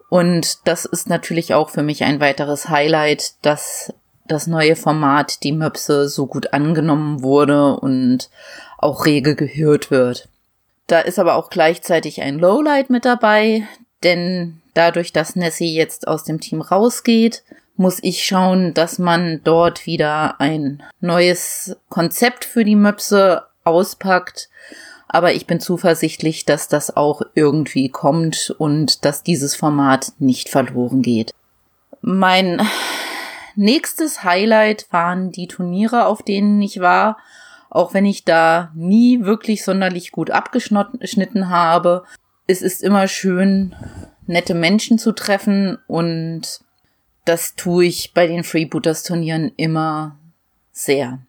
Und 0.09 0.67
das 0.67 0.85
ist 0.85 1.09
natürlich 1.09 1.55
auch 1.55 1.71
für 1.71 1.85
mich 1.85 2.03
ein 2.03 2.19
weiteres 2.19 2.69
Highlight, 2.69 3.35
dass 3.43 3.93
das 4.27 4.49
neue 4.49 4.75
Format, 4.75 5.45
die 5.45 5.53
Möpse, 5.53 6.09
so 6.09 6.27
gut 6.27 6.53
angenommen 6.53 7.23
wurde 7.23 7.77
und 7.77 8.31
auch 8.79 9.07
rege 9.07 9.37
gehört 9.37 9.93
wird. 9.93 10.29
Da 10.91 10.99
ist 10.99 11.21
aber 11.21 11.37
auch 11.37 11.51
gleichzeitig 11.51 12.21
ein 12.21 12.41
Lowlight 12.41 12.91
mit 12.91 13.05
dabei, 13.05 13.65
denn 14.03 14.61
dadurch, 14.75 15.13
dass 15.13 15.37
Nessie 15.37 15.73
jetzt 15.73 16.09
aus 16.09 16.25
dem 16.25 16.41
Team 16.41 16.61
rausgeht, 16.61 17.45
muss 17.77 18.03
ich 18.03 18.25
schauen, 18.25 18.75
dass 18.75 18.99
man 18.99 19.41
dort 19.45 19.87
wieder 19.87 20.41
ein 20.41 20.83
neues 21.01 21.77
Konzept 21.91 22.45
für 22.45 22.65
die 22.65 22.75
Möpse 22.75 23.45
auspackt. 23.63 24.49
Aber 25.07 25.33
ich 25.33 25.47
bin 25.47 25.61
zuversichtlich, 25.61 26.45
dass 26.45 26.67
das 26.67 26.97
auch 26.97 27.23
irgendwie 27.37 27.89
kommt 27.89 28.53
und 28.59 29.05
dass 29.05 29.23
dieses 29.23 29.55
Format 29.55 30.15
nicht 30.19 30.49
verloren 30.49 31.03
geht. 31.03 31.33
Mein 32.01 32.61
nächstes 33.55 34.25
Highlight 34.25 34.89
waren 34.91 35.31
die 35.31 35.47
Turniere, 35.47 36.07
auf 36.07 36.25
denen 36.25 36.61
ich 36.61 36.81
war. 36.81 37.17
Auch 37.71 37.95
wenn 37.95 38.05
ich 38.05 38.25
da 38.25 38.73
nie 38.75 39.23
wirklich 39.23 39.65
sonderlich 39.65 40.11
gut 40.11 40.31
abgeschnitten 40.31 41.49
habe. 41.49 42.05
Es 42.47 42.63
ist 42.63 42.83
immer 42.83 43.07
schön, 43.09 43.75
nette 44.27 44.55
Menschen 44.55 44.99
zu 44.99 45.13
treffen 45.13 45.79
und 45.87 46.61
das 47.25 47.55
tue 47.55 47.85
ich 47.85 48.13
bei 48.13 48.27
den 48.27 48.45
Freebooters 48.45 49.05
Turnieren 49.05 49.53
immer 49.57 50.17
sehr. 50.73 51.21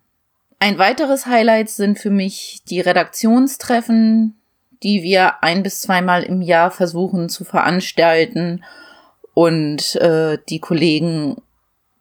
Ein 0.60 0.78
weiteres 0.78 1.26
Highlight 1.26 1.70
sind 1.70 2.00
für 2.00 2.10
mich 2.10 2.62
die 2.68 2.82
Redaktionstreffen, 2.82 4.36
die 4.84 5.04
wir 5.04 5.44
ein 5.44 5.64
bis 5.64 5.82
zweimal 5.82 6.24
im 6.24 6.42
Jahr 6.42 6.72
versuchen 6.72 7.30
zu 7.30 7.44
veranstalten 7.44 8.64
und 9.34 9.96
äh, 9.96 10.38
die 10.50 10.60
Kollegen 10.60 11.38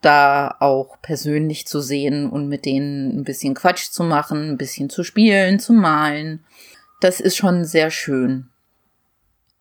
da 0.01 0.57
auch 0.61 0.97
persönlich 1.03 1.67
zu 1.67 1.81
sehen 1.81 2.31
und 2.31 2.49
mit 2.49 2.65
denen 2.65 3.21
ein 3.21 3.25
bisschen 3.25 3.55
Quatsch 3.55 3.91
zu 3.91 4.03
machen, 4.03 4.51
ein 4.51 4.57
bisschen 4.57 4.91
zu 4.91 5.05
spielen, 5.05 5.59
zu 5.59 5.73
malen. 5.73 6.45
Das 7.01 7.21
ist 7.21 7.37
schon 7.37 7.65
sehr 7.65 7.91
schön. 7.91 8.49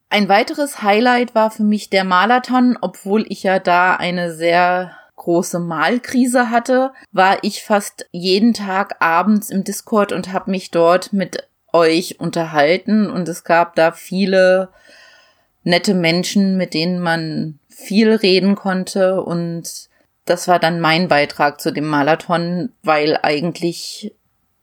Ein 0.09 0.27
weiteres 0.27 0.81
Highlight 0.81 1.35
war 1.35 1.51
für 1.51 1.63
mich 1.63 1.89
der 1.89 2.03
Marathon, 2.03 2.77
obwohl 2.81 3.25
ich 3.29 3.43
ja 3.43 3.59
da 3.59 3.95
eine 3.95 4.33
sehr 4.33 4.91
große 5.17 5.59
Malkrise 5.59 6.49
hatte, 6.49 6.93
war 7.11 7.43
ich 7.43 7.63
fast 7.63 8.07
jeden 8.11 8.53
Tag 8.53 8.95
abends 9.01 9.49
im 9.49 9.63
Discord 9.63 10.11
und 10.11 10.33
habe 10.33 10.49
mich 10.49 10.71
dort 10.71 11.13
mit 11.13 11.47
euch 11.73 12.19
unterhalten 12.19 13.09
und 13.09 13.27
es 13.27 13.43
gab 13.43 13.75
da 13.75 13.91
viele 13.91 14.69
nette 15.63 15.93
Menschen, 15.93 16.57
mit 16.57 16.73
denen 16.73 16.99
man 16.99 17.59
viel 17.67 18.11
reden 18.11 18.55
konnte 18.55 19.21
und 19.21 19.89
das 20.29 20.47
war 20.47 20.59
dann 20.59 20.79
mein 20.79 21.07
Beitrag 21.07 21.59
zu 21.59 21.71
dem 21.71 21.87
Marathon, 21.87 22.71
weil 22.83 23.17
eigentlich 23.21 24.13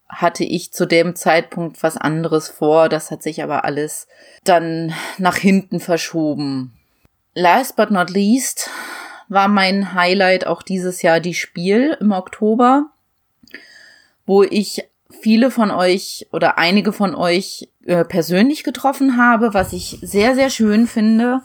hatte 0.08 0.44
ich 0.44 0.72
zu 0.72 0.86
dem 0.86 1.16
Zeitpunkt 1.16 1.82
was 1.82 1.96
anderes 1.96 2.48
vor, 2.48 2.88
das 2.88 3.10
hat 3.10 3.22
sich 3.24 3.42
aber 3.42 3.64
alles 3.64 4.06
dann 4.44 4.94
nach 5.18 5.36
hinten 5.36 5.80
verschoben. 5.80 6.72
Last 7.34 7.74
but 7.74 7.90
not 7.90 8.10
least 8.10 8.70
war 9.28 9.48
mein 9.48 9.94
Highlight 9.94 10.46
auch 10.46 10.62
dieses 10.62 11.02
Jahr 11.02 11.18
die 11.18 11.34
Spiel 11.34 11.96
im 12.00 12.12
Oktober, 12.12 12.86
wo 14.24 14.44
ich 14.44 14.88
viele 15.20 15.50
von 15.50 15.72
euch 15.72 16.28
oder 16.30 16.58
einige 16.58 16.92
von 16.92 17.16
euch 17.16 17.68
äh, 17.84 18.04
persönlich 18.04 18.62
getroffen 18.62 19.16
habe, 19.16 19.52
was 19.52 19.72
ich 19.72 19.98
sehr, 20.00 20.36
sehr 20.36 20.50
schön 20.50 20.86
finde, 20.86 21.42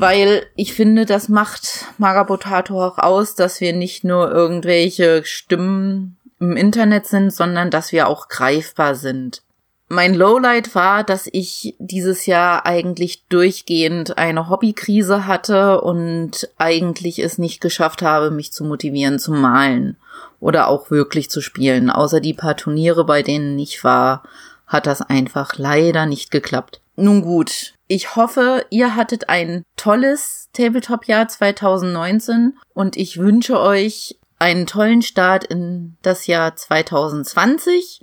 weil 0.00 0.46
ich 0.56 0.72
finde, 0.72 1.04
das 1.04 1.28
macht 1.28 1.86
Magabotato 1.98 2.82
auch 2.82 2.98
aus, 2.98 3.34
dass 3.34 3.60
wir 3.60 3.72
nicht 3.72 4.02
nur 4.02 4.30
irgendwelche 4.30 5.24
Stimmen 5.24 6.16
im 6.40 6.56
Internet 6.56 7.06
sind, 7.06 7.32
sondern 7.32 7.70
dass 7.70 7.92
wir 7.92 8.08
auch 8.08 8.28
greifbar 8.28 8.94
sind. 8.94 9.42
Mein 9.88 10.14
Lowlight 10.14 10.74
war, 10.74 11.02
dass 11.02 11.28
ich 11.30 11.74
dieses 11.78 12.26
Jahr 12.26 12.64
eigentlich 12.64 13.26
durchgehend 13.28 14.18
eine 14.18 14.48
Hobbykrise 14.48 15.26
hatte 15.26 15.80
und 15.80 16.48
eigentlich 16.58 17.18
es 17.18 17.38
nicht 17.38 17.60
geschafft 17.60 18.00
habe, 18.00 18.30
mich 18.30 18.52
zu 18.52 18.64
motivieren 18.64 19.18
zu 19.18 19.32
malen 19.32 19.96
oder 20.38 20.68
auch 20.68 20.90
wirklich 20.90 21.28
zu 21.28 21.40
spielen. 21.40 21.90
Außer 21.90 22.20
die 22.20 22.34
paar 22.34 22.56
Turniere, 22.56 23.04
bei 23.04 23.22
denen 23.22 23.58
ich 23.58 23.82
war, 23.82 24.22
hat 24.66 24.86
das 24.86 25.02
einfach 25.02 25.58
leider 25.58 26.06
nicht 26.06 26.30
geklappt. 26.30 26.80
Nun 26.94 27.22
gut, 27.22 27.74
ich 27.90 28.14
hoffe, 28.14 28.64
ihr 28.70 28.94
hattet 28.94 29.28
ein 29.28 29.64
tolles 29.74 30.48
Tabletop-Jahr 30.52 31.26
2019 31.26 32.56
und 32.72 32.96
ich 32.96 33.18
wünsche 33.18 33.58
euch 33.58 34.16
einen 34.38 34.68
tollen 34.68 35.02
Start 35.02 35.42
in 35.42 35.96
das 36.00 36.28
Jahr 36.28 36.54
2020 36.54 38.00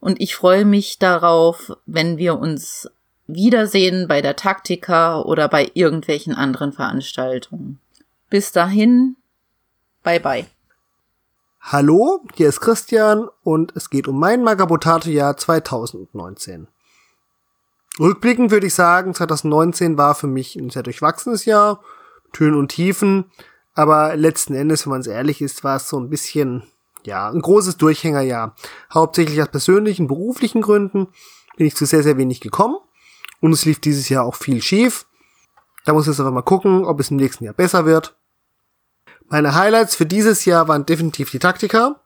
und 0.00 0.20
ich 0.20 0.34
freue 0.34 0.64
mich 0.64 0.98
darauf, 0.98 1.70
wenn 1.86 2.18
wir 2.18 2.40
uns 2.40 2.90
wiedersehen 3.28 4.08
bei 4.08 4.20
der 4.20 4.34
Taktika 4.34 5.20
oder 5.20 5.48
bei 5.48 5.70
irgendwelchen 5.74 6.34
anderen 6.34 6.72
Veranstaltungen. 6.72 7.78
Bis 8.30 8.50
dahin, 8.50 9.14
bye 10.02 10.18
bye. 10.18 10.46
Hallo, 11.60 12.24
hier 12.34 12.48
ist 12.48 12.60
Christian 12.60 13.28
und 13.44 13.76
es 13.76 13.90
geht 13.90 14.08
um 14.08 14.18
mein 14.18 14.42
Magabotato-Jahr 14.42 15.36
2019. 15.36 16.66
Rückblickend 18.00 18.50
würde 18.50 18.66
ich 18.66 18.74
sagen, 18.74 19.14
2019 19.14 19.98
war 19.98 20.14
für 20.14 20.26
mich 20.26 20.56
ein 20.56 20.70
sehr 20.70 20.82
durchwachsenes 20.82 21.44
Jahr, 21.44 21.82
Tönen 22.32 22.54
und 22.54 22.68
Tiefen, 22.68 23.30
aber 23.74 24.16
letzten 24.16 24.54
Endes, 24.54 24.86
wenn 24.86 24.92
man 24.92 25.00
es 25.02 25.06
ehrlich 25.06 25.42
ist, 25.42 25.62
war 25.64 25.76
es 25.76 25.88
so 25.88 26.00
ein 26.00 26.08
bisschen 26.08 26.64
ja, 27.04 27.30
ein 27.30 27.40
großes 27.40 27.76
Durchhängerjahr. 27.76 28.56
Hauptsächlich 28.92 29.40
aus 29.40 29.48
persönlichen, 29.48 30.06
beruflichen 30.06 30.62
Gründen 30.62 31.08
bin 31.56 31.66
ich 31.66 31.76
zu 31.76 31.86
sehr, 31.86 32.02
sehr 32.02 32.16
wenig 32.16 32.40
gekommen. 32.40 32.76
Und 33.40 33.52
es 33.52 33.64
lief 33.64 33.80
dieses 33.80 34.08
Jahr 34.08 34.24
auch 34.24 34.34
viel 34.34 34.60
schief. 34.62 35.06
Da 35.84 35.92
muss 35.92 36.04
ich 36.04 36.08
jetzt 36.08 36.20
einfach 36.20 36.32
mal 36.32 36.42
gucken, 36.42 36.84
ob 36.84 37.00
es 37.00 37.10
im 37.10 37.16
nächsten 37.16 37.44
Jahr 37.44 37.54
besser 37.54 37.86
wird. 37.86 38.16
Meine 39.28 39.54
Highlights 39.54 39.94
für 39.94 40.06
dieses 40.06 40.44
Jahr 40.44 40.68
waren 40.68 40.84
definitiv 40.84 41.30
die 41.30 41.38
Taktika, 41.38 42.00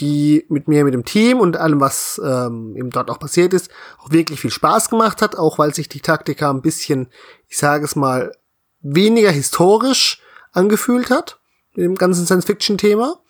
die 0.00 0.44
mit 0.48 0.68
mir, 0.68 0.84
mit 0.84 0.94
dem 0.94 1.04
Team 1.04 1.40
und 1.40 1.56
allem, 1.56 1.80
was 1.80 2.20
ähm, 2.24 2.74
eben 2.76 2.90
dort 2.90 3.10
auch 3.10 3.18
passiert 3.18 3.52
ist, 3.52 3.70
auch 3.98 4.10
wirklich 4.10 4.40
viel 4.40 4.50
Spaß 4.50 4.90
gemacht 4.90 5.22
hat, 5.22 5.36
auch 5.36 5.58
weil 5.58 5.74
sich 5.74 5.88
die 5.88 6.00
Taktika 6.00 6.50
ein 6.50 6.62
bisschen, 6.62 7.08
ich 7.48 7.58
sage 7.58 7.84
es 7.84 7.96
mal, 7.96 8.32
weniger 8.80 9.30
historisch 9.30 10.20
angefühlt 10.52 11.10
hat, 11.10 11.40
mit 11.74 11.84
dem 11.84 11.94
ganzen 11.96 12.26
Science-Fiction-Thema 12.26 13.20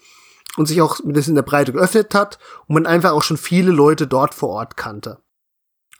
und 0.57 0.67
sich 0.67 0.81
auch 0.81 1.01
das 1.05 1.29
in 1.29 1.35
der 1.35 1.43
Breite 1.43 1.73
geöffnet 1.73 2.15
hat 2.15 2.39
und 2.67 2.75
man 2.75 2.87
einfach 2.87 3.13
auch 3.13 3.23
schon 3.23 3.37
viele 3.37 3.71
Leute 3.71 4.07
dort 4.07 4.35
vor 4.35 4.51
Ort 4.51 4.77
kannte. 4.77 5.19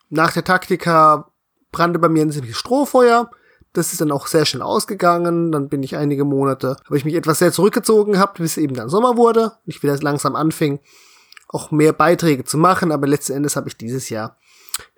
Nach 0.09 0.33
der 0.33 0.45
Taktika 0.45 1.33
brannte 1.73 1.99
bei 1.99 2.09
mir 2.09 2.23
ein 2.23 2.31
ziemliches 2.31 2.59
Strohfeuer. 2.59 3.31
Das 3.77 3.93
ist 3.93 4.01
dann 4.01 4.11
auch 4.11 4.27
sehr 4.27 4.47
schnell 4.47 4.63
ausgegangen. 4.63 5.53
Dann 5.53 5.69
bin 5.69 5.83
ich 5.83 5.97
einige 5.97 6.25
Monate, 6.25 6.77
habe 6.85 6.97
ich 6.97 7.05
mich 7.05 7.15
etwas 7.15 7.39
sehr 7.39 7.53
zurückgezogen 7.53 8.13
gehabt, 8.13 8.39
bis 8.39 8.57
eben 8.57 8.75
dann 8.75 8.89
Sommer 8.89 9.17
wurde. 9.17 9.53
Ich 9.67 9.83
wieder 9.83 9.97
langsam 9.99 10.35
anfing, 10.35 10.81
auch 11.49 11.71
mehr 11.71 11.93
Beiträge 11.93 12.45
zu 12.45 12.57
machen. 12.57 12.91
Aber 12.91 13.07
letzten 13.07 13.35
Endes 13.35 13.55
habe 13.57 13.69
ich 13.69 13.77
dieses 13.77 14.09
Jahr 14.09 14.39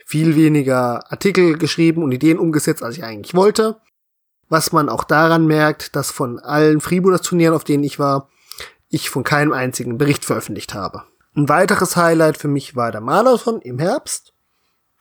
viel 0.07 0.37
weniger 0.37 1.11
Artikel 1.11 1.59
geschrieben 1.59 2.03
und 2.03 2.13
Ideen 2.13 2.39
umgesetzt, 2.39 2.83
als 2.83 2.97
ich 2.97 3.05
eigentlich 3.05 3.35
wollte. 3.35 3.81
Was 4.49 4.73
man 4.73 4.89
auch 4.89 5.05
daran 5.05 5.47
merkt, 5.47 5.97
dass 5.97 6.11
von 6.11 6.39
allen 6.39 6.81
Freebooters 6.81 7.23
Turnieren, 7.23 7.55
auf 7.55 7.65
denen 7.65 7.85
ich 7.85 7.99
war, 7.99 8.29
ich 8.89 9.11
von 9.11 9.25
keinem 9.25 9.53
einzigen 9.53 9.99
Bericht 9.99 10.25
veröffentlicht 10.25 10.73
habe. 10.73 11.03
Ein 11.35 11.49
weiteres 11.49 11.97
Highlight 11.97 12.39
für 12.39 12.49
mich 12.49 12.77
war 12.77 12.93
der 12.93 13.01
Marathon 13.01 13.61
im 13.61 13.79
Herbst. 13.79 14.33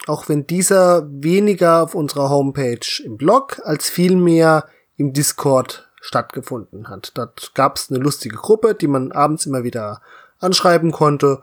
Auch 0.08 0.30
wenn 0.30 0.48
dieser 0.48 1.08
weniger 1.10 1.84
auf 1.84 1.94
unserer 1.94 2.30
Homepage 2.30 3.04
im 3.04 3.18
Blog 3.18 3.62
als 3.64 3.90
vielmehr 3.90 4.68
im 4.96 5.14
Discord 5.14 5.90
stattgefunden 6.02 6.90
hat. 6.90 7.12
Dort 7.16 7.52
gab 7.54 7.76
es 7.76 7.92
eine 7.92 8.00
lustige 8.00 8.38
Gruppe, 8.38 8.74
die 8.74 8.88
man 8.88 9.12
abends 9.12 9.46
immer 9.46 9.64
wieder 9.64 10.02
anschreiben 10.40 10.92
konnte. 10.92 11.42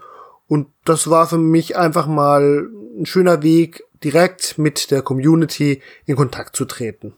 Und 0.48 0.68
das 0.84 1.10
war 1.10 1.26
für 1.26 1.38
mich 1.38 1.76
einfach 1.76 2.06
mal 2.06 2.68
ein 2.98 3.06
schöner 3.06 3.42
Weg, 3.42 3.84
direkt 4.02 4.58
mit 4.58 4.90
der 4.90 5.02
Community 5.02 5.82
in 6.06 6.16
Kontakt 6.16 6.56
zu 6.56 6.64
treten. 6.64 7.14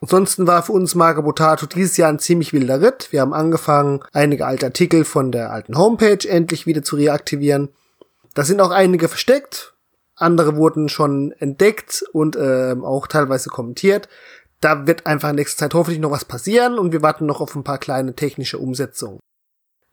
Ansonsten 0.00 0.48
war 0.48 0.64
für 0.64 0.72
uns 0.72 0.96
Magabotato 0.96 1.66
dieses 1.66 1.96
Jahr 1.96 2.08
ein 2.08 2.18
ziemlich 2.18 2.52
wilder 2.52 2.80
Ritt. 2.80 3.12
Wir 3.12 3.20
haben 3.20 3.32
angefangen, 3.32 4.00
einige 4.12 4.46
alte 4.46 4.66
Artikel 4.66 5.04
von 5.04 5.30
der 5.30 5.52
alten 5.52 5.78
Homepage 5.78 6.28
endlich 6.28 6.66
wieder 6.66 6.82
zu 6.82 6.96
reaktivieren. 6.96 7.68
Da 8.34 8.42
sind 8.42 8.60
auch 8.60 8.70
einige 8.70 9.08
versteckt. 9.08 9.71
Andere 10.14 10.56
wurden 10.56 10.88
schon 10.88 11.32
entdeckt 11.32 12.04
und 12.12 12.36
äh, 12.36 12.74
auch 12.82 13.06
teilweise 13.06 13.48
kommentiert. 13.48 14.08
Da 14.60 14.86
wird 14.86 15.06
einfach 15.06 15.30
in 15.30 15.36
nächster 15.36 15.58
Zeit 15.58 15.74
hoffentlich 15.74 16.00
noch 16.00 16.10
was 16.10 16.24
passieren 16.24 16.78
und 16.78 16.92
wir 16.92 17.02
warten 17.02 17.26
noch 17.26 17.40
auf 17.40 17.56
ein 17.56 17.64
paar 17.64 17.78
kleine 17.78 18.14
technische 18.14 18.58
Umsetzungen. 18.58 19.20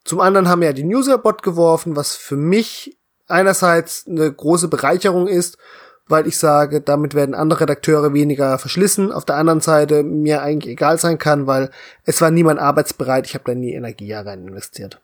Zum 0.04 0.20
anderen 0.20 0.48
haben 0.48 0.60
wir 0.60 0.68
ja 0.68 0.72
die 0.72 0.84
Newserbot 0.84 1.42
geworfen, 1.42 1.96
was 1.96 2.16
für 2.16 2.36
mich 2.36 2.98
einerseits 3.26 4.06
eine 4.06 4.32
große 4.32 4.68
Bereicherung 4.68 5.26
ist, 5.26 5.58
weil 6.06 6.26
ich 6.26 6.38
sage, 6.38 6.80
damit 6.80 7.14
werden 7.14 7.34
andere 7.34 7.62
Redakteure 7.62 8.12
weniger 8.12 8.58
verschlissen. 8.58 9.12
Auf 9.12 9.24
der 9.24 9.36
anderen 9.36 9.60
Seite 9.60 10.02
mir 10.02 10.42
eigentlich 10.42 10.72
egal 10.72 10.98
sein 10.98 11.18
kann, 11.18 11.46
weil 11.46 11.70
es 12.04 12.20
war 12.20 12.30
niemand 12.30 12.58
arbeitsbereit. 12.58 13.26
Ich 13.26 13.34
habe 13.34 13.44
da 13.46 13.54
nie 13.54 13.74
Energie 13.74 14.12
rein 14.12 14.46
investiert. 14.46 15.00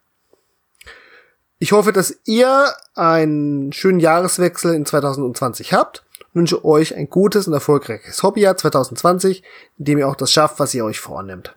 Ich 1.58 1.72
hoffe, 1.72 1.90
dass 1.90 2.14
ihr 2.26 2.68
einen 2.94 3.72
schönen 3.72 3.98
Jahreswechsel 3.98 4.74
in 4.74 4.84
2020 4.84 5.72
habt. 5.72 6.04
wünsche 6.34 6.66
euch 6.66 6.94
ein 6.94 7.08
gutes 7.08 7.48
und 7.48 7.54
erfolgreiches 7.54 8.22
Hobbyjahr 8.22 8.58
2020, 8.58 9.42
in 9.78 9.84
dem 9.86 9.98
ihr 9.98 10.06
auch 10.06 10.16
das 10.16 10.30
schafft, 10.30 10.58
was 10.58 10.74
ihr 10.74 10.84
euch 10.84 11.00
vornimmt. 11.00 11.56